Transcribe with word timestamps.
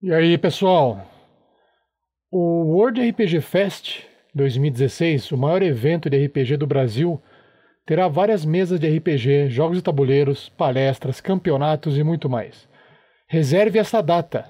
E 0.00 0.14
aí, 0.14 0.38
pessoal? 0.38 1.04
O 2.30 2.66
World 2.66 3.00
RPG 3.00 3.40
Fest 3.40 4.04
2016, 4.32 5.32
o 5.32 5.36
maior 5.36 5.60
evento 5.60 6.08
de 6.08 6.24
RPG 6.24 6.56
do 6.56 6.68
Brasil, 6.68 7.20
terá 7.84 8.06
várias 8.06 8.44
mesas 8.44 8.78
de 8.78 8.88
RPG, 8.88 9.50
jogos 9.50 9.78
de 9.78 9.82
tabuleiros, 9.82 10.50
palestras, 10.50 11.20
campeonatos 11.20 11.98
e 11.98 12.04
muito 12.04 12.30
mais. 12.30 12.68
Reserve 13.26 13.80
essa 13.80 14.00
data. 14.00 14.48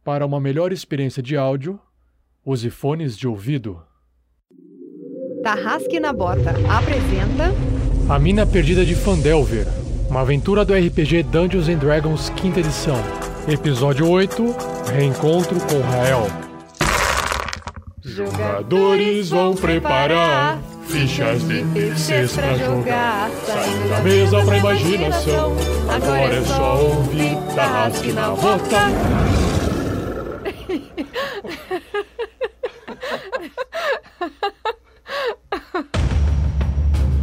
Para 0.04 0.26
uma 0.26 0.42
melhor 0.42 0.74
experiência 0.74 1.24
de 1.24 1.38
áudio, 1.38 1.80
use 2.48 2.70
fones 2.70 3.18
de 3.18 3.28
ouvido. 3.28 3.82
Tarrasque 5.44 6.00
na 6.00 6.14
Bota 6.14 6.52
apresenta 6.70 7.54
A 8.08 8.18
Mina 8.18 8.46
Perdida 8.46 8.86
de 8.86 8.96
Fandelver, 8.96 9.68
uma 10.10 10.22
aventura 10.22 10.64
do 10.64 10.74
RPG 10.74 11.24
Dungeons 11.24 11.68
and 11.68 11.78
Dragons 11.78 12.30
quinta 12.30 12.62
edição. 12.62 12.96
Episódio 13.50 14.10
8, 14.10 14.56
Reencontro 14.94 15.60
com 15.60 15.82
Rael. 15.82 16.28
Jogadores 18.02 19.30
vão 19.30 19.54
preparar 19.54 20.58
fichas 20.88 21.46
de 21.46 21.66
terceiros 21.74 22.34
pra 22.34 22.58
jogar. 22.58 23.30
Saindo 23.46 23.90
da 23.90 24.00
mesa 24.02 24.46
pra 24.46 24.58
imaginação. 24.58 25.54
Agora 25.94 26.34
é 26.34 26.44
só 26.46 26.82
ouvir 26.82 27.36
Tarrasque 27.54 28.14
na 28.14 28.30
Bota. 28.30 28.88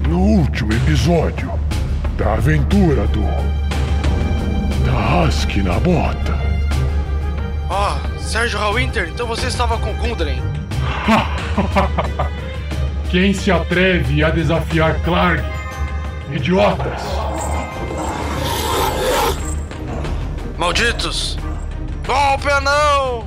No 0.08 0.18
último 0.18 0.72
episódio 0.72 1.50
da 2.16 2.34
aventura 2.34 3.06
do 3.08 3.22
Tarrasque 4.84 5.62
na 5.62 5.80
Bota. 5.80 6.38
Ó, 7.70 7.96
Sérgio 8.18 8.58
Hallwinter, 8.58 9.08
então 9.08 9.27
você 9.27 9.46
estava 9.46 9.78
com 9.78 9.92
Gundren. 9.94 10.41
Quem 13.11 13.33
se 13.33 13.50
atreve 13.50 14.22
a 14.22 14.30
desafiar 14.30 15.00
Clark? 15.02 15.42
Idiotas! 16.30 17.02
Malditos! 20.58 21.38
Golpe 22.06 22.48
não! 22.62 23.27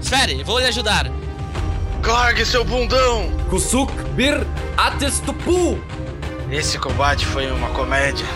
Espere, 0.00 0.42
vou 0.44 0.58
lhe 0.58 0.66
ajudar. 0.66 1.10
Clark, 2.02 2.44
seu 2.44 2.64
bundão! 2.64 3.30
Kusuk 3.48 3.92
Bir 4.16 4.44
Atestupu! 4.76 5.78
Esse 6.50 6.76
combate 6.76 7.24
foi 7.24 7.48
uma 7.52 7.68
comédia. 7.70 8.26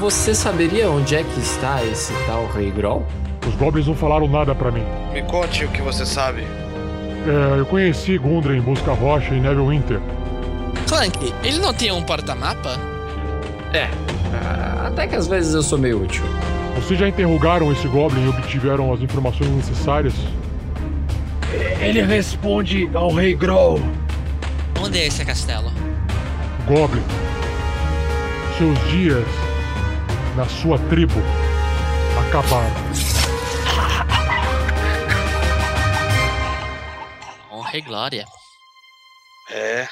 Você 0.00 0.34
saberia 0.34 0.90
onde 0.90 1.14
é 1.14 1.22
que 1.22 1.38
está 1.38 1.84
esse 1.84 2.12
tal 2.26 2.48
Rei 2.48 2.72
Grol? 2.72 3.06
Os 3.46 3.54
goblins 3.54 3.86
não 3.86 3.94
falaram 3.94 4.26
nada 4.26 4.56
pra 4.56 4.72
mim. 4.72 4.84
Me 5.12 5.22
conte 5.22 5.64
o 5.64 5.68
que 5.68 5.80
você 5.80 6.04
sabe. 6.04 6.42
É, 6.42 7.60
eu 7.60 7.64
conheci 7.66 8.18
Gundren, 8.18 8.60
Busca 8.60 8.92
Rocha 8.92 9.32
e 9.32 9.40
Neverwinter. 9.40 10.00
Clank, 10.88 11.32
ele 11.44 11.60
não 11.60 11.72
tem 11.72 11.92
um 11.92 12.02
porta-mapa? 12.02 12.76
É, 13.72 13.88
ah, 14.34 14.88
até 14.88 15.06
que 15.06 15.14
às 15.14 15.28
vezes 15.28 15.54
eu 15.54 15.62
sou 15.62 15.78
meio 15.78 16.02
útil. 16.02 16.24
Vocês 16.74 16.98
já 16.98 17.06
interrogaram 17.08 17.70
esse 17.70 17.86
goblin 17.86 18.24
e 18.24 18.28
obtiveram 18.28 18.92
as 18.92 19.00
informações 19.00 19.48
necessárias? 19.50 20.14
Ele 21.82 22.00
responde 22.00 22.88
ao 22.94 23.12
Rei 23.12 23.34
Groll. 23.34 23.80
Onde 24.80 25.00
é 25.00 25.08
esse 25.08 25.24
castelo? 25.24 25.68
Goblin, 26.64 27.02
seus 28.56 28.78
dias 28.88 29.26
na 30.36 30.46
sua 30.46 30.78
tribo 30.88 31.20
acabaram. 32.28 32.72
Honra 37.50 37.76
e 37.76 37.80
glória. 37.80 38.26
É. 39.50 39.88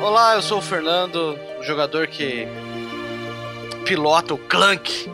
Olá, 0.00 0.34
eu 0.36 0.42
sou 0.42 0.58
o 0.58 0.62
Fernando, 0.62 1.36
o 1.58 1.64
jogador 1.64 2.06
que 2.06 2.46
pilota 3.84 4.34
o 4.34 4.38
Clank, 4.38 5.10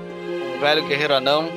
o 0.56 0.60
velho 0.60 0.86
guerreiro 0.86 1.14
anão. 1.14 1.48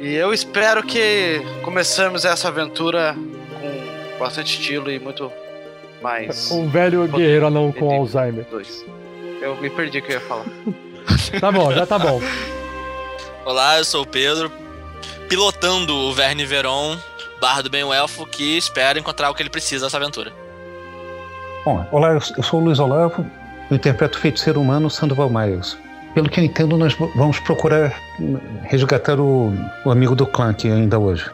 E 0.00 0.14
eu 0.14 0.32
espero 0.32 0.82
que 0.82 1.42
começamos 1.62 2.24
essa 2.24 2.48
aventura 2.48 3.14
com 3.60 4.18
bastante 4.18 4.58
estilo 4.58 4.90
e 4.90 4.98
muito 4.98 5.30
mais. 6.00 6.50
Um 6.52 6.68
velho 6.68 7.06
guerreiro 7.08 7.46
anão 7.46 7.72
com 7.72 7.92
Alzheimer. 7.92 8.46
Dois. 8.50 8.84
Eu 9.40 9.56
me 9.56 9.68
perdi 9.68 9.98
o 9.98 10.02
que 10.02 10.12
eu 10.12 10.16
ia 10.16 10.20
falar. 10.20 10.46
Tá 11.40 11.50
bom, 11.50 11.72
já 11.72 11.84
tá 11.84 11.98
bom. 11.98 12.20
Olá, 13.44 13.78
eu 13.78 13.84
sou 13.84 14.02
o 14.02 14.06
Pedro, 14.06 14.52
pilotando 15.28 15.92
o 15.92 16.12
Verne 16.12 16.44
Veron, 16.44 16.96
bardo 17.40 17.68
bem 17.68 17.82
o 17.82 17.92
elfo, 17.92 18.24
que 18.24 18.56
espera 18.56 18.98
encontrar 18.98 19.30
o 19.30 19.34
que 19.34 19.42
ele 19.42 19.50
precisa 19.50 19.86
nessa 19.86 19.96
aventura. 19.96 20.32
Bom, 21.64 21.84
olá, 21.90 22.10
eu 22.12 22.20
eu 22.36 22.42
sou 22.42 22.60
o 22.60 22.64
Luiz 22.64 22.78
Olavo, 22.78 23.26
eu 23.68 23.76
interpreto 23.76 24.16
o 24.16 24.20
feiticeiro 24.20 24.60
humano 24.60 24.88
Sandoval 24.88 25.28
Miles. 25.28 25.76
Pelo 26.14 26.28
que 26.28 26.40
eu 26.40 26.44
entendo, 26.44 26.76
nós 26.76 26.94
vamos 27.14 27.40
procurar 27.40 27.98
resgatar 28.64 29.18
o, 29.18 29.52
o 29.84 29.90
amigo 29.90 30.14
do 30.14 30.26
Clank 30.26 30.70
ainda 30.70 30.98
hoje. 30.98 31.30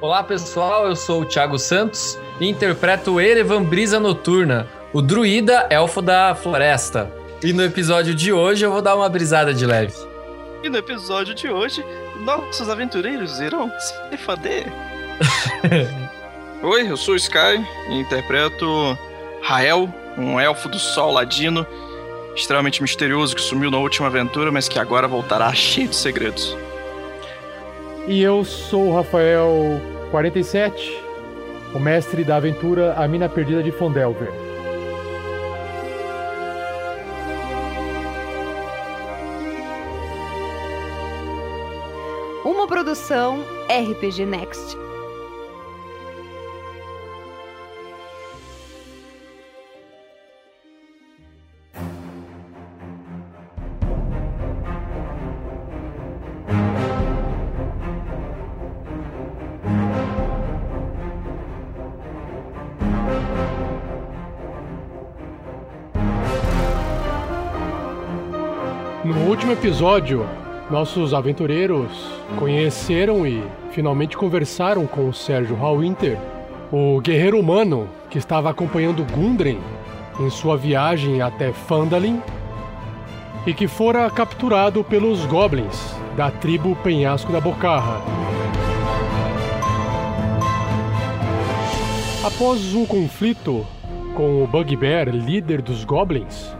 Olá 0.00 0.22
pessoal, 0.22 0.86
eu 0.86 0.94
sou 0.94 1.22
o 1.22 1.24
Thiago 1.24 1.58
Santos 1.58 2.18
e 2.40 2.46
interpreto 2.46 3.20
Erevan 3.20 3.64
Brisa 3.64 3.98
Noturna, 3.98 4.68
o 4.92 5.02
druida 5.02 5.66
elfo 5.68 6.00
da 6.00 6.34
floresta. 6.34 7.10
E 7.42 7.52
no 7.52 7.64
episódio 7.64 8.14
de 8.14 8.32
hoje 8.32 8.64
eu 8.64 8.70
vou 8.70 8.80
dar 8.80 8.94
uma 8.94 9.08
brisada 9.08 9.52
de 9.52 9.66
leve. 9.66 9.94
E 10.62 10.68
no 10.68 10.78
episódio 10.78 11.34
de 11.34 11.50
hoje, 11.50 11.84
nossos 12.20 12.68
aventureiros 12.68 13.40
irão 13.40 13.70
se 13.80 14.16
foder. 14.18 14.66
Oi, 16.62 16.90
eu 16.90 16.96
sou 16.96 17.14
o 17.14 17.16
Sky 17.16 17.66
e 17.88 18.00
interpreto 18.00 18.96
Rael, 19.42 19.92
um 20.16 20.38
elfo 20.38 20.68
do 20.68 20.78
sol 20.78 21.12
ladino, 21.12 21.66
extremamente 22.34 22.82
misterioso 22.82 23.34
que 23.34 23.42
sumiu 23.42 23.70
na 23.70 23.78
última 23.78 24.08
aventura, 24.08 24.50
mas 24.50 24.68
que 24.68 24.78
agora 24.78 25.06
voltará 25.06 25.52
cheio 25.54 25.88
de 25.88 25.96
segredos. 25.96 26.56
E 28.06 28.22
eu 28.22 28.44
sou 28.44 28.88
o 28.88 28.94
Rafael 28.94 29.80
47, 30.10 31.02
o 31.74 31.78
mestre 31.78 32.22
da 32.24 32.36
aventura 32.36 32.94
A 32.94 33.08
Mina 33.08 33.28
Perdida 33.28 33.62
de 33.62 33.72
Fondelver. 33.72 34.44
uma 42.64 42.68
produção 42.68 43.44
RPG 43.68 44.24
Next. 44.24 44.76
Episódio, 69.54 70.26
nossos 70.68 71.14
aventureiros 71.14 71.88
conheceram 72.36 73.24
e 73.24 73.40
finalmente 73.70 74.16
conversaram 74.16 74.84
com 74.84 75.08
o 75.08 75.14
Sérgio 75.14 75.54
Hallwinter, 75.54 76.18
o 76.72 77.00
guerreiro 77.00 77.38
humano 77.38 77.88
que 78.10 78.18
estava 78.18 78.50
acompanhando 78.50 79.06
Gundren 79.12 79.60
em 80.18 80.28
sua 80.28 80.56
viagem 80.56 81.22
até 81.22 81.52
Phandalin 81.52 82.20
e 83.46 83.54
que 83.54 83.68
fora 83.68 84.10
capturado 84.10 84.82
pelos 84.82 85.24
goblins 85.26 85.94
da 86.16 86.32
tribo 86.32 86.74
Penhasco 86.82 87.32
da 87.32 87.40
Bocarra. 87.40 88.02
Após 92.24 92.74
um 92.74 92.84
conflito 92.84 93.64
com 94.16 94.42
o 94.42 94.48
Bugbear, 94.48 95.10
líder 95.10 95.62
dos 95.62 95.84
goblins, 95.84 96.56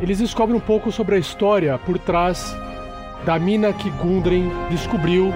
eles 0.00 0.18
descobrem 0.18 0.56
um 0.56 0.60
pouco 0.60 0.92
sobre 0.92 1.16
a 1.16 1.18
história 1.18 1.78
por 1.78 1.98
trás 1.98 2.56
da 3.24 3.38
mina 3.38 3.72
que 3.72 3.90
Gundren 3.90 4.50
descobriu 4.70 5.32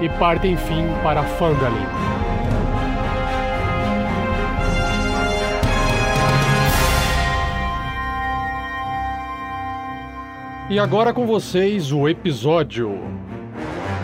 e 0.00 0.08
partem, 0.18 0.52
enfim, 0.52 0.84
para 1.02 1.22
Phandalin. 1.22 1.86
E 10.70 10.78
agora 10.78 11.12
com 11.12 11.26
vocês 11.26 11.92
o 11.92 12.08
episódio. 12.08 12.98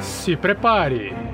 Se 0.00 0.36
prepare! 0.36 1.29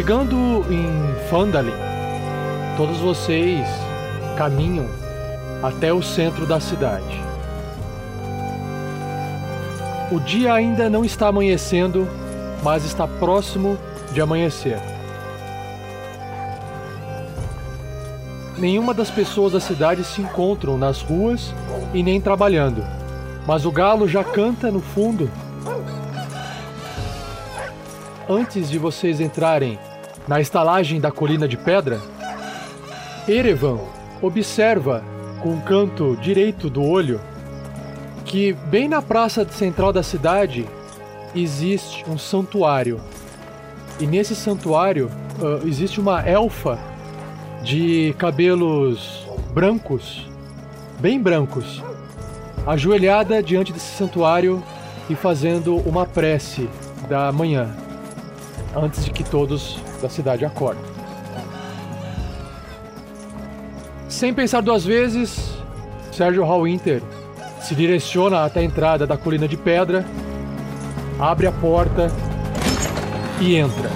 Chegando 0.00 0.64
em 0.70 1.28
Fandalin, 1.28 1.74
todos 2.74 2.96
vocês 3.00 3.68
caminham 4.34 4.88
até 5.62 5.92
o 5.92 6.02
centro 6.02 6.46
da 6.46 6.58
cidade. 6.58 7.22
O 10.10 10.18
dia 10.18 10.54
ainda 10.54 10.88
não 10.88 11.04
está 11.04 11.28
amanhecendo, 11.28 12.08
mas 12.62 12.86
está 12.86 13.06
próximo 13.06 13.76
de 14.14 14.22
amanhecer. 14.22 14.78
Nenhuma 18.56 18.94
das 18.94 19.10
pessoas 19.10 19.52
da 19.52 19.60
cidade 19.60 20.02
se 20.02 20.22
encontram 20.22 20.78
nas 20.78 21.02
ruas 21.02 21.54
e 21.92 22.02
nem 22.02 22.18
trabalhando, 22.22 22.82
mas 23.46 23.66
o 23.66 23.70
galo 23.70 24.08
já 24.08 24.24
canta 24.24 24.70
no 24.70 24.80
fundo 24.80 25.30
antes 28.30 28.70
de 28.70 28.78
vocês 28.78 29.20
entrarem 29.20 29.78
na 30.26 30.40
estalagem 30.40 31.00
da 31.00 31.10
colina 31.10 31.48
de 31.48 31.56
pedra, 31.56 32.00
Erevan 33.28 33.78
observa 34.22 35.02
com 35.40 35.54
o 35.54 35.62
canto 35.62 36.16
direito 36.16 36.68
do 36.68 36.82
olho 36.82 37.20
que 38.24 38.52
bem 38.52 38.88
na 38.88 39.02
praça 39.02 39.46
central 39.48 39.92
da 39.92 40.02
cidade 40.02 40.66
existe 41.34 42.04
um 42.08 42.18
santuário. 42.18 43.00
E 43.98 44.06
nesse 44.06 44.36
santuário 44.36 45.10
uh, 45.38 45.66
existe 45.66 46.00
uma 46.00 46.22
elfa 46.22 46.78
de 47.62 48.14
cabelos 48.18 49.26
brancos, 49.52 50.26
bem 50.98 51.20
brancos, 51.20 51.82
ajoelhada 52.66 53.42
diante 53.42 53.72
desse 53.72 53.96
santuário 53.96 54.62
e 55.08 55.14
fazendo 55.14 55.76
uma 55.76 56.06
prece 56.06 56.68
da 57.08 57.32
manhã 57.32 57.74
antes 58.76 59.04
de 59.04 59.10
que 59.10 59.24
todos 59.24 59.80
da 60.00 60.08
cidade 60.08 60.44
acordem. 60.44 60.82
Sem 64.08 64.34
pensar 64.34 64.60
duas 64.60 64.84
vezes, 64.84 65.38
Sérgio 66.12 66.44
Hallwinter 66.44 67.02
se 67.62 67.74
direciona 67.74 68.44
até 68.44 68.60
a 68.60 68.64
entrada 68.64 69.06
da 69.06 69.16
colina 69.16 69.46
de 69.46 69.56
pedra, 69.56 70.04
abre 71.18 71.46
a 71.46 71.52
porta 71.52 72.08
e 73.40 73.54
entra. 73.56 73.88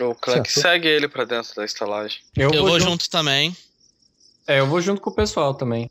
O 0.00 0.14
Clank 0.14 0.50
Certo. 0.50 0.62
segue 0.66 0.88
ele 0.88 1.08
pra 1.08 1.24
dentro 1.24 1.54
da 1.54 1.64
estalagem. 1.64 2.18
Eu, 2.36 2.50
Eu 2.50 2.60
vou, 2.60 2.70
vou 2.70 2.78
junto. 2.80 2.90
junto 2.92 3.10
também. 3.10 3.54
É, 4.46 4.60
eu 4.60 4.66
vou 4.66 4.80
junto 4.80 5.00
com 5.00 5.10
o 5.10 5.14
pessoal 5.14 5.52
também. 5.54 5.90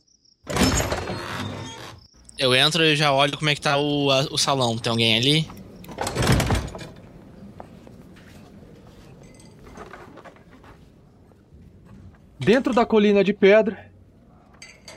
Eu 2.40 2.56
entro 2.56 2.84
e 2.84 2.96
já 2.96 3.12
olho 3.12 3.38
como 3.38 3.50
é 3.50 3.56
que 3.56 3.62
tá 3.62 3.78
o, 3.78 4.10
a- 4.10 4.28
o 4.32 4.38
salão. 4.38 4.78
Tem 4.78 4.90
alguém 4.90 5.16
ali? 5.18 5.48
Dentro 12.40 12.74
da 12.74 12.86
colina 12.86 13.24
de 13.24 13.34
pedra, 13.34 13.86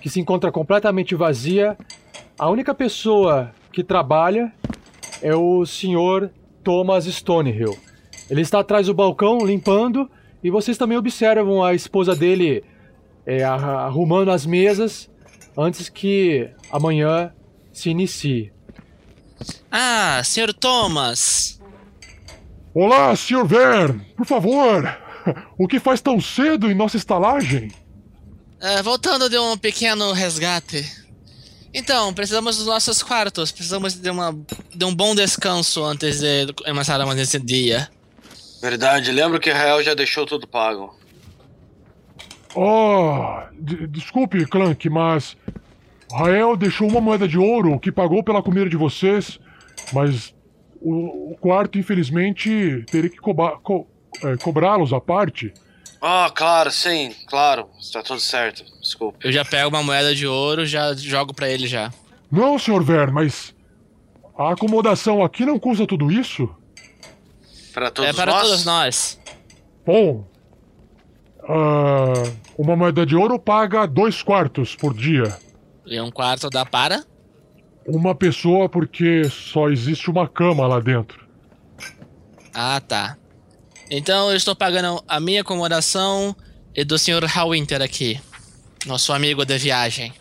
que 0.01 0.09
se 0.09 0.21
encontra 0.21 0.51
completamente 0.53 1.15
vazia, 1.15 1.77
a 2.39 2.49
única 2.49 2.75
pessoa 2.75 3.53
que 3.73 3.83
trabalha 3.83 4.53
é 5.21 5.35
o 5.35 5.65
senhor 5.67 6.31
Thomas 6.63 7.05
Stonehill. 7.07 7.77
Ele 8.31 8.41
está 8.41 8.61
atrás 8.61 8.87
do 8.87 8.95
balcão 8.95 9.39
limpando 9.45 10.09
e 10.43 10.51
vocês 10.51 10.79
também 10.79 10.97
observam 10.97 11.63
a 11.63 11.75
esposa 11.75 12.15
dele 12.15 12.65
é, 13.27 13.43
arrumando 13.45 14.31
as 14.31 14.47
mesas 14.47 15.11
antes 15.57 15.89
que 15.89 16.51
amanhã 16.71 17.33
se 17.73 17.91
inicie. 17.91 18.53
Ah, 19.71 20.21
senhor 20.25 20.53
Thomas. 20.55 21.61
Olá, 22.75 23.15
Sr. 23.17 23.45
Vern, 23.47 24.01
por 24.17 24.27
favor. 24.27 24.99
O 25.59 25.69
que 25.69 25.79
faz 25.79 26.01
tão 26.01 26.21
cedo 26.21 26.71
em 26.71 26.75
nossa 26.75 26.97
estalagem? 26.97 27.71
É, 28.61 28.83
voltando 28.83 29.29
de 29.29 29.39
um 29.39 29.57
pequeno 29.59 30.13
resgate. 30.13 30.85
Então, 31.75 32.13
precisamos 32.15 32.57
dos 32.57 32.67
nossos 32.67 33.03
quartos. 33.03 33.51
Precisamos 33.53 33.95
de, 33.95 34.11
uma, 34.11 34.37
de 34.75 34.85
um 34.85 34.95
bom 34.95 35.15
descanso 35.15 35.85
antes 35.85 36.21
de 36.21 36.53
começarmos 36.53 37.17
esse 37.19 37.39
dia. 37.39 37.89
Verdade, 38.61 39.11
lembro 39.11 39.41
que 39.41 39.51
Rael 39.51 39.83
já 39.83 39.95
deixou 39.95 40.25
tudo 40.25 40.47
pago. 40.47 40.97
Oh, 42.55 43.43
de- 43.59 43.87
desculpe, 43.87 44.45
Clank, 44.47 44.89
mas 44.91 45.37
Rael 46.17 46.57
deixou 46.57 46.89
uma 46.89 47.01
moeda 47.01 47.27
de 47.27 47.39
ouro 47.39 47.79
que 47.79 47.91
pagou 47.93 48.23
pela 48.23 48.43
comida 48.43 48.69
de 48.69 48.77
vocês, 48.77 49.39
mas 49.93 50.35
o, 50.81 51.33
o 51.33 51.37
quarto, 51.41 51.79
infelizmente, 51.79 52.85
teria 52.91 53.09
que 53.11 53.17
co- 53.19 53.87
é, 54.25 54.37
cobrá-los 54.37 54.93
à 54.93 55.01
parte. 55.01 55.53
Ah, 56.01 56.31
claro, 56.35 56.71
sim, 56.71 57.15
claro. 57.29 57.67
Está 57.81 58.03
tudo 58.03 58.21
certo. 58.21 58.65
Desculpa. 58.81 59.19
Eu 59.23 59.31
já 59.33 59.45
pego 59.45 59.69
uma 59.69 59.83
moeda 59.83 60.15
de 60.15 60.27
ouro, 60.27 60.67
já 60.67 60.93
jogo 60.95 61.33
pra 61.33 61.49
ele 61.49 61.67
já. 61.67 61.93
Não, 62.31 62.59
Sr. 62.59 62.83
Vern, 62.83 63.13
mas 63.13 63.55
a 64.37 64.53
acomodação 64.53 65.23
aqui 65.25 65.47
não 65.47 65.59
custa 65.59 65.87
tudo 65.87 66.11
isso? 66.11 66.49
Para 67.73 67.91
todos 67.91 68.11
é 68.11 68.13
para 68.13 68.33
nós? 68.33 68.43
todos 68.43 68.65
nós. 68.65 69.21
Bom, 69.87 70.27
ah, 71.49 72.13
uma 72.59 72.77
moeda 72.77 73.07
de 73.07 73.15
ouro 73.17 73.39
paga 73.39 73.87
dois 73.87 74.23
quartos 74.23 74.75
por 74.75 74.93
dia. 74.95 75.37
E 75.87 76.01
um 76.01 76.11
quarto 76.11 76.49
dá 76.49 76.65
para? 76.65 77.05
Uma 77.87 78.15
pessoa 78.15 78.69
porque 78.69 79.25
só 79.25 79.69
existe 79.69 80.11
uma 80.11 80.29
cama 80.29 80.67
lá 80.67 80.81
dentro. 80.81 81.27
Ah, 82.55 82.81
tá. 82.81 83.17
Então 83.91 84.31
eu 84.31 84.37
estou 84.37 84.55
pagando 84.55 85.03
a 85.07 85.19
minha 85.19 85.41
acomodação 85.41 86.35
e 86.75 86.85
do 86.85 86.99
Sr. 86.99 87.25
Hallwinter 87.27 87.83
aqui. 87.83 88.21
Nosso 88.87 89.13
amigo 89.13 89.45
de 89.45 89.59
viagem. 89.59 90.13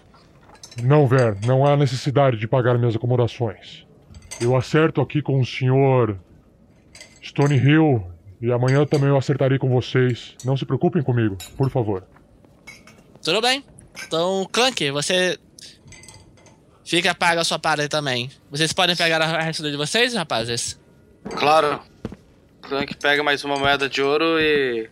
Não, 0.81 1.07
Ver, 1.07 1.37
não 1.45 1.65
há 1.65 1.75
necessidade 1.75 2.37
de 2.37 2.47
pagar 2.47 2.77
minhas 2.77 2.95
acomodações. 2.95 3.85
Eu 4.39 4.55
acerto 4.55 5.01
aqui 5.01 5.21
com 5.21 5.39
o 5.39 5.45
senhor 5.45 6.17
Stone 7.23 7.55
Hill 7.55 8.03
e 8.41 8.51
amanhã 8.51 8.85
também 8.85 9.09
eu 9.09 9.17
acertarei 9.17 9.59
com 9.59 9.69
vocês. 9.69 10.35
Não 10.43 10.57
se 10.57 10.65
preocupem 10.65 11.03
comigo, 11.03 11.37
por 11.55 11.69
favor. 11.69 12.03
Tudo 13.21 13.41
bem. 13.41 13.63
Então, 14.07 14.47
Clank, 14.51 14.89
você 14.91 15.37
fica 16.91 17.15
paga 17.15 17.39
a 17.39 17.43
sua 17.45 17.57
parte 17.57 17.87
também. 17.87 18.29
Vocês 18.49 18.73
podem 18.73 18.97
pegar 18.97 19.21
a 19.21 19.41
resto 19.41 19.63
de 19.63 19.77
vocês, 19.77 20.13
rapazes? 20.13 20.77
Claro. 21.37 21.81
Clank 22.63 22.95
pega 22.97 23.23
mais 23.23 23.43
uma 23.45 23.57
moeda 23.57 23.87
de 23.87 24.01
ouro 24.01 24.37
e. 24.39 24.89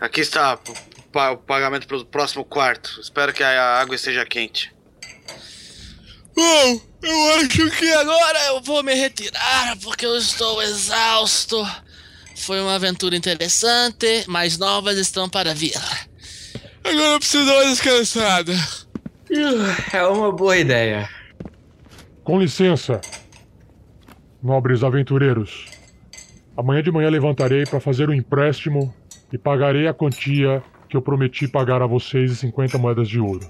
Aqui 0.00 0.20
está 0.22 0.54
o 0.54 1.02
pa- 1.12 1.32
o 1.32 1.36
pagamento 1.36 1.86
pro 1.86 2.04
próximo 2.06 2.42
quarto. 2.44 2.98
Espero 3.02 3.34
que 3.34 3.42
a 3.42 3.80
água 3.80 3.94
esteja 3.94 4.24
quente. 4.24 4.72
Bom, 6.34 6.80
eu 7.02 7.34
acho 7.36 7.70
que 7.70 7.92
agora 7.92 8.46
eu 8.46 8.62
vou 8.62 8.82
me 8.82 8.94
retirar 8.94 9.76
porque 9.82 10.06
eu 10.06 10.16
estou 10.16 10.62
exausto. 10.62 11.56
Foi 12.36 12.60
uma 12.60 12.76
aventura 12.76 13.14
interessante, 13.16 14.24
mas 14.26 14.56
novas 14.56 14.96
estão 14.96 15.28
para 15.28 15.52
vir. 15.52 15.74
Agora 16.84 17.12
eu 17.14 17.18
preciso 17.18 17.44
dar 17.44 17.54
uma 17.56 17.70
descansada. 17.70 18.52
É 19.92 20.06
uma 20.06 20.32
boa 20.32 20.56
ideia. 20.56 21.08
Com 22.24 22.40
licença, 22.40 23.00
nobres 24.42 24.82
aventureiros. 24.82 25.66
Amanhã 26.56 26.82
de 26.82 26.90
manhã 26.90 27.10
levantarei 27.10 27.64
para 27.64 27.78
fazer 27.78 28.08
um 28.08 28.14
empréstimo 28.14 28.94
e 29.32 29.38
pagarei 29.38 29.86
a 29.86 29.94
quantia 29.94 30.62
que 30.88 30.96
eu 30.96 31.02
prometi 31.02 31.46
pagar 31.46 31.82
a 31.82 31.86
vocês 31.86 32.30
em 32.30 32.34
50 32.34 32.78
moedas 32.78 33.08
de 33.08 33.20
ouro. 33.20 33.48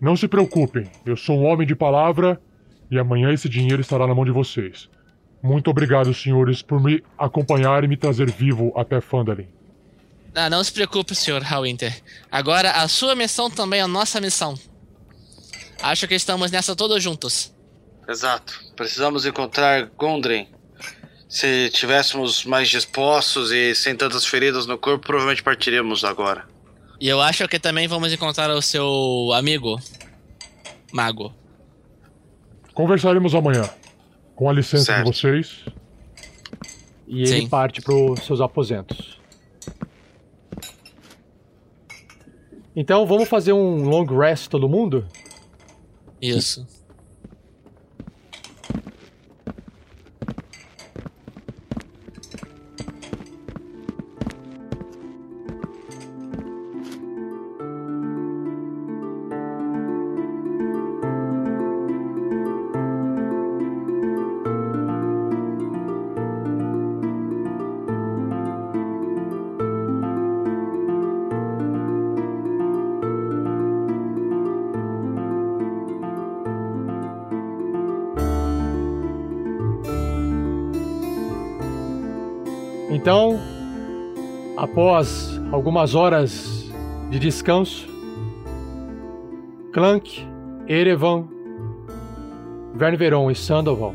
Não 0.00 0.16
se 0.16 0.26
preocupem, 0.26 0.90
eu 1.04 1.16
sou 1.16 1.38
um 1.38 1.44
homem 1.44 1.66
de 1.66 1.76
palavra 1.76 2.40
e 2.90 2.98
amanhã 2.98 3.32
esse 3.32 3.48
dinheiro 3.48 3.82
estará 3.82 4.06
na 4.06 4.14
mão 4.14 4.24
de 4.24 4.30
vocês. 4.30 4.88
Muito 5.42 5.70
obrigado, 5.70 6.12
senhores, 6.14 6.62
por 6.62 6.82
me 6.82 7.02
acompanhar 7.18 7.84
e 7.84 7.88
me 7.88 7.96
trazer 7.96 8.30
vivo 8.30 8.72
até 8.74 9.00
Fandalin. 9.00 9.48
Ah, 10.34 10.50
não 10.50 10.64
se 10.64 10.72
preocupe, 10.72 11.14
Sr. 11.14 11.42
Hallwinter. 11.42 12.02
Agora 12.32 12.70
a 12.72 12.88
sua 12.88 13.14
missão 13.14 13.50
também 13.50 13.80
é 13.80 13.82
a 13.82 13.88
nossa 13.88 14.20
missão. 14.20 14.54
Acho 15.84 16.08
que 16.08 16.14
estamos 16.14 16.50
nessa 16.50 16.74
todos 16.74 17.02
juntos. 17.02 17.52
Exato. 18.08 18.58
Precisamos 18.74 19.26
encontrar 19.26 19.90
Gondren. 19.98 20.48
Se 21.28 21.68
tivéssemos 21.74 22.46
mais 22.46 22.70
dispostos 22.70 23.52
e 23.52 23.74
sem 23.74 23.94
tantas 23.94 24.24
feridas 24.24 24.64
no 24.64 24.78
corpo, 24.78 25.04
provavelmente 25.06 25.42
partiríamos 25.42 26.02
agora. 26.02 26.46
E 26.98 27.06
eu 27.06 27.20
acho 27.20 27.46
que 27.46 27.58
também 27.58 27.86
vamos 27.86 28.10
encontrar 28.14 28.48
o 28.50 28.62
seu 28.62 29.30
amigo, 29.34 29.78
Mago. 30.90 31.34
Conversaremos 32.72 33.34
amanhã. 33.34 33.68
Com 34.34 34.48
a 34.48 34.54
licença 34.54 34.84
Certo. 34.86 35.10
de 35.10 35.18
vocês. 35.18 35.64
E 37.06 37.24
ele 37.24 37.40
Sim. 37.42 37.48
parte 37.48 37.82
para 37.82 37.94
os 37.94 38.20
seus 38.24 38.40
aposentos. 38.40 39.20
Então 42.74 43.06
vamos 43.06 43.28
fazer 43.28 43.52
um 43.52 43.84
long 43.86 44.06
rest 44.06 44.48
todo 44.48 44.66
mundo? 44.66 45.06
Isso. 46.24 46.66
Algumas 85.74 85.96
horas 85.96 86.72
de 87.10 87.18
descanso, 87.18 87.88
Clank, 89.72 90.24
Erevan, 90.68 91.24
Vernveron 92.76 93.28
e 93.28 93.34
Sandoval 93.34 93.92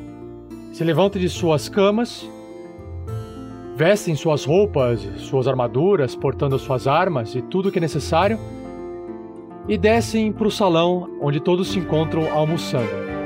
se 0.73 0.83
levantam 0.83 1.21
de 1.21 1.29
suas 1.29 1.69
camas, 1.69 2.29
vestem 3.77 4.13
suas 4.13 4.43
roupas, 4.43 4.99
suas 5.19 5.47
armaduras, 5.47 6.17
portando 6.17 6.59
suas 6.59 6.85
armas 6.85 7.33
e 7.33 7.41
tudo 7.41 7.69
o 7.69 7.71
que 7.71 7.77
é 7.77 7.81
necessário, 7.81 8.37
e 9.65 9.77
descem 9.77 10.33
para 10.33 10.47
o 10.47 10.51
salão 10.51 11.09
onde 11.21 11.39
todos 11.39 11.69
se 11.69 11.79
encontram 11.79 12.29
almoçando. 12.33 13.18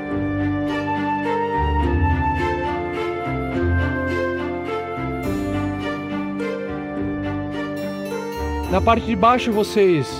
Na 8.74 8.80
parte 8.80 9.06
de 9.06 9.14
baixo 9.14 9.52
vocês 9.52 10.12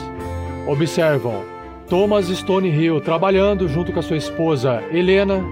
observam 0.64 1.44
Thomas 1.88 2.28
Stonehill 2.28 3.00
trabalhando 3.00 3.66
junto 3.66 3.92
com 3.92 3.98
a 3.98 4.02
sua 4.02 4.16
esposa 4.16 4.80
Helena. 4.92 5.44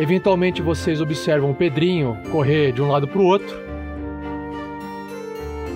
Eventualmente 0.00 0.60
vocês 0.60 1.00
observam 1.00 1.54
Pedrinho 1.54 2.18
correr 2.32 2.72
de 2.72 2.82
um 2.82 2.88
lado 2.88 3.06
para 3.06 3.20
o 3.20 3.24
outro. 3.24 3.56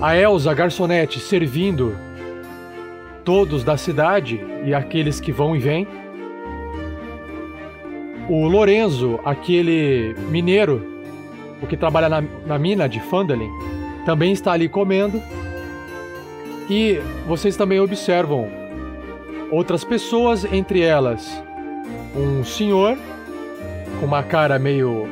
A 0.00 0.16
Elsa 0.16 0.52
garçonete 0.52 1.20
servindo 1.20 1.96
todos 3.24 3.62
da 3.62 3.76
cidade 3.76 4.44
e 4.64 4.74
aqueles 4.74 5.20
que 5.20 5.30
vão 5.30 5.54
e 5.54 5.60
vêm. 5.60 5.86
O 8.28 8.48
Lorenzo, 8.48 9.20
aquele 9.24 10.12
mineiro, 10.28 10.84
o 11.62 11.68
que 11.68 11.76
trabalha 11.76 12.08
na, 12.08 12.24
na 12.44 12.58
mina 12.58 12.88
de 12.88 12.98
Fandalin, 12.98 13.52
também 14.04 14.32
está 14.32 14.50
ali 14.50 14.68
comendo. 14.68 15.22
E 16.68 17.00
vocês 17.26 17.56
também 17.56 17.78
observam 17.80 18.50
outras 19.50 19.84
pessoas, 19.84 20.44
entre 20.44 20.80
elas 20.80 21.42
um 22.16 22.42
senhor 22.42 22.96
com 24.00 24.06
uma 24.06 24.22
cara 24.22 24.58
meio 24.58 25.06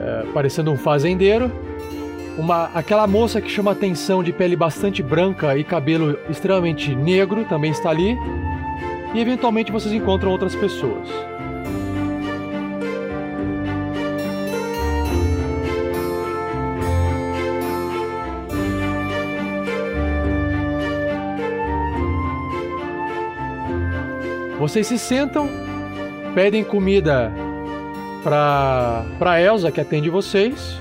eh, 0.00 0.24
parecendo 0.32 0.70
um 0.70 0.76
fazendeiro, 0.76 1.50
uma 2.38 2.70
aquela 2.74 3.06
moça 3.06 3.40
que 3.40 3.50
chama 3.50 3.72
atenção 3.72 4.22
de 4.22 4.32
pele 4.32 4.54
bastante 4.54 5.02
branca 5.02 5.56
e 5.56 5.64
cabelo 5.64 6.18
extremamente 6.28 6.94
negro 6.94 7.44
também 7.44 7.70
está 7.70 7.90
ali. 7.90 8.16
E 9.14 9.20
eventualmente 9.20 9.72
vocês 9.72 9.92
encontram 9.92 10.30
outras 10.30 10.54
pessoas. 10.54 11.08
Vocês 24.60 24.86
se 24.86 24.98
sentam, 24.98 25.48
pedem 26.34 26.62
comida 26.62 27.32
pra, 28.22 29.06
pra 29.18 29.40
Elsa, 29.40 29.72
que 29.72 29.80
atende 29.80 30.10
vocês. 30.10 30.78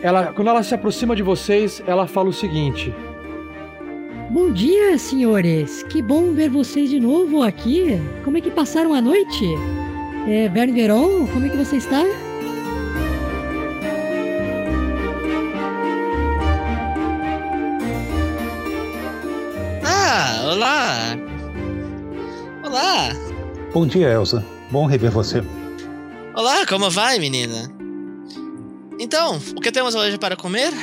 Ela, 0.00 0.32
quando 0.32 0.46
ela 0.46 0.62
se 0.62 0.76
aproxima 0.76 1.16
de 1.16 1.24
vocês, 1.24 1.82
ela 1.84 2.06
fala 2.06 2.28
o 2.28 2.32
seguinte: 2.32 2.94
Bom 4.30 4.52
dia, 4.52 4.96
senhores. 4.96 5.82
Que 5.82 6.00
bom 6.00 6.32
ver 6.32 6.48
vocês 6.48 6.88
de 6.88 7.00
novo 7.00 7.42
aqui. 7.42 8.00
Como 8.22 8.38
é 8.38 8.40
que 8.40 8.50
passaram 8.52 8.94
a 8.94 9.00
noite? 9.00 9.44
É, 10.28 10.48
Verne 10.48 10.72
Veron, 10.72 11.26
como 11.26 11.46
é 11.46 11.48
que 11.48 11.56
você 11.56 11.78
está? 11.78 12.04
Ah, 19.82 20.52
olá! 20.52 21.15
Olá! 22.76 23.08
Bom 23.72 23.86
dia, 23.86 24.10
Elsa. 24.10 24.44
Bom 24.70 24.84
rever 24.84 25.10
você. 25.10 25.42
Olá, 26.34 26.66
como 26.66 26.90
vai, 26.90 27.18
menina? 27.18 27.72
Então, 29.00 29.40
o 29.56 29.62
que 29.62 29.72
temos 29.72 29.94
hoje 29.94 30.18
para 30.18 30.36
comer? 30.36 30.74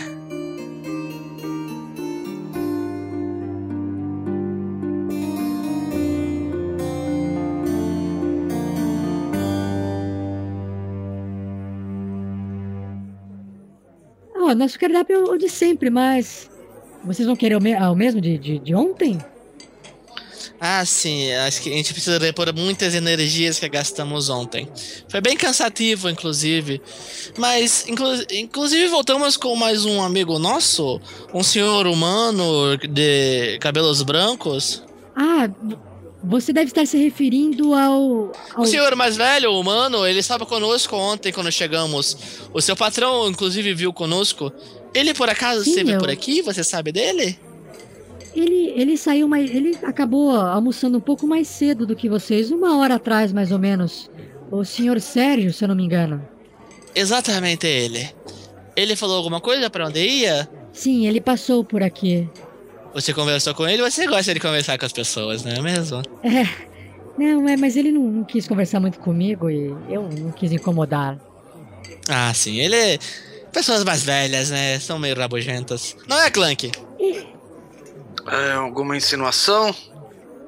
Ah, 14.35 14.55
nosso 14.55 14.79
cardápio 14.79 15.15
é 15.15 15.19
o 15.19 15.37
de 15.37 15.49
sempre, 15.49 15.89
mas. 15.89 16.49
Vocês 17.03 17.25
vão 17.25 17.35
querer 17.35 17.55
o, 17.55 17.61
me- 17.61 17.73
ah, 17.75 17.91
o 17.91 17.95
mesmo 17.95 18.21
de, 18.21 18.37
de, 18.37 18.59
de 18.59 18.73
ontem? 18.75 19.17
Ah, 20.65 20.85
sim, 20.85 21.29
acho 21.33 21.61
que 21.61 21.69
a 21.69 21.73
gente 21.75 21.91
precisa 21.91 22.17
repor 22.17 22.47
muitas 22.55 22.95
energias 22.95 23.59
que 23.59 23.67
gastamos 23.67 24.29
ontem. 24.29 24.65
Foi 25.09 25.19
bem 25.19 25.35
cansativo, 25.35 26.09
inclusive. 26.09 26.81
Mas, 27.37 27.85
inclu- 27.85 28.23
inclusive, 28.31 28.87
voltamos 28.87 29.35
com 29.35 29.53
mais 29.57 29.83
um 29.83 30.01
amigo 30.01 30.39
nosso, 30.39 31.01
um 31.33 31.43
senhor 31.43 31.85
humano 31.85 32.77
de 32.77 33.57
cabelos 33.59 34.01
brancos. 34.03 34.81
Ah, 35.13 35.49
você 36.23 36.53
deve 36.53 36.67
estar 36.67 36.87
se 36.87 36.97
referindo 36.97 37.73
ao. 37.73 38.31
ao... 38.55 38.61
O 38.63 38.65
senhor 38.65 38.95
mais 38.95 39.17
velho, 39.17 39.51
humano, 39.51 40.07
ele 40.07 40.19
estava 40.19 40.45
conosco 40.45 40.95
ontem 40.95 41.33
quando 41.33 41.51
chegamos. 41.51 42.15
O 42.53 42.61
seu 42.61 42.77
patrão, 42.77 43.27
inclusive, 43.29 43.73
viu 43.73 43.91
conosco. 43.91 44.49
Ele, 44.93 45.13
por 45.13 45.29
acaso, 45.29 45.65
Sim, 45.65 45.71
esteve 45.71 45.91
eu- 45.91 45.99
por 45.99 46.09
aqui? 46.09 46.41
Você 46.41 46.63
sabe 46.63 46.93
dele? 46.93 47.37
Ele, 48.35 48.73
ele 48.75 48.97
saiu 48.97 49.27
mais. 49.27 49.53
Ele 49.53 49.77
acabou 49.83 50.31
almoçando 50.31 50.97
um 50.97 51.01
pouco 51.01 51.27
mais 51.27 51.47
cedo 51.47 51.85
do 51.85 51.95
que 51.95 52.09
vocês, 52.09 52.51
uma 52.51 52.77
hora 52.77 52.95
atrás, 52.95 53.31
mais 53.31 53.51
ou 53.51 53.59
menos. 53.59 54.09
O 54.51 54.63
senhor 54.63 54.99
Sérgio, 54.99 55.53
se 55.53 55.63
eu 55.63 55.67
não 55.67 55.75
me 55.75 55.83
engano. 55.83 56.21
Exatamente 56.95 57.67
ele. 57.67 58.09
Ele 58.75 58.95
falou 58.95 59.17
alguma 59.17 59.39
coisa 59.39 59.69
para 59.69 59.87
onde 59.87 59.99
ia? 59.99 60.49
Sim, 60.71 61.07
ele 61.07 61.21
passou 61.21 61.63
por 61.63 61.83
aqui. 61.83 62.27
Você 62.93 63.13
conversou 63.13 63.53
com 63.53 63.67
ele? 63.67 63.81
Você 63.81 64.07
gosta 64.07 64.33
de 64.33 64.39
conversar 64.39 64.77
com 64.77 64.85
as 64.85 64.93
pessoas, 64.93 65.43
não 65.43 65.51
é 65.51 65.61
mesmo? 65.61 66.01
É. 66.23 66.73
Não, 67.17 67.47
é, 67.47 67.55
mas 67.55 67.75
ele 67.75 67.91
não, 67.91 68.01
não 68.01 68.23
quis 68.23 68.47
conversar 68.47 68.79
muito 68.79 68.99
comigo 68.99 69.49
e 69.49 69.75
eu 69.89 70.09
não 70.09 70.31
quis 70.31 70.51
incomodar. 70.51 71.19
Ah, 72.09 72.33
sim. 72.33 72.57
Ele. 72.57 72.99
Pessoas 73.51 73.83
mais 73.83 74.03
velhas, 74.03 74.49
né? 74.49 74.79
São 74.79 74.97
meio 74.97 75.15
rabugentas. 75.15 75.95
Não 76.07 76.19
é, 76.19 76.31
Clank? 76.31 76.71
É, 78.31 78.51
alguma 78.53 78.95
insinuação? 78.97 79.73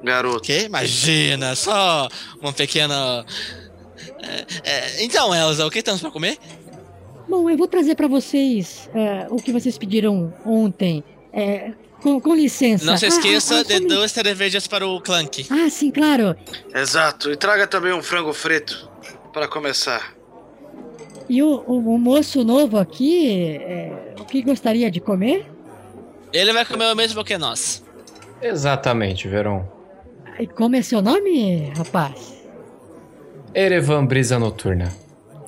garoto. 0.02 0.42
Que? 0.42 0.64
Imagina, 0.66 1.54
só 1.56 2.08
uma 2.40 2.52
pequena. 2.52 3.24
É, 4.22 4.70
é, 4.70 5.04
então, 5.04 5.34
Elza, 5.34 5.66
o 5.66 5.70
que 5.70 5.82
temos 5.82 6.00
pra 6.00 6.10
comer? 6.10 6.38
Bom, 7.28 7.50
eu 7.50 7.56
vou 7.56 7.66
trazer 7.66 7.96
pra 7.96 8.06
vocês 8.06 8.88
é, 8.94 9.26
o 9.30 9.36
que 9.36 9.50
vocês 9.52 9.76
pediram 9.76 10.32
ontem. 10.44 11.02
É, 11.32 11.72
com, 12.00 12.20
com 12.20 12.34
licença. 12.36 12.84
Não 12.84 12.96
se 12.96 13.06
Ah, 13.06 13.08
esqueça 13.08 13.56
ah, 13.56 13.60
ah, 13.60 13.64
de 13.64 13.80
duas 13.80 14.12
cervejas 14.12 14.66
para 14.68 14.86
o 14.86 15.00
Clank. 15.00 15.46
Ah, 15.50 15.68
sim, 15.68 15.90
claro. 15.90 16.36
Exato. 16.72 17.32
E 17.32 17.36
traga 17.36 17.66
também 17.66 17.92
um 17.92 18.02
frango 18.02 18.32
frito 18.32 18.88
para 19.32 19.48
começar. 19.48 20.14
E 21.28 21.42
o, 21.42 21.64
o- 21.66 21.94
o 21.94 21.98
moço 21.98 22.44
novo 22.44 22.78
aqui, 22.78 23.56
é, 23.56 24.14
o 24.20 24.24
que 24.24 24.40
gostaria 24.42 24.88
de 24.90 25.00
comer? 25.00 25.46
Ele 26.36 26.52
vai 26.52 26.66
comer 26.66 26.92
o 26.92 26.94
mesmo 26.94 27.24
que 27.24 27.38
nós. 27.38 27.82
Exatamente, 28.42 29.26
Veron. 29.26 29.66
E 30.38 30.46
como 30.46 30.76
é 30.76 30.82
seu 30.82 31.00
nome, 31.00 31.72
rapaz? 31.74 32.44
Erevan 33.54 34.04
Brisa 34.04 34.38
Noturna. 34.38 34.92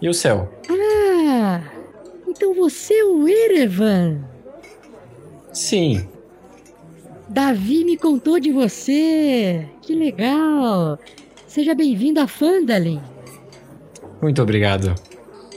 E 0.00 0.09
o 0.09 0.14
céu? 0.14 0.50
Ah, 0.71 1.61
então 2.26 2.54
você 2.54 2.95
é 2.95 3.04
o 3.04 3.28
Erevan. 3.28 4.25
Sim. 5.52 6.09
Davi 7.28 7.85
me 7.85 7.99
contou 7.99 8.40
de 8.40 8.50
você. 8.50 9.68
Que 9.83 9.95
legal. 9.95 10.99
Seja 11.47 11.75
bem-vindo 11.75 12.18
a 12.18 12.26
Fandalin. 12.26 13.02
Muito 14.23 14.40
obrigado. 14.40 14.95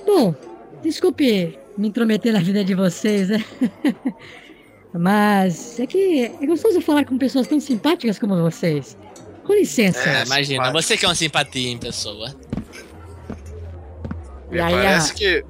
Bom, 0.06 0.36
desculpe 0.84 1.58
me 1.78 1.88
intrometer 1.88 2.34
na 2.34 2.42
vida 2.42 2.66
de 2.66 2.76
vocês, 2.76 3.30
né? 3.30 3.42
Mas 4.94 5.80
é 5.80 5.88
que 5.88 6.26
é 6.42 6.46
gostoso 6.46 6.82
falar 6.82 7.06
com 7.06 7.18
pessoas 7.18 7.48
tão 7.48 7.60
simpáticas 7.60 8.20
como 8.20 8.36
vocês. 8.42 8.98
Com 9.46 9.54
licença. 9.54 10.08
É, 10.08 10.24
imagina, 10.26 10.72
você 10.72 10.98
que 10.98 11.06
é 11.06 11.08
uma 11.08 11.16
simpatia 11.16 11.70
em 11.72 11.78
pessoa. 11.78 12.34
E 14.52 14.60
aí, 14.60 14.74
Parece 14.74 15.12
a- 15.12 15.16
que. 15.16 15.46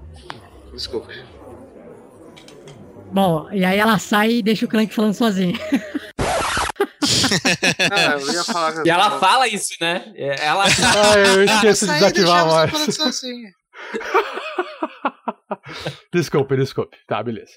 Desculpa. 0.73 1.09
Bom, 3.11 3.49
e 3.51 3.65
aí 3.65 3.77
ela 3.79 3.97
sai 3.99 4.31
e 4.35 4.43
deixa 4.43 4.65
o 4.65 4.69
Clank 4.69 4.93
falando 4.93 5.13
sozinho. 5.13 5.57
Ah, 7.91 8.17
eu 8.19 8.33
ia 8.33 8.43
falar 8.43 8.73
que- 8.73 8.87
E 8.87 8.91
ela 8.91 9.19
fala 9.19 9.47
isso, 9.47 9.73
né? 9.79 10.11
É, 10.15 10.45
Ela. 10.45 10.65
Ah, 10.67 11.17
eu 11.17 11.43
esqueço 11.45 11.85
de 11.87 11.93
desativar 11.93 12.39
a 12.39 12.43
deixava 12.43 12.49
voz. 12.49 12.71
você 12.71 12.91
falando 12.91 13.13
sozinho. 13.13 13.49
Desculpe, 16.13 16.55
desculpe. 16.57 16.97
Tá, 17.07 17.23
beleza. 17.23 17.51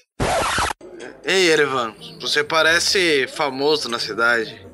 Ei, 1.23 1.49
Erevan, 1.49 1.93
você 2.21 2.43
parece 2.43 3.27
famoso 3.27 3.89
na 3.89 3.99
cidade. 3.99 4.65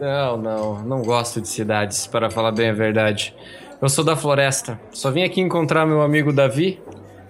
Não, 0.00 0.36
não, 0.36 0.82
não 0.82 1.02
gosto 1.02 1.40
de 1.40 1.48
cidades, 1.48 2.06
para 2.06 2.30
falar 2.30 2.52
bem 2.52 2.70
a 2.70 2.72
verdade. 2.72 3.34
Eu 3.80 3.88
sou 3.88 4.04
da 4.04 4.16
floresta. 4.16 4.80
Só 4.90 5.10
vim 5.10 5.22
aqui 5.22 5.40
encontrar 5.40 5.86
meu 5.86 6.02
amigo 6.02 6.32
Davi. 6.32 6.80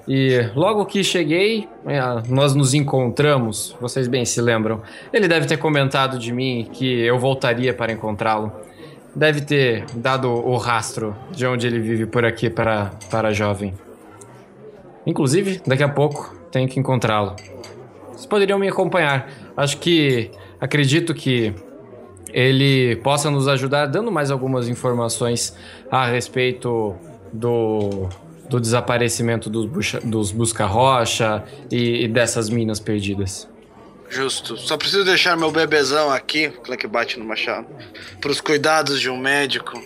E 0.08 0.50
logo 0.56 0.86
que 0.86 1.04
cheguei, 1.04 1.68
é, 1.86 2.00
nós 2.28 2.54
nos 2.54 2.74
encontramos. 2.74 3.76
Vocês 3.80 4.08
bem 4.08 4.24
se 4.24 4.40
lembram. 4.40 4.82
Ele 5.12 5.28
deve 5.28 5.46
ter 5.46 5.56
comentado 5.56 6.18
de 6.18 6.32
mim 6.32 6.68
que 6.72 7.00
eu 7.00 7.18
voltaria 7.18 7.74
para 7.74 7.92
encontrá-lo. 7.92 8.52
Deve 9.14 9.40
ter 9.42 9.84
dado 9.94 10.28
o 10.28 10.56
rastro 10.56 11.14
de 11.30 11.46
onde 11.46 11.66
ele 11.66 11.80
vive 11.80 12.06
por 12.06 12.24
aqui 12.24 12.48
para, 12.48 12.92
para 13.10 13.28
a 13.28 13.32
jovem. 13.32 13.74
Inclusive, 15.06 15.60
daqui 15.66 15.82
a 15.82 15.88
pouco 15.88 16.39
tenho 16.50 16.68
que 16.68 16.78
encontrá-lo. 16.78 17.36
Vocês 18.08 18.26
poderiam 18.26 18.58
me 18.58 18.68
acompanhar. 18.68 19.30
Acho 19.56 19.78
que. 19.78 20.30
Acredito 20.60 21.14
que 21.14 21.54
ele 22.32 22.96
possa 22.96 23.30
nos 23.30 23.48
ajudar 23.48 23.86
dando 23.86 24.12
mais 24.12 24.30
algumas 24.30 24.68
informações 24.68 25.56
a 25.90 26.06
respeito 26.06 26.94
do, 27.32 28.08
do 28.48 28.60
desaparecimento 28.60 29.48
dos, 29.48 29.92
dos 30.04 30.30
busca-rocha 30.30 31.44
e, 31.70 32.04
e 32.04 32.08
dessas 32.08 32.50
minas 32.50 32.78
perdidas. 32.78 33.48
Justo. 34.08 34.56
Só 34.56 34.76
preciso 34.76 35.04
deixar 35.04 35.36
meu 35.36 35.52
bebezão 35.52 36.10
aqui, 36.10 36.48
Clank 36.48 36.84
bate 36.88 37.18
no 37.18 37.24
machado, 37.24 37.66
pros 38.20 38.40
cuidados 38.40 39.00
de 39.00 39.08
um 39.08 39.16
médico. 39.16 39.80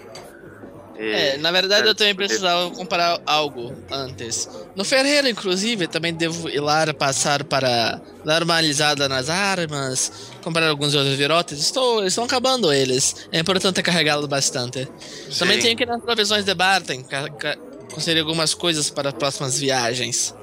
E- 0.98 1.11
É, 1.11 1.37
na 1.38 1.50
verdade 1.50 1.88
eu 1.88 1.94
também 1.94 2.14
precisava 2.14 2.70
comprar 2.70 3.20
algo 3.26 3.74
antes. 3.90 4.48
No 4.76 4.85
ferreiro, 4.85 5.28
inclusive, 5.28 5.87
também 5.88 6.14
devo 6.14 6.48
ir 6.48 6.61
lá 6.61 6.92
passar 6.94 7.42
para 7.44 8.00
dar 8.24 8.42
uma 8.42 8.54
alisada 8.57 9.09
nas 9.09 9.28
armas, 9.28 10.30
comprar 10.42 10.68
alguns 10.68 10.94
outros 10.94 11.14
virotes. 11.16 11.59
Estou, 11.59 12.04
estão 12.07 12.24
acabando 12.24 12.72
eles. 12.72 13.26
É 13.33 13.38
importante 13.40 13.83
carregá-los 13.83 14.26
bastante. 14.26 14.87
Também 15.38 15.57
Sim. 15.57 15.62
tenho 15.62 15.76
que 15.76 15.83
ir 15.83 15.87
nas 15.87 16.00
provisões 16.02 16.44
de 16.44 16.54
Barton, 16.54 17.04
conseguir 17.92 18.20
algumas 18.20 18.54
coisas 18.54 18.88
para 18.90 19.09
as 19.09 19.14
próximas 19.14 19.59
viagens. 19.59 20.35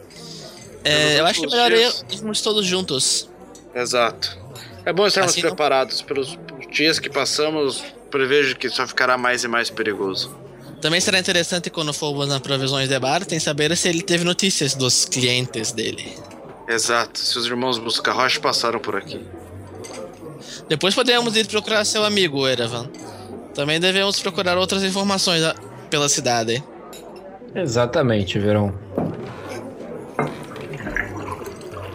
É, 0.83 1.19
eu 1.19 1.25
acho 1.25 1.39
que 1.41 1.45
é 1.45 1.49
melhor 1.49 1.69
dias. 1.71 2.05
irmos 2.11 2.41
todos 2.41 2.65
juntos. 2.65 3.29
Exato. 3.73 4.37
É 4.83 4.91
bom 4.91 5.05
estarmos 5.05 5.31
Assim 5.31 5.41
não- 5.43 5.49
preparados 5.51 6.01
pelos 6.01 6.37
dias 6.71 6.97
que 6.99 7.09
passamos. 7.09 7.83
Prevejo 8.11 8.57
que 8.57 8.69
só 8.69 8.85
ficará 8.85 9.17
mais 9.17 9.43
e 9.43 9.47
mais 9.47 9.69
perigoso. 9.69 10.35
Também 10.81 10.99
será 10.99 11.19
interessante 11.19 11.69
quando 11.69 11.93
formos 11.93 12.27
nas 12.27 12.39
provisões 12.39 12.89
de 12.89 12.99
Barton 12.99 13.39
saber 13.39 13.75
se 13.77 13.87
ele 13.87 14.01
teve 14.01 14.23
notícias 14.23 14.75
dos 14.75 15.05
clientes 15.05 15.71
dele. 15.71 16.13
Exato. 16.67 17.19
Se 17.19 17.37
os 17.37 17.45
irmãos 17.45 17.77
Busca-Rocha 17.77 18.39
passaram 18.39 18.79
por 18.79 18.95
aqui. 18.95 19.21
Depois 20.67 20.93
podemos 20.95 21.35
ir 21.35 21.47
procurar 21.47 21.85
seu 21.85 22.03
amigo, 22.03 22.47
Erevan. 22.47 22.89
Também 23.53 23.79
devemos 23.79 24.19
procurar 24.19 24.57
outras 24.57 24.83
informações 24.83 25.43
ah, 25.43 25.55
pela 25.89 26.09
cidade. 26.09 26.63
Exatamente, 27.53 28.39
Verão. 28.39 28.73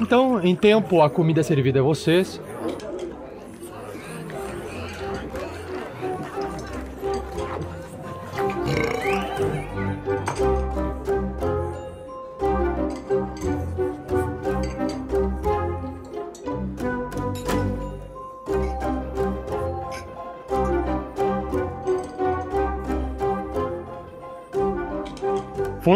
Então, 0.00 0.44
em 0.44 0.54
tempo, 0.54 1.00
a 1.00 1.08
comida 1.08 1.40
é 1.40 1.42
servida 1.42 1.80
a 1.80 1.82
vocês. 1.82 2.40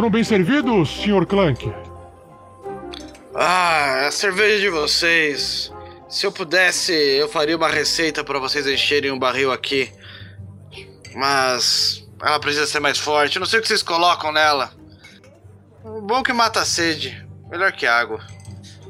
Foram 0.01 0.11
bem 0.11 0.25
servidos, 0.25 1.03
Sr. 1.03 1.27
Clank? 1.27 1.71
Ah, 3.35 4.07
a 4.07 4.11
cerveja 4.11 4.59
de 4.59 4.71
vocês. 4.71 5.71
Se 6.09 6.25
eu 6.25 6.33
pudesse, 6.33 6.91
eu 6.91 7.29
faria 7.29 7.55
uma 7.55 7.69
receita 7.69 8.25
para 8.25 8.39
vocês 8.39 8.67
encherem 8.67 9.11
um 9.11 9.19
barril 9.19 9.53
aqui. 9.53 9.93
Mas 11.15 12.09
ela 12.19 12.41
precisa 12.41 12.67
ser 12.67 12.81
mais 12.81 12.97
forte. 12.97 13.37
Eu 13.37 13.41
não 13.41 13.47
sei 13.47 13.59
o 13.59 13.63
que 13.63 13.69
vocês 13.69 13.83
colocam 13.83 14.33
nela. 14.33 14.73
Bom 16.05 16.23
que 16.23 16.33
mata 16.33 16.61
a 16.61 16.65
sede. 16.65 17.23
Melhor 17.51 17.71
que 17.71 17.87
água. 17.87 18.27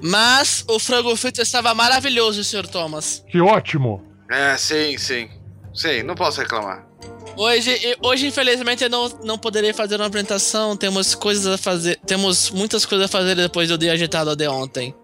Mas 0.00 0.64
o 0.68 0.78
frango 0.78 1.16
frito 1.16 1.42
estava 1.42 1.74
maravilhoso, 1.74 2.44
Sr. 2.44 2.68
Thomas. 2.68 3.24
Que 3.28 3.40
ótimo! 3.40 4.06
É, 4.30 4.56
sim, 4.56 4.96
sim. 4.96 5.28
Sim, 5.74 6.04
não 6.04 6.14
posso 6.14 6.40
reclamar. 6.40 6.86
Hoje, 7.40 7.96
hoje 8.02 8.26
infelizmente, 8.26 8.84
eu 8.84 8.90
não, 8.90 9.08
não 9.24 9.38
poderei 9.38 9.72
fazer 9.72 9.96
uma 9.96 10.08
apresentação. 10.08 10.76
Temos 10.76 11.14
coisas 11.14 11.46
a 11.46 11.56
fazer. 11.56 11.98
Temos 12.06 12.50
muitas 12.50 12.84
coisas 12.84 13.06
a 13.06 13.08
fazer 13.08 13.34
depois 13.34 13.66
do 13.66 13.78
dia 13.78 13.94
agitado 13.94 14.36
de 14.36 14.46
ontem. 14.46 14.94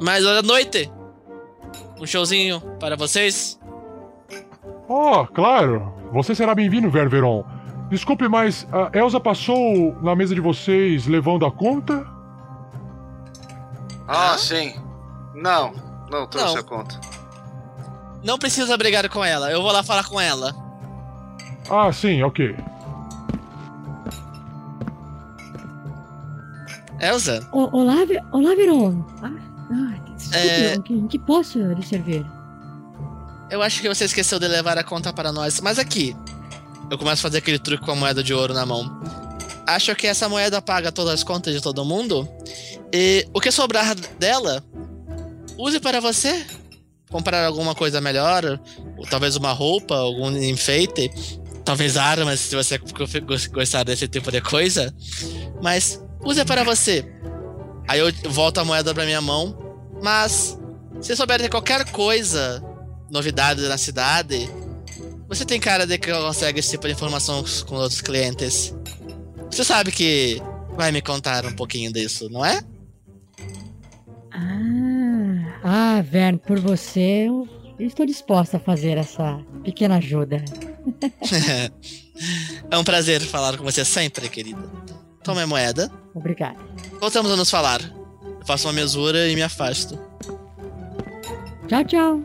Mas 0.00 0.24
hoje 0.24 0.38
à 0.38 0.42
noite, 0.42 0.92
um 2.00 2.06
showzinho 2.06 2.60
para 2.78 2.94
vocês. 2.94 3.58
Oh, 4.88 5.26
claro! 5.26 5.92
Você 6.12 6.32
será 6.32 6.54
bem-vindo, 6.54 6.88
Ververon. 6.88 7.44
Desculpe, 7.90 8.28
mas 8.28 8.64
a 8.70 8.96
Elsa 8.96 9.18
passou 9.18 9.96
na 10.00 10.14
mesa 10.14 10.32
de 10.32 10.40
vocês 10.40 11.08
levando 11.08 11.44
a 11.44 11.50
conta? 11.50 12.06
Ah, 14.06 14.38
sim. 14.38 14.76
Não, 15.34 15.72
não 16.08 16.28
trouxe 16.28 16.54
Não. 16.54 16.60
a 16.60 16.62
conta. 16.62 17.00
Não 18.22 18.38
precisa 18.38 18.76
brigar 18.76 19.08
com 19.08 19.24
ela. 19.24 19.50
Eu 19.50 19.60
vou 19.60 19.72
lá 19.72 19.82
falar 19.82 20.04
com 20.04 20.20
ela. 20.20 20.69
Ah, 21.68 21.92
sim, 21.92 22.22
ok. 22.22 22.56
Elsa? 27.00 27.46
O- 27.52 27.76
Olá, 27.78 27.96
olá, 28.32 28.54
Veron. 28.54 29.04
Ah, 29.22 29.30
ah, 29.72 30.36
É. 30.36 30.74
em, 30.74 30.82
que, 30.82 30.92
em 30.94 31.06
que 31.06 31.18
posso 31.18 31.58
lhe 31.58 31.82
servir? 31.84 32.24
Eu 33.50 33.62
acho 33.62 33.80
que 33.80 33.88
você 33.88 34.04
esqueceu 34.04 34.38
de 34.38 34.46
levar 34.46 34.78
a 34.78 34.84
conta 34.84 35.12
para 35.12 35.32
nós. 35.32 35.60
Mas 35.60 35.78
aqui, 35.78 36.14
eu 36.90 36.98
começo 36.98 37.20
a 37.26 37.28
fazer 37.28 37.38
aquele 37.38 37.58
truque 37.58 37.84
com 37.84 37.92
a 37.92 37.96
moeda 37.96 38.22
de 38.22 38.32
ouro 38.34 38.52
na 38.54 38.64
mão. 38.66 39.00
Acho 39.66 39.94
que 39.94 40.06
essa 40.06 40.28
moeda 40.28 40.60
paga 40.60 40.92
todas 40.92 41.14
as 41.14 41.24
contas 41.24 41.54
de 41.54 41.60
todo 41.60 41.84
mundo. 41.84 42.28
E 42.92 43.26
o 43.32 43.40
que 43.40 43.50
sobrar 43.50 43.94
dela, 44.18 44.62
use 45.58 45.80
para 45.80 46.00
você. 46.00 46.44
comprar 47.10 47.44
alguma 47.44 47.74
coisa 47.74 48.00
melhor, 48.00 48.60
ou 48.96 49.04
talvez 49.04 49.34
uma 49.34 49.50
roupa, 49.50 49.96
algum 49.96 50.30
enfeite, 50.30 51.10
talvez 51.70 51.96
armas, 51.96 52.40
se 52.40 52.56
você 52.56 52.80
gostar 53.52 53.84
desse 53.84 54.08
tipo 54.08 54.32
de 54.32 54.40
coisa. 54.40 54.92
Mas 55.62 56.02
use 56.24 56.44
para 56.44 56.64
você. 56.64 57.08
Aí 57.86 58.00
eu 58.00 58.12
volto 58.28 58.58
a 58.58 58.64
moeda 58.64 58.92
pra 58.92 59.04
minha 59.04 59.20
mão. 59.20 59.56
Mas, 60.02 60.58
se 61.00 61.14
souber 61.14 61.40
de 61.40 61.48
qualquer 61.48 61.88
coisa, 61.92 62.60
novidade 63.08 63.62
na 63.68 63.78
cidade, 63.78 64.50
você 65.28 65.44
tem 65.44 65.60
cara 65.60 65.86
de 65.86 65.96
que 65.96 66.10
consegue 66.10 66.58
esse 66.58 66.70
tipo 66.70 66.88
de 66.88 66.92
informação 66.92 67.44
com 67.68 67.76
outros 67.76 68.00
clientes. 68.00 68.74
Você 69.48 69.62
sabe 69.62 69.92
que 69.92 70.42
vai 70.76 70.90
me 70.90 71.00
contar 71.00 71.46
um 71.46 71.52
pouquinho 71.52 71.92
disso, 71.92 72.28
não 72.30 72.44
é? 72.44 72.64
Ah, 74.32 75.60
ah 75.62 76.02
Vern, 76.02 76.36
por 76.36 76.58
você 76.58 77.28
eu 77.28 77.46
estou 77.78 78.04
disposta 78.04 78.56
a 78.56 78.60
fazer 78.60 78.98
essa 78.98 79.38
pequena 79.62 79.98
ajuda. 79.98 80.42
É 82.70 82.78
um 82.78 82.84
prazer 82.84 83.20
falar 83.22 83.56
com 83.56 83.64
você 83.64 83.84
sempre, 83.84 84.28
querida. 84.28 84.62
Tome 85.22 85.42
a 85.42 85.46
moeda. 85.46 85.90
Obrigado. 86.14 86.58
Voltamos 87.00 87.30
a 87.30 87.36
nos 87.36 87.50
falar. 87.50 87.80
Eu 88.22 88.46
faço 88.46 88.66
uma 88.66 88.72
mesura 88.72 89.28
e 89.28 89.34
me 89.34 89.42
afasto. 89.42 89.98
Tchau, 91.68 91.84
tchau. 91.84 92.20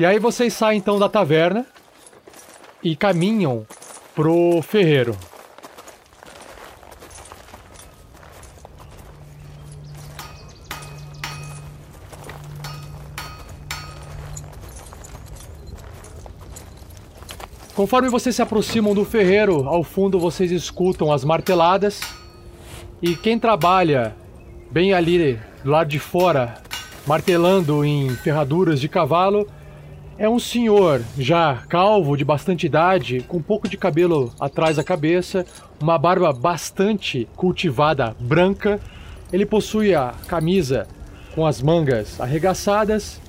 E 0.00 0.06
aí 0.06 0.20
vocês 0.20 0.54
saem 0.54 0.78
então 0.78 0.96
da 0.96 1.08
taverna 1.08 1.66
e 2.84 2.94
caminham 2.94 3.66
pro 4.14 4.62
ferreiro. 4.62 5.16
Conforme 17.74 18.08
vocês 18.08 18.36
se 18.36 18.42
aproximam 18.42 18.94
do 18.94 19.04
ferreiro, 19.04 19.68
ao 19.68 19.82
fundo 19.82 20.20
vocês 20.20 20.52
escutam 20.52 21.12
as 21.12 21.24
marteladas. 21.24 22.00
E 23.02 23.16
quem 23.16 23.36
trabalha 23.36 24.14
bem 24.70 24.92
ali 24.92 25.40
do 25.64 25.70
lado 25.70 25.88
de 25.88 25.98
fora, 25.98 26.62
martelando 27.04 27.84
em 27.84 28.10
ferraduras 28.16 28.80
de 28.80 28.88
cavalo, 28.88 29.44
é 30.18 30.28
um 30.28 30.38
senhor 30.38 31.00
já 31.16 31.62
calvo, 31.68 32.16
de 32.16 32.24
bastante 32.24 32.66
idade, 32.66 33.24
com 33.28 33.36
um 33.36 33.42
pouco 33.42 33.68
de 33.68 33.76
cabelo 33.76 34.34
atrás 34.40 34.76
da 34.76 34.82
cabeça, 34.82 35.46
uma 35.80 35.96
barba 35.96 36.32
bastante 36.32 37.28
cultivada 37.36 38.16
branca. 38.18 38.80
Ele 39.32 39.46
possui 39.46 39.94
a 39.94 40.12
camisa 40.26 40.88
com 41.34 41.46
as 41.46 41.62
mangas 41.62 42.20
arregaçadas 42.20 43.20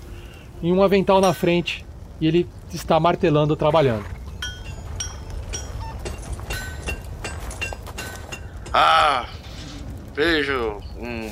e 0.63 0.71
um 0.71 0.81
avental 0.81 1.21
na 1.21 1.33
frente 1.33 1.85
e 2.19 2.27
ele 2.27 2.47
está 2.73 2.99
martelando 2.99 3.55
trabalhando. 3.55 4.05
Ah, 8.73 9.27
vejo 10.15 10.77
um 10.97 11.29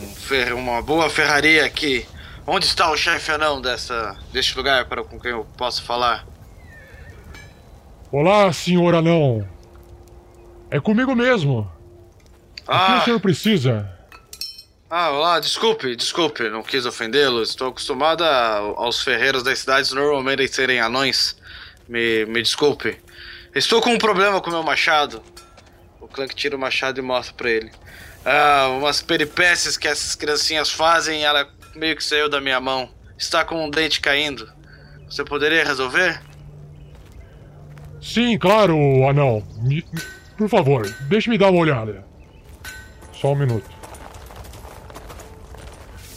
uma 0.56 0.82
boa 0.82 1.10
ferraria 1.10 1.66
aqui. 1.66 2.06
Onde 2.50 2.66
está 2.66 2.90
o 2.90 2.96
chefe 2.96 3.30
anão 3.30 3.62
dessa, 3.62 4.16
deste 4.32 4.56
lugar 4.56 4.86
para 4.86 5.04
com 5.04 5.20
quem 5.20 5.32
eu 5.32 5.46
posso 5.58 5.84
falar? 5.84 6.26
Olá, 8.10 8.54
senhor 8.54 8.96
anão. 8.96 9.46
É 10.72 10.80
comigo 10.80 11.14
mesmo. 11.14 11.70
Ah. 12.66 12.84
O 12.84 12.86
que 12.86 12.92
o 12.92 12.96
ah. 12.96 13.02
senhor 13.02 13.20
precisa? 13.20 13.92
Ah, 14.90 15.10
olá, 15.10 15.42
desculpe, 15.42 15.94
desculpe, 15.94 16.48
não 16.48 16.64
quis 16.64 16.86
ofendê-lo. 16.86 17.44
Estou 17.44 17.68
acostumado 17.68 18.24
a, 18.24 18.60
aos 18.60 19.04
ferreiros 19.04 19.44
das 19.44 19.60
cidades 19.60 19.92
normalmente 19.92 20.48
serem 20.48 20.80
anões. 20.80 21.36
Me, 21.86 22.26
me 22.28 22.42
desculpe. 22.42 22.98
Estou 23.54 23.82
com 23.82 23.90
um 23.90 23.98
problema 23.98 24.40
com 24.40 24.50
meu 24.50 24.64
machado. 24.64 25.22
O 26.00 26.08
Clank 26.08 26.34
tira 26.34 26.56
o 26.56 26.60
machado 26.60 26.98
e 26.98 27.04
mostra 27.04 27.34
para 27.34 27.50
ele. 27.50 27.72
Ah, 28.24 28.70
umas 28.70 29.02
peripécias 29.02 29.76
que 29.76 29.86
essas 29.86 30.16
criancinhas 30.16 30.72
fazem, 30.72 31.26
ela 31.26 31.57
meio 31.78 31.96
que 31.96 32.04
saiu 32.04 32.30
da 32.30 32.42
minha 32.42 32.60
mão. 32.60 32.90
Está 33.18 33.46
com 33.46 33.64
um 33.64 33.70
dente 33.70 34.02
caindo. 34.02 34.52
Você 35.10 35.24
poderia 35.24 35.64
resolver? 35.64 36.22
Sim, 38.02 38.38
claro, 38.38 38.78
anão. 39.08 39.44
Me, 39.58 39.86
por 40.38 40.50
favor, 40.50 40.90
deixe-me 41.10 41.38
dar 41.38 41.50
uma 41.50 41.60
olhada. 41.60 42.06
Só 43.14 43.32
um 43.32 43.36
minuto. 43.36 43.70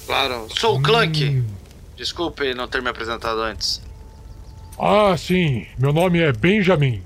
Claro, 0.06 0.46
sou 0.58 0.78
o 0.78 0.82
Clank. 0.82 1.24
Hum. 1.24 1.46
Desculpe 1.96 2.54
não 2.54 2.66
ter 2.66 2.82
me 2.82 2.88
apresentado 2.88 3.40
antes. 3.40 3.82
Ah, 4.78 5.16
sim. 5.16 5.66
Meu 5.78 5.92
nome 5.92 6.20
é 6.20 6.32
Benjamin. 6.32 7.02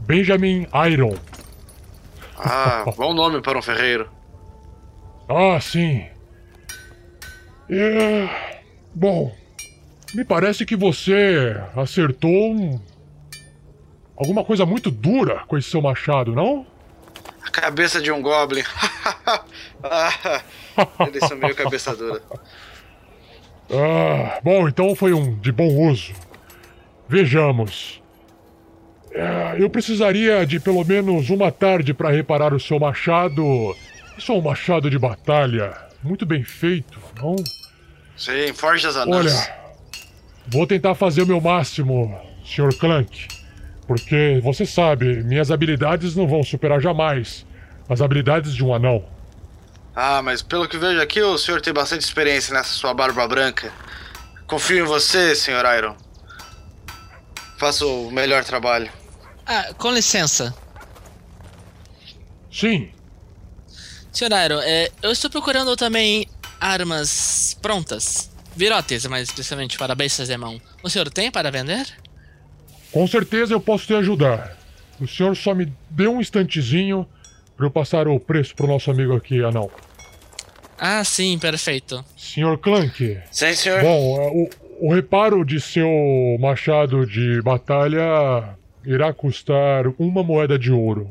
Benjamin 0.00 0.66
Iron. 0.90 1.16
Ah, 2.36 2.84
bom 2.96 3.14
nome 3.14 3.40
para 3.40 3.58
um 3.58 3.62
ferreiro. 3.62 4.10
Ah, 5.28 5.58
sim. 5.60 6.04
É... 7.68 8.28
Bom, 8.94 9.34
me 10.14 10.24
parece 10.24 10.64
que 10.64 10.76
você 10.76 11.60
acertou 11.76 12.30
um... 12.30 12.80
alguma 14.16 14.44
coisa 14.44 14.64
muito 14.64 14.90
dura 14.90 15.42
com 15.46 15.58
esse 15.58 15.70
seu 15.70 15.82
machado, 15.82 16.34
não? 16.34 16.66
A 17.42 17.50
cabeça 17.50 18.00
de 18.00 18.10
um 18.10 18.22
goblin. 18.22 18.62
Eles 21.06 21.26
são 21.26 21.36
meio 21.36 21.54
cabeça 21.54 21.94
dura. 21.94 22.22
Ah, 23.70 24.40
bom, 24.42 24.68
então 24.68 24.94
foi 24.94 25.12
um 25.12 25.38
de 25.38 25.50
bom 25.50 25.88
uso. 25.88 26.12
Vejamos. 27.08 28.02
É, 29.12 29.56
eu 29.58 29.70
precisaria 29.70 30.44
de 30.44 30.58
pelo 30.58 30.84
menos 30.84 31.30
uma 31.30 31.52
tarde 31.52 31.94
para 31.94 32.10
reparar 32.10 32.52
o 32.52 32.60
seu 32.60 32.78
machado. 32.78 33.42
Isso 34.18 34.32
é 34.32 34.34
um 34.34 34.40
machado 34.40 34.90
de 34.90 34.98
batalha. 34.98 35.83
Muito 36.04 36.26
bem 36.26 36.44
feito, 36.44 37.00
não? 37.16 37.34
Sim, 38.14 38.52
forjas 38.52 38.94
anãs. 38.94 39.24
Olha, 39.24 39.54
vou 40.48 40.66
tentar 40.66 40.94
fazer 40.94 41.22
o 41.22 41.26
meu 41.26 41.40
máximo, 41.40 42.20
Sr. 42.44 42.76
Clank. 42.78 43.26
Porque 43.86 44.38
você 44.42 44.66
sabe, 44.66 45.22
minhas 45.24 45.50
habilidades 45.50 46.14
não 46.14 46.28
vão 46.28 46.42
superar 46.42 46.78
jamais 46.78 47.46
as 47.88 48.02
habilidades 48.02 48.54
de 48.54 48.62
um 48.62 48.74
anão. 48.74 49.02
Ah, 49.96 50.20
mas 50.20 50.42
pelo 50.42 50.68
que 50.68 50.76
vejo 50.76 51.00
aqui, 51.00 51.22
o 51.22 51.38
senhor 51.38 51.62
tem 51.62 51.72
bastante 51.72 52.02
experiência 52.02 52.52
nessa 52.52 52.70
sua 52.74 52.92
barba 52.92 53.26
branca. 53.26 53.72
Confio 54.46 54.84
em 54.84 54.86
você, 54.86 55.34
Sr. 55.34 55.64
Iron. 55.78 55.96
Faça 57.58 57.86
o 57.86 58.10
melhor 58.10 58.44
trabalho. 58.44 58.90
Ah, 59.46 59.72
com 59.78 59.90
licença. 59.90 60.54
Sim. 62.52 62.90
Sr. 64.14 64.30
Iron, 64.44 64.60
é, 64.62 64.90
eu 65.02 65.10
estou 65.10 65.28
procurando 65.28 65.74
também 65.76 66.26
armas 66.60 67.58
prontas. 67.60 68.30
Virotes, 68.56 69.04
mais 69.06 69.28
especialmente 69.28 69.76
para 69.76 69.92
bestas 69.96 70.28
de 70.28 70.36
mão. 70.36 70.60
O 70.82 70.88
senhor 70.88 71.10
tem 71.10 71.32
para 71.32 71.50
vender? 71.50 71.84
Com 72.92 73.04
certeza 73.08 73.52
eu 73.52 73.60
posso 73.60 73.88
te 73.88 73.94
ajudar. 73.94 74.56
O 75.00 75.08
senhor 75.08 75.36
só 75.36 75.52
me 75.52 75.72
dê 75.90 76.06
um 76.06 76.20
instantezinho 76.20 77.04
para 77.56 77.66
eu 77.66 77.70
passar 77.70 78.06
o 78.06 78.20
preço 78.20 78.54
pro 78.54 78.68
nosso 78.68 78.88
amigo 78.88 79.16
aqui, 79.16 79.42
anão. 79.42 79.68
Ah, 80.78 81.02
sim, 81.02 81.36
perfeito. 81.36 82.04
Senhor 82.16 82.56
Clank. 82.58 83.20
Sim, 83.32 83.54
senhor. 83.54 83.82
Bom, 83.82 84.20
é, 84.20 84.28
o, 84.28 84.50
o 84.88 84.94
reparo 84.94 85.44
de 85.44 85.60
seu 85.60 85.88
machado 86.38 87.04
de 87.04 87.42
batalha 87.42 88.56
irá 88.84 89.12
custar 89.12 89.86
uma 89.98 90.22
moeda 90.22 90.56
de 90.56 90.70
ouro. 90.70 91.10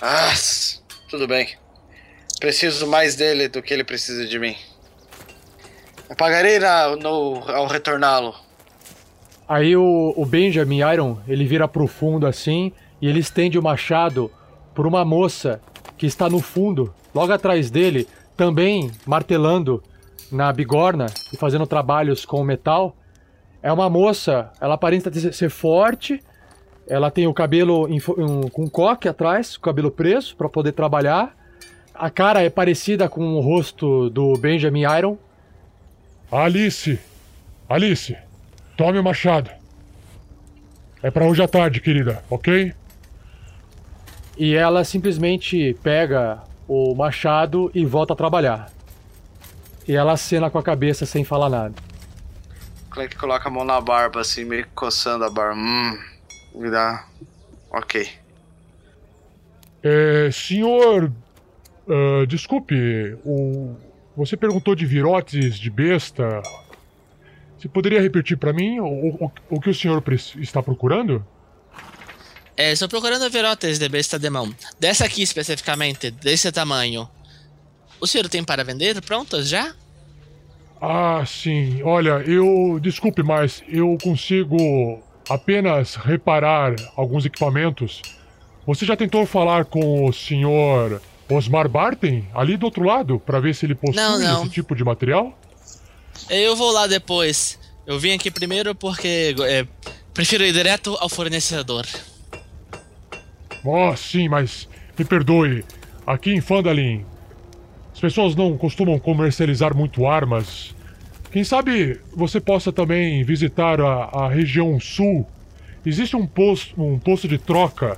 Ah, 0.00 0.32
tudo 1.10 1.28
bem. 1.28 1.61
Preciso 2.42 2.88
mais 2.88 3.14
dele 3.14 3.46
do 3.46 3.62
que 3.62 3.72
ele 3.72 3.84
precisa 3.84 4.26
de 4.26 4.36
mim. 4.36 4.56
Eu 6.10 6.16
pagarei 6.16 6.58
na, 6.58 6.96
no, 6.96 7.40
ao 7.48 7.68
retorná-lo. 7.68 8.34
Aí 9.48 9.76
o, 9.76 10.12
o 10.16 10.26
Benjamin 10.26 10.80
Iron, 10.92 11.18
ele 11.28 11.44
vira 11.44 11.68
pro 11.68 11.86
fundo 11.86 12.26
assim 12.26 12.72
e 13.00 13.06
ele 13.06 13.20
estende 13.20 13.56
o 13.60 13.62
machado 13.62 14.28
por 14.74 14.88
uma 14.88 15.04
moça 15.04 15.60
que 15.96 16.04
está 16.04 16.28
no 16.28 16.40
fundo, 16.40 16.92
logo 17.14 17.32
atrás 17.32 17.70
dele, 17.70 18.08
também 18.36 18.90
martelando 19.06 19.80
na 20.32 20.52
bigorna 20.52 21.06
e 21.32 21.36
fazendo 21.36 21.64
trabalhos 21.64 22.24
com 22.24 22.42
metal. 22.42 22.96
É 23.62 23.72
uma 23.72 23.88
moça, 23.88 24.50
ela 24.60 24.74
aparenta 24.74 25.12
ser 25.32 25.48
forte, 25.48 26.20
ela 26.88 27.08
tem 27.08 27.28
o 27.28 27.32
cabelo 27.32 27.86
um- 27.86 28.48
com 28.48 28.68
coque 28.68 29.06
atrás, 29.06 29.54
o 29.54 29.60
cabelo 29.60 29.92
preso, 29.92 30.34
pra 30.34 30.48
poder 30.48 30.72
trabalhar. 30.72 31.40
A 31.94 32.10
cara 32.10 32.42
é 32.42 32.50
parecida 32.50 33.08
com 33.08 33.34
o 33.34 33.40
rosto 33.40 34.10
do 34.10 34.34
Benjamin 34.34 34.82
Iron. 34.98 35.16
Alice! 36.30 36.98
Alice! 37.68 38.16
Tome 38.76 38.98
o 38.98 39.04
machado. 39.04 39.50
É 41.02 41.10
pra 41.10 41.26
hoje 41.26 41.42
à 41.42 41.48
tarde, 41.48 41.80
querida, 41.80 42.24
ok? 42.30 42.72
E 44.36 44.54
ela 44.54 44.84
simplesmente 44.84 45.76
pega 45.82 46.42
o 46.66 46.94
machado 46.94 47.70
e 47.74 47.84
volta 47.84 48.14
a 48.14 48.16
trabalhar. 48.16 48.70
E 49.86 49.94
ela 49.94 50.12
acena 50.12 50.48
com 50.48 50.58
a 50.58 50.62
cabeça 50.62 51.04
sem 51.04 51.24
falar 51.24 51.50
nada. 51.50 51.74
Clank 52.90 53.16
coloca 53.16 53.48
a 53.48 53.50
mão 53.50 53.64
na 53.64 53.80
barba, 53.80 54.20
assim, 54.20 54.44
meio 54.44 54.66
coçando 54.74 55.24
a 55.24 55.30
barba. 55.30 55.60
Hum, 55.60 55.98
me 56.54 56.70
dá. 56.70 57.04
Ok. 57.70 58.08
É, 59.82 60.30
senhor. 60.32 61.10
Ah, 61.88 62.24
desculpe, 62.26 62.74
o, 63.24 63.76
você 64.16 64.36
perguntou 64.36 64.74
de 64.74 64.86
virotes 64.86 65.58
de 65.58 65.70
besta. 65.70 66.42
Você 67.58 67.68
poderia 67.68 68.00
repetir 68.00 68.36
pra 68.36 68.52
mim 68.52 68.80
o, 68.80 68.86
o, 68.86 69.32
o 69.50 69.60
que 69.60 69.70
o 69.70 69.74
senhor 69.74 70.02
está 70.38 70.62
procurando? 70.62 71.24
É, 72.56 72.72
estou 72.72 72.88
procurando 72.88 73.28
virotes 73.30 73.78
de 73.78 73.88
besta 73.88 74.18
de 74.18 74.28
mão. 74.28 74.54
Dessa 74.78 75.04
aqui 75.06 75.22
especificamente, 75.22 76.10
desse 76.10 76.50
tamanho. 76.52 77.08
O 78.00 78.06
senhor 78.06 78.28
tem 78.28 78.44
para 78.44 78.64
vender 78.64 79.00
prontas 79.02 79.48
já? 79.48 79.74
Ah, 80.80 81.24
sim. 81.24 81.82
Olha, 81.82 82.22
eu. 82.26 82.78
Desculpe, 82.80 83.22
mas 83.22 83.62
eu 83.68 83.96
consigo 84.02 85.02
apenas 85.30 85.94
reparar 85.94 86.74
alguns 86.96 87.24
equipamentos. 87.24 88.02
Você 88.66 88.84
já 88.84 88.96
tentou 88.96 89.24
falar 89.24 89.64
com 89.64 90.04
o 90.04 90.12
senhor 90.12 91.00
Osmar 91.34 91.68
Barton, 91.68 92.22
ali 92.34 92.56
do 92.56 92.64
outro 92.66 92.84
lado, 92.84 93.18
pra 93.20 93.40
ver 93.40 93.54
se 93.54 93.66
ele 93.66 93.74
possui 93.74 93.96
Não, 93.96 94.18
não. 94.18 94.42
esse 94.42 94.50
tipo 94.50 94.74
de 94.74 94.84
material? 94.84 95.38
Eu 96.30 96.54
vou 96.56 96.70
lá 96.72 96.86
depois. 96.86 97.58
Eu 97.86 97.98
vim 97.98 98.12
aqui 98.12 98.30
primeiro 98.30 98.74
porque 98.74 99.34
é, 99.40 99.66
prefiro 100.14 100.44
ir 100.44 100.52
direto 100.52 100.96
ao 101.00 101.08
fornecedor. 101.08 101.86
Oh, 103.64 103.94
sim, 103.96 104.28
mas 104.28 104.68
me 104.98 105.04
perdoe. 105.04 105.64
Aqui 106.06 106.32
em 106.32 106.40
Fandalin, 106.40 107.04
as 107.92 108.00
pessoas 108.00 108.34
não 108.34 108.56
costumam 108.56 108.98
comercializar 108.98 109.76
muito 109.76 110.06
armas. 110.06 110.74
Quem 111.30 111.44
sabe 111.44 112.00
você 112.14 112.40
possa 112.40 112.72
também 112.72 113.24
visitar 113.24 113.80
a, 113.80 114.24
a 114.24 114.28
região 114.28 114.78
sul. 114.80 115.26
Existe 115.84 116.14
um 116.16 116.26
posto, 116.26 116.80
um 116.80 116.98
posto 116.98 117.26
de 117.26 117.38
troca 117.38 117.96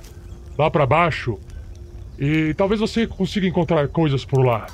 lá 0.57 0.69
pra 0.71 0.85
baixo. 0.85 1.37
E 2.17 2.53
talvez 2.53 2.79
você 2.79 3.05
consiga 3.05 3.45
encontrar 3.47 3.87
coisas 3.89 4.23
por 4.23 4.45
lá. 4.45 4.67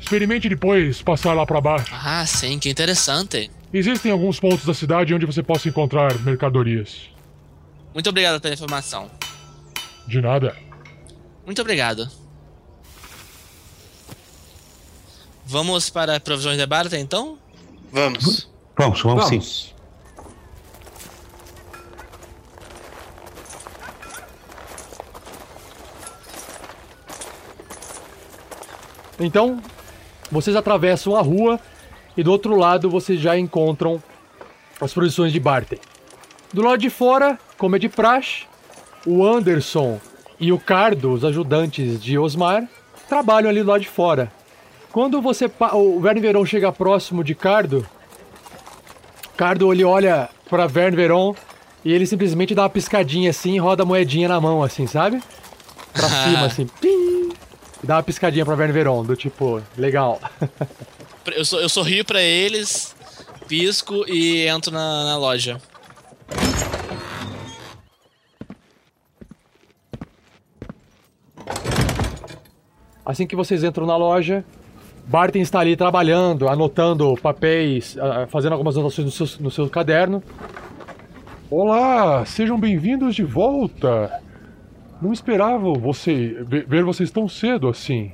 Experimente 0.00 0.48
depois 0.48 1.02
passar 1.02 1.34
lá 1.34 1.44
pra 1.44 1.60
baixo. 1.60 1.92
Ah, 1.92 2.24
sim, 2.26 2.58
que 2.58 2.70
interessante. 2.70 3.50
Existem 3.72 4.10
alguns 4.10 4.40
pontos 4.40 4.64
da 4.64 4.72
cidade 4.72 5.12
onde 5.12 5.26
você 5.26 5.42
possa 5.42 5.68
encontrar 5.68 6.18
mercadorias. 6.20 7.10
Muito 7.92 8.08
obrigado 8.08 8.40
pela 8.40 8.54
informação. 8.54 9.10
De 10.06 10.20
nada. 10.20 10.56
Muito 11.44 11.60
obrigado. 11.60 12.08
Vamos 15.44 15.90
para 15.90 16.20
provisões 16.20 16.58
de 16.58 16.66
barta 16.66 16.98
então? 16.98 17.38
Vamos. 17.92 18.48
Vamos, 18.76 19.02
vamos, 19.02 19.28
sim. 19.28 19.72
Então, 29.20 29.60
vocês 30.30 30.54
atravessam 30.56 31.16
a 31.16 31.22
rua 31.22 31.58
e 32.16 32.22
do 32.22 32.30
outro 32.30 32.56
lado 32.56 32.90
vocês 32.90 33.20
já 33.20 33.38
encontram 33.38 34.02
as 34.80 34.92
produções 34.92 35.32
de 35.32 35.40
Barton. 35.40 35.76
Do 36.52 36.62
lado 36.62 36.78
de 36.78 36.90
fora, 36.90 37.38
como 37.56 37.76
é 37.76 37.78
de 37.78 37.88
praxe, 37.88 38.44
o 39.06 39.24
Anderson 39.24 40.00
e 40.40 40.52
o 40.52 40.58
Cardo, 40.58 41.12
os 41.12 41.24
ajudantes 41.24 42.02
de 42.02 42.18
Osmar, 42.18 42.68
trabalham 43.08 43.50
ali 43.50 43.62
do 43.62 43.70
lado 43.70 43.80
de 43.80 43.88
fora. 43.88 44.30
Quando 44.92 45.20
você 45.20 45.50
o 45.72 46.00
Verne 46.00 46.20
Veron 46.20 46.44
chega 46.46 46.72
próximo 46.72 47.22
de 47.22 47.34
Cardo, 47.34 47.86
Cardo 49.36 49.72
ele 49.72 49.84
olha 49.84 50.28
para 50.48 50.66
Verne 50.66 50.96
Veron 50.96 51.34
e 51.84 51.92
ele 51.92 52.06
simplesmente 52.06 52.54
dá 52.54 52.62
uma 52.62 52.70
piscadinha 52.70 53.30
assim 53.30 53.54
e 53.54 53.58
roda 53.58 53.82
a 53.82 53.86
moedinha 53.86 54.28
na 54.28 54.40
mão, 54.40 54.62
assim, 54.62 54.86
sabe? 54.86 55.22
Pra 55.92 56.08
cima, 56.08 56.46
assim. 56.46 56.66
Pim! 56.80 57.17
E 57.82 57.86
dá 57.86 57.96
uma 57.96 58.02
piscadinha 58.02 58.44
pra 58.44 58.54
Verne 58.54 58.72
Veron, 58.72 59.04
do 59.04 59.14
tipo, 59.16 59.62
legal. 59.76 60.20
Eu, 61.36 61.44
sor- 61.44 61.60
eu 61.60 61.68
sorrio 61.68 62.02
pra 62.06 62.22
eles, 62.22 62.96
pisco 63.46 64.02
e 64.08 64.46
entro 64.48 64.72
na, 64.72 65.04
na 65.04 65.18
loja. 65.18 65.60
Assim 73.04 73.26
que 73.26 73.34
vocês 73.36 73.64
entram 73.64 73.86
na 73.86 73.96
loja, 73.96 74.44
Barton 75.06 75.38
está 75.38 75.60
ali 75.60 75.76
trabalhando, 75.76 76.48
anotando 76.48 77.14
papéis, 77.22 77.96
ah, 77.98 78.26
fazendo 78.28 78.52
algumas 78.52 78.76
anotações 78.76 79.06
no 79.06 79.10
seu, 79.26 79.40
no 79.40 79.50
seu 79.50 79.68
caderno. 79.68 80.22
Olá, 81.50 82.24
sejam 82.26 82.58
bem-vindos 82.60 83.14
de 83.14 83.22
volta. 83.24 84.20
Não 85.00 85.12
esperava 85.12 85.72
você 85.74 86.36
ver 86.66 86.84
vocês 86.84 87.10
tão 87.10 87.28
cedo 87.28 87.68
assim. 87.68 88.12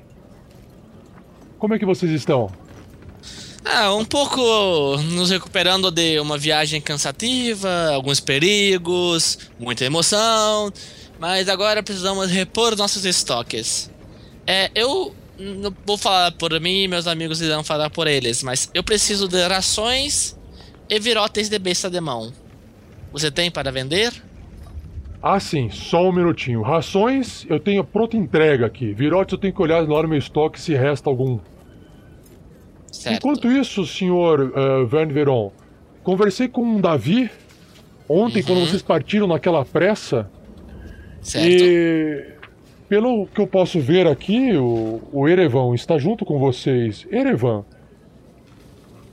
Como 1.58 1.74
é 1.74 1.78
que 1.78 1.86
vocês 1.86 2.12
estão? 2.12 2.52
Ah, 3.64 3.94
um 3.94 4.04
pouco 4.04 4.38
nos 5.14 5.30
recuperando 5.30 5.90
de 5.90 6.20
uma 6.20 6.36
viagem 6.36 6.80
cansativa, 6.82 7.90
alguns 7.94 8.20
perigos, 8.20 9.38
muita 9.58 9.86
emoção, 9.86 10.70
mas 11.18 11.48
agora 11.48 11.82
precisamos 11.82 12.30
repor 12.30 12.76
nossos 12.76 13.06
estoques. 13.06 13.90
É, 14.46 14.70
eu 14.74 15.14
não 15.38 15.74
vou 15.86 15.96
falar 15.96 16.32
por 16.32 16.60
mim 16.60 16.86
meus 16.86 17.06
amigos 17.06 17.40
irão 17.40 17.64
falar 17.64 17.88
por 17.88 18.06
eles, 18.06 18.42
mas 18.42 18.70
eu 18.74 18.84
preciso 18.84 19.26
de 19.26 19.46
rações 19.46 20.36
e 20.88 21.00
virotes 21.00 21.48
de 21.48 21.58
besta 21.58 21.88
de 21.88 22.00
mão. 22.00 22.30
Você 23.12 23.30
tem 23.30 23.50
para 23.50 23.72
vender? 23.72 24.12
Ah, 25.26 25.40
sim, 25.40 25.70
só 25.70 26.06
um 26.06 26.12
minutinho. 26.12 26.60
Rações, 26.60 27.46
eu 27.48 27.58
tenho 27.58 27.82
pronta 27.82 28.14
entrega 28.14 28.66
aqui. 28.66 28.92
Virotes, 28.92 29.32
eu 29.32 29.38
tenho 29.38 29.54
que 29.54 29.62
olhar 29.62 29.80
lá 29.88 30.02
no 30.02 30.08
meu 30.08 30.18
estoque 30.18 30.60
se 30.60 30.74
resta 30.74 31.08
algum. 31.08 31.38
Certo. 32.92 33.16
Enquanto 33.16 33.50
isso, 33.50 33.86
senhor 33.86 34.52
uh, 34.54 34.86
Verne 34.86 35.14
Veron, 35.14 35.50
conversei 36.02 36.46
com 36.46 36.76
o 36.76 36.82
Davi 36.82 37.30
ontem, 38.06 38.42
quando 38.42 38.68
vocês 38.68 38.82
partiram 38.82 39.26
naquela 39.26 39.64
pressa. 39.64 40.30
Certo. 41.22 41.48
E 41.48 42.26
pelo 42.86 43.26
que 43.28 43.40
eu 43.40 43.46
posso 43.46 43.80
ver 43.80 44.06
aqui, 44.06 44.54
o, 44.54 45.00
o 45.10 45.26
Erevan 45.26 45.74
está 45.74 45.96
junto 45.96 46.26
com 46.26 46.38
vocês. 46.38 47.06
Erevan, 47.10 47.64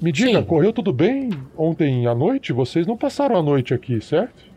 me 0.02 0.12
diga, 0.12 0.40
Sim. 0.40 0.46
correu 0.46 0.74
tudo 0.74 0.92
bem 0.92 1.30
ontem 1.58 2.06
à 2.06 2.14
noite? 2.14 2.52
Vocês 2.52 2.86
não 2.86 2.98
passaram 2.98 3.38
a 3.38 3.42
noite 3.42 3.74
aqui, 3.74 4.02
certo? 4.02 4.51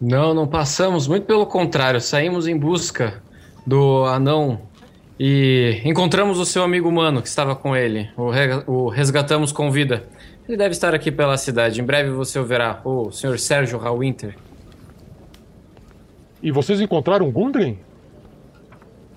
Não, 0.00 0.32
não 0.32 0.46
passamos, 0.46 1.08
muito 1.08 1.26
pelo 1.26 1.44
contrário, 1.46 2.00
saímos 2.00 2.46
em 2.46 2.56
busca 2.56 3.20
do 3.66 4.04
anão 4.04 4.60
e 5.18 5.80
encontramos 5.84 6.38
o 6.38 6.44
seu 6.44 6.62
amigo 6.62 6.88
humano 6.88 7.20
que 7.20 7.28
estava 7.28 7.56
com 7.56 7.74
ele. 7.76 8.08
O, 8.16 8.30
re- 8.30 8.62
o 8.66 8.88
resgatamos 8.88 9.50
com 9.50 9.70
vida. 9.70 10.08
Ele 10.48 10.56
deve 10.56 10.70
estar 10.70 10.94
aqui 10.94 11.10
pela 11.10 11.36
cidade. 11.36 11.80
Em 11.80 11.84
breve 11.84 12.10
você 12.10 12.38
o 12.38 12.44
verá, 12.44 12.80
o 12.84 13.10
Sr. 13.10 13.38
Sérgio 13.38 13.78
Hallwinter. 13.78 14.36
E 16.40 16.52
vocês 16.52 16.80
encontraram 16.80 17.30
Gundren? 17.30 17.78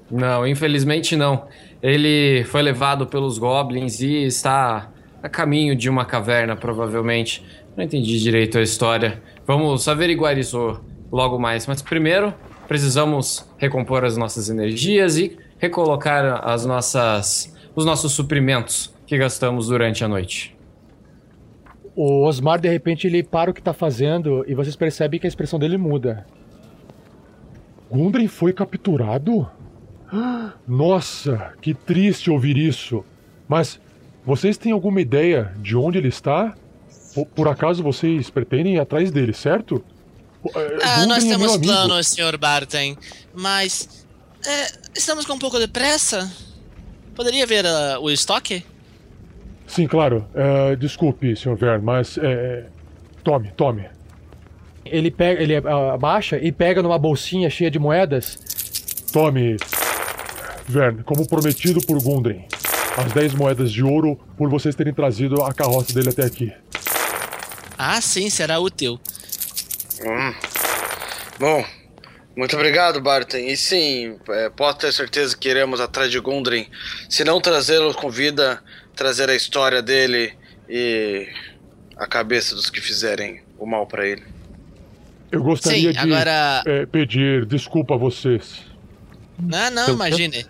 Não, 0.09 0.45
infelizmente 0.45 1.15
não. 1.15 1.45
Ele 1.81 2.43
foi 2.45 2.63
levado 2.63 3.05
pelos 3.05 3.37
goblins 3.37 4.01
e 4.01 4.23
está 4.25 4.89
a 5.21 5.29
caminho 5.29 5.75
de 5.75 5.87
uma 5.89 6.03
caverna, 6.03 6.55
provavelmente. 6.55 7.45
Não 7.75 7.83
entendi 7.83 8.19
direito 8.19 8.57
a 8.57 8.61
história. 8.61 9.21
Vamos 9.45 9.87
averiguar 9.87 10.37
isso 10.37 10.79
logo 11.11 11.39
mais. 11.39 11.65
Mas 11.67 11.81
primeiro, 11.81 12.33
precisamos 12.67 13.45
recompor 13.57 14.03
as 14.03 14.17
nossas 14.17 14.49
energias 14.49 15.17
e 15.17 15.37
recolocar 15.57 16.47
as 16.47 16.65
nossas, 16.65 17.55
os 17.75 17.85
nossos 17.85 18.11
suprimentos 18.11 18.93
que 19.05 19.17
gastamos 19.17 19.67
durante 19.67 20.03
a 20.03 20.07
noite. 20.07 20.55
O 21.95 22.25
Osmar, 22.25 22.59
de 22.59 22.69
repente, 22.69 23.07
ele 23.07 23.21
para 23.21 23.51
o 23.51 23.53
que 23.53 23.61
tá 23.61 23.73
fazendo 23.73 24.45
e 24.47 24.55
vocês 24.55 24.75
percebem 24.75 25.19
que 25.19 25.27
a 25.27 25.29
expressão 25.29 25.59
dele 25.59 25.77
muda. 25.77 26.25
Gundren 27.89 28.27
foi 28.27 28.53
capturado? 28.53 29.49
Nossa, 30.67 31.53
que 31.61 31.73
triste 31.73 32.31
ouvir 32.31 32.57
isso. 32.57 33.03
Mas 33.47 33.79
vocês 34.25 34.57
têm 34.57 34.71
alguma 34.71 35.01
ideia 35.01 35.53
de 35.57 35.75
onde 35.75 35.97
ele 35.97 36.07
está? 36.07 36.55
Por, 37.35 37.47
acaso 37.47 37.83
vocês 37.83 38.29
pretendem 38.29 38.75
ir 38.75 38.79
atrás 38.79 39.11
dele, 39.11 39.33
certo? 39.33 39.83
É, 40.55 40.77
Ah, 40.83 41.05
nós 41.05 41.23
é 41.25 41.29
temos 41.29 41.57
planos, 41.57 42.07
Sr. 42.07 42.37
Barton, 42.37 42.95
mas 43.33 44.05
é, 44.45 44.71
estamos 44.95 45.25
com 45.25 45.33
um 45.33 45.39
pouco 45.39 45.59
de 45.59 45.67
pressa. 45.67 46.31
Poderia 47.15 47.45
ver 47.45 47.65
ah, 47.65 47.99
o 47.99 48.09
estoque? 48.09 48.65
Sim, 49.67 49.87
claro. 49.87 50.27
É, 50.33 50.75
desculpe, 50.75 51.35
Sr. 51.35 51.55
Vern, 51.55 51.83
mas. 51.83 52.17
é, 52.17 52.65
tome, 53.23 53.51
tome. 53.55 53.85
Ele 54.83 55.11
pega, 55.11 55.41
ele 55.41 55.55
abaixa 55.55 56.37
e 56.37 56.51
pega 56.51 56.81
numa 56.81 56.97
bolsinha 56.97 57.49
cheia 57.49 57.69
de 57.69 57.77
moedas. 57.77 58.37
Tome, 59.13 59.57
Vern, 60.67 61.03
como 61.03 61.27
prometido 61.27 61.81
por 61.81 62.01
Gundren. 62.01 62.45
As 62.97 63.11
10 63.13 63.35
moedas 63.35 63.71
de 63.71 63.83
ouro 63.83 64.19
por 64.37 64.49
vocês 64.49 64.75
terem 64.75 64.93
trazido 64.93 65.41
a 65.43 65.53
carroça 65.53 65.93
dele 65.93 66.09
até 66.09 66.25
aqui. 66.25 66.51
Ah, 67.83 67.99
sim, 67.99 68.29
será 68.29 68.59
útil. 68.59 68.99
Hum. 70.05 70.33
Bom, 71.39 71.65
muito 72.37 72.55
obrigado, 72.55 73.01
Barton. 73.01 73.37
E 73.37 73.57
sim, 73.57 74.17
é, 74.29 74.49
pode 74.51 74.77
ter 74.79 74.93
certeza 74.93 75.35
que 75.35 75.49
iremos 75.49 75.79
atrás 75.81 76.11
de 76.11 76.19
Gundren. 76.19 76.67
Se 77.09 77.23
não 77.23 77.41
trazê-lo 77.41 77.91
com 77.95 78.07
vida, 78.11 78.61
trazer 78.95 79.31
a 79.31 79.35
história 79.35 79.81
dele 79.81 80.31
e 80.69 81.27
a 81.97 82.05
cabeça 82.05 82.53
dos 82.53 82.69
que 82.69 82.79
fizerem 82.79 83.41
o 83.57 83.65
mal 83.65 83.87
pra 83.87 84.05
ele. 84.07 84.23
Eu 85.31 85.41
gostaria 85.41 85.91
Sim, 85.91 85.91
de 85.91 85.97
agora- 85.97 86.61
é, 86.67 86.85
pedir 86.85 87.45
desculpa 87.47 87.95
a 87.95 87.97
vocês 87.97 88.61
Não, 89.39 89.71
não, 89.71 89.87
Eu- 89.87 89.93
imagine. 89.95 90.45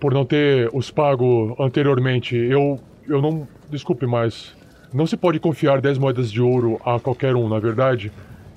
por 0.00 0.14
não 0.14 0.24
ter 0.24 0.70
os 0.72 0.90
pago 0.90 1.54
anteriormente. 1.60 2.34
Eu, 2.36 2.80
eu 3.06 3.20
não. 3.20 3.46
Desculpe, 3.68 4.06
mas. 4.06 4.54
Não 4.92 5.06
se 5.06 5.16
pode 5.16 5.38
confiar 5.38 5.80
10 5.80 5.98
moedas 5.98 6.30
de 6.32 6.40
ouro 6.42 6.80
a 6.84 6.98
qualquer 6.98 7.36
um, 7.36 7.48
na 7.48 7.58
verdade. 7.58 8.10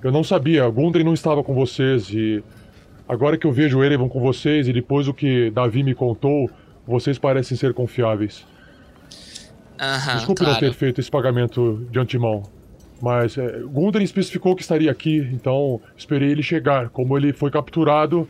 Eu 0.03 0.11
não 0.11 0.23
sabia, 0.23 0.67
Gundren 0.69 1.03
não 1.05 1.13
estava 1.13 1.43
com 1.43 1.53
vocês 1.53 2.09
e. 2.09 2.43
Agora 3.07 3.37
que 3.37 3.45
eu 3.45 3.51
vejo 3.51 3.83
Erevan 3.83 4.07
com 4.07 4.19
vocês 4.19 4.67
e 4.67 4.73
depois 4.73 5.07
o 5.07 5.13
que 5.13 5.51
Davi 5.51 5.83
me 5.83 5.93
contou, 5.93 6.49
vocês 6.87 7.19
parecem 7.19 7.55
ser 7.57 7.73
confiáveis. 7.73 8.45
Aham, 9.79 10.15
Desculpe 10.15 10.41
não 10.41 10.49
claro. 10.49 10.59
ter 10.65 10.73
feito 10.73 11.01
esse 11.01 11.11
pagamento 11.11 11.85
de 11.91 11.99
antemão. 11.99 12.43
Mas 13.01 13.37
é, 13.37 13.59
Gundren 13.65 14.03
especificou 14.03 14.55
que 14.55 14.61
estaria 14.61 14.89
aqui, 14.89 15.17
então 15.33 15.81
esperei 15.97 16.29
ele 16.31 16.41
chegar. 16.41 16.89
Como 16.89 17.17
ele 17.17 17.33
foi 17.33 17.51
capturado, 17.51 18.27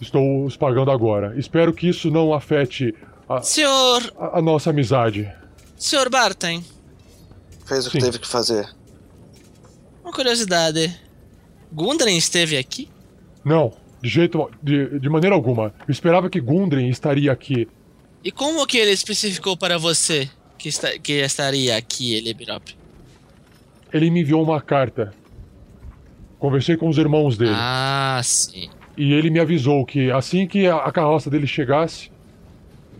estou 0.00 0.44
os 0.44 0.56
pagando 0.56 0.90
agora. 0.90 1.32
Espero 1.36 1.72
que 1.72 1.88
isso 1.88 2.10
não 2.10 2.34
afete 2.34 2.94
a, 3.28 3.40
Senhor, 3.40 4.02
a- 4.18 4.38
a 4.38 4.42
nossa 4.42 4.68
amizade. 4.70 5.26
senhor 5.76 6.10
Barton, 6.10 6.60
Fez 7.66 7.86
o 7.86 7.90
que 7.90 8.00
Sim. 8.00 8.06
teve 8.06 8.18
que 8.20 8.28
fazer. 8.28 8.68
uma 10.02 10.12
curiosidade. 10.12 10.98
Gundren 11.72 12.16
esteve 12.16 12.56
aqui? 12.56 12.88
Não, 13.44 13.72
de 14.00 14.08
jeito. 14.08 14.48
de, 14.62 15.00
de 15.00 15.08
maneira 15.08 15.34
alguma. 15.34 15.74
Eu 15.86 15.92
esperava 15.92 16.30
que 16.30 16.40
Gundren 16.40 16.88
estaria 16.88 17.32
aqui. 17.32 17.68
E 18.22 18.30
como 18.30 18.66
que 18.66 18.78
ele 18.78 18.92
especificou 18.92 19.56
para 19.56 19.78
você 19.78 20.30
que, 20.56 20.68
está, 20.68 20.96
que 20.98 21.12
estaria 21.14 21.76
aqui, 21.76 22.14
Elibirop? 22.14 22.76
Ele 23.92 24.10
me 24.10 24.20
enviou 24.20 24.42
uma 24.42 24.60
carta. 24.60 25.12
Conversei 26.38 26.76
com 26.76 26.88
os 26.88 26.98
irmãos 26.98 27.36
dele. 27.36 27.54
Ah, 27.54 28.20
sim. 28.22 28.70
E 28.96 29.12
ele 29.12 29.28
me 29.28 29.40
avisou 29.40 29.84
que 29.84 30.10
assim 30.10 30.46
que 30.46 30.66
a, 30.66 30.90
carroça 30.92 31.28
dele 31.28 31.46
chegasse, 31.46 32.10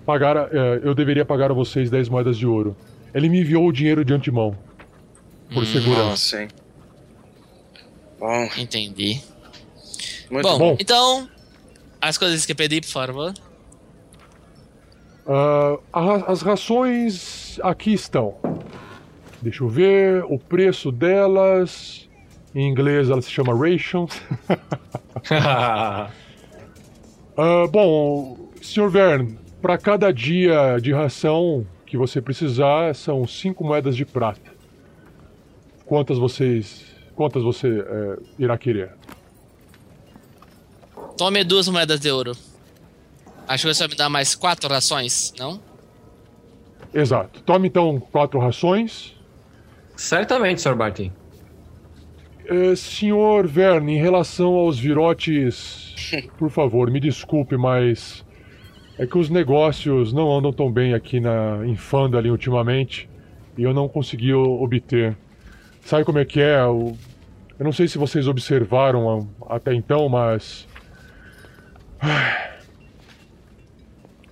pagara, 0.04 0.50
é, 0.52 0.80
eu 0.82 0.94
deveria 0.94 1.24
pagar 1.24 1.50
a 1.50 1.54
vocês 1.54 1.88
10 1.88 2.08
moedas 2.08 2.36
de 2.36 2.46
ouro. 2.46 2.76
Ele 3.14 3.28
me 3.28 3.40
enviou 3.40 3.66
o 3.66 3.72
dinheiro 3.72 4.04
de 4.04 4.12
antemão. 4.12 4.56
Por 5.52 5.62
Hum. 5.62 5.66
segurança. 5.66 6.36
Ah, 6.42 6.48
sim. 6.48 6.48
Bom, 8.18 8.48
Entendi. 8.56 9.20
muito 10.30 10.48
bom, 10.48 10.58
bom. 10.58 10.76
então, 10.80 11.28
as 12.00 12.16
coisas 12.18 12.44
que 12.46 12.54
pedi, 12.54 12.80
por 12.80 12.88
favor. 12.88 13.34
A- 15.92 16.30
as 16.32 16.40
rações 16.42 17.58
aqui 17.62 17.92
estão. 17.92 18.36
Deixa 19.42 19.62
eu 19.64 19.68
ver. 19.68 20.24
O 20.24 20.38
preço 20.38 20.90
delas. 20.92 22.08
Em 22.54 22.68
inglês 22.70 23.10
ela 23.10 23.20
se 23.20 23.30
chama 23.30 23.54
rations. 23.54 24.10
Ah, 27.38 27.66
bom, 27.70 28.48
Sr. 28.62 28.88
Vern, 28.88 29.38
para 29.60 29.76
cada 29.76 30.10
dia 30.12 30.78
de 30.80 30.90
ração 30.92 31.66
que 31.96 31.98
você 31.98 32.20
precisar, 32.20 32.94
são 32.94 33.26
cinco 33.26 33.64
moedas 33.64 33.96
de 33.96 34.04
prata. 34.04 34.54
Quantas 35.86 36.18
vocês. 36.18 36.84
Quantas 37.14 37.42
você 37.42 37.68
eh, 37.80 38.18
irá 38.38 38.58
querer? 38.58 38.92
Tome 41.16 41.42
duas 41.42 41.66
moedas 41.68 41.98
de 41.98 42.10
ouro. 42.10 42.32
Acho 43.48 43.66
que 43.66 43.74
você 43.74 43.84
vai 43.84 43.88
me 43.88 43.96
dar 43.96 44.10
mais 44.10 44.34
quatro 44.34 44.68
rações, 44.68 45.32
não? 45.38 45.58
Exato. 46.92 47.40
Tome 47.40 47.68
então 47.68 47.98
quatro 47.98 48.38
rações. 48.38 49.14
Certamente, 49.96 50.60
Sr. 50.60 50.74
Barton. 50.74 51.10
Eh, 52.44 52.76
senhor 52.76 53.46
Verne, 53.46 53.94
em 53.94 53.98
relação 53.98 54.52
aos 54.54 54.78
virotes, 54.78 55.94
por 56.36 56.50
favor, 56.50 56.90
me 56.90 57.00
desculpe, 57.00 57.56
mas 57.56 58.25
é 58.98 59.06
que 59.06 59.18
os 59.18 59.28
negócios 59.28 60.12
não 60.12 60.30
andam 60.36 60.52
tão 60.52 60.70
bem 60.70 60.94
aqui 60.94 61.20
na 61.20 61.60
em 61.66 61.76
Fandalin 61.76 62.30
ultimamente 62.30 63.08
e 63.56 63.62
eu 63.62 63.74
não 63.74 63.88
consegui 63.88 64.32
obter. 64.32 65.16
Sabe 65.82 66.04
como 66.04 66.18
é 66.18 66.24
que 66.24 66.40
é? 66.40 66.64
O- 66.64 66.96
eu 67.58 67.64
não 67.64 67.72
sei 67.72 67.88
se 67.88 67.98
vocês 67.98 68.26
observaram 68.28 69.28
até 69.48 69.74
então, 69.74 70.08
mas 70.08 70.66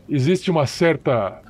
existe 0.08 0.50
uma 0.50 0.66
certa 0.66 1.40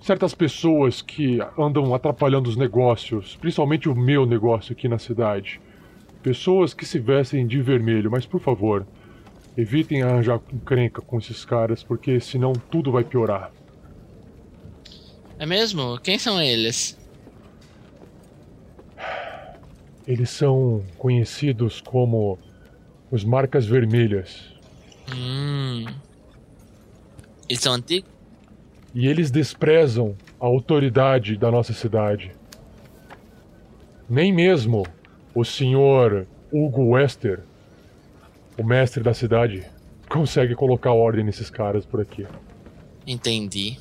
certas 0.00 0.32
pessoas 0.34 1.02
que 1.02 1.38
andam 1.58 1.92
atrapalhando 1.94 2.48
os 2.48 2.56
negócios, 2.56 3.36
principalmente 3.36 3.88
o 3.88 3.94
meu 3.94 4.24
negócio 4.24 4.72
aqui 4.72 4.88
na 4.88 4.98
cidade. 4.98 5.60
Pessoas 6.22 6.72
que 6.72 6.86
se 6.86 6.98
vestem 6.98 7.46
de 7.46 7.60
vermelho, 7.60 8.10
mas 8.10 8.24
por 8.24 8.40
favor, 8.40 8.86
evitem 9.58 10.02
arranjar 10.02 10.40
encrenca 10.52 11.02
com 11.02 11.18
esses 11.18 11.44
caras, 11.44 11.82
porque 11.82 12.20
senão 12.20 12.52
tudo 12.52 12.92
vai 12.92 13.02
piorar. 13.02 13.50
É 15.36 15.44
mesmo? 15.44 15.98
Quem 15.98 16.16
são 16.16 16.40
eles? 16.40 16.96
Eles 20.06 20.30
são 20.30 20.84
conhecidos 20.96 21.80
como 21.80 22.38
os 23.10 23.24
Marcas 23.24 23.66
Vermelhas. 23.66 24.54
Hum. 25.12 25.86
Eles 27.48 27.60
são 27.60 27.74
antigos? 27.74 28.08
E 28.94 29.08
eles 29.08 29.28
desprezam 29.28 30.16
a 30.40 30.46
autoridade 30.46 31.36
da 31.36 31.50
nossa 31.50 31.72
cidade. 31.72 32.30
Nem 34.08 34.32
mesmo 34.32 34.86
o 35.34 35.44
senhor 35.44 36.26
Hugo 36.52 36.90
Wester, 36.90 37.40
o 38.58 38.64
mestre 38.64 39.02
da 39.02 39.14
cidade, 39.14 39.64
consegue 40.08 40.54
colocar 40.54 40.92
ordem 40.92 41.24
nesses 41.24 41.48
caras 41.48 41.86
por 41.86 42.00
aqui. 42.00 42.26
Entendi. 43.06 43.78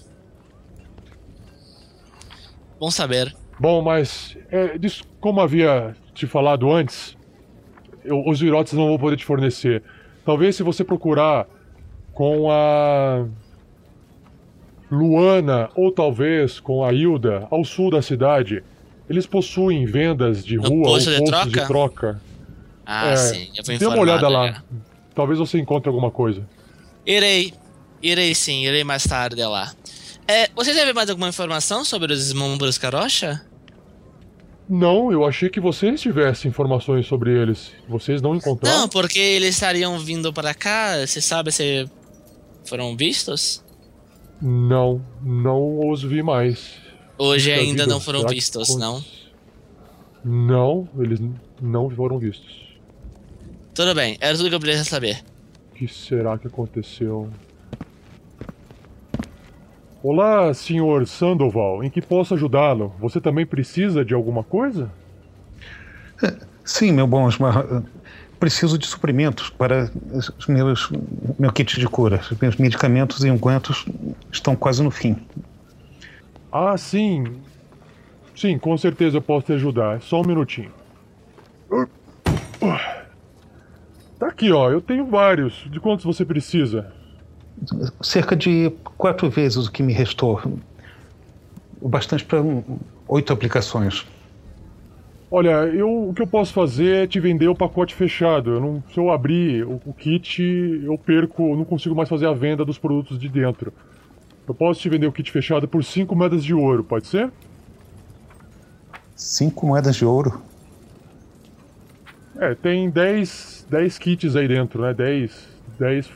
Bom 2.80 2.92
saber. 2.92 3.36
Bom, 3.60 3.82
mas 3.82 4.38
é, 4.52 4.78
como 5.20 5.42
havia 5.42 5.96
te 6.13 6.28
falado 6.28 6.72
antes, 6.72 7.18
eu- 8.06 8.24
os 8.28 8.40
virotes 8.40 8.74
não 8.74 8.88
vou 8.88 9.00
poder 9.00 9.18
te 9.18 9.26
fornecer. 9.26 9.82
Talvez 10.24 10.56
se 10.56 10.63
você 10.63 10.84
procurar 10.84 11.48
com 12.13 12.52
a 12.52 13.26
Luana 14.92 15.70
ou 15.76 15.92
talvez 15.92 16.60
com 16.60 16.84
a 16.84 16.94
Hilda 16.94 17.48
ao 17.50 17.63
sul 17.66 17.90
da 17.90 18.02
cidade, 18.02 18.63
eles 19.10 19.26
possuem 19.26 19.86
vendas 19.86 20.46
de 20.46 20.58
No 20.58 20.69
rua 20.69 20.90
ou 20.90 20.98
de 21.00 21.06
postos 21.06 21.25
troca? 21.30 21.50
de 21.50 21.67
troca. 21.67 22.21
Ah, 22.88 23.10
É, 23.10 23.15
sim. 23.17 23.50
Eu 23.56 23.63
vou 23.65 23.77
Dê 23.77 23.85
uma 23.85 24.00
olhada 24.00 24.21
já. 24.21 24.29
lá. 24.29 24.63
Talvez 25.13 25.38
você 25.38 25.60
encontre 25.60 25.90
alguma 25.90 26.10
coisa. 26.10 26.48
Irei. 27.06 27.54
Irei 28.02 28.33
sim, 28.33 28.63
irei 28.65 28.83
mais 28.83 29.04
tarde 29.04 29.44
lá. 29.44 29.73
É, 30.27 30.50
você 30.56 30.73
teve 30.73 30.94
mais 30.94 31.10
alguma 31.10 31.27
informação 31.27 31.83
sobre 31.83 32.13
os 32.13 32.27
Esmombros 32.27 32.77
Carocha? 32.77 33.42
Não, 34.69 35.12
eu 35.12 35.25
achei 35.25 35.50
que 35.50 35.60
vocês 35.60 36.00
tivessem 36.02 36.50
informações 36.50 37.06
sobre 37.08 37.31
eles. 37.31 37.71
Vocês 37.88 38.21
não 38.21 38.35
encontraram? 38.35 38.79
Não, 38.81 38.90
porque 38.90 39.19
eles 39.19 39.56
estariam 39.56 39.98
vindo 40.00 40.31
para 40.33 40.54
cá. 40.54 41.06
Você 41.06 41.21
sabe 41.21 41.52
se 41.52 41.90
foram 42.65 42.96
vistos? 42.96 43.63
Não, 44.42 45.04
não 45.21 45.90
os 45.90 46.04
vi 46.04 46.21
mais. 46.21 46.75
Hoje 47.17 47.52
ainda 47.52 47.83
vida, 47.83 47.88
não 47.88 48.00
foram 48.00 48.25
vistos, 48.27 48.75
não? 48.75 49.04
Não, 50.23 50.88
eles 51.00 51.19
não 51.62 51.90
foram 51.90 52.19
vistos. 52.19 52.67
Tudo 53.78 53.94
bem, 53.94 54.17
era 54.19 54.36
tudo 54.36 54.50
que 54.50 54.56
eu 54.56 54.60
precisava 54.60 54.90
saber. 54.90 55.23
O 55.71 55.75
que 55.75 55.88
será 55.88 56.36
que 56.36 56.48
aconteceu? 56.48 57.30
Olá, 60.02 60.52
senhor 60.52 61.06
Sandoval. 61.06 61.84
Em 61.84 61.90
que 61.92 62.02
posso 62.02 62.34
ajudá-lo? 62.34 62.92
Você 63.00 63.21
também 63.21 63.46
precisa 63.46 64.04
de 64.04 64.15
alguma 64.15 64.44
coisa? 64.44 64.90
Sim, 66.65 66.92
meu 66.92 67.06
bom 67.06 67.25
Osmar. 67.25 67.84
Preciso 68.40 68.80
de 68.80 68.88
suprimentos 68.88 69.52
para 69.52 69.92
os 70.12 70.48
meus 70.48 70.90
meu 71.38 71.54
kit 71.54 71.80
de 71.80 71.88
cura. 71.88 72.19
Os 72.32 72.40
meus 72.40 72.56
medicamentos 72.56 73.23
e 73.23 73.30
ungüentos 73.30 73.86
estão 74.32 74.56
quase 74.56 74.82
no 74.82 74.90
fim. 74.90 75.15
Ah, 76.52 76.75
sim. 76.80 77.25
Sim, 78.36 78.58
com 78.58 78.75
certeza 78.75 79.17
eu 79.17 79.21
posso 79.21 79.46
te 79.46 79.54
ajudar. 79.54 80.02
Só 80.02 80.21
um 80.21 80.25
minutinho. 80.25 80.71
Tá 84.20 84.28
aqui, 84.28 84.52
ó. 84.52 84.70
Eu 84.70 84.82
tenho 84.82 85.06
vários. 85.06 85.65
De 85.70 85.80
quantos 85.80 86.06
você 86.06 86.26
precisa? 86.26 86.92
Cerca 88.02 88.36
de 88.36 88.72
quatro 88.98 89.30
vezes 89.30 89.68
o 89.68 89.72
que 89.72 89.84
me 89.84 89.94
restou. 89.94 90.42
O 91.80 91.88
bastante 91.88 92.26
para 92.26 92.44
oito 93.08 93.34
aplicações. 93.34 94.06
Olha, 95.30 95.65
eu, 95.65 96.10
o 96.10 96.13
que 96.13 96.22
eu 96.22 96.28
posso 96.28 96.54
fazer 96.54 97.04
é 97.04 97.08
te 97.08 97.20
vender 97.20 97.48
o 97.48 97.56
pacote 97.56 97.94
fechado. 97.94 98.52
Eu 98.52 98.62
não, 98.62 98.84
se 98.94 98.98
eu 98.98 99.12
abrir 99.12 99.65
o, 99.65 99.82
o 99.86 99.94
kit, 99.94 100.42
eu 100.42 100.98
perco, 100.98 101.50
eu 101.50 101.58
não 101.58 101.65
consigo 101.65 101.94
mais 101.94 102.08
fazer 102.08 102.28
a 102.28 102.34
venda 102.34 102.63
dos 102.63 102.78
produtos 102.78 103.20
de 103.20 103.28
dentro. 103.28 103.74
Eu 104.48 104.54
posso 104.54 104.80
te 104.80 104.88
vender 104.88 105.06
o 105.06 105.12
kit 105.12 105.30
fechado 105.30 105.68
por 105.68 105.84
5 105.84 106.15
moedas 106.15 106.44
de 106.44 106.54
ouro, 106.54 106.84
pode 106.84 107.08
ser? 107.08 107.30
Cinco 109.18 109.65
moedas 109.65 109.96
de 109.96 110.06
ouro? 110.06 110.40
É, 112.40 112.54
tem 112.54 112.88
10, 112.88 113.56
10 113.70 113.98
kits 113.98 114.36
aí 114.36 114.48
dentro, 114.48 114.82
né? 114.82 114.94
10, 114.94 115.32
10 115.80 116.10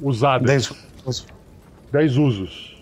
usadas. 0.00 0.46
Dez. 1.06 1.26
10 1.92 2.16
usos. 2.16 2.74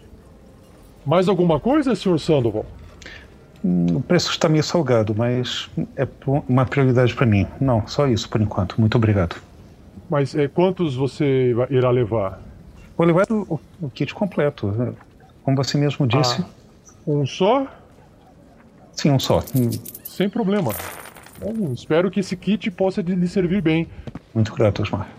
Mais 1.05 1.29
alguma 1.29 1.59
coisa, 1.61 1.95
Sr. 1.95 2.19
Sandoval? 2.19 2.65
Hum, 3.65 3.97
O 3.97 4.01
preço 4.01 4.31
está 4.31 4.49
meio 4.49 4.63
salgado, 4.65 5.15
mas 5.17 5.69
é 5.97 6.07
uma 6.49 6.65
prioridade 6.67 7.15
para 7.15 7.27
mim. 7.27 7.47
Não, 7.61 7.87
só 7.87 8.07
isso 8.07 8.29
por 8.29 8.41
enquanto. 8.41 8.81
Muito 8.81 8.97
obrigado. 8.97 9.37
Mas 10.11 10.35
é, 10.35 10.49
quantos 10.49 10.95
você 10.95 11.55
irá 11.71 11.91
levar? 11.91 12.41
Vou 12.97 13.07
levar 13.07 13.27
o, 13.31 13.59
o 13.81 13.89
kit 13.91 14.15
completo. 14.15 14.97
Como 15.43 15.57
você 15.57 15.77
mesmo 15.79 16.07
disse, 16.07 16.41
Ah, 16.43 16.47
um 17.07 17.27
só? 17.27 17.67
sim, 18.93 19.11
um 19.11 19.19
só. 19.19 19.43
Sem 20.05 20.29
problema. 20.29 20.73
Bom, 21.43 21.72
espero 21.72 22.11
que 22.11 22.20
esse 22.20 22.36
kit 22.36 22.70
possa 22.70 23.03
lhe 23.03 23.26
servir 23.26 23.61
bem. 23.61 23.88
Muito 24.34 24.55
grato, 24.55 24.82
Osmar. 24.82 25.11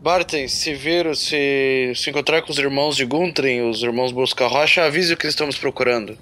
Barton, 0.00 0.46
se 0.46 0.74
vir, 0.74 1.14
se, 1.16 1.92
se 1.96 2.10
encontrar 2.10 2.42
com 2.42 2.52
os 2.52 2.58
irmãos 2.58 2.96
de 2.96 3.04
Guntrin, 3.04 3.62
os 3.68 3.82
irmãos 3.82 4.12
Busca 4.12 4.46
Rocha, 4.46 4.84
avise 4.84 5.12
o 5.12 5.16
que 5.16 5.26
estamos 5.26 5.58
procurando. 5.58 6.16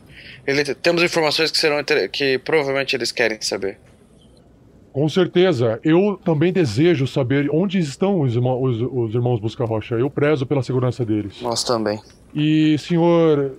Ele, 0.47 0.64
temos 0.74 1.03
informações 1.03 1.51
que 1.51 1.59
serão 1.59 1.82
que 2.11 2.38
provavelmente 2.38 2.97
eles 2.97 3.12
querem 3.12 3.36
saber. 3.42 3.78
Com 4.92 5.07
certeza. 5.11 5.78
Eu 5.84 6.18
também 6.24 6.53
desejo 6.53 7.07
saber 7.07 7.51
onde 7.53 7.78
estão 7.78 8.20
os, 8.22 8.34
os- 8.34 8.80
os 8.80 9.14
irmãos 9.14 9.38
Busca 9.40 9.64
Rocha. 9.66 9.97
Eu 9.97 10.09
prezo 10.09 10.47
pela 10.47 10.62
segurança 10.62 11.05
deles. 11.05 11.42
Nós 11.42 11.62
também. 11.62 12.01
E, 12.34 12.78
senhor 12.78 13.53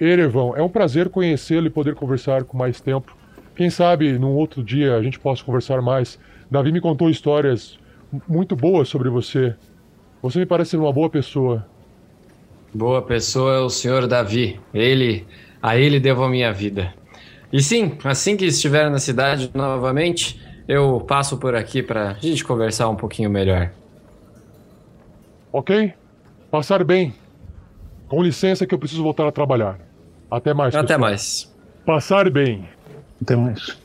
Erevan, 0.00 0.52
é 0.56 0.62
um 0.62 0.68
prazer 0.68 1.10
conhecê-lo 1.10 1.66
e 1.66 1.70
poder 1.70 1.94
conversar 1.94 2.44
com 2.44 2.56
mais 2.56 2.80
tempo. 2.80 3.17
Quem 3.58 3.70
sabe 3.70 4.16
num 4.20 4.36
outro 4.36 4.62
dia 4.62 4.94
a 4.94 5.02
gente 5.02 5.18
possa 5.18 5.42
conversar 5.42 5.82
mais. 5.82 6.16
Davi 6.48 6.70
me 6.70 6.80
contou 6.80 7.10
histórias 7.10 7.76
muito 8.28 8.54
boas 8.54 8.88
sobre 8.88 9.10
você. 9.10 9.52
Você 10.22 10.38
me 10.38 10.46
parece 10.46 10.70
ser 10.70 10.76
uma 10.76 10.92
boa 10.92 11.10
pessoa. 11.10 11.66
Boa 12.72 13.02
pessoa 13.02 13.56
é 13.56 13.58
o 13.58 13.68
senhor 13.68 14.06
Davi. 14.06 14.60
Ele, 14.72 15.26
a 15.60 15.76
ele 15.76 15.98
devo 15.98 16.22
a 16.22 16.28
minha 16.28 16.52
vida. 16.52 16.94
E 17.52 17.60
sim, 17.60 17.98
assim 18.04 18.36
que 18.36 18.44
estiver 18.44 18.88
na 18.88 19.00
cidade 19.00 19.50
novamente, 19.52 20.40
eu 20.68 21.00
passo 21.00 21.36
por 21.36 21.56
aqui 21.56 21.82
pra 21.82 22.12
gente 22.20 22.44
conversar 22.44 22.88
um 22.88 22.94
pouquinho 22.94 23.28
melhor. 23.28 23.72
Ok? 25.52 25.92
Passar 26.48 26.84
bem. 26.84 27.12
Com 28.06 28.22
licença 28.22 28.64
que 28.64 28.72
eu 28.72 28.78
preciso 28.78 29.02
voltar 29.02 29.26
a 29.26 29.32
trabalhar. 29.32 29.80
Até 30.30 30.54
mais. 30.54 30.76
Até 30.76 30.94
pessoal. 30.94 31.00
mais. 31.00 31.58
Passar 31.84 32.30
bem. 32.30 32.68
Até 33.20 33.36
mais. 33.36 33.76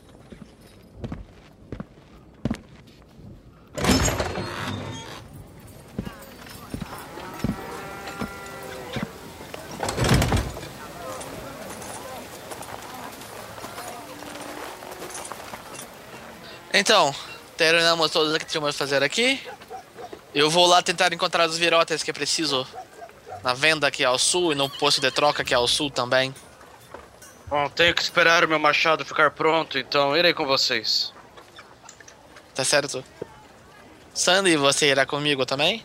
Então, 16.76 17.14
terminamos 17.56 18.10
todos 18.10 18.34
o 18.34 18.38
que 18.38 18.44
tínhamos 18.44 18.70
a 18.70 18.72
fazer 18.72 19.00
aqui. 19.00 19.40
Eu 20.34 20.50
vou 20.50 20.66
lá 20.66 20.82
tentar 20.82 21.12
encontrar 21.12 21.48
os 21.48 21.56
virotes 21.56 22.02
que 22.02 22.12
preciso 22.12 22.66
na 23.44 23.54
venda 23.54 23.86
aqui 23.86 24.04
ao 24.04 24.18
sul 24.18 24.52
e 24.52 24.56
no 24.56 24.68
posto 24.68 25.00
de 25.00 25.08
troca 25.12 25.42
aqui 25.42 25.54
ao 25.54 25.68
sul 25.68 25.88
também. 25.88 26.34
Bom, 27.54 27.68
tenho 27.68 27.94
que 27.94 28.02
esperar 28.02 28.44
o 28.44 28.48
meu 28.48 28.58
machado 28.58 29.04
ficar 29.04 29.30
pronto, 29.30 29.78
então 29.78 30.16
irei 30.16 30.34
com 30.34 30.44
vocês. 30.44 31.12
Tá 32.52 32.64
certo? 32.64 33.04
Sandy, 34.12 34.56
você 34.56 34.90
irá 34.90 35.06
comigo 35.06 35.46
também? 35.46 35.80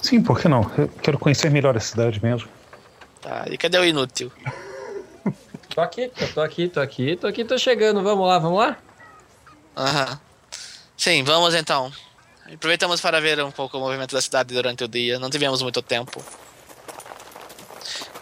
Sim, 0.00 0.22
por 0.22 0.40
que 0.40 0.48
não? 0.48 0.62
Eu 0.78 0.88
quero 0.88 1.18
conhecer 1.18 1.50
melhor 1.50 1.76
a 1.76 1.80
cidade 1.80 2.18
mesmo. 2.24 2.48
Tá, 3.20 3.44
e 3.50 3.58
cadê 3.58 3.76
o 3.76 3.84
inútil? 3.84 4.32
Tô 5.68 5.82
aqui, 5.82 6.10
tô 6.34 6.40
aqui, 6.40 6.68
tô 6.68 6.80
aqui, 6.80 7.16
tô 7.16 7.26
aqui, 7.26 7.44
tô 7.44 7.58
chegando. 7.58 8.02
Vamos 8.02 8.26
lá, 8.26 8.38
vamos 8.38 8.58
lá? 8.58 8.78
Aham. 9.76 10.18
Sim, 10.96 11.22
vamos 11.24 11.54
então. 11.54 11.92
Aproveitamos 12.50 13.02
para 13.02 13.20
ver 13.20 13.44
um 13.44 13.50
pouco 13.50 13.76
o 13.76 13.80
movimento 13.80 14.14
da 14.14 14.22
cidade 14.22 14.54
durante 14.54 14.82
o 14.82 14.88
dia. 14.88 15.18
Não 15.18 15.28
tivemos 15.28 15.60
muito 15.60 15.82
tempo. 15.82 16.24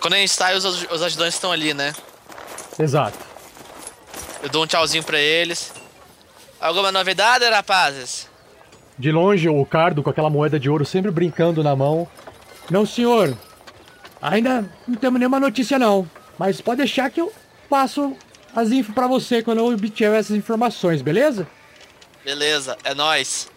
Quando 0.00 0.14
a 0.14 0.16
gente 0.18 0.32
sai, 0.32 0.56
os, 0.56 0.64
os 0.64 1.02
ajudantes 1.02 1.34
estão 1.34 1.52
ali, 1.52 1.74
né? 1.74 1.94
Exato. 2.78 3.18
Eu 4.42 4.48
dou 4.48 4.64
um 4.64 4.66
tchauzinho 4.66 5.02
pra 5.02 5.18
eles. 5.18 5.72
Alguma 6.60 6.92
novidade, 6.92 7.44
rapazes? 7.44 8.28
De 8.98 9.12
longe, 9.12 9.48
o 9.48 9.64
Cardo 9.64 10.02
com 10.02 10.10
aquela 10.10 10.30
moeda 10.30 10.58
de 10.58 10.68
ouro 10.68 10.84
sempre 10.84 11.10
brincando 11.10 11.62
na 11.62 11.74
mão. 11.74 12.08
Não, 12.70 12.84
senhor. 12.84 13.36
Ainda 14.20 14.68
não 14.86 14.96
temos 14.96 15.18
nenhuma 15.18 15.38
notícia, 15.38 15.78
não. 15.78 16.08
Mas 16.38 16.60
pode 16.60 16.78
deixar 16.78 17.10
que 17.10 17.20
eu 17.20 17.32
passo 17.68 18.16
as 18.54 18.70
info 18.72 18.92
pra 18.92 19.06
você 19.06 19.42
quando 19.42 19.58
eu 19.58 19.66
obtiver 19.66 20.18
essas 20.18 20.36
informações, 20.36 21.02
beleza? 21.02 21.46
Beleza, 22.24 22.76
é 22.84 22.94
nóis. 22.94 23.48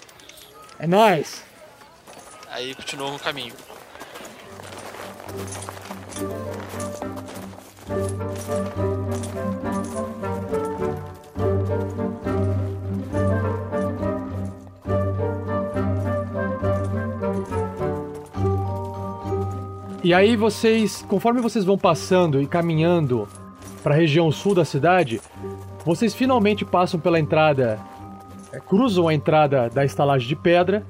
É 0.79 0.87
nóis. 0.87 1.43
Aí 2.49 2.75
continuam 2.75 3.15
o 3.15 3.19
caminho. 3.19 3.53
E 20.03 20.15
aí 20.15 20.35
vocês, 20.35 21.05
conforme 21.07 21.41
vocês 21.41 21.63
vão 21.63 21.77
passando 21.77 22.41
e 22.41 22.47
caminhando 22.47 23.27
para 23.83 23.93
a 23.93 23.97
região 23.97 24.31
sul 24.31 24.55
da 24.55 24.65
cidade, 24.65 25.21
vocês 25.85 26.15
finalmente 26.15 26.65
passam 26.65 26.99
pela 26.99 27.19
entrada, 27.19 27.79
é, 28.51 28.59
cruzam 28.59 29.07
a 29.07 29.13
entrada 29.13 29.69
da 29.69 29.85
estalagem 29.85 30.27
de 30.27 30.35
pedra 30.35 30.83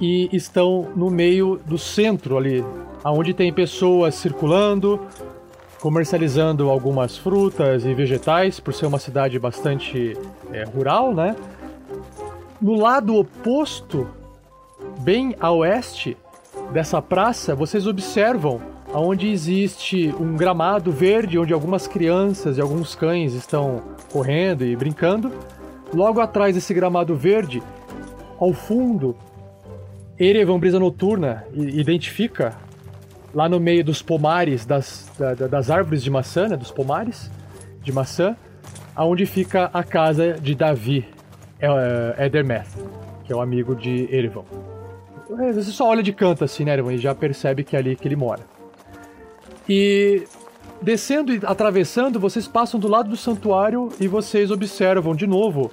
e 0.00 0.30
estão 0.32 0.88
no 0.96 1.10
meio 1.10 1.60
do 1.66 1.76
centro 1.76 2.38
ali, 2.38 2.64
aonde 3.04 3.34
tem 3.34 3.52
pessoas 3.52 4.14
circulando, 4.14 4.98
comercializando 5.78 6.70
algumas 6.70 7.18
frutas 7.18 7.84
e 7.84 7.92
vegetais, 7.92 8.58
por 8.58 8.72
ser 8.72 8.86
uma 8.86 8.98
cidade 8.98 9.38
bastante 9.38 10.16
é, 10.52 10.64
rural, 10.64 11.14
né? 11.14 11.36
No 12.62 12.76
lado 12.76 13.14
oposto, 13.14 14.08
bem 15.00 15.36
a 15.38 15.52
oeste, 15.52 16.16
dessa 16.72 17.00
praça, 17.00 17.54
vocês 17.54 17.86
observam 17.86 18.60
aonde 18.92 19.28
existe 19.28 20.14
um 20.18 20.36
gramado 20.36 20.90
verde 20.90 21.38
onde 21.38 21.52
algumas 21.52 21.86
crianças 21.86 22.56
e 22.56 22.60
alguns 22.60 22.94
cães 22.94 23.34
estão 23.34 23.82
correndo 24.10 24.64
e 24.64 24.74
brincando. 24.76 25.30
Logo 25.92 26.20
atrás 26.20 26.54
desse 26.54 26.72
gramado 26.74 27.14
verde, 27.14 27.62
ao 28.38 28.52
fundo, 28.52 29.16
Erevan 30.18 30.58
Brisa 30.58 30.78
Noturna 30.78 31.44
identifica 31.54 32.54
lá 33.34 33.48
no 33.48 33.60
meio 33.60 33.84
dos 33.84 34.00
pomares 34.02 34.64
das, 34.64 35.10
da- 35.18 35.34
da- 35.34 35.46
das 35.46 35.70
árvores 35.70 36.02
de 36.02 36.10
maçã, 36.10 36.48
né, 36.48 36.56
dos 36.56 36.70
pomares 36.70 37.30
de 37.82 37.92
maçã, 37.92 38.36
aonde 38.96 39.26
fica 39.26 39.70
a 39.72 39.82
casa 39.82 40.34
de 40.34 40.54
Davi 40.54 41.06
é, 41.60 42.26
Edermeth, 42.26 42.66
que 43.24 43.32
é 43.32 43.36
o 43.36 43.40
amigo 43.40 43.74
de 43.74 44.08
Erevan. 44.14 44.44
É, 45.30 45.52
Você 45.52 45.70
só 45.70 45.88
olha 45.88 46.02
de 46.02 46.12
canto 46.12 46.44
assim, 46.44 46.64
né, 46.64 46.74
Erwan, 46.74 46.94
e 46.94 46.98
já 46.98 47.14
percebe 47.14 47.64
que 47.64 47.76
é 47.76 47.78
ali 47.78 47.96
que 47.96 48.06
ele 48.06 48.16
mora. 48.16 48.40
E 49.68 50.24
descendo 50.80 51.32
e 51.32 51.40
atravessando, 51.44 52.18
vocês 52.18 52.48
passam 52.48 52.80
do 52.80 52.88
lado 52.88 53.10
do 53.10 53.16
santuário 53.16 53.90
e 54.00 54.08
vocês 54.08 54.50
observam 54.50 55.14
de 55.14 55.26
novo 55.26 55.70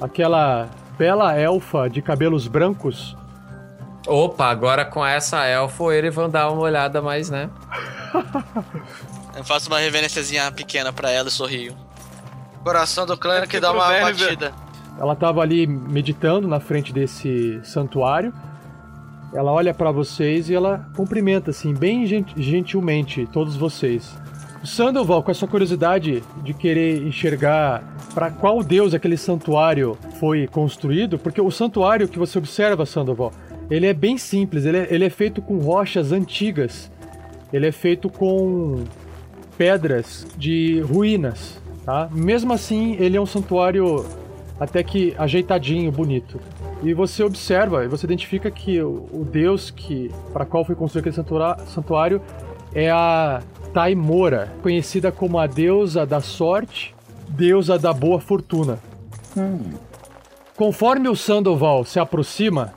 aquela 0.00 0.68
bela 0.98 1.34
elfa 1.38 1.88
de 1.88 2.02
cabelos 2.02 2.46
brancos. 2.46 3.16
Opa, 4.06 4.46
agora 4.48 4.84
com 4.84 5.04
essa 5.04 5.46
elfa, 5.46 5.84
ele 5.94 6.10
vão 6.10 6.28
dar 6.28 6.50
uma 6.50 6.60
olhada 6.60 7.00
mais, 7.00 7.30
né? 7.30 7.48
Eu 9.34 9.42
faço 9.42 9.68
uma 9.68 9.78
reverênciazinha 9.78 10.50
pequena 10.52 10.92
pra 10.92 11.10
ela 11.10 11.28
e 11.28 11.32
sorrio. 11.32 11.74
Coração 12.62 13.04
do 13.04 13.16
clã 13.16 13.46
que 13.46 13.58
dá 13.58 13.72
uma 13.72 13.88
batida. 13.88 14.52
Ela 14.98 15.14
estava 15.14 15.40
ali 15.40 15.66
meditando 15.66 16.46
na 16.46 16.60
frente 16.60 16.92
desse 16.92 17.60
santuário. 17.64 18.32
Ela 19.34 19.52
olha 19.52 19.74
para 19.74 19.90
vocês 19.90 20.48
e 20.48 20.54
ela 20.54 20.88
cumprimenta 20.96 21.50
assim, 21.50 21.74
bem 21.74 22.06
gen- 22.06 22.24
gentilmente, 22.36 23.26
todos 23.32 23.56
vocês. 23.56 24.16
O 24.62 24.66
Sandoval, 24.66 25.22
com 25.22 25.30
essa 25.30 25.46
curiosidade 25.46 26.22
de 26.42 26.54
querer 26.54 27.02
enxergar 27.06 27.82
para 28.14 28.30
qual 28.30 28.62
deus 28.62 28.94
aquele 28.94 29.16
santuário 29.16 29.98
foi 30.18 30.46
construído, 30.46 31.18
porque 31.18 31.40
o 31.40 31.50
santuário 31.50 32.08
que 32.08 32.18
você 32.18 32.38
observa, 32.38 32.86
Sandoval, 32.86 33.32
ele 33.70 33.86
é 33.86 33.92
bem 33.92 34.16
simples, 34.16 34.64
ele 34.64 34.78
é, 34.78 34.88
ele 34.90 35.04
é 35.04 35.10
feito 35.10 35.42
com 35.42 35.58
rochas 35.58 36.12
antigas, 36.12 36.90
ele 37.52 37.66
é 37.66 37.72
feito 37.72 38.08
com 38.08 38.84
pedras 39.58 40.26
de 40.38 40.80
ruínas, 40.80 41.60
tá? 41.84 42.08
Mesmo 42.12 42.52
assim, 42.52 42.96
ele 42.98 43.16
é 43.16 43.20
um 43.20 43.26
santuário 43.26 44.06
até 44.58 44.82
que 44.82 45.14
ajeitadinho, 45.18 45.90
bonito. 45.90 46.40
E 46.84 46.92
você 46.92 47.22
observa, 47.24 47.84
e 47.84 47.88
você 47.88 48.04
identifica 48.06 48.50
que 48.50 48.80
o, 48.82 49.08
o 49.10 49.24
deus 49.24 49.70
que 49.70 50.10
para 50.32 50.44
qual 50.44 50.64
foi 50.64 50.74
construído 50.74 51.08
aquele 51.08 51.26
santuário 51.66 52.20
é 52.74 52.90
a 52.90 53.40
Taimora, 53.72 54.52
conhecida 54.62 55.10
como 55.10 55.38
a 55.38 55.46
deusa 55.46 56.04
da 56.04 56.20
sorte, 56.20 56.94
deusa 57.28 57.78
da 57.78 57.92
boa 57.92 58.20
fortuna. 58.20 58.78
Conforme 60.56 61.08
o 61.08 61.16
Sandoval 61.16 61.84
se 61.84 61.98
aproxima, 61.98 62.74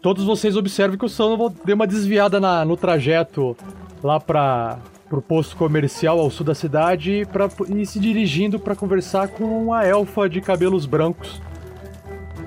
todos 0.00 0.24
vocês 0.24 0.56
observam 0.56 0.96
que 0.96 1.04
o 1.04 1.08
Sandoval 1.08 1.52
deu 1.64 1.74
uma 1.76 1.86
desviada 1.86 2.40
na- 2.40 2.64
no 2.64 2.76
trajeto 2.76 3.56
lá 4.02 4.18
para 4.18 4.78
o 5.12 5.20
posto 5.22 5.56
comercial 5.56 6.18
ao 6.18 6.30
sul 6.30 6.44
da 6.46 6.54
cidade 6.54 7.26
pra, 7.32 7.48
e 7.68 7.84
se 7.86 8.00
dirigindo 8.00 8.58
para 8.58 8.74
conversar 8.74 9.28
com 9.28 9.44
uma 9.44 9.84
elfa 9.84 10.28
de 10.28 10.40
cabelos 10.40 10.86
brancos 10.86 11.40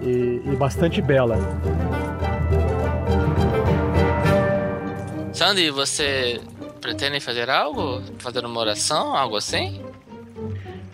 e, 0.01 0.41
e 0.45 0.55
bastante 0.55 1.01
bela. 1.01 1.37
Sandy, 5.33 5.69
você 5.71 6.41
pretende 6.79 7.19
fazer 7.19 7.49
algo? 7.49 8.01
Fazer 8.19 8.45
uma 8.45 8.59
oração, 8.59 9.15
algo 9.15 9.37
assim? 9.37 9.81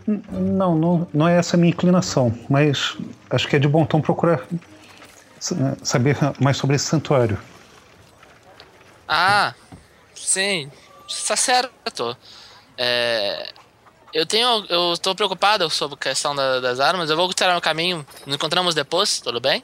Não, 0.06 0.76
não, 0.76 1.08
não 1.14 1.28
é 1.28 1.38
essa 1.38 1.58
a 1.58 1.60
minha 1.60 1.72
inclinação, 1.72 2.34
mas 2.50 2.98
acho 3.30 3.48
que 3.48 3.56
é 3.56 3.60
de 3.60 3.68
bom 3.68 3.86
tom 3.86 4.00
procurar 4.00 4.42
sa- 5.40 5.76
saber 5.84 6.18
mais 6.40 6.56
sobre 6.58 6.76
esse 6.76 6.86
santuário. 6.86 7.38
Ah, 9.08 9.54
sim, 10.16 10.72
está 11.08 11.36
certo. 11.36 12.16
É, 12.78 13.52
eu 14.14 14.26
tenho, 14.26 14.66
eu 14.70 14.94
estou 14.94 15.14
preocupado 15.16 15.70
sobre 15.70 15.96
a 15.96 15.98
questão 15.98 16.36
da- 16.36 16.60
das 16.60 16.80
armas. 16.80 17.10
Eu 17.10 17.18
vou 17.18 17.32
tirar 17.34 17.58
o 17.58 17.62
caminho. 17.62 18.06
Nos 18.26 18.36
encontramos 18.36 18.74
depois, 18.74 19.20
tudo 19.20 19.40
bem? 19.40 19.64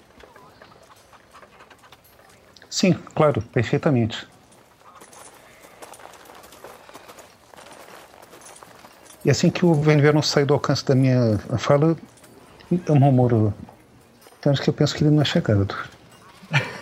Sim, 2.70 2.94
claro, 3.16 3.42
perfeitamente. 3.42 4.28
E 9.26 9.30
assim 9.30 9.50
que 9.50 9.66
o 9.66 9.74
Venverno 9.74 10.22
sai 10.22 10.44
do 10.44 10.54
alcance 10.54 10.84
da 10.86 10.94
minha 10.96 11.38
fala, 11.58 11.96
eu 12.86 12.96
murmuro. 12.96 13.54
Então 14.40 14.52
acho 14.52 14.62
que 14.62 14.70
eu 14.70 14.74
penso 14.74 14.94
que 14.96 15.04
ele 15.04 15.12
não 15.12 15.22
é 15.22 15.26
chegado. 15.26 15.76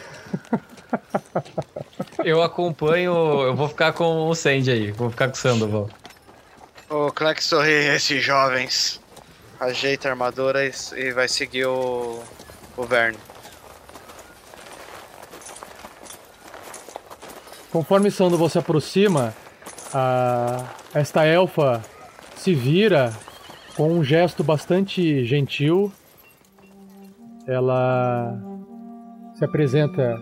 Eu 2.24 2.42
acompanho, 2.44 3.12
eu 3.44 3.56
vou 3.56 3.68
ficar 3.68 3.94
com 3.94 4.28
o 4.30 4.36
Sandy 4.36 4.70
aí, 4.70 4.92
vou 4.92 5.10
ficar 5.10 5.28
com 5.28 5.34
o 5.34 5.38
Sandoval. 5.38 5.90
O 6.94 7.10
que 7.10 7.42
sorri 7.42 7.72
esses 7.72 8.22
jovens. 8.22 9.00
Ajeita 9.58 10.10
a 10.10 10.12
armadura 10.12 10.66
e, 10.66 10.72
e 10.98 11.14
vai 11.14 11.26
seguir 11.30 11.64
o. 11.66 12.22
o 12.76 12.84
Verne. 12.84 13.18
Conforme 17.72 18.12
Sandoval 18.12 18.50
se 18.50 18.58
aproxima, 18.58 19.34
a, 19.94 20.66
esta 20.94 21.24
elfa 21.26 21.82
se 22.36 22.54
vira 22.54 23.14
com 23.78 23.90
um 23.94 24.04
gesto 24.04 24.44
bastante 24.44 25.24
gentil. 25.24 25.94
Ela 27.48 28.38
se 29.36 29.46
apresenta. 29.46 30.20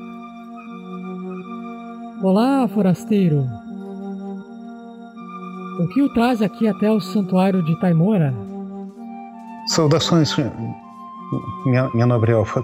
Olá, 2.21 2.67
forasteiro. 2.67 3.68
O 5.79 5.87
que 5.87 6.01
o 6.01 6.09
traz 6.09 6.41
aqui 6.41 6.67
até 6.67 6.91
o 6.91 6.99
santuário 6.99 7.63
de 7.63 7.79
Taimora? 7.79 8.33
Saudações, 9.67 10.35
minha, 11.65 11.89
minha 11.93 12.05
nobre 12.05 12.33
elfa. 12.33 12.61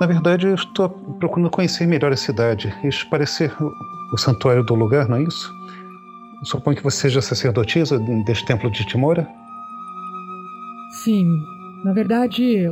Na 0.00 0.06
verdade, 0.06 0.48
eu 0.48 0.54
estou 0.54 0.88
procurando 0.88 1.48
conhecer 1.48 1.86
melhor 1.86 2.12
a 2.12 2.16
cidade. 2.16 2.74
Isso 2.82 3.08
parecer 3.08 3.54
o, 3.62 3.72
o 4.12 4.18
santuário 4.18 4.64
do 4.64 4.74
lugar, 4.74 5.08
não 5.08 5.18
é 5.18 5.22
isso? 5.22 5.54
Suponho 6.42 6.76
que 6.76 6.82
você 6.82 7.02
seja 7.02 7.22
sacerdotisa 7.22 7.98
deste 8.26 8.44
templo 8.44 8.68
de 8.68 8.84
Timora? 8.84 9.28
Sim, 11.04 11.24
na 11.84 11.92
verdade, 11.92 12.68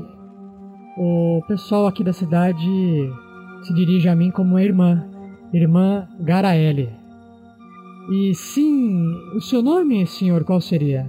o 0.98 1.40
pessoal 1.46 1.86
aqui 1.86 2.02
da 2.02 2.12
cidade 2.12 2.66
se 3.62 3.72
dirige 3.74 4.08
a 4.08 4.16
mim 4.16 4.32
como 4.32 4.58
irmã, 4.58 5.06
irmã 5.52 6.08
Garaele. 6.20 7.01
E 8.10 8.34
sim, 8.34 9.14
o 9.36 9.40
seu 9.40 9.62
nome, 9.62 10.06
senhor, 10.06 10.42
qual 10.44 10.60
seria? 10.60 11.06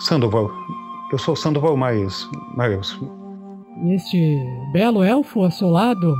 Sandoval. 0.00 0.50
Eu 1.10 1.18
sou 1.18 1.34
Sandoval 1.34 1.76
Miles. 1.76 2.28
Miles. 2.56 2.98
E 3.84 3.94
este 3.94 4.38
belo 4.72 5.02
elfo 5.02 5.42
ao 5.42 5.50
seu 5.50 5.68
lado? 5.68 6.14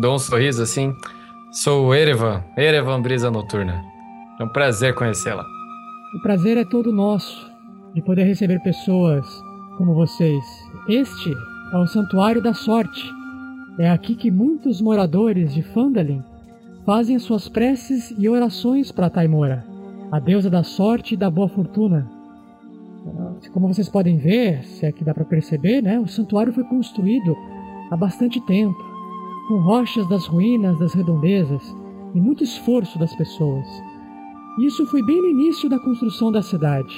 Dou 0.00 0.14
um 0.14 0.18
sorriso 0.18 0.62
assim. 0.62 0.92
Sou 1.52 1.86
o 1.86 1.94
Erevan, 1.94 2.42
Erevan 2.56 3.00
Brisa 3.00 3.30
Noturna. 3.30 3.84
É 4.40 4.44
um 4.44 4.48
prazer 4.48 4.94
conhecê-la. 4.94 5.44
O 6.16 6.22
prazer 6.22 6.56
é 6.56 6.64
todo 6.64 6.92
nosso 6.92 7.50
de 7.94 8.02
poder 8.02 8.24
receber 8.24 8.60
pessoas 8.62 9.26
como 9.78 9.94
vocês. 9.94 10.44
Este 10.88 11.32
é 11.72 11.78
o 11.78 11.86
Santuário 11.86 12.42
da 12.42 12.52
Sorte. 12.52 13.10
É 13.78 13.90
aqui 13.90 14.16
que 14.16 14.30
muitos 14.30 14.80
moradores 14.80 15.54
de 15.54 15.62
Phandalin 15.62 16.22
fazem 16.86 17.18
suas 17.18 17.48
preces 17.48 18.14
e 18.16 18.28
orações 18.28 18.92
para 18.92 19.10
Taimora, 19.10 19.66
a 20.12 20.20
deusa 20.20 20.48
da 20.48 20.62
sorte 20.62 21.14
e 21.14 21.16
da 21.16 21.28
boa 21.28 21.48
fortuna. 21.48 22.08
Como 23.52 23.66
vocês 23.66 23.88
podem 23.88 24.18
ver, 24.18 24.62
se 24.62 24.86
é 24.86 24.92
que 24.92 25.02
dá 25.02 25.12
para 25.12 25.24
perceber, 25.24 25.82
né, 25.82 25.98
o 25.98 26.06
santuário 26.06 26.52
foi 26.52 26.62
construído 26.62 27.36
há 27.90 27.96
bastante 27.96 28.40
tempo, 28.46 28.78
com 29.48 29.58
rochas 29.58 30.08
das 30.08 30.26
ruínas 30.26 30.78
das 30.78 30.94
redondezas 30.94 31.74
e 32.14 32.20
muito 32.20 32.44
esforço 32.44 33.00
das 33.00 33.14
pessoas. 33.16 33.66
Isso 34.60 34.86
foi 34.86 35.04
bem 35.04 35.20
no 35.20 35.28
início 35.28 35.68
da 35.68 35.80
construção 35.80 36.30
da 36.30 36.40
cidade. 36.40 36.94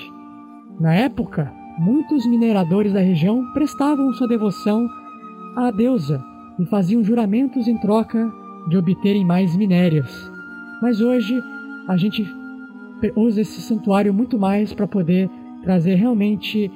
Na 0.79 0.95
época, 0.95 1.51
muitos 1.79 2.27
mineradores 2.27 2.93
da 2.93 3.01
região 3.01 3.43
prestavam 3.55 4.13
sua 4.13 4.29
devoção 4.29 4.87
à 5.57 5.71
deusa 5.71 6.23
e 6.59 6.67
faziam 6.67 7.03
juramentos 7.03 7.67
em 7.67 7.79
troca 7.79 8.31
de 8.69 8.77
obterem 8.77 9.25
mais 9.25 9.57
minérios. 9.57 10.31
Mas 10.83 11.01
hoje 11.01 11.43
a 11.89 11.97
gente 11.97 12.27
usa 13.17 13.41
esse 13.41 13.61
santuário 13.61 14.13
muito 14.13 14.39
mais 14.39 14.73
para 14.73 14.87
poder 14.87 15.31
trazer 15.63 15.95
realmente 15.95 16.71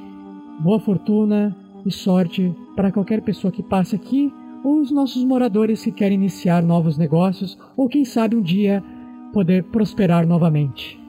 boa 0.61 0.79
fortuna 0.79 1.57
e 1.85 1.91
sorte 1.91 2.55
para 2.77 2.93
qualquer 2.93 3.21
pessoa 3.23 3.53
que 3.53 3.63
passe 3.63 3.95
aqui 3.95 4.33
ou 4.65 4.81
os 4.81 4.91
nossos 4.91 5.25
moradores 5.25 5.83
que 5.83 5.91
querem 5.91 6.15
iniciar 6.15 6.63
novos 6.63 6.97
negócios 6.97 7.59
ou 7.77 7.89
quem 7.89 8.05
sabe 8.05 8.37
um 8.37 8.43
dia 8.43 8.83
poder 9.33 9.65
prosperar 9.65 10.27
novamente. 10.27 11.01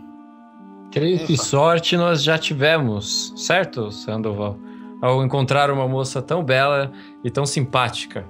Creio 0.91 1.25
que 1.25 1.37
sorte 1.37 1.97
nós 1.97 2.23
já 2.23 2.37
tivemos, 2.37 3.33
certo, 3.35 3.91
Sandoval? 3.91 4.57
Ao 5.01 5.23
encontrar 5.23 5.69
uma 5.71 5.87
moça 5.87 6.21
tão 6.21 6.43
bela 6.43 6.91
e 7.23 7.29
tão 7.29 7.45
simpática. 7.45 8.25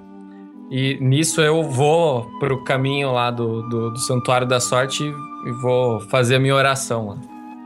E 0.70 0.98
nisso 1.00 1.40
eu 1.40 1.62
vou 1.62 2.24
pro 2.38 2.64
caminho 2.64 3.12
lá 3.12 3.30
do, 3.30 3.62
do, 3.68 3.90
do 3.90 3.98
Santuário 3.98 4.46
da 4.46 4.60
Sorte 4.60 5.04
e 5.04 5.50
vou 5.62 6.00
fazer 6.00 6.36
a 6.36 6.40
minha 6.40 6.54
oração 6.54 7.08
lá. 7.08 7.18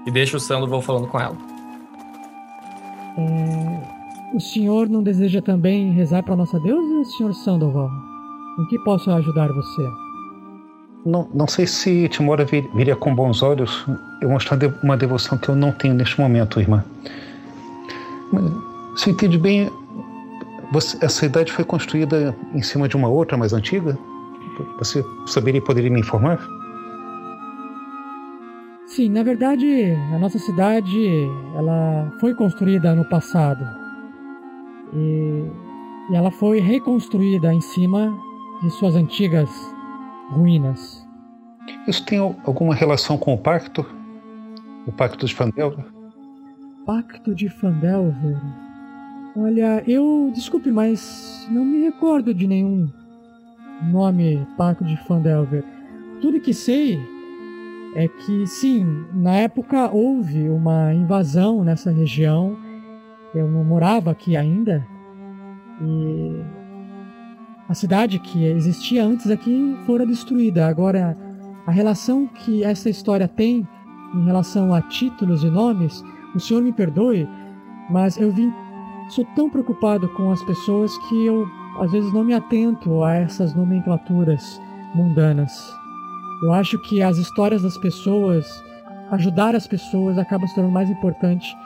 E 0.07 0.11
deixo 0.11 0.37
o 0.37 0.41
Sandoval 0.41 0.83
falando 0.83 1.07
com 1.07 1.19
ela. 1.19 1.37
É, 3.17 4.37
o 4.37 4.41
senhor 4.41 4.89
não 4.89 5.03
deseja 5.03 5.41
também 5.41 5.93
rezar 5.93 6.23
para 6.23 6.37
nossa 6.37 6.59
deusa, 6.61 7.05
senhor 7.17 7.35
Sandoval? 7.35 7.91
Em 8.59 8.67
que 8.67 8.79
posso 8.81 9.11
ajudar 9.11 9.53
você? 9.53 10.09
não, 11.09 11.29
não 11.33 11.47
sei 11.47 11.67
se 11.67 12.09
Timora 12.09 12.45
vir, 12.45 12.69
viria 12.75 12.95
com 12.95 13.15
bons 13.15 13.43
olhos 13.43 13.85
eu 14.21 14.29
mostrar 14.29 14.59
uma 14.83 14.97
devoção 14.97 15.39
que 15.39 15.49
eu 15.49 15.57
não 15.57 15.73
tenho 15.73 15.95
neste 15.95 16.21
momento, 16.21 16.61
irmã. 16.61 16.85
Mas, 18.33 18.45
se 18.97 19.11
entende 19.11 19.39
bem, 19.39 19.71
você, 20.71 21.03
essa 21.05 21.25
idade 21.25 21.53
foi 21.53 21.65
construída 21.65 22.37
em 22.55 22.63
cima 22.63 22.89
de 22.89 22.97
uma 22.97 23.09
outra 23.09 23.37
mais 23.37 23.53
antiga? 23.53 23.99
Você 24.79 25.05
saberia 25.27 25.59
e 25.59 25.65
poderia 25.65 25.91
me 25.91 26.01
informar? 26.01 26.39
Sim, 28.87 29.11
na 29.11 29.23
verdade, 29.23 29.93
a 30.15 30.19
nossa 30.19 30.39
cidade 30.39 31.29
ela 31.55 32.13
foi 32.21 32.35
construída 32.35 32.95
no 32.95 33.05
passado 33.05 33.65
e, 34.95 35.45
e 36.11 36.17
ela 36.17 36.31
foi 36.31 36.59
reconstruída 36.59 37.53
em 37.53 37.61
cima 37.61 38.13
de 38.63 38.71
suas 38.71 38.97
antigas 38.97 39.51
ruínas. 40.31 41.07
Isso 41.87 42.05
tem 42.05 42.19
alguma 42.19 42.75
relação 42.75 43.17
com 43.17 43.35
o 43.35 43.39
pacto? 43.39 43.87
O 44.87 44.93
pacto 44.93 45.27
de 45.27 45.35
Fandelver? 45.35 45.85
Pacto 46.87 47.35
de 47.35 47.49
Fandelver? 47.49 48.39
Olha, 49.41 49.85
eu. 49.87 50.33
Desculpe, 50.35 50.71
mas 50.71 51.47
não 51.51 51.65
me 51.65 51.85
recordo 51.85 52.35
de 52.35 52.47
nenhum 52.47 52.89
nome 53.91 54.45
Pacto 54.57 54.85
de 54.85 54.97
Fandelver. 55.05 55.65
Tudo 56.21 56.41
que 56.41 56.53
sei 56.53 56.99
é 57.95 58.09
que, 58.09 58.47
sim, 58.49 58.85
na 59.15 59.35
época 59.35 59.91
houve 59.93 60.49
uma 60.49 60.93
invasão 60.93 61.63
nessa 61.63 61.91
região. 61.93 62.57
Eu 63.33 63.49
não 63.49 63.63
morava 63.63 64.11
aqui 64.11 64.37
ainda. 64.37 64.85
E 65.81 66.43
a 67.69 67.75
cidade 67.75 68.19
que 68.19 68.45
existia 68.45 69.05
antes 69.05 69.31
aqui 69.31 69.77
fora 69.87 70.05
destruída. 70.05 70.67
Agora, 70.67 71.17
a 71.65 71.71
relação 71.71 72.27
que 72.27 72.65
essa 72.65 72.91
história 72.91 73.29
tem 73.29 73.67
em 74.17 74.25
relação 74.25 74.75
a 74.75 74.83
títulos 74.83 75.45
e 75.45 75.51
nomes, 75.51 76.03
o 76.35 76.41
senhor 76.41 76.61
me 76.61 76.73
perdoe, 76.73 77.29
mas 77.89 78.17
eu 78.17 78.33
vim. 78.33 78.53
Sou 79.09 79.25
tão 79.35 79.49
preocupado 79.49 80.09
com 80.11 80.31
as 80.31 80.43
pessoas 80.43 80.97
que 81.09 81.27
eu 81.27 81.47
às 81.81 81.91
vezes 81.93 82.13
não 82.13 82.25
me 82.25 82.35
atento 82.35 83.03
a 83.03 83.15
essas 83.15 83.55
nomenclaturas 83.55 84.61
mundanas. 84.95 85.75
Eu 86.43 86.53
acho 86.53 86.79
que 86.83 87.03
as 87.03 87.17
histórias 87.17 87.63
das 87.63 87.79
pessoas, 87.79 88.47
ajudar 89.11 89.55
as 89.55 89.67
pessoas, 89.67 90.19
acaba 90.19 90.47
se 90.47 90.55
tornando 90.55 90.75
mais 90.75 90.91
importante 90.91 91.57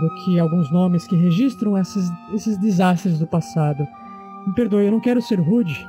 do 0.00 0.24
que 0.24 0.38
alguns 0.38 0.70
nomes 0.72 1.06
que 1.06 1.16
registram 1.16 1.78
esses, 1.78 2.10
esses 2.32 2.58
desastres 2.58 3.18
do 3.18 3.26
passado. 3.26 3.86
Me 4.46 4.54
perdoe, 4.54 4.86
eu 4.86 4.92
não 4.92 5.00
quero 5.00 5.22
ser 5.22 5.38
rude, 5.38 5.86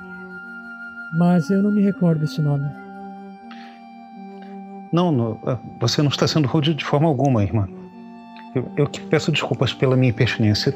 mas 1.18 1.50
eu 1.50 1.64
não 1.64 1.72
me 1.72 1.82
recordo 1.82 2.20
desse 2.20 2.42
nome. 2.42 2.70
Não, 4.92 5.12
não 5.12 5.40
ah, 5.46 5.58
você 5.80 6.02
não 6.02 6.10
está 6.10 6.28
sendo 6.28 6.48
rude 6.48 6.74
de 6.74 6.86
forma 6.86 7.08
alguma, 7.08 7.44
irmã. 7.44 7.68
Eu, 8.56 8.72
eu 8.78 8.88
que 8.88 9.02
peço 9.02 9.32
desculpas 9.32 9.74
pela 9.74 9.96
minha 9.98 10.10
impertinência. 10.10 10.74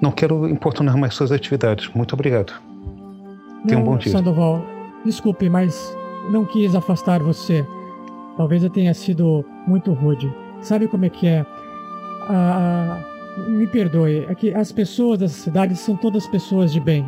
Não 0.00 0.10
quero 0.10 0.48
importunar 0.48 0.96
mais 0.96 1.14
suas 1.14 1.32
atividades. 1.32 1.88
Muito 1.94 2.12
obrigado. 2.12 2.52
Tenha 3.66 3.80
um 3.80 3.84
bom 3.84 3.96
dia. 3.96 4.12
Sandoval, 4.12 4.62
desculpe, 5.04 5.48
mas 5.48 5.96
não 6.30 6.44
quis 6.44 6.74
afastar 6.74 7.22
você. 7.22 7.64
Talvez 8.36 8.62
eu 8.62 8.70
tenha 8.70 8.92
sido 8.94 9.44
muito 9.66 9.92
rude. 9.92 10.32
Sabe 10.60 10.86
como 10.88 11.04
é 11.04 11.08
que 11.08 11.26
é? 11.26 11.46
Ah, 12.28 13.00
me 13.48 13.66
perdoe, 13.66 14.26
é 14.28 14.34
que 14.34 14.52
as 14.52 14.72
pessoas 14.72 15.18
dessa 15.18 15.34
cidade 15.34 15.76
são 15.76 15.96
todas 15.96 16.26
pessoas 16.26 16.72
de 16.72 16.80
bem. 16.80 17.04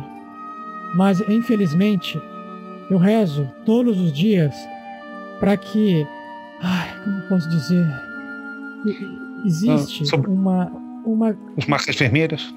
Mas, 0.95 1.21
infelizmente, 1.29 2.21
eu 2.89 2.97
rezo 2.97 3.49
todos 3.65 3.99
os 3.99 4.11
dias 4.11 4.53
para 5.39 5.55
que. 5.57 6.05
Ai, 6.61 6.89
como 7.03 7.21
posso 7.29 7.49
dizer? 7.49 7.87
Existe 9.45 10.03
ah, 10.03 10.05
sobre... 10.05 10.29
uma, 10.29 10.71
uma. 11.05 11.37
As 11.57 11.65
marcas 11.65 11.95
vermelhas? 11.95 12.53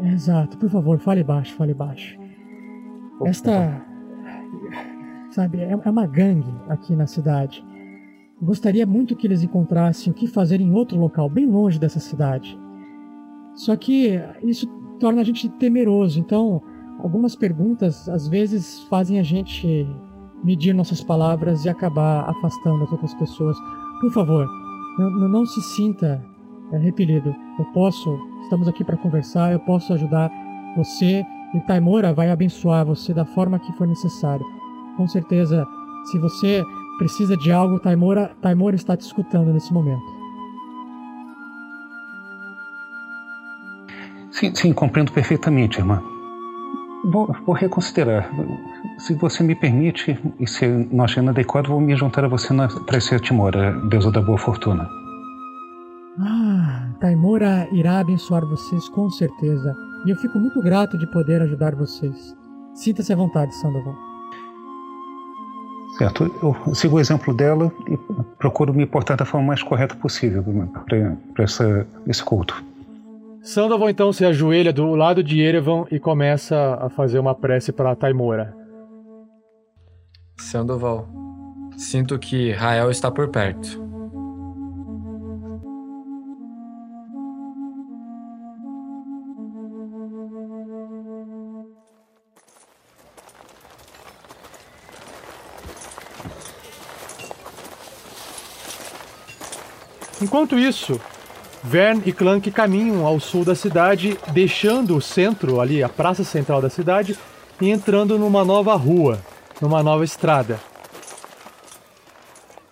Exato, 0.00 0.58
por 0.58 0.68
favor, 0.68 0.98
fale 0.98 1.22
baixo, 1.22 1.54
fale 1.54 1.74
baixo. 1.74 2.18
Esta. 3.24 3.82
Sabe, 5.30 5.60
é, 5.60 5.70
é 5.72 5.90
uma 5.90 6.06
gangue 6.06 6.52
aqui 6.68 6.94
na 6.94 7.06
cidade. 7.06 7.64
Gostaria 8.40 8.86
muito 8.86 9.16
que 9.16 9.26
eles 9.26 9.42
encontrassem 9.42 10.12
o 10.12 10.14
que 10.14 10.26
fazer 10.26 10.60
em 10.60 10.72
outro 10.72 10.98
local, 10.98 11.28
bem 11.28 11.46
longe 11.46 11.78
dessa 11.78 11.98
cidade. 11.98 12.58
Só 13.54 13.74
que 13.76 14.20
isso 14.42 14.66
torna 15.00 15.22
a 15.22 15.24
gente 15.24 15.48
temeroso. 15.48 16.20
Então, 16.20 16.62
algumas 16.98 17.34
perguntas 17.34 18.08
às 18.08 18.28
vezes 18.28 18.82
fazem 18.84 19.18
a 19.18 19.22
gente 19.22 19.86
medir 20.44 20.74
nossas 20.74 21.02
palavras 21.02 21.64
e 21.64 21.68
acabar 21.68 22.28
afastando 22.28 22.84
as 22.84 22.92
outras 22.92 23.14
pessoas. 23.14 23.56
Por 24.00 24.12
favor, 24.12 24.46
não, 24.98 25.28
não 25.28 25.46
se 25.46 25.60
sinta 25.62 26.22
é, 26.72 26.78
repelido. 26.78 27.34
Eu 27.58 27.64
posso, 27.66 28.18
estamos 28.42 28.68
aqui 28.68 28.84
para 28.84 28.96
conversar, 28.96 29.52
eu 29.52 29.60
posso 29.60 29.92
ajudar 29.92 30.30
você 30.76 31.24
e 31.54 31.60
Taimora 31.60 32.12
vai 32.12 32.30
abençoar 32.30 32.84
você 32.84 33.14
da 33.14 33.24
forma 33.24 33.58
que 33.58 33.72
for 33.72 33.86
necessário. 33.86 34.44
Com 34.96 35.06
certeza, 35.06 35.66
se 36.10 36.18
você 36.18 36.62
precisa 36.98 37.36
de 37.36 37.52
algo, 37.52 37.78
Taimora, 37.78 38.34
Taimora 38.40 38.76
está 38.76 38.96
te 38.96 39.02
escutando 39.02 39.52
nesse 39.52 39.72
momento. 39.72 40.16
Sim, 44.30 44.54
sim, 44.54 44.72
compreendo 44.72 45.12
perfeitamente, 45.12 45.78
irmã. 45.78 46.02
Vou, 47.06 47.32
vou, 47.46 47.54
reconsiderar. 47.54 48.28
Se 48.98 49.14
você 49.14 49.42
me 49.42 49.54
permite, 49.54 50.18
e 50.40 50.46
se 50.46 50.66
não 50.66 51.04
achando 51.04 51.30
adequado, 51.30 51.68
vou 51.68 51.80
me 51.80 51.94
juntar 51.94 52.24
a 52.24 52.28
você 52.28 52.52
para 52.84 53.00
ser 53.00 53.20
Timora, 53.20 53.72
deusa 53.88 54.10
da 54.10 54.20
boa 54.20 54.38
fortuna. 54.38 54.88
Ah, 56.20 56.88
Taimora 57.00 57.68
irá 57.72 58.00
abençoar 58.00 58.44
vocês 58.46 58.88
com 58.88 59.08
certeza. 59.10 59.76
E 60.04 60.10
eu 60.10 60.16
fico 60.16 60.38
muito 60.38 60.60
grato 60.62 60.98
de 60.98 61.06
poder 61.06 61.42
ajudar 61.42 61.74
vocês. 61.74 62.34
Sinta-se 62.74 63.12
à 63.12 63.16
vontade, 63.16 63.54
Sandoval. 63.54 63.94
Certo, 65.98 66.30
eu 66.42 66.74
sigo 66.74 66.96
o 66.96 67.00
exemplo 67.00 67.32
dela 67.32 67.72
e 67.88 67.96
procuro 68.38 68.74
me 68.74 68.84
portar 68.84 69.16
da 69.16 69.24
forma 69.24 69.46
mais 69.46 69.62
correta 69.62 69.94
possível 69.94 70.44
para 71.34 71.44
esse 72.06 72.24
culto. 72.24 72.62
Sandoval 73.46 73.88
então 73.88 74.12
se 74.12 74.24
ajoelha 74.24 74.72
do 74.72 74.96
lado 74.96 75.22
de 75.22 75.40
Erevan 75.40 75.84
e 75.88 76.00
começa 76.00 76.76
a 76.80 76.90
fazer 76.90 77.20
uma 77.20 77.32
prece 77.32 77.70
para 77.70 77.94
Taimora. 77.94 78.52
Sandoval, 80.36 81.08
sinto 81.76 82.18
que 82.18 82.50
Rael 82.50 82.90
está 82.90 83.08
por 83.08 83.28
perto. 83.28 83.80
Enquanto 100.20 100.58
isso, 100.58 101.00
Vern 101.68 102.00
e 102.06 102.12
Clank 102.12 102.48
caminham 102.52 103.04
ao 103.04 103.18
sul 103.18 103.44
da 103.44 103.56
cidade, 103.56 104.16
deixando 104.28 104.96
o 104.96 105.02
centro 105.02 105.60
ali, 105.60 105.82
a 105.82 105.88
praça 105.88 106.22
central 106.22 106.62
da 106.62 106.70
cidade, 106.70 107.18
e 107.60 107.70
entrando 107.70 108.16
numa 108.16 108.44
nova 108.44 108.72
rua, 108.76 109.20
numa 109.60 109.82
nova 109.82 110.04
estrada. 110.04 110.60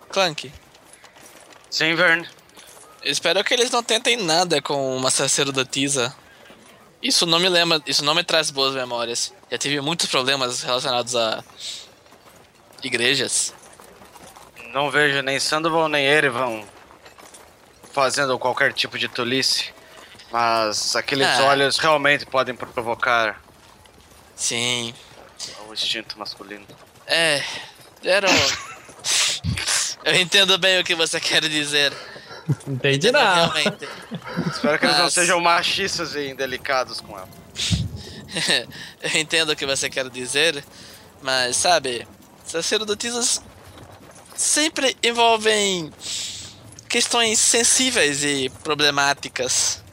Clank. 0.07 0.49
Sim, 1.69 1.93
Vern. 1.93 2.25
Espero 3.03 3.43
que 3.43 3.53
eles 3.53 3.69
não 3.69 3.83
tentem 3.83 4.15
nada 4.15 4.61
com 4.61 4.95
uma 4.95 5.11
sacerdotisa. 5.11 6.15
Isso 7.03 7.25
não 7.25 7.37
me 7.37 7.49
lembra, 7.49 7.81
isso 7.85 8.03
não 8.03 8.15
me 8.15 8.23
traz 8.23 8.49
boas 8.49 8.73
memórias. 8.73 9.33
Já 9.51 9.57
tive 9.57 9.81
muitos 9.81 10.07
problemas 10.07 10.63
relacionados 10.63 11.17
a 11.17 11.43
igrejas. 12.81 13.53
Não 14.73 14.89
vejo 14.89 15.21
nem 15.21 15.37
Sandoval 15.37 15.89
nem 15.89 16.05
Erevan 16.05 16.63
fazendo 17.95 18.37
qualquer 18.37 18.73
tipo 18.73 18.99
de 18.99 19.07
tolice, 19.07 19.73
mas 20.29 20.97
aqueles 20.97 21.25
ah. 21.25 21.45
olhos 21.45 21.77
realmente 21.77 22.25
podem 22.25 22.53
provocar. 22.53 23.41
Sim. 24.35 24.93
O 25.69 25.73
instinto 25.73 26.19
masculino. 26.19 26.67
É, 27.07 27.41
eram. 28.03 28.29
Eu 30.03 30.13
entendo 30.15 30.57
bem 30.57 30.77
o 30.79 30.83
que 30.83 30.93
você 30.93 31.21
quer 31.21 31.47
dizer. 31.47 31.93
Entendi 32.67 33.11
nada. 33.11 33.53
Realmente. 33.53 33.87
Espero 34.51 34.77
que 34.77 34.85
mas... 34.85 34.93
eles 34.93 34.97
não 34.97 35.09
sejam 35.09 35.39
machistas 35.39 36.15
e 36.15 36.29
indelicados 36.29 36.99
com 36.99 37.17
ela. 37.17 37.29
Eu 39.01 39.21
entendo 39.21 39.53
o 39.53 39.55
que 39.55 39.65
você 39.65 39.89
quer 39.89 40.09
dizer, 40.09 40.61
mas 41.21 41.55
sabe, 41.55 42.05
sacerdotisas 42.45 43.41
sempre 44.35 44.97
envolvem 45.01 45.91
questões 46.95 47.39
sensíveis 47.39 48.23
e 48.23 48.49
problemáticas. 48.63 49.83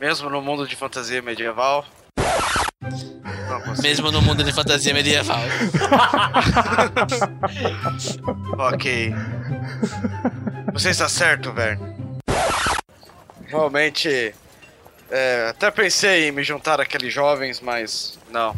Mesmo 0.00 0.30
no 0.30 0.40
mundo 0.40 0.66
de 0.66 0.74
fantasia 0.74 1.20
medieval. 1.20 1.84
Mesmo 3.82 4.10
no 4.10 4.22
mundo 4.22 4.42
de 4.42 4.50
fantasia 4.50 4.94
medieval. 4.94 5.36
Ok. 8.72 9.12
Você 10.72 10.88
está 10.88 11.06
certo, 11.06 11.52
Vern. 11.52 11.78
Realmente. 13.46 14.34
é, 15.10 15.48
até 15.50 15.70
pensei 15.70 16.28
em 16.28 16.32
me 16.32 16.42
juntar 16.42 16.80
àqueles 16.80 17.12
jovens, 17.12 17.60
mas 17.60 18.18
não. 18.30 18.56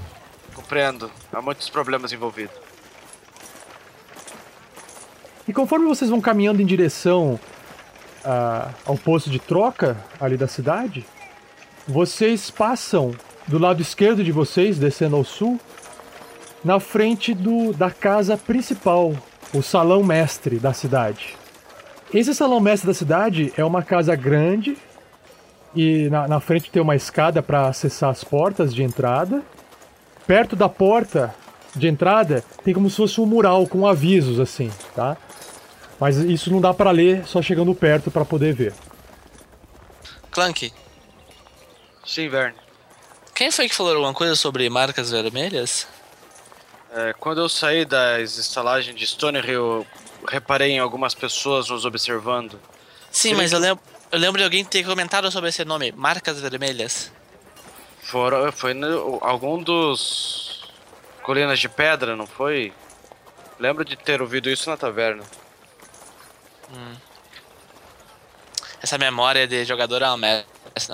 Compreendo. 0.55 1.11
Há 1.33 1.43
muitos 1.43 1.69
problemas 1.69 2.13
envolvidos. 2.13 2.66
E 5.49 5.53
conforme 5.53 5.87
vocês 5.87 6.11
vão 6.11 6.21
caminhando 6.21 6.61
em 6.61 6.67
direção 6.67 7.39
ah, 8.25 8.71
ao 8.85 8.97
posto 8.97 9.31
de 9.31 9.39
troca 9.39 9.97
ali 10.21 10.37
da 10.37 10.49
cidade, 10.49 11.07
vocês 11.87 12.51
passam 12.51 13.15
do 13.47 13.59
lado 13.59 13.81
esquerdo 13.81 14.25
de 14.25 14.33
vocês, 14.33 14.79
descendo 14.79 15.15
ao 15.15 15.25
sul, 15.25 15.61
na 16.65 16.81
frente 16.81 17.33
do, 17.33 17.73
da 17.73 17.91
casa 17.91 18.37
principal, 18.37 19.15
o 19.55 19.63
salão 19.63 20.03
mestre 20.03 20.59
da 20.59 20.73
cidade. 20.73 21.37
Esse 22.13 22.35
salão 22.35 22.59
mestre 22.59 22.89
da 22.89 22.95
cidade 22.95 23.53
é 23.57 23.65
uma 23.65 23.83
casa 23.83 24.17
grande 24.17 24.77
e 25.75 26.09
na, 26.11 26.27
na 26.27 26.41
frente 26.41 26.71
tem 26.71 26.83
uma 26.83 26.97
escada 26.97 27.41
para 27.41 27.69
acessar 27.69 28.11
as 28.11 28.25
portas 28.25 28.75
de 28.75 28.83
entrada. 28.83 29.43
Perto 30.27 30.57
da 30.57 30.69
porta 30.69 31.33
de 31.75 31.87
entrada 31.87 32.43
tem 32.65 32.75
como 32.75 32.91
se 32.91 32.97
fosse 32.97 33.21
um 33.21 33.27
mural 33.27 33.67
com 33.67 33.87
avisos 33.87 34.41
assim, 34.41 34.71
tá? 34.95 35.17
Mas 35.99 36.17
isso 36.17 36.51
não 36.51 36.61
dá 36.61 36.75
para 36.75 36.91
ler 36.91 37.27
só 37.27 37.41
chegando 37.41 37.75
perto 37.75 38.11
para 38.11 38.25
poder 38.25 38.55
ver. 38.55 38.75
Clank, 40.31 40.73
Sim, 42.05 42.29
Vern. 42.29 42.55
quem 43.35 43.51
foi 43.51 43.69
que 43.69 43.75
falou 43.75 43.93
alguma 43.95 44.13
coisa 44.13 44.37
sobre 44.37 44.69
marcas 44.69 45.11
vermelhas? 45.11 45.89
É, 46.93 47.13
quando 47.15 47.41
eu 47.41 47.49
saí 47.49 47.85
das 47.85 48.37
estalagens 48.37 48.95
de 48.99 49.07
Stonehill, 49.07 49.49
eu 49.53 49.87
reparei 50.29 50.73
em 50.73 50.79
algumas 50.79 51.15
pessoas 51.15 51.69
nos 51.69 51.85
observando. 51.85 52.61
Sim, 53.11 53.35
mas 53.35 53.53
eu 53.53 53.59
lembro, 53.59 53.83
eu 54.13 54.19
lembro 54.19 54.39
de 54.39 54.45
alguém 54.45 54.65
ter 54.65 54.85
comentado 54.85 55.31
sobre 55.31 55.49
esse 55.49 55.65
nome, 55.65 55.91
marcas 55.93 56.41
vermelhas. 56.41 57.11
Foram, 58.03 58.53
foi 58.53 58.73
no- 58.75 59.19
algum 59.23 59.61
dos 59.63 60.65
Colinas 61.23 61.59
de 61.59 61.69
Pedra, 61.69 62.15
não 62.15 62.27
foi? 62.27 62.73
Lembro 63.59 63.85
de 63.85 63.97
ter 63.97 64.21
ouvido 64.23 64.49
isso 64.51 64.69
na 64.71 64.77
taverna. 64.77 65.25
Essa 68.83 68.99
memória 68.99 69.47
de 69.47 69.65
jogador 69.65 70.03
é 70.03 70.07
uma 70.07 70.17
merda, 70.17 70.47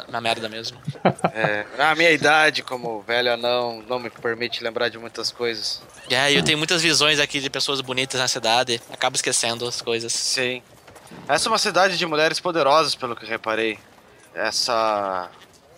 uma 0.08 0.20
merda 0.20 0.48
mesmo. 0.48 0.80
É, 1.34 1.64
a 1.78 1.94
minha 1.94 2.10
idade 2.10 2.62
como 2.62 3.00
velho 3.00 3.32
anão 3.32 3.82
não 3.88 3.98
me 3.98 4.10
permite 4.10 4.62
lembrar 4.62 4.90
de 4.90 4.98
muitas 4.98 5.30
coisas. 5.30 5.82
É, 6.10 6.30
eu 6.30 6.44
tenho 6.44 6.58
muitas 6.58 6.82
visões 6.82 7.18
aqui 7.18 7.40
de 7.40 7.48
pessoas 7.48 7.80
bonitas 7.80 8.20
na 8.20 8.28
cidade, 8.28 8.82
acabo 8.92 9.16
esquecendo 9.16 9.66
as 9.66 9.80
coisas. 9.80 10.12
Sim. 10.12 10.62
Essa 11.26 11.48
é 11.48 11.50
uma 11.50 11.58
cidade 11.58 11.96
de 11.96 12.04
mulheres 12.04 12.38
poderosas, 12.38 12.94
pelo 12.94 13.16
que 13.16 13.24
reparei. 13.24 13.78
Essa 14.34 15.30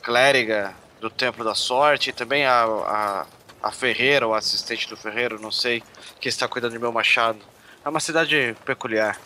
clériga 0.03 0.75
do 1.01 1.09
Templo 1.09 1.45
da 1.45 1.55
Sorte 1.55 2.11
e 2.11 2.13
também 2.13 2.45
a, 2.45 2.65
a, 2.65 3.27
a 3.63 3.71
ferreira, 3.71 4.27
ou 4.27 4.35
assistente 4.35 4.89
do 4.89 4.97
ferreiro, 4.97 5.41
não 5.41 5.53
sei, 5.53 5.85
que 6.21 6.29
está 6.29 6.49
cuidando 6.49 6.75
do 6.75 6.81
meu 6.81 6.91
machado. 6.93 7.39
É 7.85 7.89
uma 7.89 8.01
cidade 8.01 8.57
peculiar. 8.65 9.19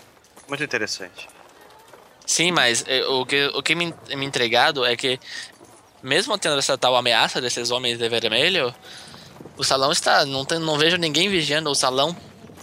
Muito 0.49 0.65
interessante. 0.65 1.29
Sim, 2.27 2.53
mas 2.53 2.85
eh, 2.87 3.05
o 3.07 3.25
que, 3.25 3.47
o 3.55 3.63
que 3.63 3.75
me, 3.75 3.95
me 4.15 4.27
entregado 4.27 4.85
é 4.85 4.97
que, 4.97 5.19
mesmo 6.03 6.37
tendo 6.39 6.59
essa 6.59 6.77
tal 6.77 6.97
ameaça 6.97 7.41
desses 7.41 7.71
homens 7.71 7.99
de 7.99 8.09
vermelho, 8.09 8.75
o 9.57 9.65
salão 9.65 9.93
está. 9.93 10.25
Não, 10.25 10.45
tem, 10.45 10.59
não 10.59 10.79
vejo 10.79 10.97
ninguém 10.97 11.29
vigiando 11.29 11.71
o 11.71 11.75
salão, 11.75 12.17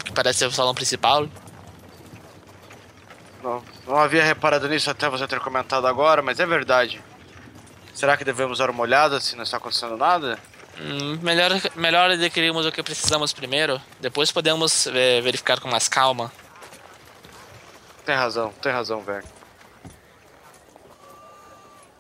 que 0.04 0.12
parece 0.12 0.40
ser 0.40 0.48
o 0.48 0.52
salão 0.52 0.74
principal. 0.74 1.28
Não, 3.44 3.64
não 3.88 3.98
havia 3.98 4.24
reparado 4.24 4.68
nisso 4.68 4.90
até 4.90 5.10
você 5.10 5.28
ter 5.28 5.40
comentado 5.40 5.86
agora, 5.86 6.22
mas 6.22 6.40
é 6.40 6.46
verdade. 6.46 7.02
Será 7.94 8.18
que 8.18 8.24
devemos 8.24 8.58
dar 8.58 8.70
uma 8.70 8.82
olhada 8.82 9.20
se 9.20 9.36
não 9.36 9.44
está 9.44 9.58
acontecendo 9.58 9.96
nada? 9.96 10.40
Hum, 10.80 11.18
melhor, 11.22 11.52
melhor 11.76 12.12
adquirirmos 12.12 12.66
o 12.66 12.72
que 12.72 12.84
precisamos 12.84 13.32
primeiro, 13.32 13.82
depois 14.00 14.32
podemos 14.32 14.88
eh, 14.88 15.22
verificar 15.22 15.60
com 15.60 15.70
mais 15.70 15.88
calma. 15.88 16.32
Tem 18.06 18.16
razão, 18.16 18.52
tem 18.62 18.72
razão, 18.72 19.02
Vern. 19.02 19.26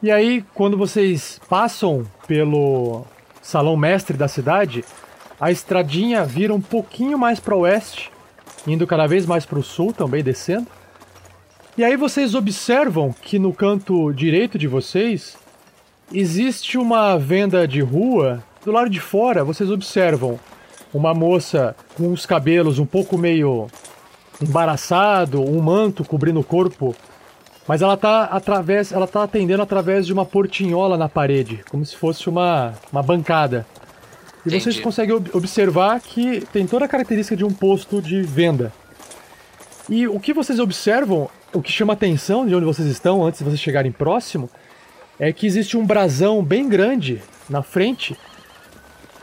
E 0.03 0.11
aí, 0.11 0.45
quando 0.53 0.77
vocês 0.77 1.41
passam 1.49 2.05
pelo 2.27 3.05
salão 3.41 3.75
mestre 3.75 4.15
da 4.15 4.27
cidade, 4.27 4.85
a 5.39 5.51
estradinha 5.51 6.23
vira 6.23 6.53
um 6.53 6.61
pouquinho 6.61 7.17
mais 7.17 7.39
para 7.39 7.55
oeste, 7.55 8.11
indo 8.67 8.85
cada 8.85 9.07
vez 9.07 9.25
mais 9.25 9.45
para 9.45 9.57
o 9.57 9.63
sul, 9.63 9.91
também 9.91 10.23
descendo. 10.23 10.67
E 11.75 11.83
aí 11.83 11.97
vocês 11.97 12.35
observam 12.35 13.11
que 13.11 13.39
no 13.39 13.51
canto 13.51 14.13
direito 14.13 14.59
de 14.59 14.67
vocês 14.67 15.35
existe 16.13 16.77
uma 16.77 17.17
venda 17.17 17.67
de 17.67 17.81
rua. 17.81 18.43
Do 18.63 18.71
lado 18.71 18.89
de 18.89 18.99
fora, 18.99 19.43
vocês 19.43 19.71
observam 19.71 20.39
uma 20.93 21.13
moça 21.13 21.75
com 21.95 22.11
os 22.13 22.25
cabelos 22.25 22.79
um 22.79 22.85
pouco 22.85 23.17
meio 23.17 23.67
embaraçado, 24.41 25.41
um 25.41 25.61
manto 25.61 26.03
cobrindo 26.03 26.39
o 26.39 26.43
corpo 26.43 26.95
mas 27.67 27.81
ela 27.81 27.97
tá 27.97 28.25
através, 28.25 28.91
ela 28.91 29.07
tá 29.07 29.23
atendendo 29.23 29.63
através 29.63 30.05
de 30.05 30.13
uma 30.13 30.23
portinhola 30.23 30.97
na 30.97 31.09
parede, 31.09 31.63
como 31.69 31.83
se 31.83 31.95
fosse 31.95 32.29
uma, 32.29 32.73
uma 32.91 33.01
bancada. 33.01 33.65
E 34.45 34.51
vocês 34.51 34.65
Entendi. 34.67 34.81
conseguem 34.83 35.15
ob- 35.15 35.31
observar 35.33 35.99
que 35.99 36.41
tem 36.53 36.67
toda 36.67 36.85
a 36.85 36.87
característica 36.87 37.35
de 37.35 37.43
um 37.43 37.51
posto 37.51 38.03
de 38.03 38.21
venda. 38.21 38.71
E 39.89 40.07
o 40.07 40.19
que 40.19 40.31
vocês 40.31 40.59
observam, 40.59 41.27
o 41.51 41.59
que 41.59 41.71
chama 41.71 41.93
atenção 41.93 42.45
de 42.45 42.53
onde 42.53 42.65
vocês 42.65 42.87
estão 42.87 43.25
antes 43.25 43.39
de 43.39 43.45
vocês 43.45 43.59
chegarem 43.59 43.91
próximo, 43.91 44.47
é 45.19 45.33
que 45.33 45.47
existe 45.47 45.75
um 45.75 45.83
brasão 45.83 46.43
bem 46.43 46.69
grande 46.69 47.19
na 47.49 47.63
frente 47.63 48.15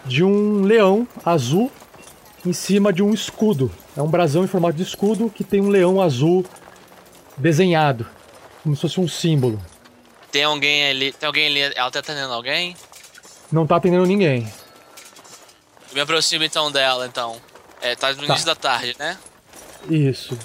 de 0.05 0.25
um 0.25 0.63
leão 0.63 1.07
azul 1.25 1.71
em 2.45 2.53
cima 2.53 2.93
de 2.93 3.03
um 3.03 3.13
escudo. 3.15 3.71
É 3.97 4.03
um 4.03 4.09
brasão 4.09 4.45
em 4.45 4.47
formato 4.47 4.77
de 4.77 4.83
escudo 4.83 5.31
que 5.31 5.45
tem 5.45 5.61
um 5.61 5.69
leão 5.69 6.01
azul 6.01 6.45
desenhado, 7.37 8.07
como 8.63 8.75
se 8.75 8.83
fosse 8.83 9.01
um 9.01 9.09
símbolo. 9.09 9.61
Tem 10.31 10.45
alguém 10.45 10.89
ali. 10.89 11.13
Tem 11.13 11.27
alguém 11.27 11.47
ali. 11.47 11.75
Ela 11.77 11.91
tá 11.91 11.99
atendendo 12.01 12.33
alguém? 12.33 12.77
Não 13.51 13.67
tá 13.67 13.77
atendendo 13.77 14.07
ninguém. 14.07 14.51
Eu 15.91 15.95
me 15.95 16.01
aproximo 16.01 16.43
então 16.43 16.73
dela, 16.73 17.07
então. 17.07 17.37
É, 17.81 17.95
tá 17.95 18.11
no 18.11 18.17
Tá. 18.19 18.25
início 18.25 18.47
da 18.47 18.55
tarde, 18.55 18.97
né? 18.99 19.19
Isso. 19.91 20.39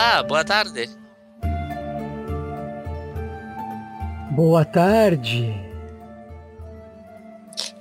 Olá, 0.00 0.22
boa 0.22 0.42
tarde. 0.42 0.88
Boa 4.30 4.64
tarde. 4.64 5.54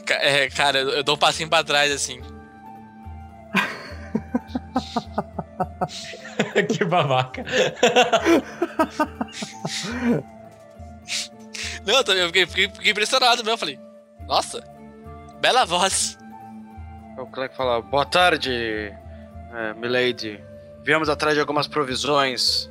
É, 0.09 0.49
cara, 0.49 0.79
eu 0.79 0.89
eu 0.89 1.01
dou 1.01 1.15
um 1.15 1.17
passinho 1.17 1.47
pra 1.47 1.63
trás 1.63 1.89
assim. 1.89 2.19
que 6.67 6.83
babaca. 6.83 7.45
Não, 11.87 11.93
eu 11.93 12.03
também 12.03 12.27
fiquei, 12.27 12.45
fiquei, 12.45 12.69
fiquei 12.69 12.91
impressionado 12.91 13.37
mesmo. 13.37 13.51
Eu 13.51 13.57
falei, 13.57 13.79
nossa, 14.27 14.61
bela 15.39 15.65
voz. 15.65 16.17
O 17.17 17.25
Clank 17.27 17.55
fala, 17.55 17.81
boa 17.81 18.05
tarde, 18.05 18.93
é, 19.53 19.73
milady. 19.75 20.48
Viemos 20.89 21.07
atrás 21.07 21.35
de 21.35 21.39
algumas 21.39 21.67
provisões. 21.67 22.67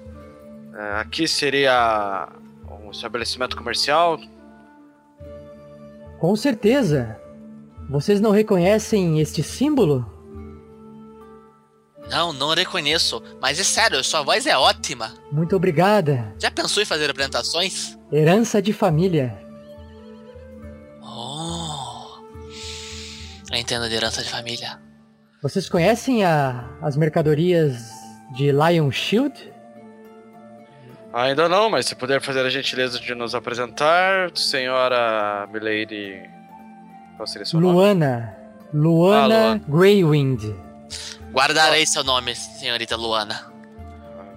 É, 0.74 0.98
aqui 0.98 1.28
seria 1.28 2.28
um 2.68 2.90
estabelecimento 2.90 3.56
comercial. 3.56 4.18
Com 6.18 6.34
certeza. 6.34 7.16
Vocês 7.88 8.20
não 8.20 8.32
reconhecem 8.32 9.20
este 9.20 9.40
símbolo? 9.40 10.04
Não, 12.10 12.32
não 12.32 12.54
reconheço. 12.54 13.22
Mas 13.40 13.60
é 13.60 13.62
sério, 13.62 14.02
sua 14.02 14.22
voz 14.22 14.48
é 14.48 14.58
ótima. 14.58 15.14
Muito 15.30 15.54
obrigada. 15.54 16.34
Já 16.40 16.50
pensou 16.50 16.82
em 16.82 16.86
fazer 16.86 17.08
apresentações? 17.08 17.96
Herança 18.10 18.60
de 18.60 18.72
família. 18.72 19.40
Oh. 21.00 22.18
Eu 23.52 23.58
entendo 23.58 23.88
de 23.88 23.94
herança 23.94 24.24
de 24.24 24.28
família. 24.28 24.80
Vocês 25.40 25.68
conhecem 25.68 26.24
a, 26.24 26.68
as 26.82 26.96
mercadorias 26.96 27.97
de 28.30 28.50
Lion 28.52 28.90
Shield? 28.90 29.52
Ainda 31.12 31.48
não, 31.48 31.70
mas 31.70 31.86
se 31.86 31.94
puder 31.94 32.20
fazer 32.20 32.44
a 32.44 32.50
gentileza 32.50 32.98
de 33.00 33.14
nos 33.14 33.34
apresentar, 33.34 34.30
senhora 34.34 35.48
Milady. 35.52 36.20
Qual 37.16 37.26
seria 37.26 37.46
seu 37.46 37.58
nome? 37.60 37.74
Luana. 37.74 38.36
Luana 38.72 39.54
Ah, 39.54 39.60
Greywind. 39.70 40.54
Guardarei 41.32 41.86
seu 41.86 42.04
nome, 42.04 42.34
senhorita 42.34 42.96
Luana. 42.96 43.50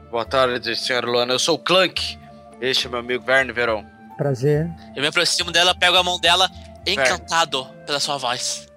Boa 0.10 0.26
tarde, 0.26 0.76
senhora 0.76 1.06
Luana. 1.08 1.34
Eu 1.34 1.39
sou 1.39 1.56
o 1.56 1.60
Clank. 1.60 2.18
Este 2.62 2.88
é 2.88 2.89
meu 2.89 3.00
amigo 3.00 3.24
Verne 3.26 3.52
Verão. 3.52 3.86
Prazer. 4.18 4.70
Eu 4.96 5.02
me 5.02 5.08
aproximo 5.08 5.52
dela, 5.52 5.76
pego 5.76 5.98
a 5.98 6.04
mão 6.04 6.20
dela, 6.20 6.50
encantado 6.88 7.66
pela 7.86 8.00
sua 8.00 8.18
voz. 8.18 8.68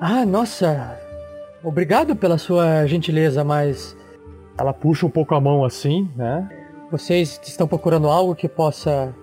Ah, 0.00 0.24
nossa. 0.24 0.98
Obrigado 1.62 2.14
pela 2.16 2.38
sua 2.38 2.86
gentileza, 2.86 3.42
mas 3.44 3.96
Ela 4.58 4.72
puxa 4.72 5.06
um 5.06 5.10
pouco 5.10 5.34
a 5.34 5.40
mão 5.40 5.64
assim, 5.64 6.10
né? 6.16 6.48
vocês 6.90 7.40
estão 7.44 7.68
procurando 7.68 8.08
algo 8.08 8.34
que 8.34 8.48
possa 8.48 9.14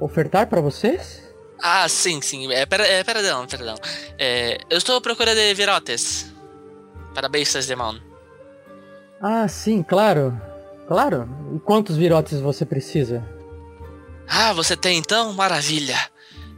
ofertar 0.00 0.48
pra 0.48 0.60
vocês? 0.60 1.22
Ah, 1.60 1.88
sim, 1.88 2.20
sim. 2.20 2.52
É, 2.52 2.66
pera, 2.66 2.86
é, 2.86 3.04
perdão, 3.04 3.46
perdão. 3.46 3.76
É, 4.18 4.58
eu 4.68 4.78
estou 4.78 4.96
à 4.96 5.00
procura 5.00 5.34
de 5.34 5.54
virotes. 5.54 6.32
Para 7.14 7.28
bestas 7.28 7.66
de 7.66 7.76
mão. 7.76 7.96
Ah, 9.20 9.46
sim, 9.46 9.82
claro. 9.82 10.38
Claro. 10.88 11.28
E 11.54 11.60
quantos 11.60 11.96
virotes 11.96 12.40
você 12.40 12.64
precisa? 12.64 13.24
Ah, 14.26 14.52
você 14.52 14.76
tem 14.76 14.98
então? 14.98 15.32
Maravilha. 15.34 15.96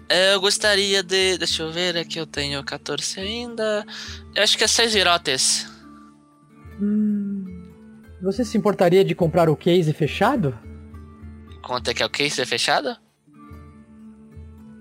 Eu 0.09 0.41
gostaria 0.41 1.03
de. 1.03 1.37
Deixa 1.37 1.63
eu 1.63 1.73
ver, 1.73 1.99
aqui 1.99 2.19
eu 2.19 2.27
tenho 2.27 2.65
14 2.65 3.21
ainda. 3.21 3.85
Eu 4.35 4.43
acho 4.43 4.57
que 4.57 4.65
é 4.65 4.67
6 4.69 4.95
virotes. 4.95 5.67
Hum, 6.81 7.44
você 8.25 8.45
se 8.45 8.57
importaria 8.57 9.05
de 9.05 9.15
comprar 9.15 9.49
o 9.51 9.57
case 9.57 9.93
fechado? 9.93 10.59
Quanto 11.63 11.91
é 11.91 11.95
que 11.95 12.03
é 12.03 12.07
o 12.07 12.11
case 12.11 12.41
é 12.41 12.47
fechado? 12.47 12.97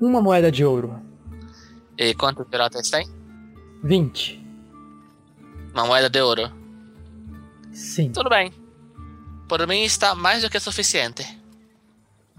Uma 0.01 0.21
moeda 0.21 0.51
de 0.51 0.63
ouro. 0.63 0.99
E 1.97 2.13
quantos 2.13 2.49
virotes 2.49 2.89
tem? 2.89 3.05
20. 3.83 4.41
Uma 5.73 5.85
moeda 5.85 6.09
de 6.09 6.21
ouro. 6.21 6.51
Sim. 7.71 8.11
Tudo 8.11 8.29
bem. 8.29 8.51
Por 9.47 9.67
mim 9.67 9.83
está 9.83 10.15
mais 10.15 10.41
do 10.41 10.49
que 10.49 10.59
suficiente. 10.59 11.23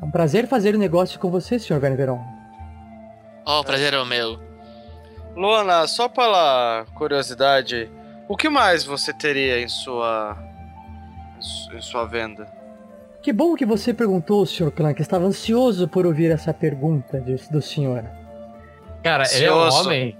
É 0.01 0.05
um 0.05 0.11
prazer 0.11 0.49
fazer 0.49 0.77
negócio 0.77 1.21
com 1.21 1.31
você, 1.31 1.59
Sr. 1.59 1.79
Verneveron. 1.79 2.21
Oh, 3.47 3.61
o 3.61 3.65
prazer 3.65 3.93
é 3.93 4.01
o 4.01 4.07
meu. 4.07 4.39
Luana, 5.37 5.87
só 5.87 6.09
pela 6.09 6.87
curiosidade, 6.95 7.91
o 8.29 8.37
que 8.37 8.49
mais 8.49 8.85
você 8.85 9.13
teria 9.13 9.61
em 9.61 9.69
sua. 9.69 10.54
Em 11.45 11.47
su- 11.47 11.77
em 11.77 11.81
sua 11.83 12.05
venda? 12.07 12.47
Que 13.23 13.33
bom 13.33 13.55
que 13.55 13.65
você 13.67 13.93
perguntou, 13.95 14.45
Sr. 14.45 14.71
Clank. 14.71 15.01
Estava 15.01 15.25
ansioso 15.25 15.89
por 15.89 16.05
ouvir 16.07 16.31
essa 16.31 16.53
pergunta 16.53 17.19
de- 17.21 17.37
do 17.51 17.63
senhor. 17.63 18.05
Cara, 19.03 19.25
ele 19.33 19.45
é 19.47 19.53
um 19.53 19.61
Ansioso. 19.61 19.87
homem. 19.89 20.17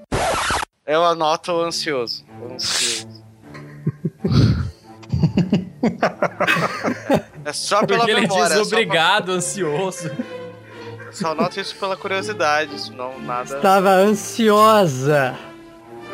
Eu 0.87 1.05
anoto 1.05 1.53
ansioso. 1.61 2.25
ansioso. 2.53 3.25
é 7.45 7.53
só 7.53 7.85
pela 7.85 7.99
Porque 8.01 8.13
ele 8.13 8.23
memória. 8.23 8.57
diz 8.57 8.59
é 8.59 8.63
obrigado, 8.63 9.33
ansioso. 9.33 10.11
Só 11.13 11.33
anoto 11.33 11.61
isso 11.61 11.77
pela 11.77 11.97
curiosidade, 11.97 12.75
isso 12.75 12.93
não 12.93 13.19
nada. 13.21 13.57
Estava 13.57 13.91
ansiosa. 13.91 15.35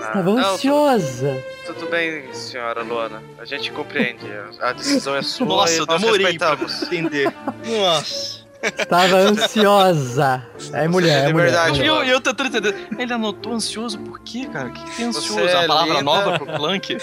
Estava 0.01 0.31
Ah, 0.31 0.35
Não, 0.35 0.55
ansiosa. 0.55 1.45
Tudo, 1.67 1.75
tudo 1.81 1.91
bem, 1.91 2.33
senhora 2.35 2.83
Luana. 2.83 3.23
A 3.39 3.45
gente 3.45 3.71
compreende. 3.73 4.27
A 4.61 4.73
decisão 4.73 5.15
é 5.17 5.23
sua 5.23 5.47
Nossa, 5.47 5.73
e 5.75 5.77
eu 5.79 5.87
nós 5.87 6.01
demorei 6.01 6.39
pra 6.39 6.51
respeitamos. 6.55 6.83
entender. 6.93 7.33
Nossa. 7.67 8.41
Estava 8.63 9.17
ansiosa. 9.17 10.47
É 10.75 10.87
mulher, 10.87 11.25
é 11.25 11.27
de 11.29 11.33
mulher. 11.33 11.45
verdade, 11.47 11.81
E 11.83 11.89
mulher. 11.89 12.09
eu, 12.09 12.15
eu 12.15 12.21
tentando 12.21 12.49
entender. 12.49 12.89
Ele 12.99 13.13
anotou 13.13 13.55
ansioso 13.55 13.99
por 14.01 14.21
quê, 14.21 14.47
cara? 14.53 14.69
O 14.69 14.73
que, 14.73 14.85
que 14.85 14.97
tem 14.97 15.07
ansioso? 15.07 15.35
Você 15.35 15.41
É 15.51 15.55
uma 15.55 15.65
é 15.65 15.67
palavra 15.67 15.89
linda. 15.93 16.03
nova 16.03 16.39
pro 16.39 16.47
Clank? 16.47 16.97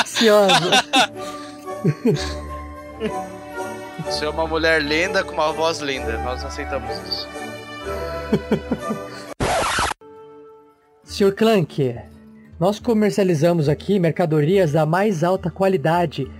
Ansiosa. 0.00 0.84
Você 4.04 4.24
é 4.24 4.28
uma 4.28 4.46
mulher 4.46 4.82
linda 4.82 5.22
com 5.22 5.32
uma 5.32 5.52
voz 5.52 5.78
linda. 5.80 6.16
Nós 6.18 6.44
aceitamos 6.44 6.90
isso. 7.08 7.28
Sr. 11.04 11.34
Clank, 11.34 11.96
nós 12.60 12.78
comercializamos 12.78 13.68
aqui 13.68 13.98
mercadorias 13.98 14.72
da 14.72 14.86
mais 14.86 15.24
alta 15.24 15.50
qualidade, 15.50 16.30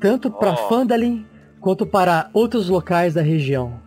tanto 0.00 0.30
para 0.30 0.52
Oh. 0.52 0.68
Phandalin 0.68 1.26
quanto 1.60 1.86
para 1.86 2.30
outros 2.34 2.68
locais 2.68 3.14
da 3.14 3.22
região. 3.22 3.80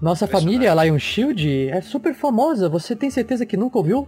Nossa 0.00 0.26
família 0.26 0.74
Lion 0.74 0.98
Shield 0.98 1.68
é 1.68 1.80
super 1.80 2.14
famosa, 2.14 2.68
você 2.68 2.94
tem 2.94 3.10
certeza 3.10 3.44
que 3.44 3.56
nunca 3.56 3.78
ouviu? 3.78 4.06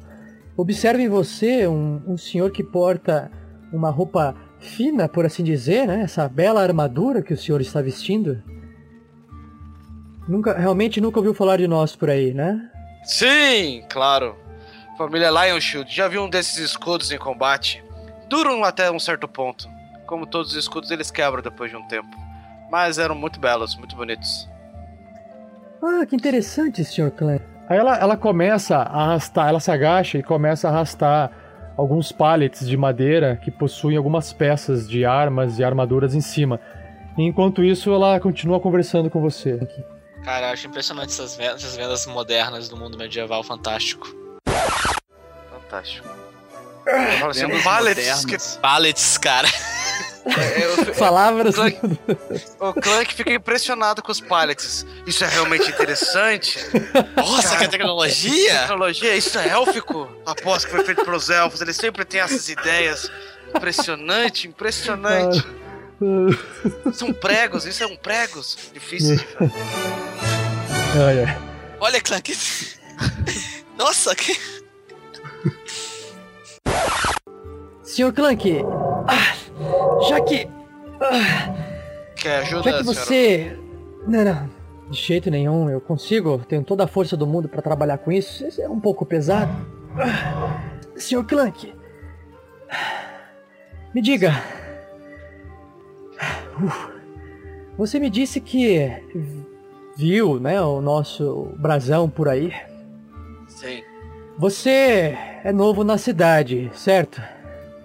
Observe 0.56 1.02
em 1.02 1.08
você 1.08 1.66
um, 1.66 2.00
um 2.06 2.16
senhor 2.16 2.50
que 2.50 2.62
porta 2.62 3.30
uma 3.72 3.90
roupa 3.90 4.34
fina, 4.58 5.08
por 5.08 5.24
assim 5.24 5.42
dizer, 5.42 5.86
né? 5.86 6.02
Essa 6.02 6.28
bela 6.28 6.62
armadura 6.62 7.22
que 7.22 7.32
o 7.32 7.36
senhor 7.36 7.60
está 7.60 7.80
vestindo. 7.80 8.42
Nunca, 10.28 10.56
realmente 10.56 11.00
nunca 11.00 11.18
ouviu 11.18 11.34
falar 11.34 11.56
de 11.56 11.66
nós 11.66 11.96
por 11.96 12.10
aí, 12.10 12.32
né? 12.32 12.70
Sim, 13.02 13.84
claro. 13.88 14.36
Família 14.96 15.30
Lion 15.30 15.60
Shield. 15.60 15.94
Já 15.94 16.08
viu 16.08 16.22
um 16.22 16.30
desses 16.30 16.58
escudos 16.58 17.10
em 17.10 17.18
combate? 17.18 17.82
Duram 18.28 18.62
até 18.64 18.90
um 18.90 18.98
certo 18.98 19.26
ponto. 19.26 19.68
Como 20.06 20.26
todos 20.26 20.52
os 20.52 20.56
escudos, 20.56 20.90
eles 20.90 21.10
quebram 21.10 21.42
depois 21.42 21.70
de 21.70 21.76
um 21.76 21.86
tempo. 21.88 22.08
Mas 22.70 22.98
eram 22.98 23.14
muito 23.14 23.40
belos, 23.40 23.74
muito 23.76 23.96
bonitos. 23.96 24.48
Ah, 25.82 26.04
que 26.04 26.14
interessante, 26.14 26.84
Sr. 26.84 27.10
Clank. 27.10 27.42
Aí 27.68 27.78
ela, 27.78 27.96
ela 27.96 28.16
começa 28.16 28.76
a 28.76 29.04
arrastar, 29.04 29.48
ela 29.48 29.60
se 29.60 29.70
agacha 29.70 30.18
e 30.18 30.22
começa 30.22 30.68
a 30.68 30.70
arrastar 30.70 31.30
alguns 31.76 32.12
pallets 32.12 32.68
de 32.68 32.76
madeira 32.76 33.36
que 33.36 33.50
possuem 33.50 33.96
algumas 33.96 34.32
peças 34.32 34.88
de 34.88 35.04
armas 35.04 35.58
e 35.58 35.64
armaduras 35.64 36.14
em 36.14 36.20
cima. 36.20 36.60
E 37.16 37.22
enquanto 37.22 37.64
isso, 37.64 37.92
ela 37.92 38.20
continua 38.20 38.60
conversando 38.60 39.08
com 39.08 39.20
você. 39.20 39.58
Cara, 40.24 40.48
eu 40.48 40.52
acho 40.52 40.66
impressionante 40.66 41.10
essas 41.12 41.34
vendas, 41.36 41.62
essas 41.64 41.76
vendas 41.76 42.06
modernas 42.06 42.68
do 42.68 42.76
mundo 42.76 42.96
medieval 42.98 43.42
fantástico. 43.42 44.08
Fantástico. 45.50 46.08
Eu 46.86 47.18
falo 47.18 47.30
assim, 47.30 47.62
pallets 47.62 48.24
que. 48.24 48.58
Pallets, 48.60 49.18
cara. 49.18 49.48
É, 50.26 50.64
eu- 50.64 50.94
Palavras. 50.96 51.54
o 52.58 52.72
Clank 52.74 53.14
fica 53.14 53.32
impressionado 53.32 54.02
com 54.02 54.10
os 54.12 54.20
pallets. 54.20 54.84
Isso 55.06 55.24
é 55.24 55.28
realmente 55.28 55.70
interessante. 55.70 56.58
Nossa, 57.16 57.56
que 57.56 57.68
tecnologia! 57.68 58.60
Tecnologia, 58.60 59.16
isso 59.16 59.38
é 59.38 59.48
élfico? 59.48 60.10
Aposto 60.26 60.66
que 60.66 60.72
foi 60.72 60.84
feito 60.84 61.04
pelos 61.04 61.30
elfos. 61.30 61.60
Eles 61.60 61.76
sempre 61.76 62.04
têm 62.04 62.20
essas 62.20 62.48
ideias. 62.48 63.10
Impressionante, 63.54 64.46
impressionante. 64.48 65.44
São 66.92 67.12
pregos, 67.12 67.64
isso 67.66 67.82
é 67.82 67.86
um 67.86 67.96
pregos. 67.96 68.56
Difícil 68.72 69.16
de 69.16 69.24
fazer. 69.24 69.52
Ai, 71.06 71.24
ai. 71.24 71.38
Olha, 71.80 72.00
Clank. 72.00 72.36
Nossa, 73.78 74.14
que. 74.14 74.36
Sr. 77.82 78.12
Clank, 78.12 78.62
ah, 79.08 79.34
já 80.08 80.20
que. 80.20 80.48
ah, 81.00 81.54
Quer 82.16 82.36
ajuda, 82.38 82.70
já 82.70 82.78
que 82.78 82.84
senhora? 82.84 83.00
você. 83.04 83.58
Não, 84.06 84.24
não. 84.24 84.50
De 84.90 84.98
jeito 84.98 85.30
nenhum, 85.30 85.68
eu 85.70 85.80
consigo. 85.80 86.38
Tenho 86.48 86.62
toda 86.62 86.84
a 86.84 86.88
força 86.88 87.16
do 87.16 87.26
mundo 87.26 87.48
pra 87.48 87.62
trabalhar 87.62 87.98
com 87.98 88.10
isso. 88.12 88.46
Isso 88.46 88.60
é 88.60 88.68
um 88.68 88.80
pouco 88.80 89.04
pesado. 89.04 89.52
Ah, 89.96 90.60
Sr. 90.96 91.24
Clank. 91.24 91.74
Me 93.94 94.00
diga. 94.02 94.40
Você 97.78 97.98
me 97.98 98.10
disse 98.10 98.40
que 98.40 98.90
viu, 99.96 100.38
né, 100.38 100.60
o 100.60 100.80
nosso 100.80 101.52
brasão 101.58 102.08
por 102.08 102.28
aí. 102.28 102.52
Sim, 103.48 103.82
Você 104.38 105.16
é 105.44 105.52
novo 105.52 105.82
na 105.84 105.98
cidade, 105.98 106.70
certo? 106.74 107.20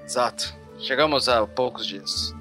exato. 0.05 0.53
Chegamos 0.77 1.27
há 1.27 1.45
poucos 1.47 1.85
dias. 1.85 2.33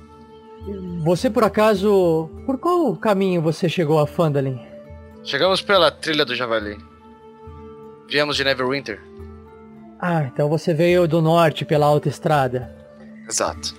Você 1.02 1.30
por 1.30 1.44
acaso. 1.44 2.28
Por 2.46 2.58
qual 2.58 2.94
caminho 2.96 3.40
você 3.40 3.68
chegou 3.68 3.98
a 3.98 4.06
Phandalin? 4.06 4.60
Chegamos 5.22 5.62
pela 5.62 5.90
trilha 5.90 6.24
do 6.24 6.34
Javali. 6.34 6.76
Viemos 8.08 8.36
de 8.36 8.44
Neverwinter. 8.44 9.00
Ah, 9.98 10.24
então 10.24 10.48
você 10.48 10.74
veio 10.74 11.08
do 11.08 11.22
norte 11.22 11.64
pela 11.64 11.86
autoestrada. 11.86 12.74
Exato. 13.28 13.74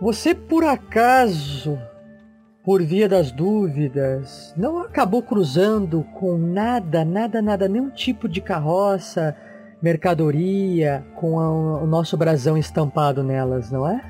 Você 0.00 0.34
por 0.34 0.64
acaso 0.64 1.78
por 2.64 2.82
via 2.82 3.08
das 3.08 3.30
dúvidas, 3.30 4.52
não 4.56 4.80
acabou 4.80 5.22
cruzando 5.22 6.02
com 6.18 6.36
nada, 6.36 7.04
nada, 7.04 7.40
nada, 7.40 7.68
nenhum 7.68 7.90
tipo 7.90 8.28
de 8.28 8.40
carroça, 8.40 9.36
mercadoria 9.80 11.06
com 11.14 11.38
a- 11.38 11.48
o 11.82 11.86
nosso 11.86 12.16
brasão 12.16 12.58
estampado 12.58 13.22
nelas, 13.22 13.70
não 13.70 13.88
é? 13.88 14.00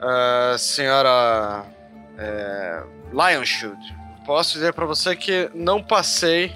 Ah, 0.00 0.54
senhora 0.56 1.64
é, 2.16 2.82
Lionshoot, 3.12 3.76
posso 4.24 4.52
dizer 4.54 4.72
pra 4.72 4.86
você 4.86 5.16
que 5.16 5.50
não 5.52 5.82
passei, 5.82 6.52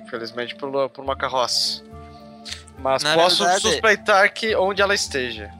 infelizmente, 0.00 0.54
por, 0.54 0.88
por 0.90 1.02
uma 1.02 1.16
carroça. 1.16 1.82
Mas 2.78 3.02
Na 3.02 3.14
posso 3.14 3.42
verdade- 3.42 3.62
suspeitar 3.62 4.32
que 4.32 4.54
onde 4.54 4.80
ela 4.80 4.94
esteja. 4.94 5.50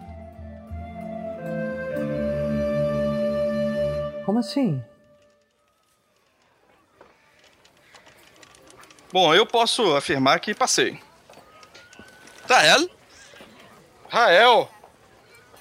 Como 4.39 4.47
assim? 4.47 4.85
Bom, 9.13 9.35
eu 9.35 9.45
posso 9.45 9.97
afirmar 9.97 10.39
que 10.39 10.55
passei. 10.55 11.01
Rael? 12.49 12.89
Rael! 14.09 14.71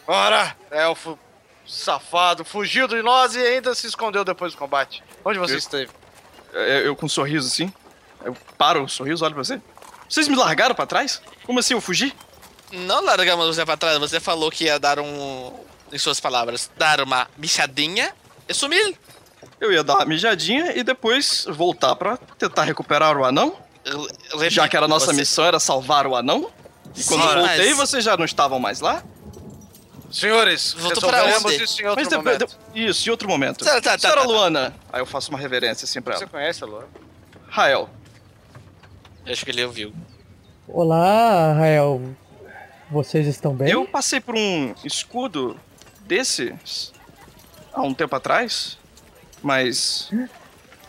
Ora, 0.05 0.55
elfo 0.69 1.17
safado, 1.65 2.45
fugiu 2.45 2.87
de 2.87 3.01
nós 3.01 3.35
e 3.35 3.39
ainda 3.39 3.73
se 3.73 3.87
escondeu 3.87 4.23
depois 4.23 4.53
do 4.53 4.59
combate. 4.59 5.03
Onde 5.25 5.39
você 5.39 5.55
Eu- 5.55 5.57
esteve? 5.57 5.91
É, 6.53 6.87
Eu 6.87 6.95
com 6.95 7.07
um 7.07 7.09
sorriso 7.09 7.47
assim. 7.47 7.73
Eu 8.23 8.35
paro 8.59 8.83
o 8.83 8.89
sorriso, 8.89 9.25
olho 9.25 9.33
pra 9.33 9.43
você. 9.43 9.59
Vocês 10.07 10.27
me 10.27 10.35
largaram 10.35 10.75
pra 10.75 10.85
trás? 10.85 11.19
Como 11.47 11.59
assim 11.59 11.73
eu 11.73 11.81
fugi? 11.81 12.15
Não 12.71 13.03
largamos 13.03 13.47
você 13.55 13.65
pra 13.65 13.75
trás, 13.75 13.97
você 13.97 14.19
falou 14.19 14.51
que 14.51 14.65
ia 14.65 14.77
dar 14.79 14.99
um. 14.99 15.65
Em 15.91 15.97
suas 15.97 16.19
palavras, 16.19 16.69
dar 16.77 16.99
uma 17.01 17.27
michadinha 17.37 18.13
e 18.25 18.26
sumir. 18.53 18.97
Eu 19.59 19.71
ia 19.71 19.83
dar 19.83 19.95
uma 19.95 20.05
mijadinha 20.05 20.73
e 20.77 20.83
depois 20.83 21.45
voltar 21.49 21.95
pra 21.95 22.17
tentar 22.37 22.63
recuperar 22.63 23.17
o 23.17 23.25
anão. 23.25 23.55
Repito, 24.31 24.49
Já 24.49 24.67
que 24.67 24.75
era 24.75 24.85
a 24.85 24.89
nossa 24.89 25.07
você- 25.07 25.13
missão 25.13 25.45
era 25.45 25.59
salvar 25.59 26.05
o 26.05 26.15
anão. 26.15 26.51
E 26.95 27.03
quando 27.03 27.21
Sim, 27.21 27.27
eu 27.27 27.33
voltei, 27.39 27.69
mas- 27.69 27.77
vocês 27.77 28.03
já 28.03 28.17
não 28.17 28.25
estavam 28.25 28.59
mais 28.59 28.79
lá? 28.81 29.03
Senhores, 30.11 30.73
Voltou 30.73 31.09
pra 31.09 31.23
resolveremos 31.23 31.61
isso 31.69 31.81
em 31.81 31.85
outro 31.85 32.01
Mas 32.01 32.07
depois, 32.07 32.37
momento. 32.39 32.57
de- 32.73 32.85
isso, 32.85 33.07
em 33.07 33.11
outro 33.11 33.27
momento. 33.27 33.65
Tá, 33.65 33.81
tá, 33.81 33.91
tá, 33.91 33.97
Senhora 33.99 34.21
tá, 34.21 34.27
tá. 34.27 34.31
Luana. 34.33 34.75
Aí 34.91 35.01
eu 35.01 35.05
faço 35.05 35.29
uma 35.29 35.37
reverência 35.39 35.85
assim 35.85 36.01
pra 36.01 36.15
Você 36.17 36.23
ela. 36.23 36.31
conhece 36.31 36.63
a 36.63 36.67
Luana? 36.67 36.87
Rael, 37.49 37.89
Eu 39.25 39.33
acho 39.33 39.43
que 39.43 39.51
ele 39.51 39.63
ouviu. 39.65 39.93
Olá, 40.67 41.53
Rael. 41.53 42.01
Vocês 42.89 43.27
estão 43.27 43.53
bem? 43.53 43.69
eu 43.69 43.85
passei 43.85 44.21
por 44.21 44.33
um 44.35 44.73
escudo 44.85 45.59
desses 46.01 46.93
há 47.77 47.81
um 47.83 47.93
tempo 47.93 48.15
atrás, 48.15 48.77
mas. 49.41 50.09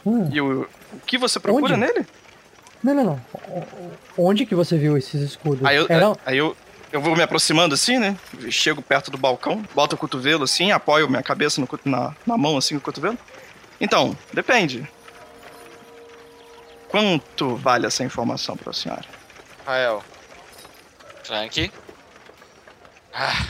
Hum. 0.04 0.28
E 0.32 0.40
o, 0.40 0.62
o 0.92 1.00
que 1.06 1.18
você 1.18 1.38
procura 1.38 1.74
Onde? 1.74 1.86
nele? 1.86 2.06
Não, 2.82 2.94
não, 2.94 3.04
não. 3.04 3.20
Onde 4.16 4.46
que 4.46 4.54
você 4.54 4.76
viu 4.78 4.96
esses 4.96 5.20
escudos? 5.20 5.64
Aí 5.66 5.76
eu, 5.76 5.86
Eram- 5.88 6.16
aí 6.24 6.38
eu, 6.38 6.56
eu 6.92 7.00
vou 7.00 7.14
me 7.16 7.22
aproximando 7.22 7.74
assim, 7.74 7.98
né? 7.98 8.16
Chego 8.50 8.80
perto 8.80 9.10
do 9.10 9.18
balcão, 9.18 9.62
boto 9.74 9.96
o 9.96 9.98
cotovelo 9.98 10.44
assim, 10.44 10.70
apoio 10.72 11.08
minha 11.08 11.22
cabeça 11.22 11.60
no, 11.60 11.68
na, 11.84 12.14
na 12.26 12.36
mão 12.38 12.56
assim, 12.56 12.76
o 12.76 12.80
cotovelo. 12.80 13.18
Então, 13.80 14.16
depende. 14.32 14.88
Quanto 16.88 17.54
vale 17.56 17.86
essa 17.86 18.02
informação 18.02 18.56
pra 18.56 18.72
senhora? 18.72 19.04
Rael, 19.66 20.02
Frank? 21.22 21.70
ah, 23.12 23.46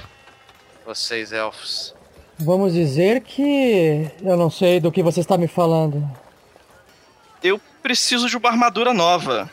vocês 0.84 1.32
elfos. 1.32 1.94
Vamos 2.40 2.72
dizer 2.72 3.22
que 3.22 4.10
eu 4.22 4.36
não 4.36 4.48
sei 4.48 4.78
do 4.78 4.92
que 4.92 5.02
você 5.02 5.20
está 5.20 5.36
me 5.36 5.48
falando. 5.48 6.08
Eu 7.42 7.60
preciso 7.82 8.28
de 8.28 8.36
uma 8.36 8.48
armadura 8.48 8.94
nova. 8.94 9.50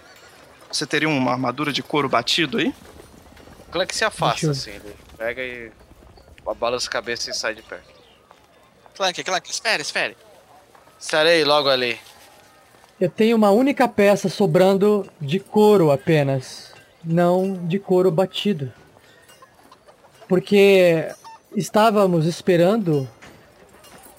Você 0.72 0.86
teria 0.86 1.10
uma 1.10 1.32
armadura 1.32 1.74
de 1.74 1.82
couro 1.82 2.08
batido 2.08 2.60
aí? 2.60 2.74
O 3.68 3.72
Clank 3.72 3.96
se 3.96 4.06
afasta, 4.06 4.52
assim. 4.52 4.72
Ele 4.72 4.96
pega 5.18 5.42
e 5.42 5.72
balança 6.60 6.88
a 6.88 6.92
cabeça 6.92 7.32
e 7.32 7.34
sai 7.34 7.56
de 7.56 7.64
perto. 7.64 7.90
Clank, 8.96 9.24
Clank, 9.24 9.50
espere, 9.50 9.82
espere. 9.82 10.18
Estarei 11.00 11.44
logo 11.44 11.70
ali. 11.70 11.98
Eu 13.00 13.10
tenho 13.10 13.36
uma 13.36 13.50
única 13.50 13.88
peça 13.88 14.30
sobrando 14.30 15.10
de 15.20 15.40
couro 15.40 15.92
apenas, 15.92 16.72
não 17.04 17.66
de 17.68 17.80
couro 17.80 18.12
batido. 18.12 18.72
Porque 20.28 21.10
estávamos 21.56 22.26
esperando 22.26 23.08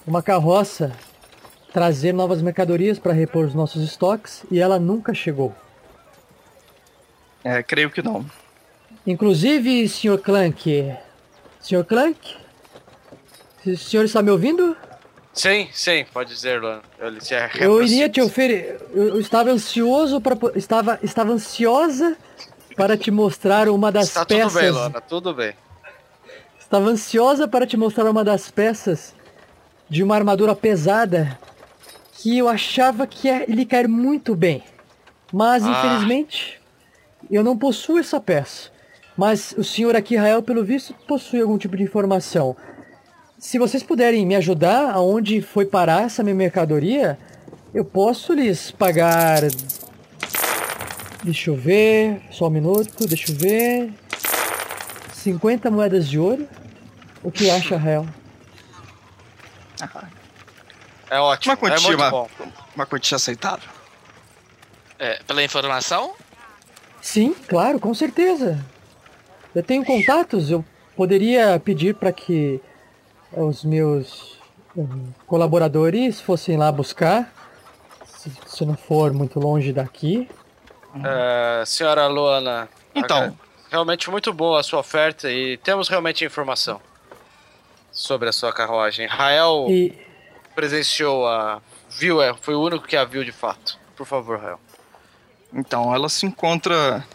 uma 0.05 0.21
carroça 0.23 0.91
trazer 1.71 2.13
novas 2.13 2.41
mercadorias 2.41 2.97
para 2.97 3.13
repor 3.13 3.45
os 3.45 3.53
nossos 3.53 3.83
estoques 3.83 4.43
e 4.49 4.59
ela 4.59 4.79
nunca 4.79 5.13
chegou. 5.13 5.53
É, 7.43 7.61
creio 7.61 7.89
que 7.91 8.01
não. 8.01 8.25
Inclusive, 9.05 9.87
Sr. 9.87 10.17
Clank. 10.17 10.93
Sr. 11.61 11.83
Clank? 11.85 12.35
O 13.65 13.77
senhor 13.77 14.05
está 14.05 14.21
me 14.21 14.31
ouvindo? 14.31 14.75
Sim, 15.33 15.69
sim, 15.71 16.05
pode 16.11 16.33
dizer, 16.33 16.59
Luana. 16.59 16.81
Ele 16.99 17.21
se 17.21 17.35
Eu 17.59 17.83
iria 17.83 18.09
te 18.09 18.19
oferecer. 18.21 18.81
Eu 18.91 19.09
eu 19.09 19.19
estava 19.19 19.51
ansioso 19.51 20.19
para. 20.19 20.35
Estava, 20.55 20.99
estava 21.03 21.31
ansiosa 21.31 22.17
para 22.75 22.97
te 22.97 23.11
mostrar 23.11 23.69
uma 23.69 23.91
das 23.91 24.11
Tá 24.13 24.25
peças. 24.25 24.51
tudo 24.53 24.61
bem, 24.61 24.71
Luana, 24.71 25.01
tudo 25.01 25.33
bem. 25.33 25.53
Estava 26.67 26.89
ansiosa 26.89 27.47
para 27.47 27.65
te 27.65 27.77
mostrar 27.77 28.09
uma 28.11 28.25
das 28.25 28.51
peças 28.51 29.15
de 29.89 30.03
uma 30.03 30.15
armadura 30.15 30.53
pesada 30.53 31.39
que 32.11 32.37
eu 32.37 32.49
achava 32.49 33.07
que 33.07 33.29
ia 33.29 33.45
lhe 33.45 33.65
cair 33.65 33.87
muito 33.87 34.35
bem. 34.35 34.61
Mas 35.31 35.63
Ah. 35.63 35.69
infelizmente 35.71 36.59
eu 37.31 37.41
não 37.41 37.57
possuo 37.57 37.97
essa 37.97 38.19
peça. 38.19 38.69
Mas 39.15 39.55
o 39.57 39.63
senhor 39.63 39.95
aqui, 39.95 40.17
Rael, 40.17 40.43
pelo 40.43 40.61
visto, 40.61 40.93
possui 41.07 41.39
algum 41.39 41.57
tipo 41.57 41.77
de 41.77 41.83
informação. 41.83 42.53
Se 43.39 43.57
vocês 43.57 43.81
puderem 43.81 44.25
me 44.25 44.35
ajudar 44.35 44.91
aonde 44.91 45.41
foi 45.41 45.65
parar 45.65 46.03
essa 46.03 46.21
minha 46.21 46.35
mercadoria, 46.35 47.17
eu 47.73 47.85
posso 47.85 48.33
lhes 48.33 48.71
pagar. 48.71 49.39
Deixa 51.23 51.49
eu 51.49 51.55
ver, 51.55 52.21
só 52.29 52.47
um 52.47 52.49
minuto, 52.49 53.07
deixa 53.07 53.31
eu 53.31 53.37
ver. 53.37 53.93
50 55.27 55.69
moedas 55.69 56.07
de 56.07 56.17
ouro. 56.17 56.47
O 57.21 57.29
que 57.29 57.49
acha, 57.49 57.75
Rael? 57.75 58.07
É 61.09 61.19
ótimo, 61.19 61.51
Uma 61.53 61.57
quantia, 61.57 61.77
é 61.77 61.81
muito 61.81 61.99
uma, 62.01 62.09
bom. 62.11 62.29
uma 62.75 62.85
quantia 62.85 63.17
aceitável. 63.17 63.69
É, 64.97 65.21
pela 65.27 65.43
informação, 65.43 66.13
Sim, 67.01 67.33
claro, 67.47 67.79
com 67.79 67.93
certeza. 67.93 68.63
Eu 69.53 69.61
tenho 69.63 69.83
contatos, 69.85 70.49
eu 70.49 70.63
poderia 70.95 71.59
pedir 71.59 71.93
para 71.95 72.11
que 72.11 72.59
os 73.31 73.63
meus 73.63 74.37
hum, 74.75 75.11
colaboradores 75.25 76.19
fossem 76.19 76.57
lá 76.57 76.71
buscar, 76.71 77.31
se, 78.05 78.31
se 78.45 78.65
não 78.65 78.75
for 78.75 79.13
muito 79.13 79.39
longe 79.39 79.71
daqui. 79.71 80.29
É, 81.03 81.63
senhora 81.65 82.07
Luana, 82.07 82.67
Então. 82.95 83.37
Realmente 83.69 84.09
muito 84.09 84.33
boa 84.33 84.59
a 84.59 84.63
sua 84.63 84.79
oferta 84.79 85.31
e 85.31 85.57
temos 85.57 85.87
realmente 85.87 86.23
informação 86.25 86.81
sobre 87.91 88.29
a 88.29 88.31
sua 88.31 88.53
carruagem. 88.53 89.07
Rael 89.07 89.67
E 89.69 90.07
presenciou 90.57 91.27
a. 91.27 91.61
viu, 91.87 92.19
é, 92.19 92.33
foi 92.33 92.55
o 92.55 92.61
único 92.61 92.87
que 92.87 92.97
a 92.97 93.05
viu 93.05 93.23
de 93.23 93.31
fato. 93.31 93.77
Por 93.95 94.07
favor, 94.07 94.39
Rael. 94.39 94.59
Então, 95.53 95.93
ela 95.93 96.09
se 96.09 96.25
encontra 96.25 97.05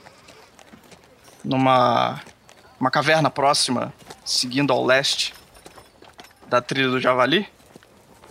numa 1.44 2.20
uma 2.78 2.90
caverna 2.90 3.30
próxima, 3.30 3.92
seguindo 4.24 4.72
ao 4.72 4.84
leste 4.84 5.34
da 6.48 6.60
trilha 6.60 6.88
do 6.88 7.00
Javali, 7.00 7.48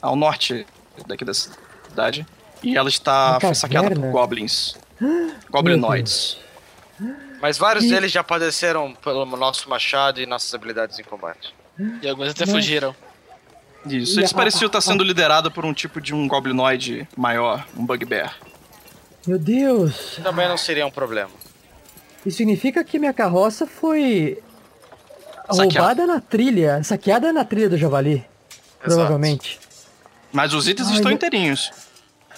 ao 0.02 0.16
norte 0.16 0.66
daqui 1.08 1.26
da 1.26 1.34
cidade. 1.34 2.26
E 2.64 2.78
ela 2.78 2.90
está 2.90 3.38
foi 3.40 3.56
saqueada 3.56 3.90
por 3.90 4.12
goblins. 4.12 4.76
Goblinoids. 5.50 6.38
Mas 7.42 7.58
vários 7.58 7.86
E- 7.86 7.90
deles 7.90 8.12
já 8.12 8.24
padeceram 8.24 8.94
pelo 8.94 9.26
nosso 9.26 9.70
machado 9.70 10.22
e 10.22 10.26
nossas 10.26 10.54
habilidades 10.54 11.00
em 11.00 11.04
combate. 11.04 11.54
e 12.02 12.08
alguns 12.08 12.30
até 12.30 12.46
fugiram. 12.46 12.96
Isso, 13.88 14.20
eles 14.20 14.32
pareciam 14.32 14.68
estar 14.68 14.82
sendo 14.82 15.04
liderados 15.04 15.52
por 15.52 15.66
um 15.66 15.74
tipo 15.74 16.00
de 16.00 16.14
um 16.14 16.28
goblinoide 16.28 17.08
maior, 17.18 17.66
um 17.76 17.84
bugbear. 17.84 18.38
meu 19.26 19.40
Deus, 19.40 20.20
Também 20.22 20.48
não 20.48 20.58
seria 20.58 20.86
um 20.86 20.92
problema. 20.92 21.32
isso 22.26 22.38
significa 22.38 22.84
que 22.84 23.00
minha 23.00 23.14
carroça 23.14 23.66
foi 23.66 24.38
Saqueada. 25.50 25.64
roubada 25.64 26.06
na 26.08 26.22
trilha, 26.22 26.84
saqueada 26.84 27.34
na 27.34 27.44
trilha 27.44 27.70
do 27.70 27.78
Javali, 27.78 28.24
provavelmente. 28.80 29.60
Mas 30.32 30.54
os 30.54 30.68
itens 30.68 30.90
Ai, 30.90 30.96
estão 30.96 31.12
inteirinhos. 31.12 31.72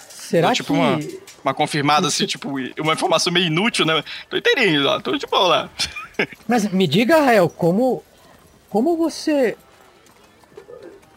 Será 0.08 0.48
Deu, 0.48 0.56
tipo, 0.56 0.72
que 0.72 0.78
uma- 0.78 0.98
Uma 1.44 1.54
confirmada, 1.54 2.08
assim, 2.08 2.24
tipo, 2.26 2.50
uma 2.80 2.94
informação 2.94 3.32
meio 3.32 3.46
inútil, 3.46 3.84
né? 3.84 4.02
Tô 4.28 4.36
inteirinho 4.36 4.82
lá, 4.82 5.00
tô 5.00 5.16
de 5.16 5.26
boa 5.26 5.46
lá. 5.46 5.70
Mas 6.48 6.66
me 6.72 6.86
diga, 6.86 7.20
Rael, 7.20 7.48
como 7.48 8.02
como 8.74 8.96
você 8.96 9.56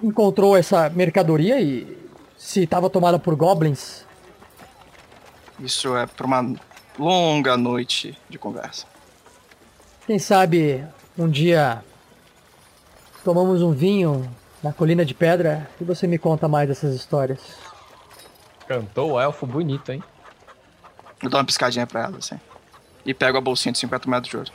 encontrou 0.03 0.55
essa 0.55 0.91
mercadoria 0.91 1.59
e 1.59 1.97
se 2.38 2.61
estava 2.61 2.88
tomada 2.88 3.17
por 3.17 3.36
goblins? 3.36 4.05
Isso 5.59 5.97
é 5.97 6.05
para 6.05 6.28
uma 6.28 6.55
longa 6.99 7.57
noite 7.57 8.15
de 8.30 8.38
conversa. 8.38 8.86
Quem 10.05 10.19
sabe 10.19 10.86
um 11.17 11.28
dia 11.28 11.84
tomamos 13.23 13.63
um 13.63 13.71
vinho 13.71 14.30
na 14.61 14.71
colina 14.71 15.03
de 15.03 15.15
pedra 15.15 15.67
e 15.82 15.84
você 15.84 16.05
me 16.05 16.19
conta 16.19 16.47
mais 16.47 16.67
dessas 16.67 16.93
histórias. 16.93 17.39
Cantou 18.67 19.13
o 19.13 19.19
elfo 19.19 19.47
bonito, 19.47 19.91
hein? 19.91 20.03
Eu 21.22 21.30
dou 21.30 21.39
uma 21.39 21.45
piscadinha 21.45 21.88
pra 21.88 22.03
ela, 22.03 22.18
assim. 22.18 22.39
E 23.05 23.13
pego 23.13 23.38
a 23.38 23.41
bolsinha 23.41 23.72
de 23.72 23.80
50 23.80 24.09
metros 24.09 24.30
de 24.30 24.38
ouro. 24.38 24.51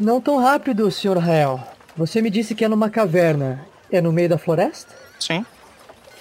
Não 0.00 0.20
tão 0.20 0.38
rápido, 0.38 0.90
Sr. 0.90 1.18
Rael. 1.18 1.60
Você 1.96 2.20
me 2.22 2.30
disse 2.30 2.54
que 2.54 2.64
é 2.64 2.68
numa 2.68 2.90
caverna. 2.90 3.64
É 3.90 4.00
no 4.00 4.12
meio 4.12 4.28
da 4.28 4.38
floresta? 4.38 4.94
Sim. 5.20 5.44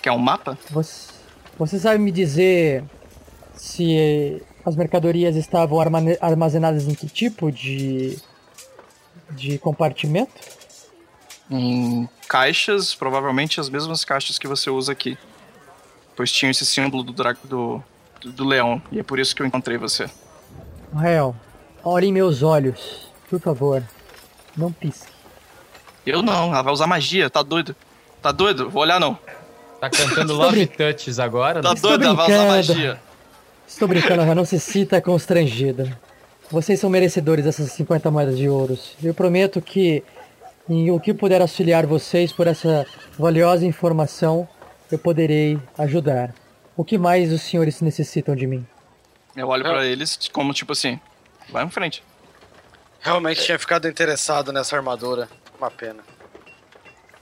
Quer 0.01 0.11
um 0.11 0.17
mapa? 0.17 0.57
Você, 0.69 1.11
você 1.57 1.79
sabe 1.79 1.97
me 1.99 2.11
dizer 2.11 2.83
se 3.55 4.41
as 4.65 4.75
mercadorias 4.75 5.35
estavam 5.35 5.79
armazenadas 6.21 6.87
em 6.87 6.93
que 6.93 7.07
tipo 7.07 7.51
de 7.51 8.19
de 9.31 9.57
compartimento? 9.57 10.33
Em 11.49 12.07
caixas, 12.27 12.93
provavelmente 12.93 13.59
as 13.59 13.69
mesmas 13.69 14.03
caixas 14.05 14.37
que 14.37 14.47
você 14.47 14.69
usa 14.69 14.91
aqui. 14.91 15.17
Pois 16.15 16.31
tinha 16.31 16.51
esse 16.51 16.65
símbolo 16.65 17.03
do, 17.03 17.13
dra- 17.13 17.35
do, 17.45 17.81
do, 18.21 18.31
do 18.31 18.43
leão. 18.45 18.81
E 18.91 18.99
é 18.99 19.03
por 19.03 19.19
isso 19.19 19.35
que 19.35 19.41
eu 19.41 19.45
encontrei 19.45 19.77
você. 19.77 20.09
Rael, 20.93 21.35
olhe 21.83 22.07
em 22.07 22.13
meus 22.13 22.43
olhos, 22.43 23.07
por 23.29 23.39
favor. 23.39 23.83
Não 24.55 24.71
pisque. 24.71 25.11
Eu 26.05 26.21
não, 26.21 26.51
ela 26.51 26.61
vai 26.61 26.73
usar 26.73 26.87
magia, 26.87 27.29
tá 27.29 27.41
doido? 27.43 27.75
Tá 28.21 28.31
doido? 28.31 28.69
Vou 28.69 28.81
olhar 28.81 28.99
não. 28.99 29.17
Tá 29.79 29.89
cantando 29.89 30.33
Love 30.37 30.65
brin- 30.65 30.67
Touches 30.67 31.19
agora? 31.19 31.61
Tá 31.61 31.73
né? 31.73 31.79
Doido? 31.81 32.03
Ela 32.05 32.13
vai 32.15 32.31
usar 32.31 32.45
magia. 32.47 32.99
Estou 33.67 33.87
brincando, 33.87 34.21
Rael, 34.21 34.35
não 34.35 34.45
se 34.45 34.59
sinta 34.59 34.99
constrangido. 35.01 35.89
Vocês 36.49 36.79
são 36.79 36.89
merecedores 36.89 37.45
dessas 37.45 37.71
50 37.71 38.11
moedas 38.11 38.37
de 38.37 38.49
ouros. 38.49 38.95
Eu 39.01 39.13
prometo 39.13 39.61
que 39.61 40.03
em 40.69 40.91
o 40.91 40.99
que 40.99 41.13
puder 41.13 41.41
auxiliar 41.41 41.85
vocês 41.85 42.33
por 42.33 42.47
essa 42.47 42.85
valiosa 43.17 43.65
informação, 43.65 44.47
eu 44.91 44.99
poderei 44.99 45.57
ajudar. 45.77 46.33
O 46.81 46.83
que 46.83 46.97
mais 46.97 47.31
os 47.31 47.43
senhores 47.43 47.79
necessitam 47.79 48.35
de 48.35 48.47
mim? 48.47 48.65
Eu 49.35 49.49
olho 49.49 49.61
pra 49.61 49.85
eles 49.85 50.17
como 50.33 50.51
tipo 50.51 50.71
assim, 50.71 50.99
vai 51.47 51.63
em 51.63 51.69
frente. 51.69 52.03
Realmente 52.99 53.43
tinha 53.43 53.59
ficado 53.59 53.87
interessado 53.87 54.51
nessa 54.51 54.75
armadura. 54.75 55.29
Uma 55.59 55.69
pena. 55.69 55.99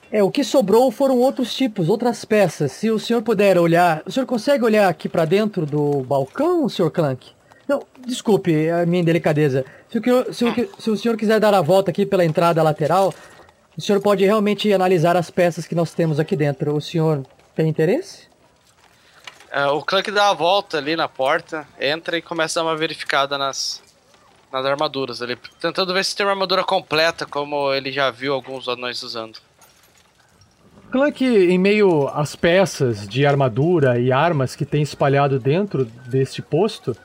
É, 0.10 0.24
o 0.24 0.32
que 0.32 0.45
sobrou 0.45 0.89
foram 0.91 1.18
outros 1.18 1.53
tipos, 1.53 1.89
outras 1.89 2.24
peças. 2.24 2.72
Se 2.72 2.89
o 2.89 2.97
senhor 2.97 3.22
puder 3.22 3.57
olhar, 3.57 4.01
o 4.05 4.12
senhor 4.14 4.26
consegue 4.26 4.64
olhar 4.64 4.88
aqui 4.88 5.10
pra 5.10 5.26
dentro 5.26 5.66
do 5.66 6.05
balcão, 6.05 6.70
Sr. 6.70 6.89
Clank? 6.89 7.30
Não, 7.68 7.86
desculpe 8.07 8.70
a 8.70 8.86
minha 8.86 9.01
indelicadeza. 9.01 9.66
Se 9.89 9.99
o, 9.99 10.34
se 10.34 10.45
o 10.45 10.82
se 10.82 10.89
o 10.89 10.95
senhor 10.95 11.18
quiser 11.18 11.38
dar 11.38 11.53
a 11.53 11.62
volta 11.62 11.91
aqui 11.91 12.05
pela 12.05 12.24
entrada 12.24 12.64
lateral, 12.64 13.14
o 13.78 13.82
senhor 13.82 13.99
pode 14.01 14.24
realmente 14.24 14.72
analisar 14.72 15.18
as 15.18 15.30
peças 15.30 15.68
que 15.68 15.76
nós 15.76 15.93
temos 15.93 16.18
aqui 16.18 16.38
dentro. 16.38 16.78
O 16.78 16.80
senhor 16.80 17.26
tem 17.53 17.68
interesse? 17.68 18.29
É, 19.52 19.66
o 19.68 19.82
Clank 19.82 20.12
dá 20.12 20.30
a 20.30 20.34
volta 20.34 20.78
ali 20.78 20.95
na 20.95 21.08
porta, 21.08 21.68
entra 21.80 22.18
e 22.18 22.22
começa 22.22 22.60
a 22.60 22.64
dar 22.64 22.70
uma 22.70 22.78
verificada 22.78 23.38
nas, 23.38 23.82
nas 24.52 24.66
armaduras 24.66 25.22
ali. 25.22 25.36
Tentando 25.60 25.93
ver 25.93 26.06
se 26.06 26.16
tem 26.16 26.26
uma 26.26 26.34
armadura 26.34 26.64
completa, 26.64 27.26
como 27.26 27.74
ele 27.74 27.91
já 27.91 28.12
viu 28.12 28.34
alguns 28.34 28.68
anões 28.68 29.02
usando. 29.02 29.39
Clank, 30.91 31.24
em 31.24 31.58
meio 31.58 32.08
às 32.10 32.36
peças 32.36 33.08
de 33.08 33.26
armadura 33.26 34.00
e 34.00 34.12
armas 34.12 34.56
que 34.56 34.66
tem 34.66 34.82
espalhado 34.82 35.39
dentro 35.39 35.86
deste 35.86 36.41
posto, 36.41 36.95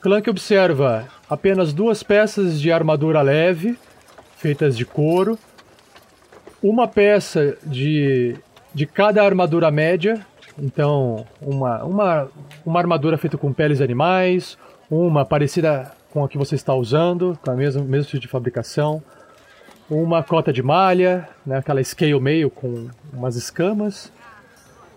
Clank 0.00 0.28
observa 0.30 1.08
apenas 1.28 1.72
duas 1.72 2.02
peças 2.02 2.60
de 2.60 2.70
armadura 2.70 3.20
leve, 3.22 3.78
feitas 4.36 4.76
de 4.76 4.84
couro, 4.84 5.38
uma 6.62 6.86
peça 6.86 7.56
de, 7.64 8.36
de 8.72 8.86
cada 8.86 9.24
armadura 9.24 9.70
média, 9.70 10.24
então 10.58 11.26
uma, 11.40 11.82
uma, 11.84 12.28
uma 12.64 12.78
armadura 12.78 13.16
feita 13.16 13.38
com 13.38 13.52
peles 13.52 13.78
de 13.78 13.84
animais, 13.84 14.58
uma 14.90 15.24
parecida 15.24 15.92
com 16.10 16.24
a 16.24 16.28
que 16.28 16.36
você 16.36 16.54
está 16.54 16.74
usando, 16.74 17.38
com 17.42 17.50
a 17.50 17.54
mesma 17.54 17.82
mesmo 17.82 18.10
tipo 18.10 18.20
de 18.20 18.28
fabricação, 18.28 19.02
uma 19.88 20.22
cota 20.22 20.52
de 20.52 20.62
malha, 20.62 21.28
né, 21.44 21.58
aquela 21.58 21.82
scale 21.82 22.18
meio 22.20 22.50
com 22.50 22.88
umas 23.12 23.36
escamas, 23.36 24.12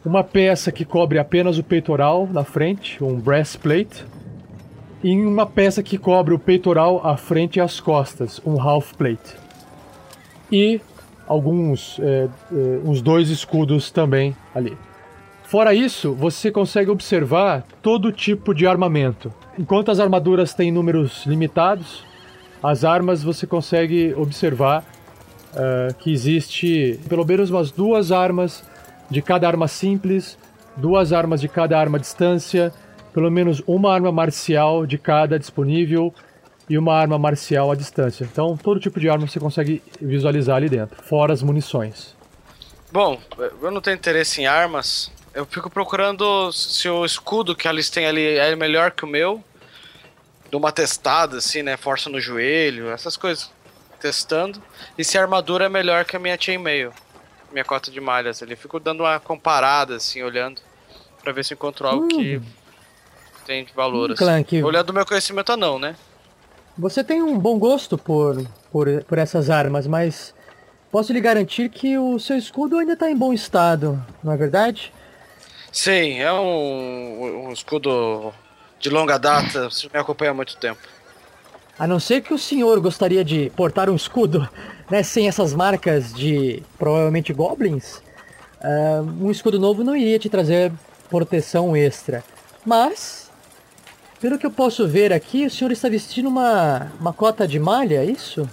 uma 0.06 0.24
peça 0.24 0.72
que 0.72 0.86
cobre 0.86 1.18
apenas 1.18 1.58
o 1.58 1.64
peitoral 1.64 2.28
na 2.28 2.44
frente, 2.44 3.04
um 3.04 3.20
breastplate, 3.20 4.06
e 5.04 5.16
uma 5.16 5.46
peça 5.46 5.84
que 5.84 5.98
cobre 5.98 6.34
o 6.34 6.40
peitoral 6.40 7.06
à 7.06 7.18
frente 7.18 7.58
e 7.58 7.62
as 7.62 7.80
costas, 7.80 8.42
um 8.46 8.60
half 8.60 8.94
plate. 8.94 9.36
E 10.52 10.82
alguns, 11.28 12.00
é, 12.00 12.28
é, 12.28 12.30
uns 12.84 13.02
dois 13.02 13.30
escudos 13.30 13.92
também 13.92 14.36
ali. 14.54 14.78
Fora 15.46 15.74
isso, 15.74 16.14
você 16.14 16.52
consegue 16.52 16.90
observar 16.90 17.64
todo 17.82 18.12
tipo 18.12 18.54
de 18.54 18.66
armamento. 18.66 19.32
Enquanto 19.58 19.92
as 19.92 20.00
armaduras 20.00 20.54
têm 20.54 20.72
números 20.72 21.26
limitados, 21.26 22.04
as 22.62 22.84
armas 22.84 23.22
você 23.22 23.46
consegue 23.46 24.14
observar 24.16 24.84
ah, 25.56 25.94
que 26.00 26.12
existe 26.12 27.00
pelo 27.08 27.26
menos 27.26 27.50
umas 27.50 27.72
duas 27.72 28.12
armas 28.12 28.64
de 29.10 29.22
cada 29.22 29.48
arma 29.48 29.68
simples, 29.68 30.38
duas 30.76 31.14
armas 31.14 31.40
de 31.40 31.48
cada 31.48 31.80
arma 31.80 31.98
à 31.98 32.02
distância, 32.02 32.74
pelo 33.14 33.32
menos 33.32 33.62
uma 33.66 33.94
arma 33.94 34.12
marcial 34.12 34.86
de 34.86 34.98
cada 34.98 35.40
disponível 35.40 36.14
e 36.70 36.78
uma 36.78 36.94
arma 36.94 37.18
marcial 37.18 37.72
à 37.72 37.76
distância. 37.76 38.28
Então, 38.30 38.58
todo 38.58 38.80
tipo 38.80 39.00
de 39.00 39.08
arma 39.08 39.28
você 39.28 39.40
consegue 39.40 39.82
visualizar 40.02 40.58
ali 40.58 40.68
dentro, 40.68 41.02
fora 41.04 41.32
as 41.32 41.42
munições. 41.42 42.16
Bom, 42.92 43.20
eu 43.62 43.72
não 43.72 43.80
tenho 43.80 43.96
interesse 43.96 44.42
em 44.42 44.48
armas. 44.48 45.12
Eu 45.36 45.46
fico 45.46 45.70
procurando 45.70 46.50
se 46.54 46.88
o 46.88 47.04
escudo 47.04 47.56
que 47.56 47.68
eles 47.68 47.90
têm 47.90 48.06
ali 48.08 48.38
é 48.38 48.56
melhor 48.56 48.92
que 48.92 49.04
o 49.04 49.08
meu. 49.08 49.44
Dou 50.50 50.60
uma 50.60 50.72
testada, 50.72 51.38
assim, 51.38 51.62
né? 51.62 51.76
Força 51.76 52.10
no 52.10 52.22
joelho, 52.22 52.90
essas 52.90 53.18
coisas. 53.18 53.52
Testando. 54.00 54.64
E 54.98 55.04
se 55.04 55.18
a 55.18 55.22
armadura 55.22 55.66
é 55.66 55.70
melhor 55.70 56.06
que 56.06 56.16
a 56.16 56.20
minha 56.20 56.38
chainmail. 56.40 56.94
Minha 57.52 57.66
cota 57.66 57.92
de 57.92 58.00
malhas 58.00 58.42
ali. 58.42 58.56
Fico 58.56 58.80
dando 58.80 59.02
uma 59.04 59.20
comparada, 59.20 59.98
assim, 59.98 60.24
olhando. 60.24 60.62
Pra 61.22 61.34
ver 61.34 61.44
se 61.44 61.54
encontro 61.54 61.86
algo 61.86 62.08
que 62.08 62.42
tem 63.46 63.66
de 63.66 63.74
valor, 63.74 64.12
Hum, 64.12 64.14
assim. 64.14 64.64
Olhando 64.64 64.90
o 64.92 64.94
meu 64.94 65.06
conhecimento 65.06 65.58
não, 65.58 65.78
né? 65.78 65.98
Você 66.78 67.04
tem 67.04 67.22
um 67.22 67.38
bom 67.38 67.60
gosto 67.60 67.98
por, 67.98 68.42
por, 68.72 69.04
por 69.04 69.18
essas 69.18 69.50
armas, 69.50 69.86
mas 69.86 70.34
posso 70.92 71.12
lhe 71.12 71.20
garantir 71.20 71.70
que 71.70 71.98
o 71.98 72.20
seu 72.20 72.38
escudo 72.38 72.78
ainda 72.78 72.94
está 72.94 73.10
em 73.10 73.16
bom 73.16 73.34
estado, 73.34 74.02
não 74.24 74.32
é 74.34 74.38
verdade? 74.38 74.94
Sim, 75.76 76.22
é 76.22 76.32
um, 76.32 77.48
um 77.48 77.52
escudo 77.52 78.34
de 78.80 78.90
longa 78.90 79.20
data. 79.20 79.70
Você 79.70 79.90
me 79.94 80.00
acompanha 80.00 80.32
há 80.32 80.34
muito 80.34 80.56
tempo. 80.56 80.80
A 81.78 81.86
não 81.86 82.00
ser 82.00 82.22
que 82.22 82.34
o 82.34 82.38
senhor 82.38 82.80
gostaria 82.80 83.26
de 83.26 83.52
portar 83.58 83.90
um 83.90 83.96
escudo, 83.96 84.48
né, 84.90 85.04
sem 85.04 85.28
essas 85.28 85.54
marcas 85.54 86.14
de 86.14 86.64
provavelmente 86.80 87.34
goblins, 87.34 88.02
ah, 88.62 89.04
um 89.20 89.30
escudo 89.30 89.60
novo 89.60 89.84
não 89.84 89.94
iria 89.98 90.18
te 90.18 90.30
trazer 90.30 90.72
proteção 91.10 91.76
extra. 91.76 92.24
Mas, 92.66 93.30
pelo 94.22 94.40
que 94.40 94.46
eu 94.46 94.52
posso 94.52 94.88
ver 94.88 95.12
aqui, 95.12 95.46
o 95.46 95.52
senhor 95.52 95.74
está 95.74 95.90
vestindo 95.90 96.30
uma, 96.30 96.90
uma 97.02 97.12
cota 97.12 97.46
de 97.46 97.60
malha, 97.60 97.98
é 97.98 98.06
isso? 98.06 98.50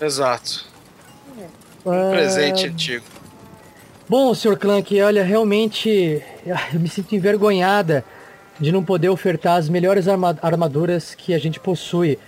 Exato. 0.00 0.64
Um 1.84 1.90
Ah, 1.90 2.10
presente 2.12 2.66
antigo. 2.68 3.04
Bom, 4.10 4.34
Sr. 4.34 4.56
Clank, 4.56 5.00
olha, 5.00 5.22
realmente 5.22 6.20
eu 6.74 6.80
me 6.80 6.88
sinto 6.88 7.14
envergonhada 7.14 8.04
de 8.58 8.72
não 8.72 8.82
poder 8.82 9.08
ofertar 9.08 9.56
as 9.56 9.68
melhores 9.68 10.08
arma- 10.08 10.36
armaduras 10.42 11.14
que 11.14 11.32
a 11.32 11.38
gente 11.38 11.60
possui. 11.60 12.18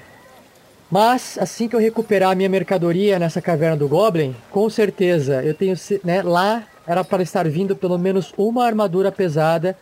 Mas 0.89 1.37
assim 1.41 1.67
que 1.67 1.75
eu 1.75 1.81
recuperar 1.81 2.31
a 2.31 2.35
minha 2.37 2.49
mercadoria 2.49 3.19
nessa 3.19 3.43
caverna 3.43 3.77
do 3.77 3.89
Goblin, 3.89 4.33
com 4.49 4.71
certeza 4.71 5.43
eu 5.43 5.55
tenho, 5.55 5.75
né, 6.05 6.23
lá 6.23 6.63
era 6.87 7.03
para 7.03 7.21
estar 7.21 7.49
vindo 7.49 7.75
pelo 7.75 7.99
menos 7.99 8.33
uma 8.39 8.65
armadura 8.65 9.11
pesada 9.11 9.77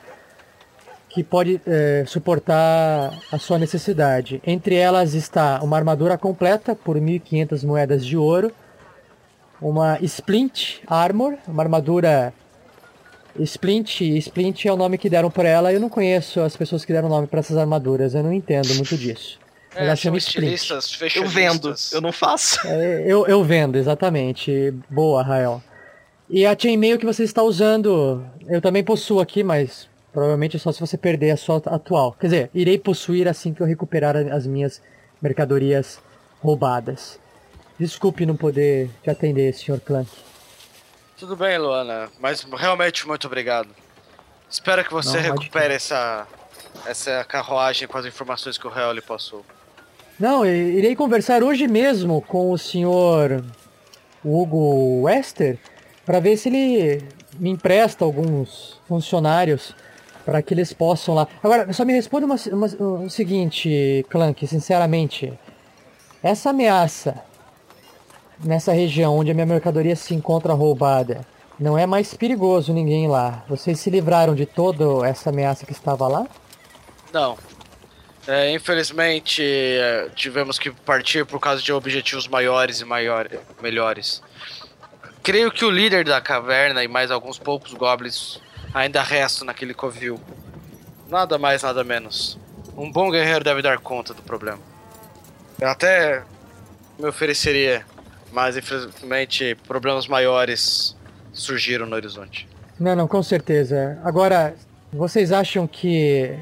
que 1.11 1.23
pode 1.23 1.61
eh, 1.67 2.05
suportar 2.07 3.13
a 3.31 3.39
sua 3.39 3.59
necessidade. 3.59 4.41
Entre 4.47 4.75
elas 4.75 5.13
está 5.13 5.61
uma 5.63 5.77
armadura 5.77 6.17
completa 6.17 6.75
por 6.75 6.97
1.500 6.97 7.63
moedas 7.67 8.07
de 8.07 8.17
ouro, 8.17 8.51
uma 9.61 9.99
Splint 10.01 10.81
Armor, 10.87 11.37
uma 11.47 11.62
armadura 11.62 12.32
Splint, 13.39 14.01
Splint 14.01 14.66
é 14.66 14.73
o 14.73 14.77
nome 14.77 14.99
que 14.99 15.09
deram 15.09 15.31
para 15.31 15.49
ela. 15.49 15.73
Eu 15.73 15.81
não 15.81 15.89
conheço 15.89 16.41
as 16.41 16.57
pessoas 16.57 16.85
que 16.85 16.93
deram 16.93 17.09
nome 17.09 17.27
para 17.27 17.41
essas 17.41 17.57
armaduras, 17.57 18.15
eu 18.15 18.23
não 18.23 18.32
entendo 18.32 18.74
muito 18.74 18.97
disso. 18.97 19.39
É, 19.74 19.85
ela 19.85 19.97
são 19.97 20.05
chama 20.05 20.19
Splint. 20.19 20.70
Eu 21.15 21.28
vendo, 21.28 21.74
eu 21.93 22.01
não 22.01 22.12
faço. 22.12 22.66
É, 22.66 23.05
eu, 23.07 23.27
eu 23.27 23.45
vendo, 23.45 23.77
exatamente. 23.77 24.74
Boa, 24.89 25.23
Rael. 25.23 25.62
E 26.28 26.47
a 26.47 26.57
chainmail 26.57 26.99
que 26.99 27.07
você 27.07 27.24
está 27.24 27.43
usando, 27.43 28.24
eu 28.49 28.61
também 28.61 28.85
possuo 28.85 29.20
aqui, 29.20 29.43
mas 29.43 29.89
provavelmente 30.12 30.57
é 30.57 30.59
só 30.59 30.73
se 30.73 30.81
você 30.81 30.97
perder 30.97 31.32
a 31.32 31.37
sua 31.37 31.57
atual. 31.66 32.12
Quer 32.12 32.27
dizer, 32.27 32.51
irei 32.55 32.78
possuir 32.78 33.28
assim 33.28 33.53
que 33.53 33.61
eu 33.61 33.66
recuperar 33.66 34.16
as 34.16 34.47
minhas 34.47 34.81
mercadorias 35.20 36.01
roubadas. 36.41 37.19
Desculpe 37.81 38.27
não 38.27 38.36
poder 38.36 38.90
te 39.02 39.09
atender, 39.09 39.55
Sr. 39.55 39.81
Clank. 39.81 40.11
Tudo 41.19 41.35
bem, 41.35 41.57
Luana, 41.57 42.11
mas 42.20 42.43
realmente 42.43 43.09
muito 43.09 43.27
obrigado. 43.27 43.70
Espero 44.51 44.85
que 44.85 44.93
você 44.93 45.16
Não, 45.16 45.35
recupere 45.35 45.73
essa, 45.73 46.27
essa 46.86 47.24
carruagem 47.24 47.89
com 47.89 47.97
as 47.97 48.05
informações 48.05 48.59
que 48.59 48.66
o 48.66 48.70
Real 48.70 48.93
lhe 48.93 49.01
passou. 49.01 49.43
Não, 50.19 50.44
irei 50.44 50.94
conversar 50.94 51.43
hoje 51.43 51.66
mesmo 51.66 52.20
com 52.20 52.52
o 52.52 52.59
Sr. 52.59 53.43
Hugo 54.23 55.01
Wester 55.05 55.59
para 56.05 56.20
ver 56.20 56.36
se 56.36 56.51
ele 56.51 57.02
me 57.39 57.48
empresta 57.48 58.05
alguns 58.05 58.78
funcionários 58.86 59.74
para 60.27 60.43
que 60.43 60.52
eles 60.52 60.74
possam 60.74 61.15
lá. 61.15 61.27
Agora, 61.43 61.73
só 61.73 61.82
me 61.86 61.94
responda 61.94 62.27
uma, 62.27 62.36
uma- 62.52 62.66
o 63.05 63.09
seguinte, 63.09 64.05
Clank, 64.11 64.47
sinceramente. 64.47 65.32
Essa 66.23 66.51
ameaça 66.51 67.23
nessa 68.43 68.73
região 68.73 69.17
onde 69.17 69.31
a 69.31 69.35
minha 69.35 69.47
mercadoria 69.47 69.95
se 69.95 70.15
encontra 70.15 70.53
roubada, 70.53 71.27
não 71.59 71.77
é 71.77 71.87
mais 71.87 72.15
perigoso 72.15 72.73
ninguém 72.73 73.09
lá. 73.09 73.45
Vocês 73.49 73.79
se 73.79 73.91
livraram 73.91 74.35
de 74.35 74.47
toda 74.47 75.07
essa 75.07 75.31
ameaça 75.31 75.67
que 75.67 75.73
estava 75.73 76.09
lá? 76.09 76.27
Não. 77.12 77.37
É, 78.27 78.53
infelizmente, 78.53 79.43
é, 79.43 80.09
tivemos 80.15 80.59
que 80.59 80.71
partir 80.71 81.25
por 81.27 81.41
causa 81.41 81.62
de 81.62 81.73
objetivos 81.73 82.29
maiores 82.29 82.81
e 82.81 82.85
maiores, 82.85 83.39
melhores. 83.61 84.23
Creio 85.23 85.51
que 85.51 85.65
o 85.65 85.71
líder 85.71 86.05
da 86.05 86.21
caverna 86.21 86.83
e 86.83 86.89
mais 86.89 87.11
alguns 87.11 87.39
poucos 87.39 87.75
goblins 87.75 88.41
ainda 88.73 89.03
restam 89.03 89.47
naquele 89.47 89.75
covil. 89.75 90.21
Nada 91.09 91.39
mais, 91.39 91.62
nada 91.62 91.83
menos. 91.83 92.39
Um 92.77 92.91
bom 92.91 93.11
guerreiro 93.11 93.45
deve 93.45 93.61
dar 93.62 93.79
conta 93.79 94.15
do 94.15 94.23
problema. 94.23 94.61
Eu 95.61 95.69
até 95.69 96.23
me 96.99 97.07
ofereceria, 97.09 97.85
mas 98.32 98.57
infelizmente 98.57 99.55
problemas 99.66 100.07
maiores 100.07 100.97
surgiram 101.32 101.86
no 101.86 101.94
horizonte. 101.97 102.48
Não, 102.78 102.97
não, 102.97 103.07
com 103.07 103.23
certeza. 103.23 103.98
Agora, 104.05 104.55
vocês 104.93 105.32
acham 105.32 105.66
que. 105.66 106.35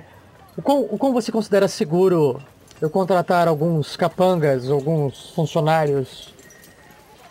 O 0.57 0.63
quão, 0.63 0.81
o 0.83 0.99
quão 0.99 1.13
você 1.13 1.31
considera 1.31 1.69
seguro 1.69 2.41
eu 2.81 2.89
contratar 2.89 3.49
alguns 3.49 3.97
capangas, 3.97 4.71
alguns 4.71 5.31
funcionários, 5.31 6.33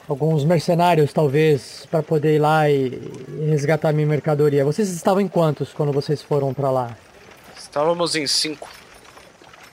alguns 0.07 0.43
mercenários, 0.45 1.11
talvez, 1.13 1.85
para 1.89 2.03
poder 2.03 2.35
ir 2.35 2.39
lá 2.39 2.69
e, 2.69 2.89
resgatar 3.49 3.93
minha 3.93 4.07
mercadoria? 4.07 4.63
Vocês 4.65 4.89
estavam 4.89 5.21
em 5.21 5.27
quantos 5.27 5.73
quando 5.73 5.91
vocês 5.91 6.21
foram 6.21 6.53
para 6.53 6.69
lá? 6.69 6.97
Estávamos 7.57 8.15
em 8.15 8.25
cinco, 8.27 8.69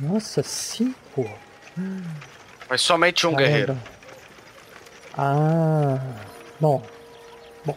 Nossa, 0.00 0.42
cinco? 0.42 1.28
mas 2.68 2.80
somente 2.80 3.26
um 3.26 3.30
Caramba. 3.30 3.48
guerreiro. 3.50 3.78
Ah, 5.16 5.98
bom. 6.60 6.82
Bom, 7.64 7.76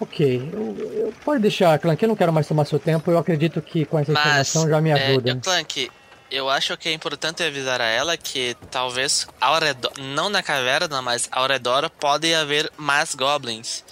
ok. 0.00 0.50
Eu, 0.52 0.76
eu- 0.78 1.14
pode 1.24 1.40
deixar, 1.40 1.78
Clank, 1.78 2.02
eu 2.02 2.08
não 2.08 2.16
quero 2.16 2.32
mais 2.32 2.46
tomar 2.46 2.64
seu 2.64 2.78
tempo. 2.78 3.10
Eu 3.10 3.18
acredito 3.18 3.60
que 3.62 3.84
com 3.84 3.98
essa 3.98 4.12
Mas, 4.12 4.20
informação 4.48 4.68
já 4.68 4.80
me 4.80 4.90
é, 4.90 4.94
ajuda. 4.94 5.30
eu, 5.30 5.40
Clank, 5.40 5.90
eu 6.30 6.50
acho 6.50 6.76
que 6.76 6.88
é 6.88 6.92
importante 6.92 7.42
avisar 7.42 7.80
a 7.80 7.84
ela 7.86 8.16
que 8.16 8.56
talvez 8.70 9.26
ao 9.40 9.58
redor, 9.58 9.92
não 9.98 10.28
na 10.28 10.42
caverna, 10.42 11.00
mas 11.00 11.28
ao 11.30 11.46
redor 11.46 11.88
pode 11.90 12.34
haver 12.34 12.70
mais 12.76 13.14
goblins. 13.14 13.84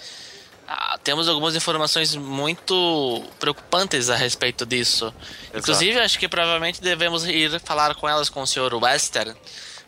Ah, 0.67 0.97
temos 1.03 1.27
algumas 1.27 1.55
informações 1.55 2.15
muito 2.15 3.23
preocupantes 3.39 4.09
a 4.09 4.15
respeito 4.15 4.65
disso. 4.65 5.13
Inclusive, 5.53 5.99
acho 5.99 6.17
que 6.17 6.27
provavelmente 6.27 6.81
devemos 6.81 7.25
ir 7.25 7.59
falar 7.59 7.93
com 7.95 8.07
elas 8.07 8.29
com 8.29 8.41
o 8.41 8.47
Sr. 8.47 8.73
Wester 8.81 9.35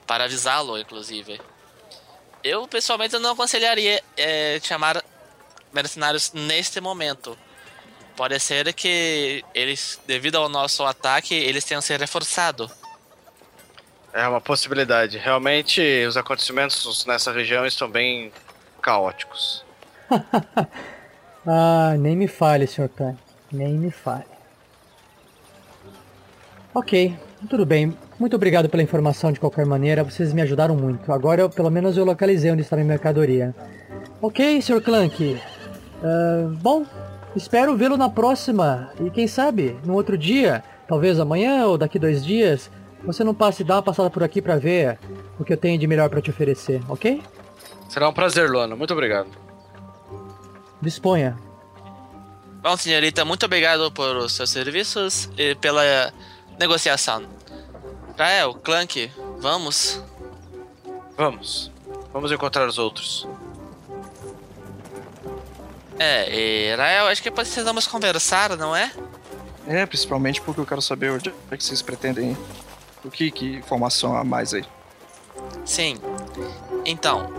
para 0.05 0.25
avisá-lo, 0.25 0.77
inclusive. 0.77 1.39
Eu 2.45 2.67
pessoalmente 2.67 3.17
não 3.17 3.31
aconselharia 3.31 4.03
eh, 4.15 4.59
chamar 4.61 5.03
mercenários 5.73 6.31
neste 6.31 6.79
momento. 6.79 7.35
Pode 8.15 8.39
ser 8.39 8.71
que 8.71 9.43
eles, 9.51 9.99
devido 10.05 10.35
ao 10.35 10.47
nosso 10.47 10.85
ataque, 10.85 11.33
eles 11.33 11.65
tenham 11.65 11.81
se 11.81 11.97
reforçado. 11.97 12.69
É 14.13 14.27
uma 14.27 14.39
possibilidade. 14.39 15.17
Realmente, 15.17 15.81
os 16.07 16.15
acontecimentos 16.15 17.03
nessa 17.07 17.31
região 17.31 17.65
estão 17.65 17.89
bem 17.89 18.31
caóticos. 18.81 19.65
Ah, 21.47 21.93
nem 21.99 22.15
me 22.15 22.27
fale, 22.27 22.65
Sr. 22.65 22.89
Khan. 22.89 23.15
Nem 23.51 23.73
me 23.73 23.91
fale. 23.91 24.25
Ok, 26.73 27.15
tudo 27.49 27.65
bem. 27.65 27.95
Muito 28.19 28.35
obrigado 28.35 28.69
pela 28.69 28.81
informação 28.81 29.31
de 29.31 29.39
qualquer 29.39 29.65
maneira. 29.65 30.03
Vocês 30.03 30.33
me 30.33 30.41
ajudaram 30.41 30.75
muito. 30.75 31.11
Agora, 31.11 31.41
eu, 31.41 31.49
pelo 31.49 31.69
menos, 31.69 31.97
eu 31.97 32.05
localizei 32.05 32.51
onde 32.51 32.61
está 32.61 32.75
minha 32.75 32.87
mercadoria. 32.87 33.53
Ok, 34.21 34.61
Sr. 34.61 34.81
Clank. 34.81 35.39
Ah, 36.03 36.51
bom, 36.61 36.85
espero 37.35 37.75
vê-lo 37.75 37.97
na 37.97 38.09
próxima. 38.09 38.91
E 38.99 39.09
quem 39.09 39.27
sabe, 39.27 39.77
no 39.85 39.93
outro 39.93 40.17
dia, 40.17 40.63
talvez 40.87 41.19
amanhã 41.19 41.65
ou 41.65 41.77
daqui 41.77 41.99
dois 41.99 42.23
dias, 42.25 42.69
você 43.03 43.23
não 43.23 43.33
passe 43.33 43.61
e 43.61 43.65
dá 43.65 43.75
uma 43.75 43.83
passada 43.83 44.09
por 44.09 44.23
aqui 44.23 44.41
para 44.41 44.57
ver 44.57 44.97
o 45.39 45.43
que 45.43 45.53
eu 45.53 45.57
tenho 45.57 45.77
de 45.77 45.87
melhor 45.87 46.09
para 46.09 46.21
te 46.21 46.29
oferecer, 46.29 46.81
ok? 46.89 47.21
Será 47.89 48.09
um 48.09 48.13
prazer, 48.13 48.49
Luana. 48.49 48.75
Muito 48.75 48.93
obrigado. 48.93 49.27
Disponha. 50.81 51.37
Bom, 52.61 52.75
senhorita, 52.75 53.23
muito 53.23 53.45
obrigado 53.45 53.91
por 53.91 54.15
os 54.17 54.33
seus 54.33 54.49
serviços 54.49 55.29
e 55.37 55.53
pela 55.55 55.83
negociação. 56.59 57.25
Rael, 58.17 58.53
Clank, 58.55 59.11
vamos. 59.39 60.01
Vamos. 61.17 61.71
Vamos 62.13 62.31
encontrar 62.31 62.67
os 62.67 62.77
outros. 62.77 63.27
É, 65.97 66.33
e 66.33 66.75
Rael, 66.75 67.07
acho 67.07 67.21
que 67.23 67.31
precisamos 67.31 67.87
conversar, 67.87 68.55
não 68.57 68.75
é? 68.75 68.91
É, 69.67 69.85
principalmente 69.85 70.41
porque 70.41 70.61
eu 70.61 70.65
quero 70.65 70.81
saber 70.81 71.11
onde 71.11 71.33
é 71.49 71.57
que 71.57 71.63
vocês 71.63 71.81
pretendem 71.81 72.31
ir. 72.31 72.37
O 73.03 73.09
que, 73.09 73.31
que 73.31 73.55
informação 73.55 74.15
a 74.15 74.23
mais 74.23 74.53
aí? 74.53 74.65
Sim. 75.63 75.97
Então. 76.85 77.29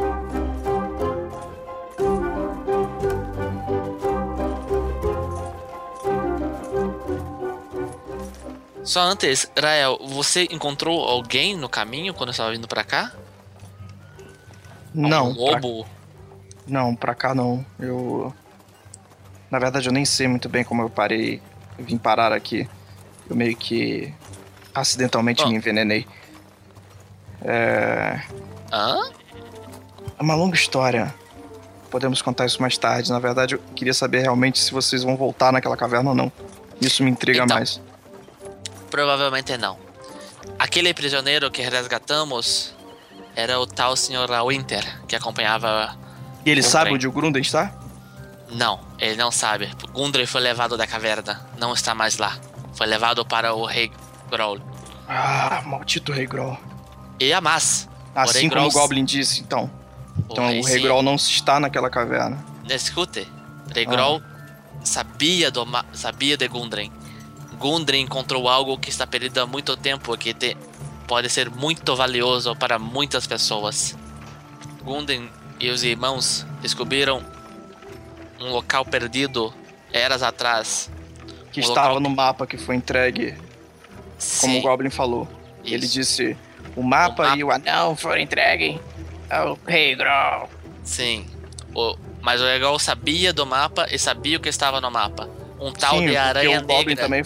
Só 8.86 9.00
antes, 9.00 9.50
Rael, 9.60 9.98
você 10.00 10.44
encontrou 10.50 11.04
alguém 11.04 11.56
no 11.56 11.68
caminho 11.68 12.14
quando 12.14 12.30
estava 12.30 12.52
vindo 12.52 12.68
pra 12.68 12.84
cá? 12.84 13.12
Não, 14.94 15.34
pra, 15.34 15.42
lobo? 15.58 15.86
não, 16.66 16.94
pra 16.94 17.14
cá 17.14 17.34
não. 17.34 17.66
Eu. 17.80 18.32
Na 19.50 19.58
verdade, 19.58 19.88
eu 19.88 19.92
nem 19.92 20.04
sei 20.04 20.28
muito 20.28 20.48
bem 20.48 20.62
como 20.64 20.82
eu 20.82 20.88
parei. 20.88 21.42
Eu 21.76 21.84
vim 21.84 21.98
parar 21.98 22.32
aqui. 22.32 22.68
Eu 23.28 23.34
meio 23.34 23.56
que. 23.56 24.14
acidentalmente 24.72 25.42
Ah. 25.42 25.48
me 25.48 25.56
envenenei. 25.56 26.06
É. 27.44 28.22
Hã? 28.72 29.10
É 30.18 30.22
uma 30.22 30.34
longa 30.36 30.54
história. 30.54 31.12
Podemos 31.90 32.22
contar 32.22 32.46
isso 32.46 32.62
mais 32.62 32.78
tarde. 32.78 33.10
Na 33.10 33.18
verdade, 33.18 33.56
eu 33.56 33.60
queria 33.74 33.92
saber 33.94 34.20
realmente 34.20 34.60
se 34.60 34.72
vocês 34.72 35.02
vão 35.02 35.16
voltar 35.16 35.52
naquela 35.52 35.76
caverna 35.76 36.10
ou 36.10 36.16
não. 36.16 36.32
Isso 36.80 37.02
me 37.02 37.10
intriga 37.10 37.42
Então. 37.44 37.56
mais. 37.56 37.80
Provavelmente 38.90 39.56
não. 39.56 39.78
Aquele 40.58 40.94
prisioneiro 40.94 41.50
que 41.50 41.62
resgatamos 41.62 42.74
era 43.34 43.58
o 43.60 43.66
tal 43.66 43.96
Sr. 43.96 44.28
Winter, 44.48 45.02
que 45.06 45.16
acompanhava. 45.16 45.96
E 46.44 46.50
ele 46.50 46.60
o 46.60 46.64
sabe 46.64 46.84
trem. 46.84 46.94
onde 46.94 47.06
o 47.08 47.12
Grunden 47.12 47.42
está? 47.42 47.72
Não, 48.50 48.80
ele 48.98 49.16
não 49.16 49.30
sabe. 49.32 49.68
Gundry 49.92 50.26
foi 50.26 50.40
levado 50.40 50.76
da 50.76 50.86
caverna. 50.86 51.44
Não 51.58 51.74
está 51.74 51.94
mais 51.94 52.16
lá. 52.16 52.38
Foi 52.74 52.86
levado 52.86 53.24
para 53.26 53.52
o 53.54 53.64
Rei 53.66 53.90
Growl. 54.30 54.60
Ah, 55.08 55.62
maldito 55.66 56.12
Rei 56.12 56.26
Groll. 56.26 56.56
E 57.18 57.32
a 57.32 57.40
Mas. 57.40 57.88
Assim 58.14 58.48
como 58.48 58.62
o 58.66 58.70
Groll- 58.70 58.82
Goblin 58.82 59.04
disse, 59.04 59.40
então. 59.40 59.70
Então 60.30 60.48
Rei 60.48 60.60
o 60.60 60.64
Rei. 60.64 60.80
Groll 60.80 61.02
não 61.02 61.16
está 61.16 61.58
naquela 61.60 61.90
caverna. 61.90 62.42
Escute, 62.70 63.26
Rei 63.74 63.84
Ah. 63.86 63.90
Growl 63.90 64.22
sabia, 64.84 65.50
do 65.50 65.66
sabia 65.92 66.36
de 66.36 66.46
Gundren. 66.48 66.92
Gundren 67.58 68.02
encontrou 68.02 68.48
algo 68.48 68.76
que 68.78 68.90
está 68.90 69.06
perdido 69.06 69.38
há 69.40 69.46
muito 69.46 69.76
tempo 69.76 70.14
e 70.14 70.18
que 70.18 70.34
te- 70.34 70.56
pode 71.06 71.28
ser 71.30 71.48
muito 71.50 71.94
valioso 71.96 72.54
para 72.56 72.78
muitas 72.78 73.26
pessoas. 73.26 73.96
Gundren 74.82 75.30
e 75.58 75.70
os 75.70 75.82
irmãos 75.82 76.46
descobriram 76.60 77.24
um 78.40 78.50
local 78.50 78.84
perdido 78.84 79.52
eras 79.92 80.22
atrás. 80.22 80.90
Que 81.52 81.60
Um 81.60 81.64
estava 81.64 81.88
local 81.88 82.00
no 82.00 82.10
mapa 82.10 82.46
que 82.46 82.58
foi 82.58 82.76
entregue, 82.76 83.32
como 83.32 84.52
Sim, 84.54 84.58
o 84.58 84.62
Goblin 84.62 84.90
falou. 84.90 85.26
E 85.64 85.72
ele 85.74 85.86
isso. 85.86 85.94
disse: 85.94 86.36
o 86.76 86.82
mapa, 86.82 87.22
O 87.22 87.26
mapa- 87.26 87.38
e 87.38 87.44
o 87.44 87.50
anão 87.50 87.96
foram 87.96 88.20
entregues 88.20 88.78
ao 89.30 89.58
Rei 89.66 89.94
Groll. 89.94 90.50
Sim. 90.84 91.26
O 91.74 91.96
Mas 92.20 92.40
o 92.40 92.46
Egol 92.46 92.78
sabia 92.78 93.32
do 93.32 93.46
mapa 93.46 93.86
e 93.90 93.98
sabia 93.98 94.36
o 94.36 94.40
que 94.40 94.48
estava 94.48 94.80
no 94.80 94.90
mapa. 94.90 95.28
Um 95.60 95.72
tal 95.72 95.98
Sim, 95.98 96.06
de 96.08 96.16
aranha 96.16 96.58
o 96.58 96.66
Goblin 96.66 96.88
negra. 96.94 97.04
também. 97.04 97.24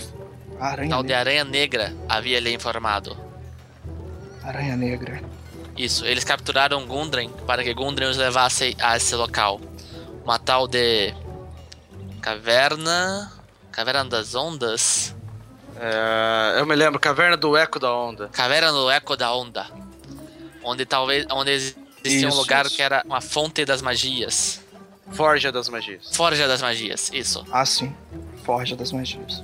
Aranha, 0.61 0.91
tal 0.91 1.03
de 1.03 1.12
aranha 1.15 1.45
negra 1.45 1.93
havia 2.09 2.39
lhe 2.39 2.53
informado. 2.53 3.16
aranha 4.45 4.77
negra. 4.77 5.23
Isso, 5.77 6.05
eles 6.05 6.24
capturaram 6.24 6.87
Gundren 6.87 7.31
para 7.47 7.62
que 7.65 7.73
Gundren 7.73 8.09
os 8.11 8.16
levasse 8.16 8.77
a 8.81 8.97
esse 8.97 9.15
local. 9.15 9.61
Uma 10.24 10.39
tal 10.39 10.69
de. 10.69 11.15
Caverna. 12.20 13.32
Caverna 13.73 14.05
das 14.05 14.35
Ondas? 14.35 15.15
É, 15.77 16.59
eu 16.59 16.66
me 16.66 16.74
lembro, 16.74 16.99
Caverna 17.01 17.37
do 17.37 17.57
Eco 17.57 17.78
da 17.78 17.95
Onda. 17.95 18.28
Caverna 18.28 18.70
do 18.73 18.91
Eco 18.91 19.16
da 19.16 19.32
Onda. 19.35 19.66
Onde 20.62 20.85
talvez. 20.85 21.24
Onde 21.31 21.53
existia 21.53 22.27
um 22.27 22.31
Isso, 22.31 22.37
lugar 22.39 22.66
isso. 22.66 22.77
que 22.77 22.82
era 22.82 23.03
uma 23.07 23.20
fonte 23.20 23.65
das 23.65 23.81
magias. 23.81 24.61
Forja 25.12 25.51
das 25.51 25.69
Magias. 25.69 26.15
Forja 26.15 26.47
das 26.47 26.62
Magias, 26.62 27.11
isso. 27.12 27.45
Ah, 27.51 27.66
sim. 27.66 27.93
Forja 28.45 28.77
das 28.77 28.93
magias. 28.93 29.43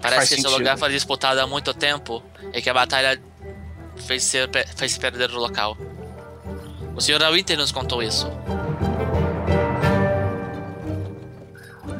Parece 0.00 0.16
Faz 0.16 0.28
que 0.28 0.34
esse 0.36 0.48
lugar 0.48 0.78
foi 0.78 0.90
disputado 0.90 1.40
há 1.40 1.46
muito 1.46 1.72
tempo 1.74 2.22
e 2.52 2.62
que 2.62 2.70
a 2.70 2.74
batalha 2.74 3.20
fez, 3.96 4.24
ser, 4.24 4.48
fez 4.76 4.92
se 4.92 5.00
perder 5.00 5.30
o 5.30 5.38
local. 5.38 5.76
O 6.94 7.00
Sr. 7.00 7.30
Winter 7.32 7.56
nos 7.56 7.72
contou 7.72 8.02
isso. 8.02 8.26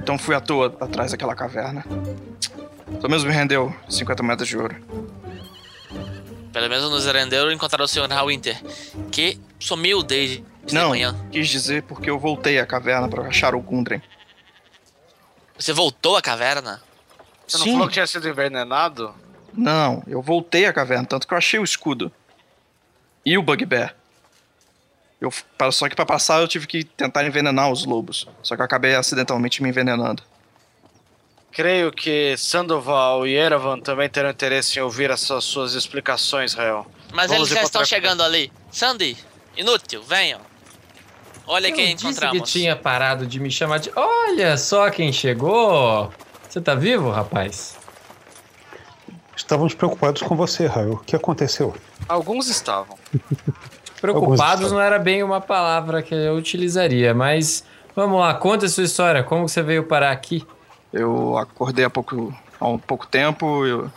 Então 0.02 0.18
fui 0.18 0.34
à 0.34 0.40
toa 0.40 0.74
atrás 0.80 1.10
daquela 1.12 1.34
caverna. 1.34 1.84
Pelo 2.86 3.10
menos 3.10 3.24
me 3.24 3.32
rendeu 3.32 3.74
50 3.88 4.22
metros 4.22 4.48
de 4.48 4.56
ouro. 4.56 4.74
Pelo 6.52 6.68
menos 6.68 6.90
nos 6.90 7.06
renderam 7.06 7.52
encontrar 7.52 7.82
o 7.82 7.86
Sr. 7.86 8.08
Winter, 8.26 8.60
que 9.12 9.38
sumiu 9.60 10.02
desde 10.02 10.44
de 10.64 10.74
Não, 10.74 10.90
manhã. 10.90 11.14
quis 11.30 11.48
dizer 11.48 11.82
porque 11.82 12.10
eu 12.10 12.18
voltei 12.18 12.58
à 12.58 12.66
caverna 12.66 13.08
para 13.08 13.22
achar 13.26 13.54
o 13.54 13.60
Gundren. 13.60 14.02
Você 15.58 15.72
voltou 15.72 16.16
à 16.16 16.22
caverna? 16.22 16.80
Você 17.48 17.58
não 17.58 17.64
Sim. 17.64 17.72
falou 17.72 17.86
que 17.88 17.94
tinha 17.94 18.06
sido 18.06 18.28
envenenado? 18.28 19.14
Não, 19.54 20.02
eu 20.06 20.20
voltei 20.22 20.66
à 20.66 20.72
caverna, 20.72 21.06
tanto 21.06 21.26
que 21.26 21.32
eu 21.34 21.38
achei 21.38 21.58
o 21.58 21.64
escudo. 21.64 22.12
E 23.24 23.36
o 23.38 23.42
Bugbear. 23.42 23.94
Eu, 25.20 25.32
para- 25.56 25.72
só 25.72 25.88
que 25.88 25.96
para 25.96 26.06
passar 26.06 26.40
eu 26.40 26.46
tive 26.46 26.66
que 26.66 26.84
tentar 26.84 27.24
envenenar 27.26 27.72
os 27.72 27.84
lobos. 27.84 28.28
Só 28.42 28.54
que 28.54 28.60
eu 28.62 28.64
acabei 28.64 28.94
acidentalmente 28.94 29.62
me 29.62 29.68
envenenando. 29.68 30.22
Creio 31.50 31.90
que 31.90 32.36
Sandoval 32.36 33.26
e 33.26 33.34
Erevan 33.34 33.80
também 33.80 34.08
terão 34.08 34.30
interesse 34.30 34.78
em 34.78 34.82
ouvir 34.82 35.10
essas 35.10 35.42
suas 35.44 35.72
explicações, 35.74 36.54
Rael. 36.54 36.86
Mas 37.12 37.30
Vamos 37.30 37.48
eles 37.50 37.58
já 37.58 37.64
estão 37.64 37.84
chegando 37.84 38.22
ali. 38.22 38.52
Sandy, 38.70 39.16
inútil, 39.56 40.02
venham. 40.02 40.40
Olha 41.46 41.72
quem 41.72 41.90
Eu 41.90 41.94
disse 41.96 42.06
encontramos. 42.08 42.42
que 42.42 42.58
tinha 42.58 42.76
parado 42.76 43.26
de 43.26 43.40
me 43.40 43.50
chamar 43.50 43.78
de. 43.78 43.90
Olha 43.96 44.56
só 44.58 44.88
quem 44.90 45.12
chegou! 45.12 46.12
Você 46.48 46.60
tá 46.60 46.74
vivo, 46.74 47.10
rapaz? 47.10 47.76
Estávamos 49.36 49.74
preocupados 49.74 50.22
com 50.22 50.34
você, 50.34 50.66
Raul. 50.66 50.94
O 50.94 50.98
que 50.98 51.14
aconteceu? 51.14 51.74
Alguns 52.08 52.48
estavam. 52.48 52.98
Preocupados 54.00 54.64
Alguns- 54.64 54.72
não 54.72 54.80
era 54.80 54.98
bem 54.98 55.22
uma 55.22 55.40
palavra 55.40 56.02
que 56.02 56.14
eu 56.14 56.34
utilizaria, 56.36 57.14
mas 57.14 57.64
vamos 57.94 58.18
lá, 58.20 58.34
conta 58.34 58.66
a 58.66 58.68
sua 58.68 58.84
história. 58.84 59.22
Como 59.22 59.48
você 59.48 59.62
veio 59.62 59.84
parar 59.84 60.10
aqui? 60.10 60.46
Eu 60.92 61.36
acordei 61.36 61.84
há 61.84 61.90
pouco, 61.90 62.34
há 62.58 62.66
um 62.66 62.78
pouco 62.78 63.06
tempo 63.06 63.64
eu- 63.66 63.90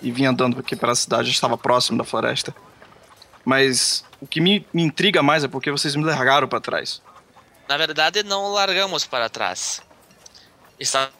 e 0.00 0.10
vim 0.10 0.24
andando 0.26 0.58
aqui 0.58 0.74
para 0.74 0.92
a 0.92 0.96
cidade, 0.96 1.28
eu 1.28 1.32
estava 1.32 1.56
próximo 1.58 1.98
da 1.98 2.04
floresta. 2.04 2.54
Mas 3.44 4.04
o 4.20 4.26
que 4.26 4.40
me, 4.40 4.66
me 4.72 4.82
intriga 4.82 5.22
mais 5.22 5.44
é 5.44 5.48
porque 5.48 5.70
vocês 5.70 5.94
me 5.94 6.04
largaram 6.04 6.48
para 6.48 6.60
trás. 6.60 7.02
Na 7.68 7.76
verdade, 7.76 8.22
não 8.22 8.48
largamos 8.52 9.04
para 9.06 9.28
trás. 9.28 9.82
Estávamos, 10.78 11.14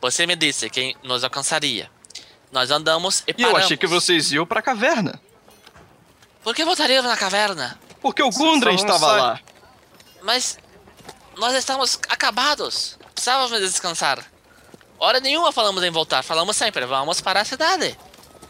você 0.00 0.26
me 0.26 0.36
disse 0.36 0.68
quem 0.70 0.94
nos 1.02 1.24
alcançaria. 1.24 1.90
Nós 2.50 2.70
andamos 2.70 3.20
e 3.26 3.30
E 3.30 3.34
paramos. 3.34 3.58
eu 3.60 3.64
achei 3.64 3.76
que 3.76 3.86
vocês 3.86 4.30
iam 4.32 4.46
para 4.46 4.60
a 4.60 4.62
caverna. 4.62 5.20
Por 6.42 6.54
que 6.54 6.64
voltaríamos 6.64 7.10
na 7.10 7.16
caverna? 7.16 7.78
Porque 8.00 8.22
o 8.22 8.30
Gundren 8.30 8.74
estava 8.74 8.98
sai. 9.06 9.20
lá. 9.20 9.40
Mas 10.22 10.58
nós 11.38 11.54
estamos 11.54 11.98
acabados. 12.08 12.98
Precisávamos 13.14 13.58
descansar. 13.60 14.18
Hora 14.98 15.20
nenhuma 15.20 15.52
falamos 15.52 15.82
em 15.82 15.90
voltar. 15.90 16.22
Falamos 16.22 16.56
sempre, 16.56 16.84
vamos 16.84 17.20
para 17.20 17.40
a 17.40 17.44
cidade. 17.44 17.96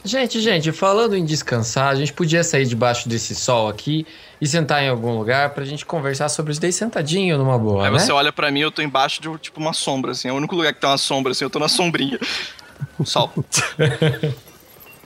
Gente, 0.04 0.40
gente, 0.40 0.72
falando 0.72 1.14
em 1.16 1.24
descansar, 1.24 1.88
a 1.92 1.94
gente 1.94 2.12
podia 2.12 2.42
sair 2.42 2.66
debaixo 2.66 3.08
desse 3.08 3.34
sol 3.34 3.68
aqui 3.68 4.06
e 4.42 4.46
sentar 4.48 4.82
em 4.82 4.88
algum 4.88 5.16
lugar 5.16 5.50
pra 5.50 5.64
gente 5.64 5.86
conversar 5.86 6.28
sobre 6.28 6.50
isso 6.50 6.60
daí 6.60 6.72
sentadinho 6.72 7.38
numa 7.38 7.56
boa, 7.56 7.86
Aí 7.86 7.92
né? 7.92 7.98
você 8.00 8.10
olha 8.10 8.32
pra 8.32 8.50
mim, 8.50 8.58
eu 8.58 8.72
tô 8.72 8.82
embaixo 8.82 9.22
de 9.22 9.38
tipo 9.38 9.60
uma 9.60 9.72
sombra, 9.72 10.10
assim. 10.10 10.26
É 10.28 10.32
o 10.32 10.34
único 10.34 10.56
lugar 10.56 10.74
que 10.74 10.80
tem 10.80 10.90
uma 10.90 10.98
sombra, 10.98 11.30
assim, 11.30 11.44
eu 11.44 11.50
tô 11.50 11.60
na 11.60 11.68
sombrinha. 11.68 12.18
Sol. 13.06 13.32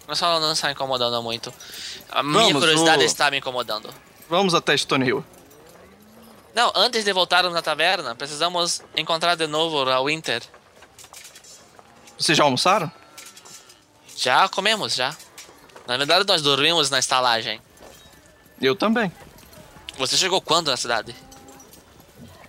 Mas 0.06 0.18
só 0.18 0.40
não 0.40 0.52
está 0.52 0.70
incomodando 0.72 1.22
muito. 1.22 1.52
A 2.10 2.22
minha 2.22 2.44
Vamos, 2.44 2.60
curiosidade 2.60 3.02
o- 3.02 3.06
está 3.06 3.30
me 3.30 3.36
incomodando. 3.36 3.92
Vamos 4.26 4.54
até 4.54 4.74
Stone 4.74 5.06
Hill. 5.06 5.22
Não, 6.54 6.72
antes 6.74 7.04
de 7.04 7.12
voltarmos 7.12 7.52
na 7.52 7.60
taverna, 7.60 8.14
precisamos 8.14 8.82
encontrar 8.96 9.34
de 9.34 9.46
novo 9.46 9.84
o 9.84 10.04
Winter. 10.06 10.42
Vocês 12.18 12.38
já 12.38 12.44
almoçaram? 12.44 12.90
Já 14.16 14.48
comemos, 14.48 14.94
já. 14.94 15.14
Na 15.86 15.98
verdade, 15.98 16.24
nós 16.26 16.40
dormimos 16.40 16.88
na 16.88 16.98
estalagem. 16.98 17.60
Eu 18.60 18.74
também. 18.74 19.12
Você 19.98 20.16
chegou 20.16 20.40
quando 20.40 20.70
na 20.70 20.76
cidade? 20.76 21.14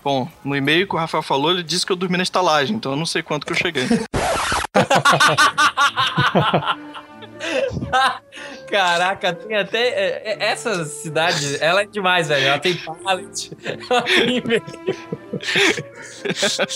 Bom, 0.03 0.29
no 0.43 0.55
e-mail 0.55 0.87
que 0.87 0.95
o 0.95 0.97
Rafael 0.97 1.23
falou, 1.23 1.51
ele 1.51 1.63
disse 1.63 1.85
que 1.85 1.91
eu 1.91 1.95
dormi 1.95 2.17
na 2.17 2.23
estalagem, 2.23 2.75
então 2.77 2.93
eu 2.93 2.97
não 2.97 3.05
sei 3.05 3.21
quanto 3.21 3.45
que 3.45 3.51
eu 3.51 3.57
cheguei. 3.57 3.85
Caraca, 8.69 9.33
tem 9.33 9.57
até. 9.57 9.87
é, 9.87 10.23
é, 10.25 10.51
Essa 10.51 10.85
cidade, 10.85 11.57
ela 11.61 11.81
é 11.81 11.85
demais, 11.85 12.27
velho. 12.27 12.47
Ela 12.47 12.59
tem 12.59 12.75
pallet. 12.75 13.51
Ela 13.89 14.01
tem 14.01 14.43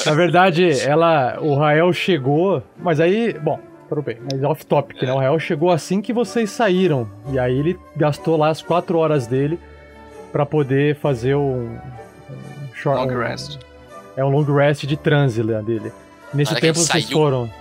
Na 0.06 0.14
verdade, 0.14 0.80
ela, 0.82 1.38
o 1.42 1.56
Rael 1.56 1.92
chegou, 1.94 2.64
mas 2.78 3.00
aí, 3.00 3.34
bom, 3.34 3.60
tudo 3.96 4.02
bem, 4.06 4.18
mas 4.32 4.42
off 4.44 4.66
topic, 4.66 5.02
né? 5.04 5.12
O 5.14 5.18
Rael 5.18 5.38
chegou 5.38 5.70
assim 5.70 6.02
que 6.02 6.14
vocês 6.14 6.50
saíram. 6.50 7.10
E 7.32 7.38
aí 7.38 7.58
ele 7.60 7.78
gastou 7.96 8.38
lá 8.38 8.48
as 8.48 8.62
quatro 8.62 8.98
horas 8.98 9.28
dele 9.28 9.60
pra 10.32 10.46
poder 10.46 10.96
fazer 10.96 11.36
um, 11.36 11.66
um 12.30 12.74
short, 12.74 12.98
Long 13.06 13.18
um- 13.18 13.20
rest. 13.22 13.60
É 14.16 14.24
um 14.24 14.30
long 14.30 14.44
rest 14.44 14.86
de 14.86 14.96
transe 14.96 15.44
lá 15.44 15.60
dele. 15.62 15.92
Nesse 16.34 16.56
tempo 16.56 16.80
vocês 16.80 17.04
saiu. 17.06 17.18
foram. 17.18 17.52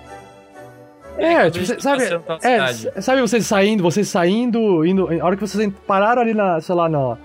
É, 1.18 1.50
tipo, 1.50 1.66
cê- 1.66 1.80
sabe, 1.80 2.04
pela 2.06 2.38
é, 2.42 2.72
sabe 3.02 3.20
vocês 3.20 3.44
saindo, 3.44 3.82
vocês 3.82 4.08
saindo, 4.08 4.86
indo, 4.86 5.08
a 5.20 5.24
hora 5.26 5.36
que 5.36 5.42
vocês 5.46 5.72
pararam 5.86 6.22
ali 6.22 6.32
na, 6.32 6.60
sei 6.60 6.74
lá, 6.76 6.88
no, 6.88 7.18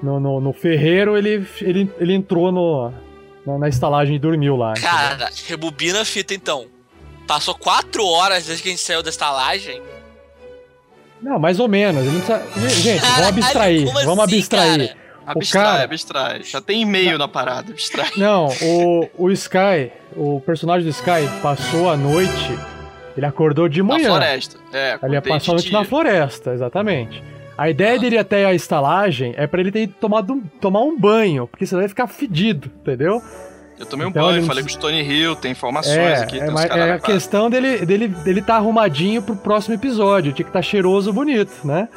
no, 0.00 0.20
no, 0.20 0.40
no 0.40 0.52
ferreiro, 0.52 1.16
ele, 1.18 1.44
ele, 1.60 1.92
ele 1.98 2.14
entrou 2.14 2.50
no, 2.52 2.92
na, 3.44 3.58
na 3.58 3.68
estalagem 3.68 4.14
e 4.14 4.18
dormiu 4.18 4.54
lá. 4.56 4.70
entendeu? 4.72 4.90
Cara, 4.90 5.28
rebobina 5.48 6.00
a 6.02 6.04
fita 6.04 6.32
então. 6.34 6.66
Passou 7.28 7.54
quatro 7.54 8.04
horas 8.04 8.46
desde 8.46 8.62
que 8.64 8.68
a 8.70 8.72
gente 8.72 8.82
saiu 8.82 9.02
da 9.02 9.10
estalagem. 9.10 9.80
Não, 11.22 11.38
mais 11.38 11.60
ou 11.60 11.68
menos. 11.68 12.02
Precisa... 12.04 12.70
Gente, 12.82 13.00
vamos 13.04 13.28
abstrair, 13.28 13.84
como 13.86 14.04
vamos 14.04 14.24
assim, 14.24 14.38
abstrair. 14.38 14.88
cara? 14.88 15.08
Abstrai, 15.26 15.62
cara- 15.64 15.84
abstrai. 15.84 16.42
Já 16.42 16.60
tem 16.60 16.80
e-mail 16.82 17.18
na 17.18 17.28
parada, 17.28 17.70
abstrai. 17.70 18.10
Não, 18.16 18.48
o, 18.62 19.08
o 19.18 19.30
Sky, 19.32 19.92
o 20.16 20.40
personagem 20.40 20.84
do 20.84 20.90
Sky, 20.90 21.28
passou 21.42 21.90
a 21.90 21.96
noite, 21.98 22.58
ele 23.14 23.26
acordou 23.26 23.68
de 23.68 23.82
Na 23.82 23.88
manhã. 23.88 24.06
floresta. 24.08 24.56
É, 24.72 24.98
Ele 25.02 25.12
ia 25.14 25.20
passar 25.22 25.52
a 25.52 25.54
noite 25.56 25.70
na 25.72 25.84
floresta, 25.84 26.54
exatamente. 26.54 27.22
A 27.58 27.68
ideia 27.68 27.98
dele 27.98 28.16
ir 28.16 28.20
até 28.20 28.46
a 28.46 28.54
estalagem 28.54 29.34
é 29.36 29.46
pra 29.46 29.60
ele 29.60 29.70
ter 29.72 29.88
tomado 29.88 30.32
um, 30.32 30.40
tomar 30.40 30.80
um 30.80 30.98
banho, 30.98 31.46
porque 31.46 31.66
senão 31.66 31.80
ele 31.80 31.88
vai 31.88 31.90
ficar 31.90 32.06
fedido, 32.06 32.70
entendeu? 32.80 33.20
Eu 33.78 33.86
tomei 33.86 34.06
um 34.06 34.10
Então, 34.10 34.24
banho, 34.26 34.44
falei 34.44 34.62
com 34.64 34.68
o 34.68 34.72
Stone 34.72 35.00
Hill, 35.02 35.36
tem 35.36 35.52
informações 35.52 35.96
É, 35.96 36.22
aqui. 36.22 36.40
é, 36.40 36.50
mas 36.50 36.66
caras 36.66 36.86
é 36.86 36.92
a 36.94 36.98
questão 36.98 37.48
dele, 37.48 37.86
dele, 37.86 38.08
dele 38.08 38.42
tá 38.42 38.56
arrumadinho 38.56 39.22
pro 39.22 39.36
próximo 39.36 39.74
episódio. 39.74 40.32
Tinha 40.32 40.44
que 40.44 40.50
estar 40.50 40.62
cheiroso 40.62 41.12
bonito, 41.12 41.52
né? 41.64 41.88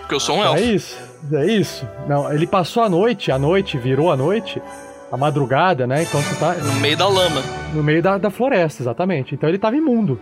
Porque 0.00 0.14
eu 0.14 0.20
sou 0.20 0.36
um 0.36 0.44
É 0.44 0.46
elfo. 0.46 0.62
isso, 0.62 0.96
é 1.32 1.46
isso. 1.46 1.88
Não, 2.08 2.32
ele 2.32 2.46
passou 2.46 2.82
a 2.82 2.88
noite, 2.88 3.32
a 3.32 3.38
noite, 3.38 3.76
virou 3.78 4.12
a 4.12 4.16
noite, 4.16 4.62
a 5.10 5.16
madrugada, 5.16 5.86
né? 5.86 6.02
Enquanto 6.04 6.38
tá 6.38 6.54
No 6.54 6.74
meio 6.74 6.96
da 6.96 7.08
lama. 7.08 7.42
no 7.72 7.82
meio 7.82 8.00
da, 8.02 8.16
da 8.18 8.30
floresta, 8.30 8.82
exatamente. 8.82 9.34
Então 9.34 9.48
ele 9.48 9.58
tava 9.58 9.76
imundo. 9.76 10.20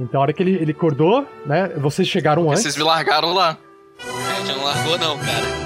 Então 0.00 0.18
a 0.20 0.22
hora 0.22 0.32
que 0.32 0.42
ele, 0.42 0.54
ele 0.54 0.72
acordou, 0.72 1.26
né? 1.44 1.68
Vocês 1.76 2.08
chegaram 2.08 2.48
antes. 2.50 2.62
Vocês 2.62 2.76
me 2.76 2.82
largaram 2.84 3.34
lá. 3.34 3.58
A 4.00 4.40
gente 4.40 4.56
não 4.56 4.64
largou 4.64 4.98
não, 4.98 5.18
cara. 5.18 5.64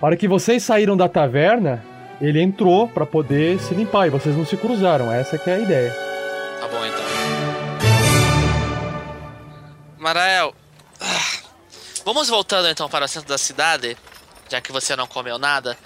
A 0.00 0.06
hora 0.06 0.16
que 0.16 0.28
vocês 0.28 0.62
saíram 0.62 0.96
da 0.96 1.08
taverna, 1.08 1.82
ele 2.20 2.40
entrou 2.42 2.88
pra 2.88 3.06
poder 3.06 3.60
se 3.60 3.74
limpar 3.74 4.06
e 4.06 4.10
vocês 4.10 4.36
não 4.36 4.44
se 4.46 4.56
cruzaram. 4.56 5.12
Essa 5.12 5.38
que 5.38 5.48
é 5.50 5.54
a 5.54 5.58
ideia. 5.58 5.92
Tá 6.60 6.68
bom 6.68 6.84
então. 6.84 7.04
Marael, 9.98 10.54
ah, 11.00 11.38
vamos 12.04 12.28
voltando 12.28 12.68
então 12.68 12.88
para 12.88 13.04
o 13.04 13.08
centro 13.08 13.28
da 13.28 13.38
cidade, 13.38 13.96
já 14.48 14.60
que 14.60 14.72
você 14.72 14.94
não 14.94 15.06
comeu 15.06 15.38
nada. 15.38 15.76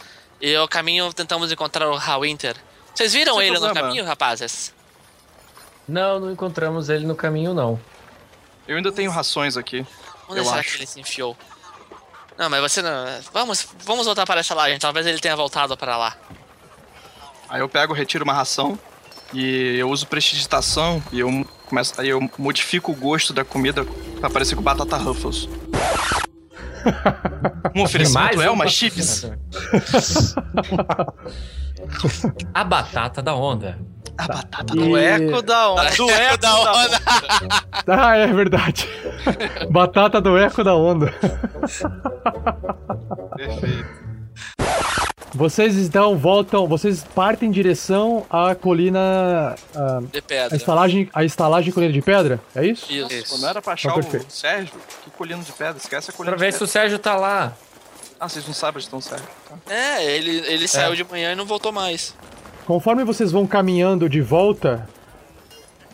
E 0.40 0.56
o 0.58 0.68
caminho 0.68 1.12
tentamos 1.12 1.50
encontrar 1.52 1.88
o 1.88 1.96
Hallwinter. 1.96 2.56
Vocês 2.94 3.12
viram 3.12 3.36
Sem 3.36 3.44
ele 3.46 3.54
no 3.54 3.60
problema. 3.60 3.88
caminho, 3.88 4.04
rapazes? 4.04 4.74
Não, 5.88 6.20
não 6.20 6.30
encontramos 6.32 6.88
ele 6.88 7.06
no 7.06 7.14
caminho, 7.14 7.54
não. 7.54 7.80
Eu 8.66 8.76
ainda 8.76 8.92
tenho 8.92 9.10
rações 9.10 9.56
aqui. 9.56 9.86
Onde 10.28 10.40
Eu 10.40 10.44
será 10.44 10.58
acho. 10.60 10.70
que 10.72 10.76
ele 10.78 10.86
se 10.86 11.00
enfiou? 11.00 11.36
Não, 12.38 12.50
mas 12.50 12.60
você 12.60 12.82
não. 12.82 13.04
Vamos, 13.32 13.66
vamos 13.84 14.06
voltar 14.06 14.26
para 14.26 14.40
essa 14.40 14.54
laje. 14.54 14.78
Talvez 14.78 15.06
ele 15.06 15.20
tenha 15.20 15.36
voltado 15.36 15.76
para 15.76 15.96
lá. 15.96 16.16
Aí 17.48 17.60
eu 17.60 17.68
pego, 17.68 17.92
retiro 17.92 18.24
uma 18.24 18.32
ração 18.32 18.78
e 19.32 19.76
eu 19.78 19.90
uso 19.90 20.06
prestidigitação 20.06 21.02
e 21.12 21.20
eu 21.20 21.46
começo, 21.66 21.98
aí 22.00 22.08
eu 22.08 22.30
modifico 22.38 22.92
o 22.92 22.94
gosto 22.94 23.32
da 23.32 23.44
comida 23.44 23.84
pra 24.20 24.30
parecer 24.30 24.54
com 24.54 24.62
batata 24.62 24.96
Ruffles. 24.96 25.48
Um 27.74 27.84
oferecimento 27.84 28.42
é 28.42 28.50
uma 28.50 28.68
chips. 28.68 29.24
A 32.54 32.64
batata 32.64 33.22
da 33.22 33.34
onda. 33.34 33.78
A 34.18 34.26
batata 34.28 34.74
Do 34.74 34.98
E- 34.98 35.04
eco 35.04 35.42
da 35.42 35.70
onda. 35.70 35.90
Do 35.96 36.10
eco 36.10 36.36
da 36.38 36.54
onda. 36.60 37.00
Ah, 37.86 38.16
é 38.16 38.26
verdade. 38.26 38.88
Batata 39.70 40.20
do 40.20 40.36
eco 40.36 40.62
da 40.62 40.74
onda. 40.74 41.12
Perfeito. 43.36 44.02
Vocês 45.34 45.76
então 45.78 46.16
voltam, 46.18 46.66
vocês 46.66 47.02
partem 47.14 47.48
em 47.48 47.52
direção 47.52 48.26
à 48.28 48.54
colina. 48.54 49.54
à- 49.74 50.00
De 50.12 50.18
A 50.18 50.22
pedra. 50.22 50.56
estalagem, 50.56 51.08
a 51.14 51.24
estalagem 51.24 51.72
colina 51.72 51.92
de 51.92 52.02
pedra? 52.02 52.38
É 52.54 52.66
isso? 52.66 52.92
Isso. 52.92 53.34
Pô, 53.34 53.38
não 53.40 53.48
era 53.48 53.62
pra 53.62 53.72
achar 53.72 53.94
Tá 53.94 54.00
o. 54.00 54.30
Sérgio? 54.30 54.74
Que 55.04 55.10
colina 55.10 55.42
de 55.42 55.52
pedra? 55.52 55.78
Esquece 55.78 56.10
a 56.10 56.12
colina 56.12 56.36
Pra 56.36 56.44
de 56.46 56.52
ver 56.52 56.56
se 56.56 56.62
o 56.62 56.66
Sérgio 56.66 56.98
tá 56.98 57.16
lá. 57.16 57.54
Ah, 58.22 58.28
vocês 58.28 58.46
não 58.46 58.54
sabem 58.54 58.76
onde 58.76 58.84
estão 58.84 59.00
o 59.00 59.02
Sérgio. 59.02 59.26
Tá. 59.48 59.74
É, 59.74 60.14
ele, 60.14 60.30
ele 60.46 60.68
saiu 60.68 60.94
de 60.94 61.02
manhã 61.02 61.32
e 61.32 61.34
não 61.34 61.44
voltou 61.44 61.72
mais. 61.72 62.14
Conforme 62.64 63.02
vocês 63.02 63.32
vão 63.32 63.48
caminhando 63.48 64.08
de 64.08 64.20
volta 64.20 64.88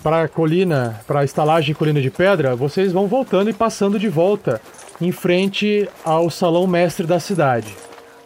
para 0.03 0.25
a 0.25 0.29
colina, 0.29 1.01
para 1.07 1.21
a 1.21 1.25
estalagem 1.25 1.75
colina 1.75 2.03
de 2.03 2.11
pedra, 2.11 2.55
vocês 2.55 2.93
vão 2.93 3.07
voltando 3.07 3.49
e 3.49 3.55
passando 3.55 3.99
de 3.99 4.11
volta 4.11 4.61
em 5.01 5.11
frente 5.11 5.89
ao 6.05 6.29
salão 6.29 6.67
mestre 6.67 7.07
da 7.07 7.19
cidade, 7.19 7.75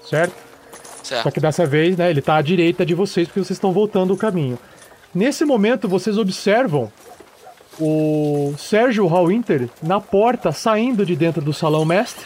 certo? 0.04 0.34
Só 1.04 1.14
Certo. 1.22 1.30
que 1.32 1.40
dessa 1.40 1.64
vez, 1.64 1.96
né, 1.96 2.10
ele 2.10 2.20
tá 2.20 2.34
à 2.34 2.42
direita 2.42 2.84
de 2.84 2.94
vocês 2.94 3.28
porque 3.28 3.38
vocês 3.38 3.56
estão 3.56 3.70
voltando 3.70 4.14
o 4.14 4.16
caminho. 4.16 4.58
Nesse 5.14 5.44
momento, 5.44 5.86
vocês 5.86 6.18
observam 6.18 6.90
o 7.78 8.52
Sérgio 8.58 9.06
Hallwinter 9.06 9.68
na 9.80 10.00
porta, 10.00 10.50
saindo 10.50 11.06
de 11.06 11.14
dentro 11.14 11.40
do 11.40 11.52
salão 11.52 11.84
mestre, 11.84 12.24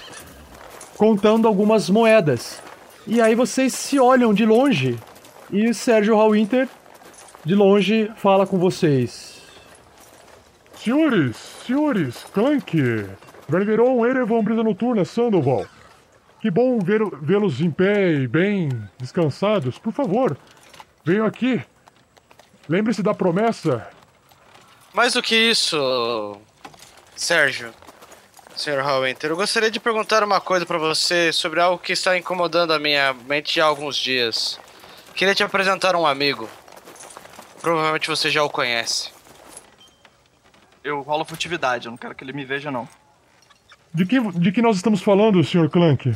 contando 0.97 1.47
algumas 1.47 1.91
moedas. 1.91 2.61
E 3.07 3.21
aí 3.21 3.35
vocês 3.35 3.73
se 3.75 3.99
olham 4.01 4.33
de 4.35 4.45
longe 4.45 4.99
e 5.53 5.73
Sérgio 5.73 6.17
Hallwinter, 6.17 6.69
de 7.45 7.55
longe, 7.55 8.11
fala 8.17 8.47
com 8.47 8.59
vocês. 8.59 9.41
Senhores, 10.75 11.37
senhores, 11.67 12.25
Clank, 12.33 13.07
Vergeron, 13.49 14.05
Erevan, 14.05 14.43
Brisa 14.43 14.63
Noturna, 14.63 15.05
Sandoval. 15.05 15.67
Que 16.41 16.51
bom 16.51 16.79
vê-los 16.79 17.61
em 17.61 17.71
pé 17.71 18.13
e 18.13 18.29
bem 18.29 18.69
descansados. 18.99 19.79
Por 19.79 19.93
favor, 19.93 20.37
venham 21.05 21.27
aqui. 21.27 21.63
Lembre-se 22.69 23.03
da 23.03 23.15
promessa. 23.15 23.89
Mais 24.93 25.13
do 25.13 25.23
que 25.23 25.37
isso, 25.37 26.41
Sérgio, 27.15 27.73
Sr. 28.57 28.81
Hallwinter, 28.83 29.31
eu 29.31 29.37
gostaria 29.37 29.71
de 29.71 29.79
perguntar 29.79 30.23
uma 30.25 30.41
coisa 30.41 30.65
pra 30.65 30.79
você 30.79 31.31
sobre 31.33 31.61
algo 31.61 31.79
que 31.79 31.93
está 31.93 32.17
incomodando 32.17 32.73
a 32.73 32.79
minha 32.79 33.13
mente 33.13 33.61
há 33.61 33.67
alguns 33.67 33.97
dias. 33.97 34.59
Queria 35.15 35.35
te 35.35 35.43
apresentar 35.43 35.95
um 35.95 36.07
amigo. 36.07 36.49
Provavelmente 37.61 38.09
você 38.09 38.31
já 38.31 38.43
o 38.43 38.49
conhece. 38.51 39.11
Eu 40.83 41.03
rolo 41.03 41.25
furtividade, 41.25 41.87
eu 41.87 41.91
não 41.91 41.99
quero 41.99 42.15
que 42.15 42.25
ele 42.25 42.33
me 42.33 42.45
veja, 42.45 42.71
não. 42.71 42.89
De 43.93 44.07
que, 44.07 44.21
de 44.21 44.53
que 44.53 44.63
nós 44.63 44.77
estamos 44.77 45.03
falando, 45.03 45.43
Sr. 45.45 45.69
Clank? 45.69 46.15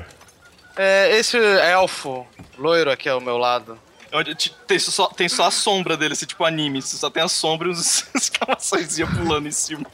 É, 0.76 1.16
esse 1.18 1.36
elfo 1.36 2.26
loiro 2.56 2.90
aqui 2.90 3.08
ao 3.08 3.20
meu 3.20 3.36
lado. 3.36 3.78
Onde 4.12 4.34
te- 4.34 4.54
tem 4.66 4.78
só, 4.78 5.08
tem 5.08 5.28
só 5.28 5.46
a 5.46 5.50
sombra 5.50 5.96
dele, 5.96 6.14
esse 6.14 6.26
tipo 6.26 6.44
anime. 6.44 6.80
Você 6.80 6.96
só 6.96 7.10
tem 7.10 7.22
a 7.22 7.28
sombra 7.28 7.68
e 7.68 7.70
os 7.72 8.06
exclamações 8.14 8.96
pulando 9.18 9.46
em 9.46 9.52
cima. 9.52 9.86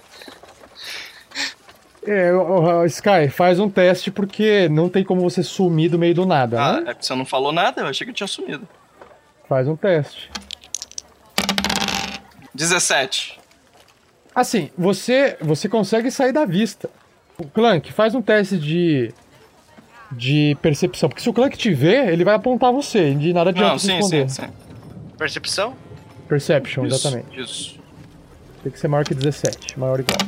É, 2.06 2.32
o- 2.32 2.80
o- 2.82 2.86
Sky, 2.86 3.28
faz 3.30 3.58
um 3.58 3.68
teste 3.68 4.10
porque 4.10 4.68
não 4.68 4.88
tem 4.88 5.02
como 5.04 5.20
você 5.20 5.42
sumir 5.42 5.90
do 5.90 5.98
meio 5.98 6.14
do 6.14 6.24
nada, 6.24 6.60
Ah, 6.62 6.72
né? 6.74 6.90
é 6.90 6.94
porque 6.94 7.04
você 7.04 7.14
não 7.14 7.24
falou 7.26 7.52
nada, 7.52 7.80
eu 7.82 7.86
achei 7.88 8.04
que 8.04 8.10
eu 8.10 8.14
tinha 8.14 8.26
sumido. 8.26 8.66
Faz 9.48 9.66
um 9.66 9.74
teste. 9.76 10.30
17. 12.54 13.38
Assim, 14.34 14.70
você 14.76 15.36
você 15.40 15.68
consegue 15.68 16.10
sair 16.10 16.32
da 16.32 16.44
vista. 16.44 16.88
O 17.38 17.44
Clank, 17.46 17.92
faz 17.92 18.14
um 18.14 18.22
teste 18.22 18.58
de 18.58 19.12
de 20.12 20.56
percepção, 20.62 21.08
porque 21.08 21.20
se 21.20 21.28
o 21.28 21.32
Clank 21.32 21.58
te 21.58 21.74
ver, 21.74 22.08
ele 22.12 22.22
vai 22.24 22.34
apontar 22.36 22.72
você, 22.72 23.10
e 23.10 23.14
de 23.16 23.32
nada 23.32 23.50
adianta 23.50 23.70
Não, 23.70 23.78
você 23.78 23.86
sim, 23.88 23.98
esconder. 23.98 24.30
sim, 24.30 24.42
sim. 24.44 24.52
Percepção? 25.18 25.74
Perception, 26.28 26.86
Isso, 26.86 26.94
exatamente. 26.96 27.40
Isso. 27.40 27.80
Tem 28.62 28.70
que 28.70 28.78
ser 28.78 28.86
maior 28.88 29.04
que 29.04 29.14
17, 29.14 29.78
maior 29.78 29.98
ou 29.98 30.00
igual. 30.00 30.18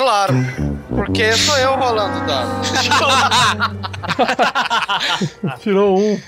Claro, 0.00 0.32
porque 0.88 1.30
sou 1.34 1.58
eu 1.58 1.76
rolando 1.76 2.24
o 2.24 2.26
dado. 2.26 2.50
Tirou 5.60 5.98
um. 5.98 6.18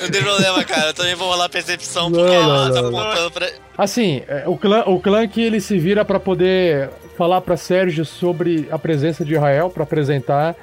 Não 0.00 0.10
tem 0.10 0.20
problema, 0.20 0.64
cara. 0.64 0.88
Eu 0.88 0.94
também 0.94 1.14
vou 1.14 1.28
rolar 1.28 1.48
percepção 1.48 2.10
Não, 2.10 2.18
porque 2.18 2.34
não, 2.36 2.42
ela 2.42 2.72
tá 2.72 2.80
apontando 2.80 3.30
pra. 3.30 3.48
Assim, 3.78 4.22
é, 4.26 4.42
o 4.48 4.56
clã, 4.56 4.82
o 4.86 4.98
clã 4.98 5.28
que 5.28 5.40
ele 5.40 5.60
se 5.60 5.78
vira 5.78 6.04
pra 6.04 6.18
poder 6.18 6.90
falar 7.16 7.40
pra 7.40 7.56
Sérgio 7.56 8.04
sobre 8.04 8.68
a 8.68 8.80
presença 8.80 9.24
de 9.24 9.34
Israel, 9.34 9.70
pra 9.70 9.84
apresentar, 9.84 10.56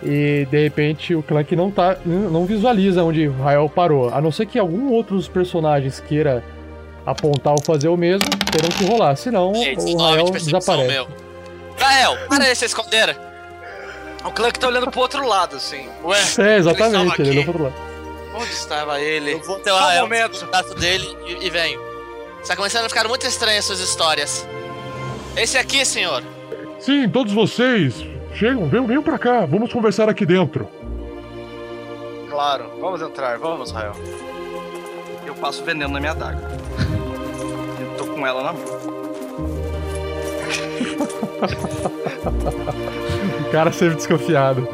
e 0.00 0.46
de 0.48 0.62
repente 0.62 1.16
o 1.16 1.22
clã 1.22 1.42
que 1.42 1.56
não 1.56 1.68
tá, 1.68 1.96
não 2.06 2.46
visualiza 2.46 3.02
onde 3.02 3.24
Israel 3.24 3.68
parou, 3.68 4.14
a 4.14 4.20
não 4.20 4.30
ser 4.30 4.46
que 4.46 4.56
algum 4.56 4.92
outro 4.92 5.16
dos 5.16 5.26
personagens 5.26 5.98
queira 5.98 6.44
apontar 7.04 7.54
ou 7.54 7.62
fazer 7.64 7.88
o 7.88 7.96
mesmo, 7.96 8.28
terão 8.52 8.68
que 8.68 8.84
rolar, 8.84 9.16
senão 9.16 9.52
Gente, 9.52 9.80
o 9.80 9.84
19 9.84 9.90
Israel 9.90 10.24
de 10.26 10.32
percepção, 10.32 10.76
desaparece. 10.76 10.94
meu. 10.94 11.27
Rael, 11.78 12.16
para 12.28 12.44
aí, 12.44 12.54
se 12.56 12.64
esconder. 12.64 13.16
O 14.24 14.30
Clank 14.32 14.58
tá 14.58 14.66
olhando 14.68 14.90
pro 14.90 15.00
outro 15.00 15.26
lado, 15.26 15.56
assim. 15.56 15.88
Ué, 16.04 16.18
É, 16.38 16.56
exatamente, 16.56 17.20
ele 17.22 17.30
ele 17.30 17.40
olhou 17.40 17.52
pro 17.54 17.64
outro 17.64 17.78
lado. 17.80 17.88
Onde 18.34 18.52
estava 18.52 19.00
ele? 19.00 19.32
Eu 19.34 19.42
vou 19.42 19.58
ter 19.60 19.70
o 19.70 19.74
Só 19.74 19.80
um 19.80 19.84
Rael 19.84 20.02
momento. 20.02 20.46
braço 20.46 20.74
dele 20.74 21.16
e, 21.26 21.46
e 21.46 21.50
venho. 21.50 21.80
Está 22.42 22.54
começando 22.56 22.84
a 22.84 22.88
ficar 22.88 23.06
muito 23.08 23.26
estranhas 23.26 23.64
suas 23.64 23.80
histórias. 23.80 24.46
Esse 25.36 25.56
aqui, 25.58 25.84
senhor. 25.84 26.22
Sim, 26.78 27.08
todos 27.08 27.32
vocês. 27.32 27.94
Chegam, 28.34 28.68
venham, 28.68 28.86
venham 28.86 29.02
pra 29.02 29.18
cá. 29.18 29.44
Vamos 29.46 29.72
conversar 29.72 30.08
aqui 30.08 30.24
dentro. 30.26 30.68
Claro, 32.30 32.70
vamos 32.80 33.02
entrar, 33.02 33.38
vamos, 33.38 33.70
Rael. 33.72 33.92
Eu 35.26 35.34
passo 35.34 35.64
veneno 35.64 35.92
na 35.92 35.98
minha 36.00 36.12
adaga. 36.12 36.40
Eu 37.80 37.96
tô 37.96 38.06
com 38.12 38.24
ela 38.26 38.42
na 38.44 38.52
mão. 38.52 38.97
O 43.46 43.50
cara 43.50 43.72
sempre 43.72 43.96
desconfiado. 43.96 44.66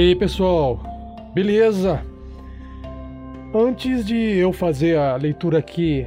Aí, 0.00 0.14
pessoal? 0.14 0.80
Beleza? 1.34 2.02
Antes 3.54 4.06
de 4.06 4.16
eu 4.16 4.52
fazer 4.52 4.96
a 4.96 5.14
leitura 5.16 5.58
aqui 5.58 6.06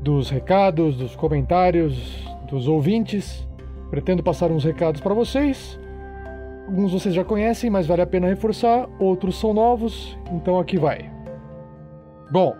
dos 0.00 0.30
recados, 0.30 0.96
dos 0.96 1.16
comentários, 1.16 2.24
dos 2.48 2.68
ouvintes, 2.68 3.46
pretendo 3.90 4.22
passar 4.22 4.50
uns 4.50 4.64
recados 4.64 5.00
para 5.00 5.12
vocês. 5.12 5.78
Alguns 6.68 6.92
vocês 6.92 7.14
já 7.14 7.24
conhecem, 7.24 7.68
mas 7.68 7.86
vale 7.86 8.02
a 8.02 8.06
pena 8.06 8.28
reforçar, 8.28 8.88
outros 9.00 9.38
são 9.40 9.52
novos, 9.52 10.16
então 10.30 10.60
aqui 10.60 10.78
vai. 10.78 11.10
Bom, 12.30 12.54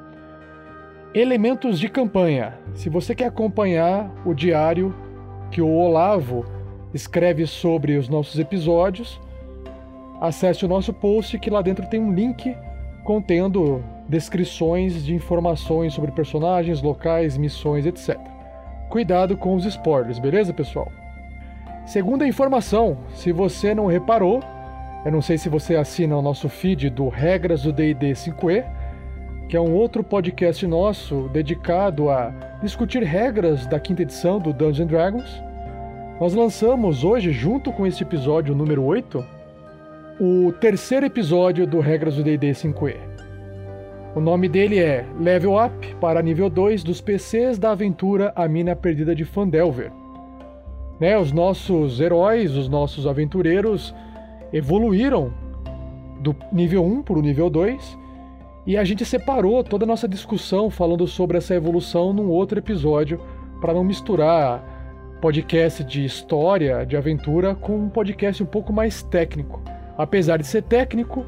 elementos 1.15 1.79
de 1.79 1.89
campanha. 1.89 2.59
Se 2.75 2.89
você 2.89 3.15
quer 3.15 3.27
acompanhar 3.27 4.13
o 4.25 4.35
diário 4.35 4.93
que 5.51 5.63
o 5.63 5.73
Olavo 5.73 6.45
escreve 6.93 7.47
sobre 7.47 7.97
os 7.97 8.09
nossos 8.09 8.39
episódios, 8.41 9.21
acesse 10.23 10.65
o 10.65 10.69
nosso 10.69 10.93
post 10.93 11.37
que 11.41 11.51
lá 11.51 11.61
dentro 11.61 11.85
tem 11.89 11.99
um 11.99 12.13
link 12.13 12.57
contendo 13.03 13.83
descrições 14.09 15.05
de 15.05 15.13
informações 15.13 15.95
sobre 15.95 16.13
personagens, 16.13 16.81
locais, 16.81 17.37
missões, 17.37 17.85
etc. 17.87 18.17
Cuidado 18.89 19.37
com 19.37 19.57
os 19.57 19.65
spoilers, 19.65 20.21
beleza, 20.21 20.53
pessoal? 20.53 20.93
Segunda 21.85 22.25
informação, 22.25 22.99
se 23.13 23.33
você 23.33 23.75
não 23.75 23.87
reparou, 23.87 24.41
eu 25.05 25.11
não 25.11 25.21
sei 25.21 25.37
se 25.37 25.49
você 25.49 25.75
assina 25.75 26.17
o 26.17 26.23
nosso 26.23 26.49
feed 26.49 26.89
do 26.89 27.09
Regras 27.09 27.65
do 27.65 27.73
D&D 27.73 28.13
5e, 28.13 28.65
que 29.49 29.57
é 29.57 29.61
um 29.61 29.75
outro 29.75 30.05
podcast 30.05 30.65
nosso 30.69 31.29
dedicado 31.33 32.09
a 32.09 32.31
discutir 32.63 33.03
regras 33.03 33.67
da 33.67 33.81
quinta 33.81 34.03
edição 34.03 34.39
do 34.39 34.53
Dungeons 34.53 34.89
Dragons. 34.89 35.43
Nós 36.21 36.33
lançamos 36.33 37.03
hoje, 37.03 37.33
junto 37.33 37.73
com 37.73 37.85
esse 37.85 38.05
episódio 38.05 38.55
número 38.55 38.85
8, 38.85 39.42
o 40.21 40.53
terceiro 40.53 41.07
episódio 41.07 41.67
do 41.67 41.81
Regras 41.81 42.17
do 42.17 42.23
D&D 42.23 42.51
5e. 42.51 42.97
O 44.15 44.21
nome 44.21 44.49
dele 44.49 44.79
é 44.79 45.07
Level 45.19 45.55
Up 45.57 45.95
para 46.01 46.23
nível 46.23 46.51
2 46.51 46.85
dos 46.85 47.01
PCs 47.01 47.59
da 47.59 47.71
aventura 47.73 48.33
A 48.37 48.47
Mina 48.47 48.77
Perdida 48.77 49.15
de 49.15 49.25
Fandelver. 49.25 49.91
Né, 51.01 51.19
os 51.19 51.33
nossos 51.33 51.99
heróis, 51.99 52.55
os 52.55 52.69
nossos 52.69 53.07
aventureiros 53.07 53.95
evoluíram 54.53 55.33
do 56.21 56.37
nível 56.53 56.85
1 56.85 57.03
para 57.03 57.19
o 57.19 57.23
nível 57.23 57.49
2 57.49 57.99
e 58.67 58.77
a 58.77 58.85
gente 58.85 59.05
separou 59.05 59.65
toda 59.65 59.85
a 59.85 59.89
nossa 59.89 60.07
discussão 60.07 60.71
falando 60.71 61.07
sobre 61.07 61.39
essa 61.39 61.55
evolução 61.55 62.13
num 62.13 62.29
outro 62.29 62.59
episódio 62.59 63.19
para 63.61 63.73
não 63.73 63.83
misturar 63.83 65.19
podcast 65.21 65.83
de 65.83 66.05
história, 66.05 66.85
de 66.85 66.97
aventura 66.97 67.55
com 67.55 67.77
um 67.77 67.89
podcast 67.89 68.43
um 68.43 68.47
pouco 68.47 68.73
mais 68.73 69.03
técnico. 69.03 69.61
Apesar 69.97 70.39
de 70.39 70.47
ser 70.47 70.63
técnico, 70.63 71.25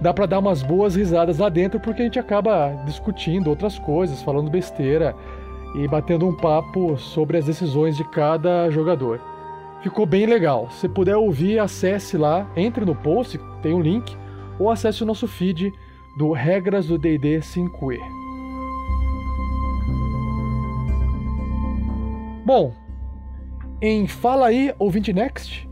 dá 0.00 0.12
para 0.12 0.26
dar 0.26 0.38
umas 0.38 0.62
boas 0.62 0.94
risadas 0.94 1.38
lá 1.38 1.48
dentro 1.48 1.80
porque 1.80 2.02
a 2.02 2.04
gente 2.04 2.18
acaba 2.18 2.74
discutindo 2.84 3.48
outras 3.48 3.78
coisas, 3.78 4.22
falando 4.22 4.50
besteira 4.50 5.14
e 5.74 5.88
batendo 5.88 6.26
um 6.26 6.36
papo 6.36 6.96
sobre 6.96 7.38
as 7.38 7.46
decisões 7.46 7.96
de 7.96 8.04
cada 8.04 8.70
jogador. 8.70 9.20
Ficou 9.82 10.06
bem 10.06 10.24
legal. 10.24 10.70
Se 10.70 10.88
puder 10.88 11.16
ouvir, 11.16 11.58
acesse 11.58 12.16
lá, 12.16 12.50
entre 12.56 12.84
no 12.84 12.94
post, 12.94 13.38
tem 13.60 13.74
um 13.74 13.80
link, 13.80 14.16
ou 14.58 14.70
acesse 14.70 15.02
o 15.02 15.06
nosso 15.06 15.28
feed 15.28 15.70
do 16.16 16.32
Regras 16.32 16.86
do 16.86 16.96
D&D 16.96 17.40
5e. 17.40 17.98
Bom, 22.46 22.72
em 23.80 24.06
Fala 24.06 24.46
aí, 24.46 24.72
ouvinte 24.78 25.12
Next, 25.12 25.68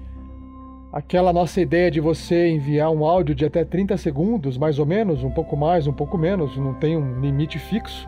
aquela 0.93 1.33
nossa 1.33 1.61
ideia 1.61 1.91
de 1.91 2.01
você 2.01 2.49
enviar 2.51 2.91
um 2.91 3.05
áudio 3.05 3.35
de 3.35 3.47
até 3.47 3.65
30 3.65 3.97
segundos, 3.97 4.59
mais 4.59 4.79
ou 4.79 4.85
menos, 4.85 5.25
um 5.25 5.31
pouco 5.31 5.57
mais, 5.57 5.87
um 5.87 5.93
pouco 5.93 6.19
menos, 6.19 6.57
não 6.59 6.75
tem 6.75 6.97
um 6.97 7.19
limite 7.19 7.59
fixo, 7.59 8.07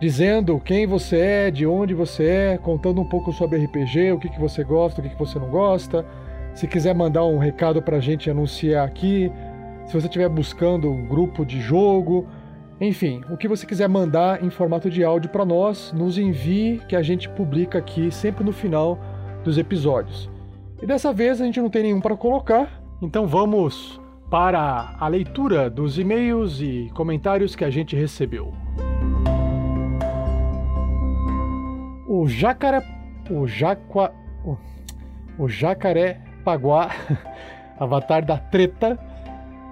dizendo 0.00 0.58
quem 0.58 0.84
você 0.84 1.18
é, 1.18 1.50
de 1.50 1.64
onde 1.64 1.94
você 1.94 2.26
é, 2.26 2.58
contando 2.58 3.00
um 3.00 3.08
pouco 3.08 3.32
sobre 3.32 3.64
RPG, 3.64 4.12
o 4.12 4.18
que, 4.18 4.28
que 4.28 4.40
você 4.40 4.64
gosta, 4.64 5.00
o 5.00 5.04
que, 5.04 5.10
que 5.10 5.18
você 5.18 5.38
não 5.38 5.48
gosta. 5.48 6.04
Se 6.54 6.66
quiser 6.66 6.92
mandar 6.92 7.24
um 7.24 7.38
recado 7.38 7.80
pra 7.80 8.00
gente 8.00 8.28
anunciar 8.28 8.84
aqui, 8.84 9.30
se 9.86 9.92
você 9.92 10.06
estiver 10.06 10.28
buscando 10.28 10.90
um 10.90 11.06
grupo 11.06 11.46
de 11.46 11.60
jogo, 11.60 12.26
enfim, 12.80 13.22
o 13.30 13.36
que 13.36 13.46
você 13.46 13.64
quiser 13.64 13.88
mandar 13.88 14.42
em 14.42 14.50
formato 14.50 14.90
de 14.90 15.04
áudio 15.04 15.30
para 15.30 15.44
nós, 15.44 15.92
nos 15.92 16.18
envie 16.18 16.82
que 16.88 16.96
a 16.96 17.02
gente 17.02 17.28
publica 17.28 17.78
aqui 17.78 18.10
sempre 18.10 18.42
no 18.42 18.52
final 18.52 18.98
dos 19.44 19.56
episódios. 19.56 20.31
E 20.82 20.86
dessa 20.86 21.12
vez 21.12 21.40
a 21.40 21.44
gente 21.44 21.60
não 21.60 21.70
tem 21.70 21.84
nenhum 21.84 22.00
para 22.00 22.16
colocar, 22.16 22.82
então 23.00 23.24
vamos 23.24 24.00
para 24.28 24.96
a 24.98 25.06
leitura 25.06 25.70
dos 25.70 25.96
e-mails 25.96 26.60
e 26.60 26.90
comentários 26.92 27.54
que 27.54 27.64
a 27.64 27.70
gente 27.70 27.94
recebeu. 27.94 28.52
O 32.08 32.26
jacaré. 32.26 32.82
O 33.30 33.46
jaqua. 33.46 34.12
O, 34.44 34.56
o 35.38 35.48
jacaré 35.48 36.20
paguá, 36.44 36.90
avatar 37.78 38.24
da 38.24 38.36
treta, 38.36 38.98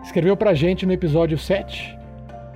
escreveu 0.05 0.37
pra 0.37 0.55
gente 0.55 0.87
no 0.87 0.93
episódio 0.93 1.37
7 1.37 1.99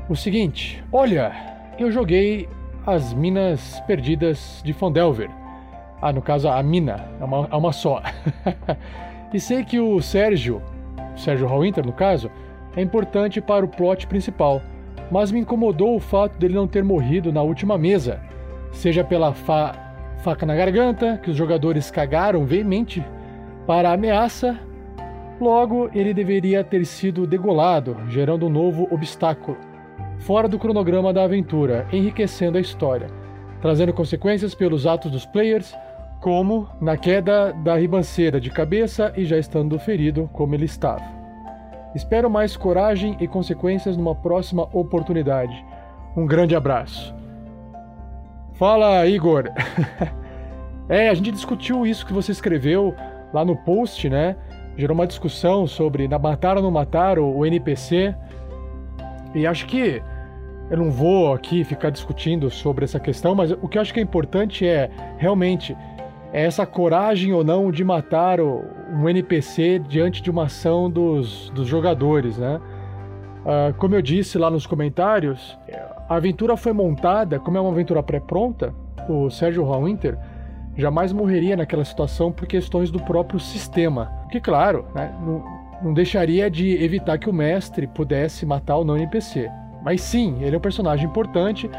o 0.08 0.14
seguinte: 0.14 0.82
Olha, 0.92 1.32
eu 1.76 1.90
joguei 1.90 2.48
as 2.86 3.12
Minas 3.12 3.80
Perdidas 3.80 4.62
de 4.64 4.72
Fondelver. 4.72 5.28
Ah, 6.06 6.12
no 6.12 6.20
caso, 6.20 6.48
a 6.48 6.62
mina, 6.62 7.08
é 7.20 7.24
uma, 7.24 7.48
é 7.50 7.56
uma 7.56 7.72
só. 7.72 8.02
e 9.32 9.40
sei 9.40 9.64
que 9.64 9.80
o 9.80 10.02
Sérgio, 10.02 10.60
Sérgio 11.16 11.46
Hallwinter 11.46 11.84
no 11.84 11.92
caso, 11.92 12.30
é 12.76 12.82
importante 12.82 13.40
para 13.40 13.64
o 13.64 13.68
plot 13.68 14.06
principal, 14.06 14.60
mas 15.10 15.32
me 15.32 15.40
incomodou 15.40 15.96
o 15.96 16.00
fato 16.00 16.38
dele 16.38 16.54
não 16.54 16.68
ter 16.68 16.84
morrido 16.84 17.32
na 17.32 17.42
última 17.42 17.78
mesa 17.78 18.20
seja 18.74 19.04
pela 19.04 19.32
fa 19.32 19.80
faca 20.18 20.46
na 20.46 20.54
garganta, 20.54 21.18
que 21.22 21.30
os 21.30 21.36
jogadores 21.36 21.90
cagaram 21.90 22.46
veemente 22.46 23.04
para 23.66 23.90
a 23.90 23.92
ameaça, 23.92 24.58
logo 25.38 25.90
ele 25.94 26.14
deveria 26.14 26.64
ter 26.64 26.82
sido 26.86 27.26
degolado, 27.26 27.94
gerando 28.08 28.46
um 28.46 28.48
novo 28.48 28.88
obstáculo, 28.90 29.58
fora 30.20 30.48
do 30.48 30.58
cronograma 30.58 31.12
da 31.12 31.24
aventura, 31.24 31.86
enriquecendo 31.92 32.56
a 32.56 32.60
história, 32.60 33.08
trazendo 33.60 33.92
consequências 33.92 34.54
pelos 34.54 34.86
atos 34.86 35.10
dos 35.10 35.26
players, 35.26 35.76
como 36.24 36.66
na 36.80 36.96
queda 36.96 37.52
da 37.52 37.76
ribanceira 37.76 38.40
de 38.40 38.48
cabeça 38.48 39.12
e 39.14 39.26
já 39.26 39.36
estando 39.36 39.78
ferido 39.78 40.26
como 40.32 40.54
ele 40.54 40.64
estava. 40.64 41.04
Espero 41.94 42.30
mais 42.30 42.56
coragem 42.56 43.14
e 43.20 43.28
consequências 43.28 43.94
numa 43.94 44.14
próxima 44.14 44.66
oportunidade. 44.72 45.54
Um 46.16 46.24
grande 46.24 46.56
abraço. 46.56 47.14
Fala, 48.54 49.06
Igor. 49.06 49.50
é, 50.88 51.10
a 51.10 51.14
gente 51.14 51.30
discutiu 51.30 51.86
isso 51.86 52.06
que 52.06 52.12
você 52.14 52.32
escreveu 52.32 52.94
lá 53.30 53.44
no 53.44 53.54
post, 53.56 54.08
né? 54.08 54.34
Gerou 54.78 54.94
uma 54.94 55.06
discussão 55.06 55.66
sobre 55.66 56.08
matar 56.08 56.56
ou 56.56 56.62
não 56.62 56.70
matar 56.70 57.18
o 57.18 57.44
NPC. 57.44 58.14
E 59.34 59.46
acho 59.46 59.66
que 59.66 60.02
eu 60.70 60.78
não 60.78 60.90
vou 60.90 61.34
aqui 61.34 61.64
ficar 61.64 61.90
discutindo 61.90 62.50
sobre 62.50 62.86
essa 62.86 62.98
questão, 62.98 63.34
mas 63.34 63.50
o 63.50 63.68
que 63.68 63.76
eu 63.76 63.82
acho 63.82 63.92
que 63.92 64.00
é 64.00 64.02
importante 64.02 64.66
é 64.66 64.90
realmente 65.18 65.76
é 66.34 66.44
essa 66.44 66.66
coragem 66.66 67.32
ou 67.32 67.44
não 67.44 67.70
de 67.70 67.84
matar 67.84 68.40
um 68.40 69.08
NPC 69.08 69.78
diante 69.78 70.20
de 70.20 70.28
uma 70.28 70.46
ação 70.46 70.90
dos, 70.90 71.48
dos 71.50 71.68
jogadores, 71.68 72.36
né? 72.36 72.60
Uh, 73.44 73.72
como 73.74 73.94
eu 73.94 74.02
disse 74.02 74.36
lá 74.36 74.50
nos 74.50 74.66
comentários, 74.66 75.56
a 76.08 76.16
aventura 76.16 76.56
foi 76.56 76.72
montada, 76.72 77.38
como 77.38 77.56
é 77.56 77.60
uma 77.60 77.70
aventura 77.70 78.02
pré-pronta, 78.02 78.74
o 79.08 79.30
Sérgio 79.30 79.62
Hallwinter 79.64 80.18
jamais 80.76 81.12
morreria 81.12 81.56
naquela 81.56 81.84
situação 81.84 82.32
por 82.32 82.48
questões 82.48 82.90
do 82.90 82.98
próprio 82.98 83.38
sistema. 83.38 84.10
Que, 84.28 84.40
claro, 84.40 84.86
né, 84.92 85.14
não, 85.24 85.44
não 85.82 85.94
deixaria 85.94 86.50
de 86.50 86.82
evitar 86.82 87.16
que 87.16 87.30
o 87.30 87.32
mestre 87.32 87.86
pudesse 87.86 88.44
matar 88.44 88.78
o 88.78 88.84
não 88.84 88.96
NPC. 88.96 89.48
Mas 89.84 90.00
sim, 90.00 90.42
ele 90.42 90.56
é 90.56 90.58
um 90.58 90.62
personagem 90.62 91.06
importante 91.06 91.70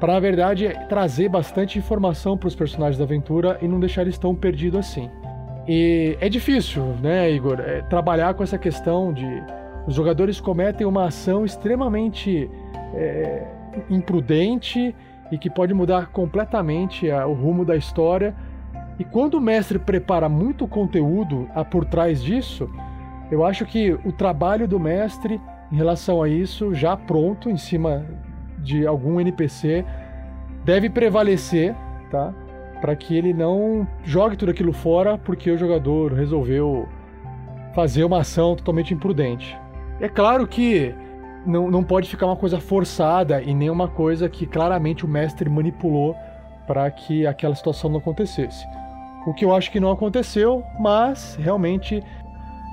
para, 0.00 0.14
na 0.14 0.20
verdade, 0.20 0.72
trazer 0.88 1.28
bastante 1.28 1.78
informação 1.78 2.36
para 2.36 2.48
os 2.48 2.54
personagens 2.54 2.96
da 2.96 3.04
aventura 3.04 3.58
e 3.60 3.68
não 3.68 3.78
deixar 3.78 4.02
eles 4.02 4.16
tão 4.16 4.34
perdidos 4.34 4.80
assim. 4.80 5.10
E 5.68 6.16
é 6.20 6.28
difícil, 6.28 6.82
né, 7.02 7.30
Igor, 7.30 7.60
é, 7.60 7.82
trabalhar 7.82 8.32
com 8.32 8.42
essa 8.42 8.58
questão 8.58 9.12
de 9.12 9.26
os 9.86 9.94
jogadores 9.94 10.40
cometem 10.40 10.86
uma 10.86 11.06
ação 11.06 11.44
extremamente 11.44 12.50
é, 12.94 13.46
imprudente 13.88 14.94
e 15.30 15.38
que 15.38 15.50
pode 15.50 15.74
mudar 15.74 16.08
completamente 16.08 17.10
a, 17.10 17.26
o 17.26 17.34
rumo 17.34 17.64
da 17.64 17.76
história. 17.76 18.34
E 18.98 19.04
quando 19.04 19.34
o 19.34 19.40
mestre 19.40 19.78
prepara 19.78 20.28
muito 20.28 20.66
conteúdo 20.66 21.48
a, 21.54 21.64
por 21.64 21.84
trás 21.84 22.22
disso, 22.22 22.70
eu 23.30 23.44
acho 23.44 23.64
que 23.66 23.92
o 24.04 24.12
trabalho 24.12 24.66
do 24.66 24.80
mestre 24.80 25.40
em 25.70 25.76
relação 25.76 26.22
a 26.22 26.28
isso, 26.28 26.74
já 26.74 26.96
pronto, 26.96 27.48
em 27.48 27.56
cima 27.56 28.04
de 28.62 28.86
algum 28.86 29.20
NPC, 29.20 29.84
deve 30.64 30.88
prevalecer, 30.90 31.74
tá? 32.10 32.32
Para 32.80 32.96
que 32.96 33.16
ele 33.16 33.32
não 33.32 33.86
jogue 34.04 34.36
tudo 34.36 34.50
aquilo 34.50 34.72
fora 34.72 35.18
porque 35.18 35.50
o 35.50 35.58
jogador 35.58 36.12
resolveu 36.12 36.88
fazer 37.74 38.04
uma 38.04 38.20
ação 38.20 38.56
totalmente 38.56 38.94
imprudente. 38.94 39.56
É 40.00 40.08
claro 40.08 40.46
que 40.46 40.94
não, 41.46 41.70
não 41.70 41.84
pode 41.84 42.08
ficar 42.08 42.26
uma 42.26 42.36
coisa 42.36 42.60
forçada 42.60 43.42
e 43.42 43.54
nem 43.54 43.70
uma 43.70 43.88
coisa 43.88 44.28
que 44.28 44.46
claramente 44.46 45.04
o 45.04 45.08
mestre 45.08 45.48
manipulou 45.48 46.16
para 46.66 46.90
que 46.90 47.26
aquela 47.26 47.54
situação 47.54 47.90
não 47.90 47.98
acontecesse. 47.98 48.64
O 49.26 49.34
que 49.34 49.44
eu 49.44 49.54
acho 49.54 49.70
que 49.70 49.80
não 49.80 49.90
aconteceu, 49.90 50.64
mas 50.78 51.36
realmente 51.36 52.02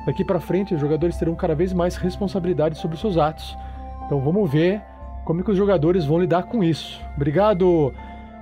daqui 0.05 0.23
para 0.23 0.39
frente 0.39 0.73
os 0.73 0.79
jogadores 0.79 1.17
terão 1.17 1.35
cada 1.35 1.53
vez 1.53 1.73
mais 1.73 1.97
responsabilidade 1.97 2.77
sobre 2.77 2.97
seus 2.97 3.17
atos. 3.17 3.57
Então 4.05 4.21
vamos 4.21 4.49
ver 4.49 4.81
como 5.27 5.43
que 5.43 5.51
os 5.51 5.57
jogadores 5.57 6.05
vão 6.05 6.21
lidar 6.21 6.43
com 6.43 6.63
isso. 6.63 7.01
Obrigado, 7.17 7.93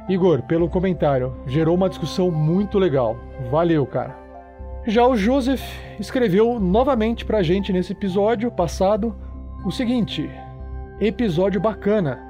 Igor, 0.08 0.44
pelo 0.44 0.70
comentário. 0.70 1.36
Gerou 1.48 1.74
uma 1.74 1.90
discussão 1.90 2.30
muito 2.30 2.78
legal. 2.78 3.18
Valeu, 3.50 3.88
cara. 3.88 4.16
Já 4.86 5.04
o 5.08 5.18
Joseph 5.18 5.64
escreveu 6.00 6.60
novamente 6.60 7.26
pra 7.26 7.42
gente 7.42 7.74
nesse 7.74 7.94
episódio 7.94 8.52
passado 8.52 9.16
o 9.66 9.72
seguinte: 9.72 10.30
episódio 11.02 11.60
bacana. 11.60 12.24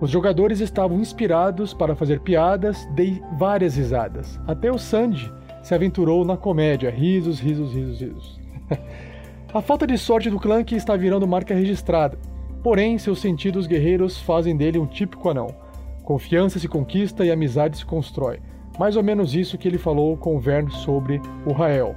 Os 0.00 0.08
jogadores 0.08 0.60
estavam 0.60 0.98
inspirados 0.98 1.74
para 1.74 1.94
fazer 1.94 2.20
piadas, 2.20 2.88
dei 2.94 3.22
várias 3.36 3.76
risadas. 3.76 4.40
Até 4.46 4.72
o 4.72 4.78
Sandy 4.78 5.30
se 5.62 5.74
aventurou 5.74 6.24
na 6.24 6.38
comédia. 6.38 6.90
Risos, 6.90 7.38
risos, 7.38 7.74
risos, 7.74 8.00
risos. 8.00 8.40
A 9.52 9.60
falta 9.60 9.86
de 9.86 9.98
sorte 9.98 10.30
do 10.30 10.40
Clank 10.40 10.74
está 10.74 10.96
virando 10.96 11.28
marca 11.28 11.54
registrada. 11.54 12.16
Porém, 12.62 12.98
seus 12.98 13.20
sentidos 13.20 13.66
guerreiros 13.66 14.18
fazem 14.18 14.56
dele 14.56 14.78
um 14.78 14.86
típico 14.86 15.28
anão. 15.28 15.54
Confiança 16.04 16.58
se 16.58 16.68
conquista 16.68 17.24
e 17.24 17.30
amizade 17.30 17.78
se 17.78 17.86
constrói. 17.86 18.40
Mais 18.78 18.96
ou 18.96 19.02
menos 19.02 19.34
isso 19.34 19.56
que 19.56 19.66
ele 19.66 19.78
falou 19.78 20.16
com 20.16 20.36
o 20.36 20.40
Vern 20.40 20.70
sobre 20.70 21.20
o 21.46 21.52
Rael. 21.52 21.94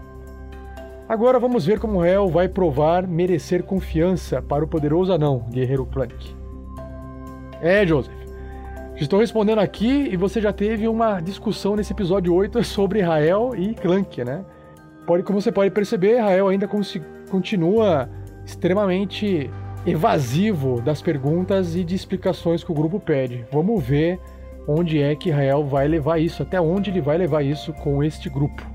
Agora 1.08 1.38
vamos 1.38 1.66
ver 1.66 1.80
como 1.80 1.98
o 1.98 2.02
Rael 2.02 2.30
vai 2.30 2.48
provar 2.48 3.06
merecer 3.06 3.64
confiança 3.64 4.42
para 4.42 4.64
o 4.64 4.68
poderoso 4.68 5.12
anão, 5.12 5.46
guerreiro 5.52 5.86
Clank. 5.86 6.36
É, 7.62 7.86
Joseph. 7.86 8.14
Estou 8.96 9.20
respondendo 9.20 9.60
aqui 9.60 10.08
e 10.12 10.16
você 10.16 10.40
já 10.40 10.54
teve 10.54 10.88
uma 10.88 11.20
discussão 11.20 11.76
nesse 11.76 11.92
episódio 11.92 12.34
8 12.34 12.64
sobre 12.64 13.02
Rael 13.02 13.52
e 13.56 13.74
Clank, 13.74 14.24
né? 14.24 14.46
Pode, 15.06 15.24
como 15.24 15.42
você 15.42 15.52
pode 15.52 15.72
perceber, 15.72 16.20
Rael 16.20 16.48
ainda 16.48 16.70
continua 17.30 18.10
extremamente 18.46 19.50
evasivo 19.86 20.82
das 20.82 21.02
perguntas 21.02 21.76
e 21.76 21.84
de 21.84 21.96
explicações 21.96 22.64
que 22.64 22.72
o 22.72 22.76
grupo 22.76 23.00
pede. 23.00 23.46
Vamos 23.52 23.84
ver 23.84 24.20
onde 24.68 25.02
é 25.02 25.16
que 25.16 25.30
Rael 25.30 25.66
vai 25.66 25.88
levar 25.88 26.20
isso, 26.20 26.42
até 26.42 26.60
onde 26.60 26.90
ele 26.90 27.02
vai 27.02 27.18
levar 27.18 27.44
isso 27.44 27.74
com 27.74 28.04
este 28.04 28.30
grupo. 28.30 28.66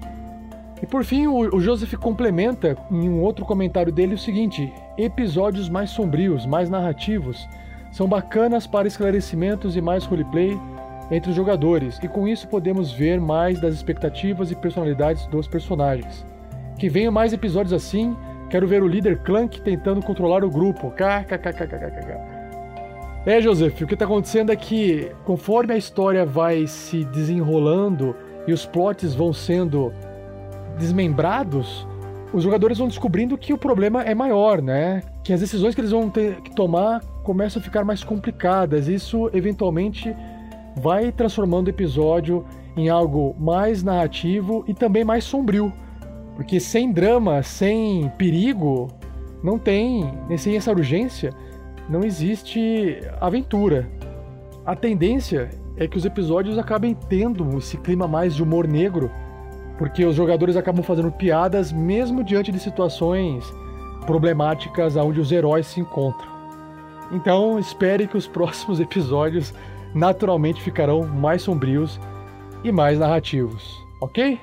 E 0.82 0.86
por 0.86 1.04
fim, 1.04 1.26
o 1.26 1.60
Joseph 1.60 1.94
complementa 1.94 2.76
em 2.90 3.08
um 3.08 3.20
outro 3.20 3.44
comentário 3.44 3.92
dele 3.92 4.14
o 4.14 4.18
seguinte: 4.18 4.72
episódios 4.96 5.68
mais 5.68 5.90
sombrios, 5.90 6.46
mais 6.46 6.70
narrativos 6.70 7.48
são 7.90 8.06
bacanas 8.06 8.66
para 8.66 8.86
esclarecimentos 8.86 9.76
e 9.76 9.80
mais 9.80 10.04
roleplay 10.04 10.58
entre 11.10 11.30
os 11.30 11.36
jogadores, 11.36 11.98
e 12.02 12.08
com 12.08 12.28
isso 12.28 12.46
podemos 12.48 12.92
ver 12.92 13.18
mais 13.18 13.60
das 13.60 13.74
expectativas 13.74 14.50
e 14.50 14.54
personalidades 14.54 15.26
dos 15.26 15.48
personagens. 15.48 16.24
Que 16.78 16.88
venham 16.88 17.10
mais 17.10 17.32
episódios 17.32 17.72
assim, 17.72 18.14
quero 18.48 18.66
ver 18.66 18.82
o 18.82 18.88
líder 18.88 19.18
Clank 19.18 19.60
tentando 19.60 20.02
controlar 20.02 20.44
o 20.44 20.50
grupo. 20.50 20.90
KKKKKKK. 20.90 22.38
É, 23.26 23.40
Joseph, 23.40 23.80
o 23.82 23.86
que 23.86 23.94
está 23.94 24.04
acontecendo 24.04 24.50
é 24.50 24.56
que, 24.56 25.12
conforme 25.24 25.74
a 25.74 25.76
história 25.76 26.24
vai 26.24 26.66
se 26.66 27.04
desenrolando 27.04 28.16
e 28.46 28.52
os 28.52 28.64
plots 28.64 29.14
vão 29.14 29.32
sendo 29.32 29.92
desmembrados, 30.78 31.86
os 32.32 32.42
jogadores 32.42 32.78
vão 32.78 32.88
descobrindo 32.88 33.36
que 33.36 33.52
o 33.52 33.58
problema 33.58 34.02
é 34.02 34.14
maior, 34.14 34.62
né? 34.62 35.02
Que 35.22 35.32
as 35.32 35.40
decisões 35.40 35.74
que 35.74 35.80
eles 35.80 35.90
vão 35.90 36.08
ter 36.08 36.40
que 36.40 36.54
tomar 36.54 37.00
começam 37.22 37.60
a 37.60 37.62
ficar 37.62 37.84
mais 37.84 38.02
complicadas. 38.04 38.88
Isso 38.88 39.30
eventualmente 39.34 40.14
vai 40.76 41.10
transformando 41.12 41.66
o 41.66 41.70
episódio 41.70 42.44
em 42.76 42.88
algo 42.88 43.34
mais 43.38 43.82
narrativo 43.82 44.64
e 44.66 44.72
também 44.72 45.04
mais 45.04 45.24
sombrio. 45.24 45.72
Porque 46.38 46.60
sem 46.60 46.92
drama, 46.92 47.42
sem 47.42 48.08
perigo, 48.10 48.86
não 49.42 49.58
tem, 49.58 50.08
sem 50.38 50.56
essa 50.56 50.70
urgência, 50.70 51.34
não 51.88 52.04
existe 52.04 53.00
aventura. 53.20 53.90
A 54.64 54.76
tendência 54.76 55.50
é 55.76 55.88
que 55.88 55.98
os 55.98 56.04
episódios 56.04 56.56
acabem 56.56 56.94
tendo 57.08 57.58
esse 57.58 57.76
clima 57.78 58.06
mais 58.06 58.36
de 58.36 58.42
humor 58.44 58.68
negro, 58.68 59.10
porque 59.78 60.04
os 60.04 60.14
jogadores 60.14 60.54
acabam 60.54 60.84
fazendo 60.84 61.10
piadas 61.10 61.72
mesmo 61.72 62.22
diante 62.22 62.52
de 62.52 62.60
situações 62.60 63.44
problemáticas 64.06 64.94
onde 64.94 65.18
os 65.18 65.32
heróis 65.32 65.66
se 65.66 65.80
encontram. 65.80 66.30
Então, 67.10 67.58
espere 67.58 68.06
que 68.06 68.16
os 68.16 68.28
próximos 68.30 68.78
episódios 68.78 69.52
naturalmente 69.92 70.62
ficarão 70.62 71.04
mais 71.04 71.42
sombrios 71.42 71.98
e 72.62 72.70
mais 72.70 72.96
narrativos, 72.96 73.76
ok? 74.00 74.38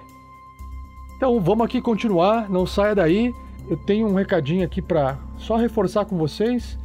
Então 1.16 1.40
vamos 1.40 1.66
aqui 1.66 1.82
continuar, 1.82 2.50
não 2.50 2.66
saia 2.66 2.94
daí. 2.94 3.34
Eu 3.70 3.78
tenho 3.78 4.08
um 4.08 4.14
recadinho 4.14 4.64
aqui 4.66 4.82
para 4.82 5.18
só 5.38 5.56
reforçar 5.56 6.06
com 6.06 6.18
vocês 6.18 6.78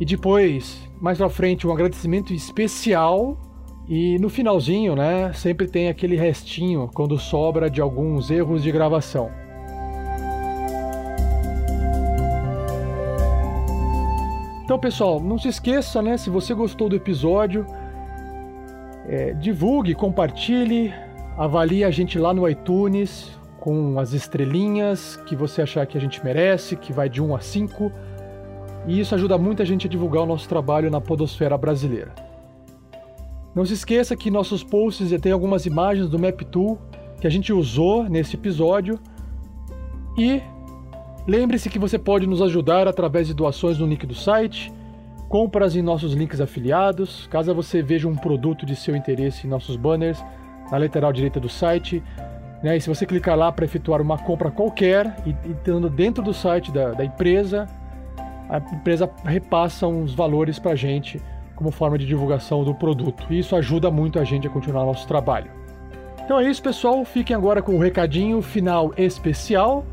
e 0.00 0.04
depois, 0.04 0.88
mais 1.00 1.18
pra 1.18 1.28
frente, 1.28 1.66
um 1.66 1.72
agradecimento 1.72 2.32
especial. 2.32 3.36
E 3.86 4.18
no 4.18 4.30
finalzinho, 4.30 4.96
né, 4.96 5.32
sempre 5.34 5.66
tem 5.66 5.88
aquele 5.88 6.16
restinho 6.16 6.88
quando 6.94 7.18
sobra 7.18 7.68
de 7.68 7.80
alguns 7.80 8.30
erros 8.30 8.62
de 8.62 8.72
gravação. 8.72 9.30
Então, 14.64 14.78
pessoal, 14.78 15.20
não 15.20 15.36
se 15.36 15.48
esqueça, 15.48 16.00
né? 16.00 16.16
Se 16.16 16.30
você 16.30 16.54
gostou 16.54 16.88
do 16.88 16.96
episódio, 16.96 17.66
é, 19.06 19.34
divulgue, 19.34 19.94
compartilhe, 19.94 20.94
avalie 21.36 21.84
a 21.84 21.90
gente 21.90 22.18
lá 22.18 22.32
no 22.32 22.48
iTunes 22.48 23.30
com 23.64 23.98
as 23.98 24.12
estrelinhas 24.12 25.16
que 25.24 25.34
você 25.34 25.62
achar 25.62 25.86
que 25.86 25.96
a 25.96 26.00
gente 26.00 26.22
merece, 26.22 26.76
que 26.76 26.92
vai 26.92 27.08
de 27.08 27.22
1 27.22 27.34
a 27.34 27.40
5. 27.40 27.90
E 28.86 29.00
isso 29.00 29.14
ajuda 29.14 29.38
muito 29.38 29.62
a 29.62 29.64
gente 29.64 29.86
a 29.86 29.90
divulgar 29.90 30.24
o 30.24 30.26
nosso 30.26 30.46
trabalho 30.46 30.90
na 30.90 31.00
podosfera 31.00 31.56
brasileira. 31.56 32.14
Não 33.54 33.64
se 33.64 33.72
esqueça 33.72 34.14
que 34.14 34.30
nossos 34.30 34.62
posts 34.62 35.18
têm 35.18 35.32
algumas 35.32 35.64
imagens 35.64 36.10
do 36.10 36.18
MapTool 36.18 36.78
que 37.18 37.26
a 37.26 37.30
gente 37.30 37.54
usou 37.54 38.04
nesse 38.04 38.36
episódio. 38.36 39.00
E 40.18 40.42
Lembre-se 41.26 41.70
que 41.70 41.78
você 41.78 41.98
pode 41.98 42.26
nos 42.26 42.42
ajudar 42.42 42.86
através 42.86 43.26
de 43.26 43.32
doações 43.32 43.78
no 43.78 43.86
link 43.86 44.06
do 44.06 44.14
site, 44.14 44.70
compras 45.26 45.74
em 45.74 45.80
nossos 45.80 46.12
links 46.12 46.38
afiliados, 46.38 47.26
caso 47.28 47.54
você 47.54 47.80
veja 47.80 48.06
um 48.06 48.14
produto 48.14 48.66
de 48.66 48.76
seu 48.76 48.94
interesse 48.94 49.46
em 49.46 49.50
nossos 49.50 49.74
banners, 49.74 50.22
na 50.70 50.76
lateral 50.76 51.14
direita 51.14 51.40
do 51.40 51.48
site. 51.48 52.02
Né? 52.62 52.76
E 52.76 52.80
se 52.80 52.88
você 52.88 53.04
clicar 53.04 53.36
lá 53.36 53.52
para 53.52 53.64
efetuar 53.64 54.00
uma 54.00 54.18
compra 54.18 54.50
qualquer 54.50 55.16
e 55.26 55.34
estando 55.50 55.88
dentro 55.88 56.22
do 56.22 56.32
site 56.32 56.72
da, 56.72 56.92
da 56.92 57.04
empresa, 57.04 57.66
a 58.48 58.58
empresa 58.58 59.10
repassa 59.24 59.86
uns 59.86 60.14
valores 60.14 60.58
para 60.58 60.72
a 60.72 60.76
gente 60.76 61.20
como 61.54 61.70
forma 61.70 61.96
de 61.98 62.06
divulgação 62.06 62.64
do 62.64 62.74
produto. 62.74 63.26
E 63.30 63.38
isso 63.38 63.54
ajuda 63.54 63.90
muito 63.90 64.18
a 64.18 64.24
gente 64.24 64.46
a 64.46 64.50
continuar 64.50 64.84
nosso 64.84 65.06
trabalho. 65.06 65.50
Então 66.24 66.40
é 66.40 66.50
isso, 66.50 66.62
pessoal. 66.62 67.04
Fiquem 67.04 67.36
agora 67.36 67.62
com 67.62 67.74
o 67.74 67.78
recadinho 67.78 68.40
final 68.40 68.92
especial 68.96 69.84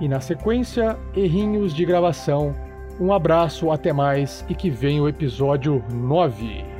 e 0.00 0.08
na 0.08 0.20
sequência, 0.20 0.96
errinhos 1.14 1.74
de 1.74 1.84
gravação. 1.84 2.54
Um 3.00 3.12
abraço, 3.12 3.70
até 3.70 3.92
mais 3.92 4.44
e 4.48 4.54
que 4.54 4.70
venha 4.70 5.02
o 5.02 5.08
episódio 5.08 5.82
9. 5.90 6.75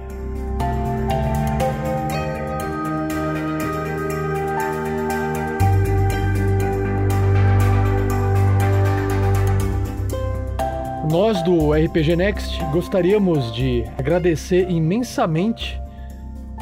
Nós 11.11 11.41
do 11.43 11.73
RPG 11.73 12.17
Next 12.17 12.65
gostaríamos 12.73 13.55
de 13.55 13.85
agradecer 13.97 14.69
imensamente 14.69 15.81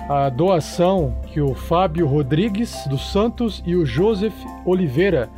a 0.06 0.28
doação 0.28 1.16
que 1.32 1.40
o 1.40 1.54
Fábio 1.54 2.06
Rodrigues 2.06 2.86
dos 2.86 3.10
Santos 3.10 3.62
e 3.64 3.74
o 3.74 3.86
Joseph 3.86 4.34
Oliveira 4.66 5.30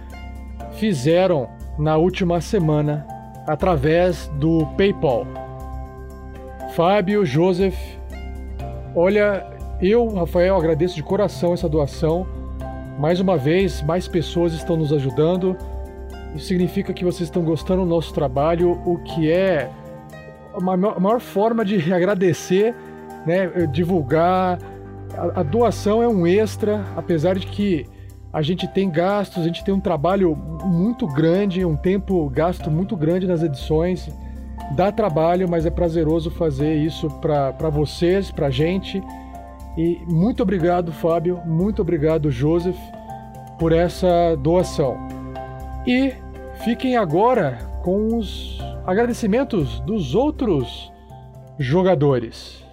fizeram 0.73 1.49
na 1.79 1.97
última 1.97 2.41
semana 2.41 3.07
através 3.47 4.27
do 4.41 4.67
PayPal. 4.77 5.25
Fábio, 6.75 7.25
Joseph, 7.25 7.79
olha, 8.93 9.47
eu, 9.81 10.09
Rafael, 10.09 10.57
agradeço 10.57 10.97
de 10.97 11.03
coração 11.05 11.55
essa 11.55 11.69
doação. 11.69 12.27
Mais 12.99 13.21
uma 13.21 13.37
vez, 13.37 13.83
mais 13.83 14.09
pessoas 14.09 14.53
estão 14.53 14.77
nos 14.77 14.93
ajudando. 14.93 15.57
Isso 16.35 16.47
significa 16.47 16.93
que 16.93 17.05
vocês 17.05 17.29
estão 17.29 17.43
gostando 17.43 17.83
do 17.83 17.89
nosso 17.89 18.13
trabalho, 18.13 18.73
o 18.85 18.99
que 18.99 19.31
é 19.31 19.71
a 20.55 20.61
maior, 20.61 21.21
forma 21.21 21.65
de 21.65 21.77
agradecer, 21.93 22.75
né, 23.25 23.49
divulgar. 23.71 24.59
A, 25.15 25.41
a 25.41 25.43
doação 25.43 26.03
é 26.03 26.09
um 26.09 26.27
extra, 26.27 26.85
apesar 26.97 27.39
de 27.39 27.47
que 27.47 27.87
a 28.33 28.43
gente 28.43 28.69
tem 28.69 28.91
gastos, 28.91 29.43
a 29.43 29.47
gente 29.47 29.65
tem 29.65 29.73
um 29.73 29.81
trabalho 29.81 30.37
muito 30.65 31.07
grande, 31.07 31.65
um 31.65 31.77
tempo 31.77 32.29
gasto 32.29 32.71
muito 32.71 32.95
grande 32.97 33.27
nas 33.27 33.43
edições. 33.43 34.11
Dá 34.75 34.91
trabalho, 34.93 35.49
mas 35.49 35.65
é 35.65 35.71
prazeroso 35.71 36.31
fazer 36.31 36.75
isso 36.75 37.09
para 37.21 37.71
vocês, 37.71 38.31
para 38.31 38.49
a 38.49 38.51
gente. 38.51 39.03
E 39.77 40.01
muito 40.07 40.43
obrigado, 40.43 40.93
Fábio, 40.93 41.41
muito 41.47 41.81
obrigado, 41.81 42.31
Joseph, 42.31 42.79
por 43.59 43.73
essa 43.73 44.37
doação. 44.37 45.16
E 45.87 46.13
fiquem 46.65 46.97
agora 46.97 47.59
com 47.83 48.17
os 48.17 48.59
agradecimentos 48.85 49.79
dos 49.81 50.15
outros 50.15 50.93
jogadores. 51.59 52.66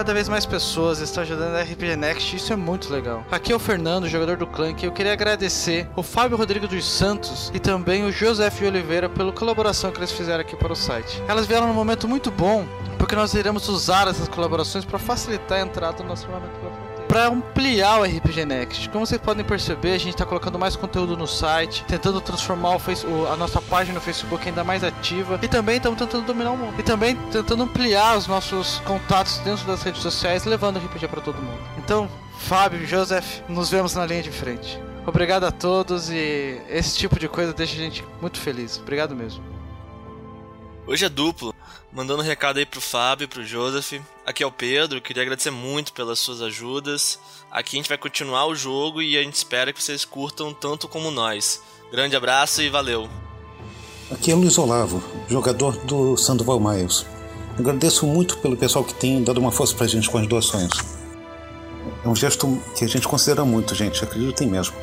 Cada 0.00 0.14
vez 0.14 0.30
mais 0.30 0.46
pessoas 0.46 0.98
estão 1.00 1.22
ajudando 1.22 1.56
a 1.56 1.62
RPG 1.62 1.94
Next, 1.94 2.34
isso 2.34 2.50
é 2.54 2.56
muito 2.56 2.90
legal. 2.90 3.22
Aqui 3.30 3.52
é 3.52 3.54
o 3.54 3.58
Fernando, 3.58 4.08
jogador 4.08 4.38
do 4.38 4.46
Clank, 4.46 4.82
e 4.82 4.88
eu 4.88 4.92
queria 4.92 5.12
agradecer 5.12 5.86
o 5.94 6.02
Fábio 6.02 6.38
Rodrigo 6.38 6.66
dos 6.66 6.90
Santos 6.90 7.52
e 7.52 7.58
também 7.58 8.02
o 8.06 8.10
José 8.10 8.50
Oliveira 8.66 9.10
pela 9.10 9.30
colaboração 9.30 9.92
que 9.92 9.98
eles 9.98 10.10
fizeram 10.10 10.40
aqui 10.40 10.56
para 10.56 10.72
o 10.72 10.74
site. 10.74 11.22
Elas 11.28 11.44
vieram 11.44 11.66
num 11.66 11.74
momento 11.74 12.08
muito 12.08 12.30
bom, 12.30 12.66
porque 12.96 13.14
nós 13.14 13.34
iremos 13.34 13.68
usar 13.68 14.08
essas 14.08 14.26
colaborações 14.26 14.86
para 14.86 14.98
facilitar 14.98 15.58
a 15.58 15.60
entrada 15.60 15.98
do 15.98 16.04
nosso 16.04 16.24
armamento. 16.24 16.69
Para 17.10 17.26
ampliar 17.26 17.98
o 17.98 18.04
RPG 18.04 18.44
Next, 18.44 18.88
como 18.88 19.04
vocês 19.04 19.20
podem 19.20 19.44
perceber, 19.44 19.94
a 19.94 19.98
gente 19.98 20.10
está 20.10 20.24
colocando 20.24 20.56
mais 20.60 20.76
conteúdo 20.76 21.16
no 21.16 21.26
site, 21.26 21.84
tentando 21.88 22.20
transformar 22.20 22.76
o 22.76 23.26
a 23.26 23.36
nossa 23.36 23.60
página 23.60 23.96
no 23.96 24.00
Facebook 24.00 24.48
ainda 24.48 24.62
mais 24.62 24.84
ativa 24.84 25.36
e 25.42 25.48
também 25.48 25.78
estamos 25.78 25.98
tentando 25.98 26.24
dominar 26.24 26.52
o 26.52 26.56
mundo. 26.56 26.78
E 26.78 26.84
também 26.84 27.16
tentando 27.32 27.64
ampliar 27.64 28.16
os 28.16 28.28
nossos 28.28 28.78
contatos 28.86 29.38
dentro 29.38 29.66
das 29.66 29.82
redes 29.82 30.00
sociais, 30.02 30.44
levando 30.44 30.76
o 30.76 30.78
RPG 30.78 31.08
para 31.08 31.20
todo 31.20 31.42
mundo. 31.42 31.58
Então, 31.78 32.08
Fábio, 32.38 32.86
Joseph, 32.86 33.40
nos 33.48 33.68
vemos 33.68 33.92
na 33.96 34.06
linha 34.06 34.22
de 34.22 34.30
frente. 34.30 34.80
Obrigado 35.04 35.42
a 35.42 35.50
todos 35.50 36.10
e 36.10 36.60
esse 36.68 36.96
tipo 36.96 37.18
de 37.18 37.28
coisa 37.28 37.52
deixa 37.52 37.74
a 37.74 37.78
gente 37.78 38.04
muito 38.22 38.38
feliz. 38.38 38.78
Obrigado 38.78 39.16
mesmo. 39.16 39.42
Hoje 40.86 41.04
é 41.04 41.08
duplo. 41.08 41.54
Mandando 41.92 42.22
um 42.22 42.24
recado 42.24 42.58
aí 42.58 42.66
pro 42.66 42.80
Fábio, 42.80 43.28
pro 43.28 43.44
Joseph. 43.44 44.00
Aqui 44.24 44.42
é 44.42 44.46
o 44.46 44.52
Pedro, 44.52 45.00
queria 45.00 45.22
agradecer 45.22 45.50
muito 45.50 45.92
pelas 45.92 46.20
suas 46.20 46.40
ajudas. 46.40 47.18
Aqui 47.50 47.76
a 47.76 47.78
gente 47.78 47.88
vai 47.88 47.98
continuar 47.98 48.46
o 48.46 48.54
jogo 48.54 49.02
e 49.02 49.18
a 49.18 49.22
gente 49.22 49.34
espera 49.34 49.72
que 49.72 49.82
vocês 49.82 50.04
curtam 50.04 50.54
tanto 50.54 50.86
como 50.86 51.10
nós. 51.10 51.60
Grande 51.90 52.14
abraço 52.14 52.62
e 52.62 52.68
valeu. 52.68 53.08
Aqui 54.10 54.30
é 54.30 54.34
Luiz 54.34 54.56
Olavo, 54.56 55.02
jogador 55.28 55.76
do 55.78 56.16
Sandoval 56.16 56.60
Miles. 56.60 57.04
Agradeço 57.58 58.06
muito 58.06 58.38
pelo 58.38 58.56
pessoal 58.56 58.84
que 58.84 58.94
tem 58.94 59.22
dado 59.22 59.38
uma 59.38 59.52
força 59.52 59.74
pra 59.74 59.86
gente 59.86 60.08
com 60.08 60.18
as 60.18 60.26
doações. 60.26 60.70
É 62.04 62.08
um 62.08 62.14
gesto 62.14 62.60
que 62.76 62.84
a 62.84 62.88
gente 62.88 63.06
considera 63.06 63.44
muito, 63.44 63.74
gente, 63.74 64.02
acreditem 64.02 64.48
mesmo. 64.48 64.74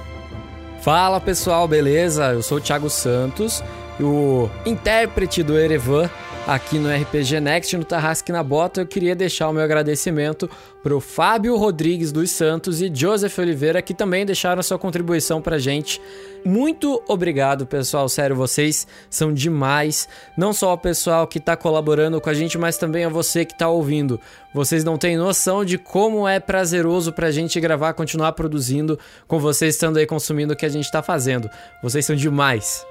Fala 0.81 1.19
pessoal, 1.19 1.67
beleza? 1.67 2.33
Eu 2.33 2.43
sou 2.43 2.57
o 2.57 2.61
Thiago 2.61 2.89
Santos, 2.89 3.63
o 3.99 4.49
intérprete 4.65 5.41
do 5.43 5.57
Erevan 5.57 6.09
aqui 6.47 6.79
no 6.79 6.89
RPG 6.89 7.41
Next, 7.41 7.75
no 7.75 7.83
Tarrasque 7.83 8.31
na 8.31 8.41
Bota. 8.41 8.81
Eu 8.81 8.87
queria 8.87 9.13
deixar 9.13 9.49
o 9.49 9.53
meu 9.53 9.61
agradecimento 9.61 10.49
pro 10.81 11.01
Fábio 11.01 11.57
Rodrigues 11.57 12.13
dos 12.13 12.31
Santos 12.31 12.81
e 12.81 12.89
Joseph 12.93 13.37
Oliveira, 13.37 13.81
que 13.81 13.93
também 13.93 14.25
deixaram 14.25 14.63
sua 14.63 14.79
contribuição 14.79 15.41
pra 15.41 15.59
gente. 15.59 15.99
Muito 16.45 17.03
obrigado, 17.09 17.65
pessoal. 17.65 18.07
Sério, 18.07 18.33
vocês 18.33 18.87
são 19.09 19.33
demais. 19.33 20.07
Não 20.37 20.53
só 20.53 20.73
o 20.73 20.77
pessoal 20.77 21.27
que 21.27 21.41
tá 21.41 21.57
colaborando 21.57 22.21
com 22.21 22.29
a 22.29 22.33
gente, 22.33 22.57
mas 22.57 22.77
também 22.77 23.03
a 23.03 23.09
você 23.09 23.43
que 23.43 23.57
tá 23.57 23.67
ouvindo. 23.67 24.17
Vocês 24.53 24.85
não 24.85 24.97
têm 24.97 25.17
noção 25.17 25.65
de 25.65 25.77
como 25.77 26.25
é 26.25 26.39
prazeroso 26.39 27.11
pra 27.11 27.29
gente 27.29 27.59
gravar, 27.59 27.93
continuar 27.93 28.31
produzindo, 28.31 28.97
com 29.27 29.37
vocês 29.37 29.75
estando 29.75 29.97
aí 29.97 30.05
consumindo 30.05 30.53
o 30.53 30.55
que 30.55 30.65
a 30.65 30.69
gente 30.69 30.89
tá 30.89 31.03
fazendo. 31.03 31.49
Vocês 31.83 32.05
são 32.05 32.15
demais. 32.15 32.85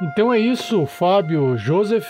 Então 0.00 0.30
é 0.30 0.38
isso, 0.38 0.84
Fábio, 0.84 1.56
Joseph. 1.56 2.06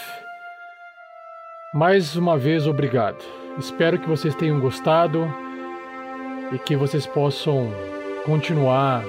Mais 1.73 2.17
uma 2.17 2.37
vez, 2.37 2.67
obrigado. 2.67 3.19
Espero 3.59 3.97
que 3.97 4.09
vocês 4.09 4.35
tenham 4.35 4.59
gostado 4.59 5.33
e 6.53 6.59
que 6.59 6.75
vocês 6.75 7.07
possam 7.07 7.71
continuar 8.25 9.05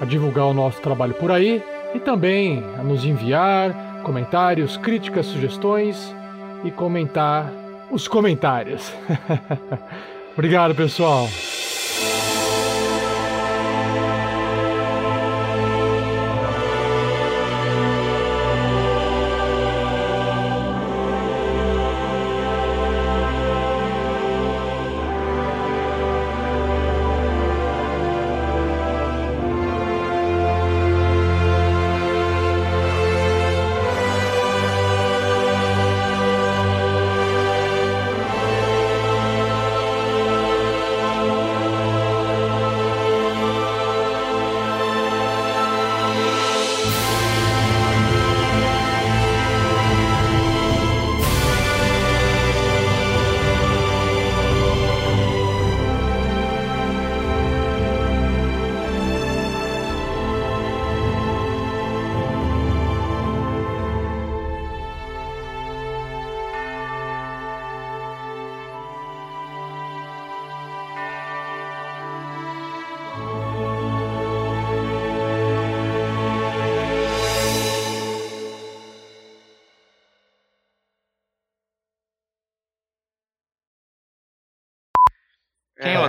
a 0.00 0.04
divulgar 0.04 0.46
o 0.46 0.54
nosso 0.54 0.80
trabalho 0.80 1.14
por 1.14 1.32
aí 1.32 1.60
e 1.92 1.98
também 1.98 2.62
a 2.78 2.84
nos 2.84 3.04
enviar 3.04 3.74
comentários, 4.04 4.76
críticas, 4.76 5.26
sugestões 5.26 6.14
e 6.62 6.70
comentar 6.70 7.52
os 7.90 8.06
comentários. 8.06 8.92
obrigado, 10.34 10.72
pessoal. 10.72 11.26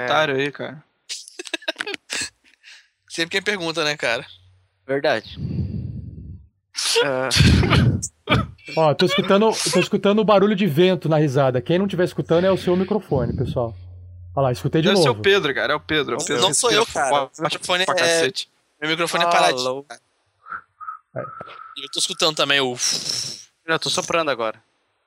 Otário 0.06 0.36
aí, 0.36 0.52
cara? 0.52 0.84
Sempre 3.10 3.32
quem 3.32 3.42
pergunta, 3.42 3.84
né, 3.84 3.96
cara? 3.96 4.26
Verdade. 4.88 5.38
Ó, 8.76 8.94
tô 8.94 9.06
escutando, 9.06 9.52
tô 9.72 9.80
escutando 9.80 10.20
o 10.20 10.26
barulho 10.26 10.56
de 10.56 10.66
vento 10.66 11.08
na 11.08 11.18
risada. 11.18 11.62
Quem 11.62 11.78
não 11.78 11.86
estiver 11.86 12.04
escutando 12.04 12.46
é 12.46 12.52
o 12.52 12.58
seu 12.58 12.76
microfone, 12.76 13.36
pessoal. 13.36 13.76
Olha 14.36 14.46
lá, 14.46 14.52
escutei 14.52 14.82
de 14.82 14.90
Deve 14.90 15.00
ser 15.00 15.08
novo. 15.08 15.20
o 15.20 15.24
Pedro, 15.24 15.54
cara. 15.54 15.74
É 15.74 15.76
o 15.76 15.80
Pedro. 15.80 16.16
É 16.16 16.18
o 16.18 16.26
Pedro. 16.26 16.42
Não 16.42 16.54
sou 16.54 16.72
eu, 16.72 16.86
cara. 16.86 17.30
Meu 17.38 17.50
microfone 17.50 17.84
é- 17.84 17.86
cacete. 17.86 18.50
Meu 18.82 18.90
microfone 18.90 19.24
é 19.24 19.30
paradinho. 19.30 19.86
eu 21.16 21.92
tô 21.94 22.00
escutando 22.00 22.36
também 22.36 22.60
o. 22.60 22.76
Já 23.68 23.80
tô 23.80 23.90
soprando 23.90 24.30
agora. 24.30 24.62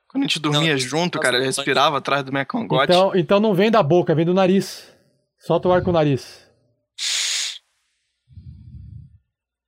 Quando 0.08 0.24
a 0.24 0.26
gente 0.26 0.40
dormia 0.40 0.72
Não, 0.72 0.78
junto, 0.78 1.20
cara, 1.20 1.36
ele 1.36 1.46
respirava 1.46 1.98
atrás 1.98 2.24
do 2.24 2.32
meu 2.32 2.44
cangote. 2.46 2.90
Então, 2.90 3.12
então 3.14 3.40
não 3.40 3.54
vem 3.54 3.70
da 3.70 3.82
boca, 3.82 4.14
vem 4.14 4.24
do 4.24 4.32
nariz. 4.32 4.90
Solta 5.38 5.68
o 5.68 5.72
ar 5.72 5.82
com 5.82 5.90
o 5.90 5.92
nariz. 5.92 6.48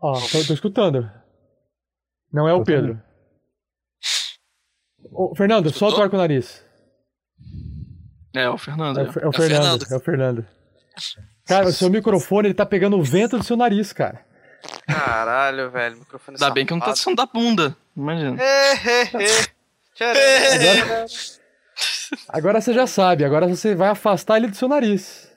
Ó, 0.00 0.14
tô, 0.14 0.44
tô 0.46 0.54
escutando. 0.54 1.10
Não 2.32 2.48
é 2.48 2.54
o 2.54 2.64
Pedro. 2.64 3.00
Ô, 5.12 5.34
Fernando, 5.36 5.70
solta 5.70 6.00
o 6.00 6.02
ar 6.02 6.08
com 6.08 6.16
o 6.16 6.18
nariz. 6.18 6.64
É, 8.34 8.48
o 8.48 8.56
Fernando. 8.56 8.98
É, 8.98 9.02
é. 9.02 9.08
o 9.08 9.12
Fer- 9.12 9.22
é 9.22 9.28
o 9.28 9.32
Fernando, 9.32 9.86
é 9.90 9.96
o 9.96 10.00
Fernando. 10.00 10.46
Cara, 11.46 11.66
o 11.68 11.72
seu 11.72 11.90
microfone 11.90 12.48
ele 12.48 12.54
tá 12.54 12.64
pegando 12.64 12.96
o 12.96 13.02
vento 13.02 13.36
do 13.36 13.44
seu 13.44 13.56
nariz, 13.56 13.92
cara. 13.92 14.24
Caralho, 14.86 15.70
velho. 15.70 15.98
Microfone 15.98 16.36
Ainda 16.36 16.50
bem 16.50 16.64
que 16.64 16.72
não 16.72 16.80
tá 16.80 16.94
sendo 16.94 17.16
da 17.16 17.26
bunda. 17.26 17.76
Imagina. 17.96 18.38
Agora, 20.00 21.06
agora 22.28 22.60
você 22.60 22.72
já 22.72 22.86
sabe, 22.86 23.24
agora 23.24 23.46
você 23.46 23.74
vai 23.74 23.90
afastar 23.90 24.36
ele 24.38 24.48
do 24.48 24.56
seu 24.56 24.68
nariz. 24.68 25.30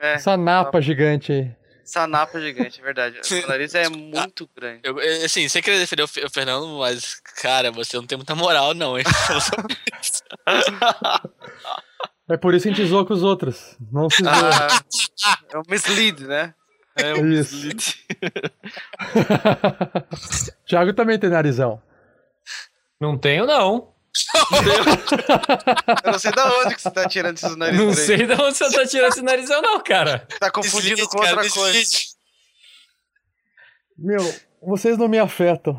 É, 0.00 0.14
Essa 0.14 0.36
napa 0.36 0.80
gigante 0.80 1.32
aí. 1.32 1.50
essa 1.84 2.06
napa 2.06 2.40
gigante, 2.40 2.80
é 2.80 2.84
verdade. 2.84 3.20
O 3.44 3.48
nariz 3.48 3.74
é 3.74 3.88
muito 3.88 4.48
grande. 4.56 4.80
Eu, 4.84 4.98
eu- 5.00 5.24
assim, 5.24 5.48
sem 5.48 5.62
querer 5.62 5.78
defender 5.78 6.02
o 6.02 6.08
Fe- 6.08 6.24
o 6.24 6.30
Fernando, 6.30 6.66
mas, 6.78 7.20
cara, 7.42 7.70
você 7.72 7.96
não 7.96 8.06
tem 8.06 8.16
muita 8.18 8.34
moral, 8.34 8.74
não, 8.74 8.98
hein? 8.98 9.04
É 12.30 12.36
por 12.36 12.52
isso 12.54 12.64
que 12.64 12.68
a 12.68 12.72
gente 12.74 12.86
zoa 12.86 13.06
com 13.06 13.14
os 13.14 13.22
outros. 13.22 13.74
Não 13.90 14.08
se 14.10 14.22
zoa. 14.22 14.32
Ah, 15.24 15.38
é 15.52 15.58
um 15.58 15.62
mislead, 15.68 16.26
né? 16.26 16.54
É 16.94 17.14
um 17.14 17.26
Isso. 17.32 17.56
Thiago 20.66 20.92
também 20.92 21.18
tem 21.18 21.30
narizão. 21.30 21.80
Não 23.00 23.16
tenho, 23.16 23.46
não. 23.46 23.94
Eu 26.04 26.12
não 26.12 26.18
sei 26.18 26.32
da 26.32 26.46
onde 26.58 26.74
que 26.74 26.82
você 26.82 26.90
tá 26.90 27.08
tirando 27.08 27.36
esses 27.36 27.56
narizes. 27.56 27.80
Não 27.82 27.90
aí. 27.90 27.96
sei 27.96 28.26
de 28.26 28.32
onde 28.32 28.56
você 28.56 28.70
tá 28.70 28.86
tirando 28.86 29.12
esse 29.12 29.22
narizão, 29.22 29.62
não, 29.62 29.80
cara. 29.82 30.26
Tá 30.40 30.50
confundindo 30.50 30.96
Deslize, 30.96 31.08
com 31.10 31.18
outra 31.18 31.36
cara, 31.36 31.48
coisa. 31.50 31.72
deslize. 31.72 32.08
Meu, 33.98 34.34
vocês 34.62 34.96
não 34.98 35.08
me 35.08 35.18
afetam. 35.18 35.74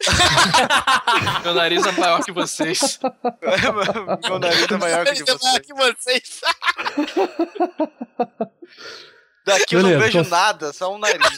Meu 1.44 1.54
nariz 1.54 1.84
é 1.86 1.90
maior 1.92 2.22
que 2.24 2.30
vocês. 2.32 2.98
Meu 4.28 4.38
nariz 4.38 4.70
é 4.70 4.76
maior 4.76 5.04
que 5.04 5.10
Ele 5.10 5.22
é 5.22 5.24
maior 5.24 5.38
você. 5.38 5.60
que 5.60 5.74
vocês. 5.74 6.40
Daqui 9.46 9.74
eu 9.76 9.82
não 9.82 9.88
Beleza, 9.90 10.04
vejo 10.04 10.18
cons- 10.18 10.28
nada, 10.30 10.72
só 10.72 10.94
um 10.94 10.98
nariz. 10.98 11.36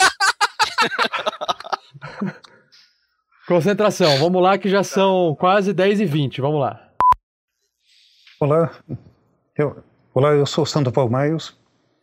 Concentração, 3.51 4.17
vamos 4.19 4.41
lá 4.41 4.57
que 4.57 4.69
já 4.69 4.85
são 4.85 5.35
quase 5.35 5.73
10 5.73 6.03
e 6.03 6.05
20, 6.05 6.41
vamos 6.41 6.61
lá. 6.61 6.89
Olá, 8.39 8.71
eu, 9.59 9.83
olá, 10.15 10.29
eu 10.29 10.47
sou 10.47 10.63
o 10.63 10.67
Sandoval 10.67 11.11
Miles. 11.11 11.57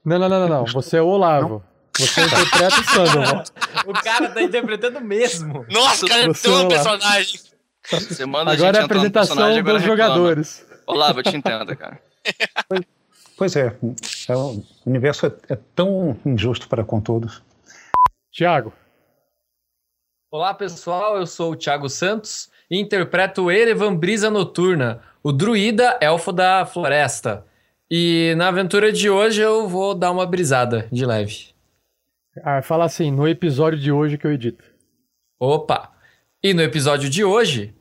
Não, 0.03 0.19
não, 0.19 0.27
não, 0.27 0.41
não, 0.41 0.49
não. 0.49 0.65
Você 0.65 0.97
é 0.97 1.01
o 1.01 1.07
Olavo. 1.07 1.63
Você 1.97 2.19
interpreta 2.19 2.81
o 2.81 2.83
Sandoval. 2.83 3.43
O 3.85 3.93
cara 3.93 4.29
tá 4.29 4.41
interpretando 4.41 4.99
mesmo. 4.99 5.65
Nossa, 5.71 6.05
cara, 6.05 6.29
um 6.29 6.33
não 6.51 6.63
lá. 6.63 6.67
personagem. 6.67 7.39
Você 7.91 8.25
manda 8.25 8.51
a 8.51 8.53
Agora 8.53 8.67
gente 8.67 8.75
é 8.75 8.81
a 8.81 8.85
apresentação 8.85 9.37
dos 9.37 9.55
reclama. 9.55 9.79
jogadores. 9.79 10.67
Olá, 10.85 11.13
eu 11.15 11.23
te 11.23 11.37
entendo, 11.37 11.73
cara. 11.77 12.01
Pois 13.37 13.55
é, 13.55 13.73
é, 14.27 14.35
o 14.35 14.61
universo 14.85 15.27
é, 15.27 15.53
é 15.53 15.57
tão 15.73 16.19
injusto 16.25 16.67
para 16.67 16.83
com 16.83 16.99
todos. 16.99 17.41
Tiago, 18.33 18.73
Olá, 20.29 20.53
pessoal. 20.53 21.17
Eu 21.17 21.25
sou 21.25 21.53
o 21.53 21.55
Thiago 21.55 21.87
Santos 21.87 22.49
e 22.69 22.77
interpreto 22.77 23.43
o 23.43 23.51
Erevan 23.51 23.95
Brisa 23.95 24.29
Noturna, 24.29 25.01
o 25.23 25.31
druida 25.31 25.97
elfo 26.01 26.33
da 26.33 26.65
floresta. 26.65 27.45
E 27.89 28.33
na 28.35 28.49
aventura 28.49 28.91
de 28.91 29.09
hoje 29.09 29.39
eu 29.39 29.69
vou 29.69 29.95
dar 29.95 30.11
uma 30.11 30.25
brisada 30.25 30.85
de 30.91 31.05
leve. 31.05 31.53
ah, 32.43 32.61
fala 32.61 32.83
assim, 32.83 33.09
no 33.09 33.25
episódio 33.25 33.79
de 33.79 33.89
hoje 33.89 34.17
que 34.17 34.27
eu 34.27 34.33
edito. 34.33 34.65
Opa! 35.39 35.93
E 36.43 36.53
no 36.53 36.61
episódio 36.61 37.09
de 37.09 37.23
hoje. 37.23 37.73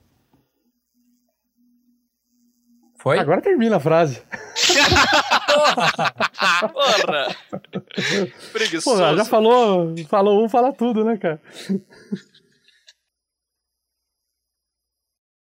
Foi? 2.97 3.19
Agora 3.19 3.43
termina 3.43 3.79
a 3.79 3.81
frase. 3.81 4.23
Porra! 6.73 7.37
Preguiçoso. 8.53 9.03
Pô, 9.03 9.17
já 9.17 9.25
falou, 9.25 9.95
falou 10.09 10.45
um, 10.45 10.49
fala 10.49 10.73
tudo, 10.73 11.05
né, 11.05 11.17
cara? 11.17 11.41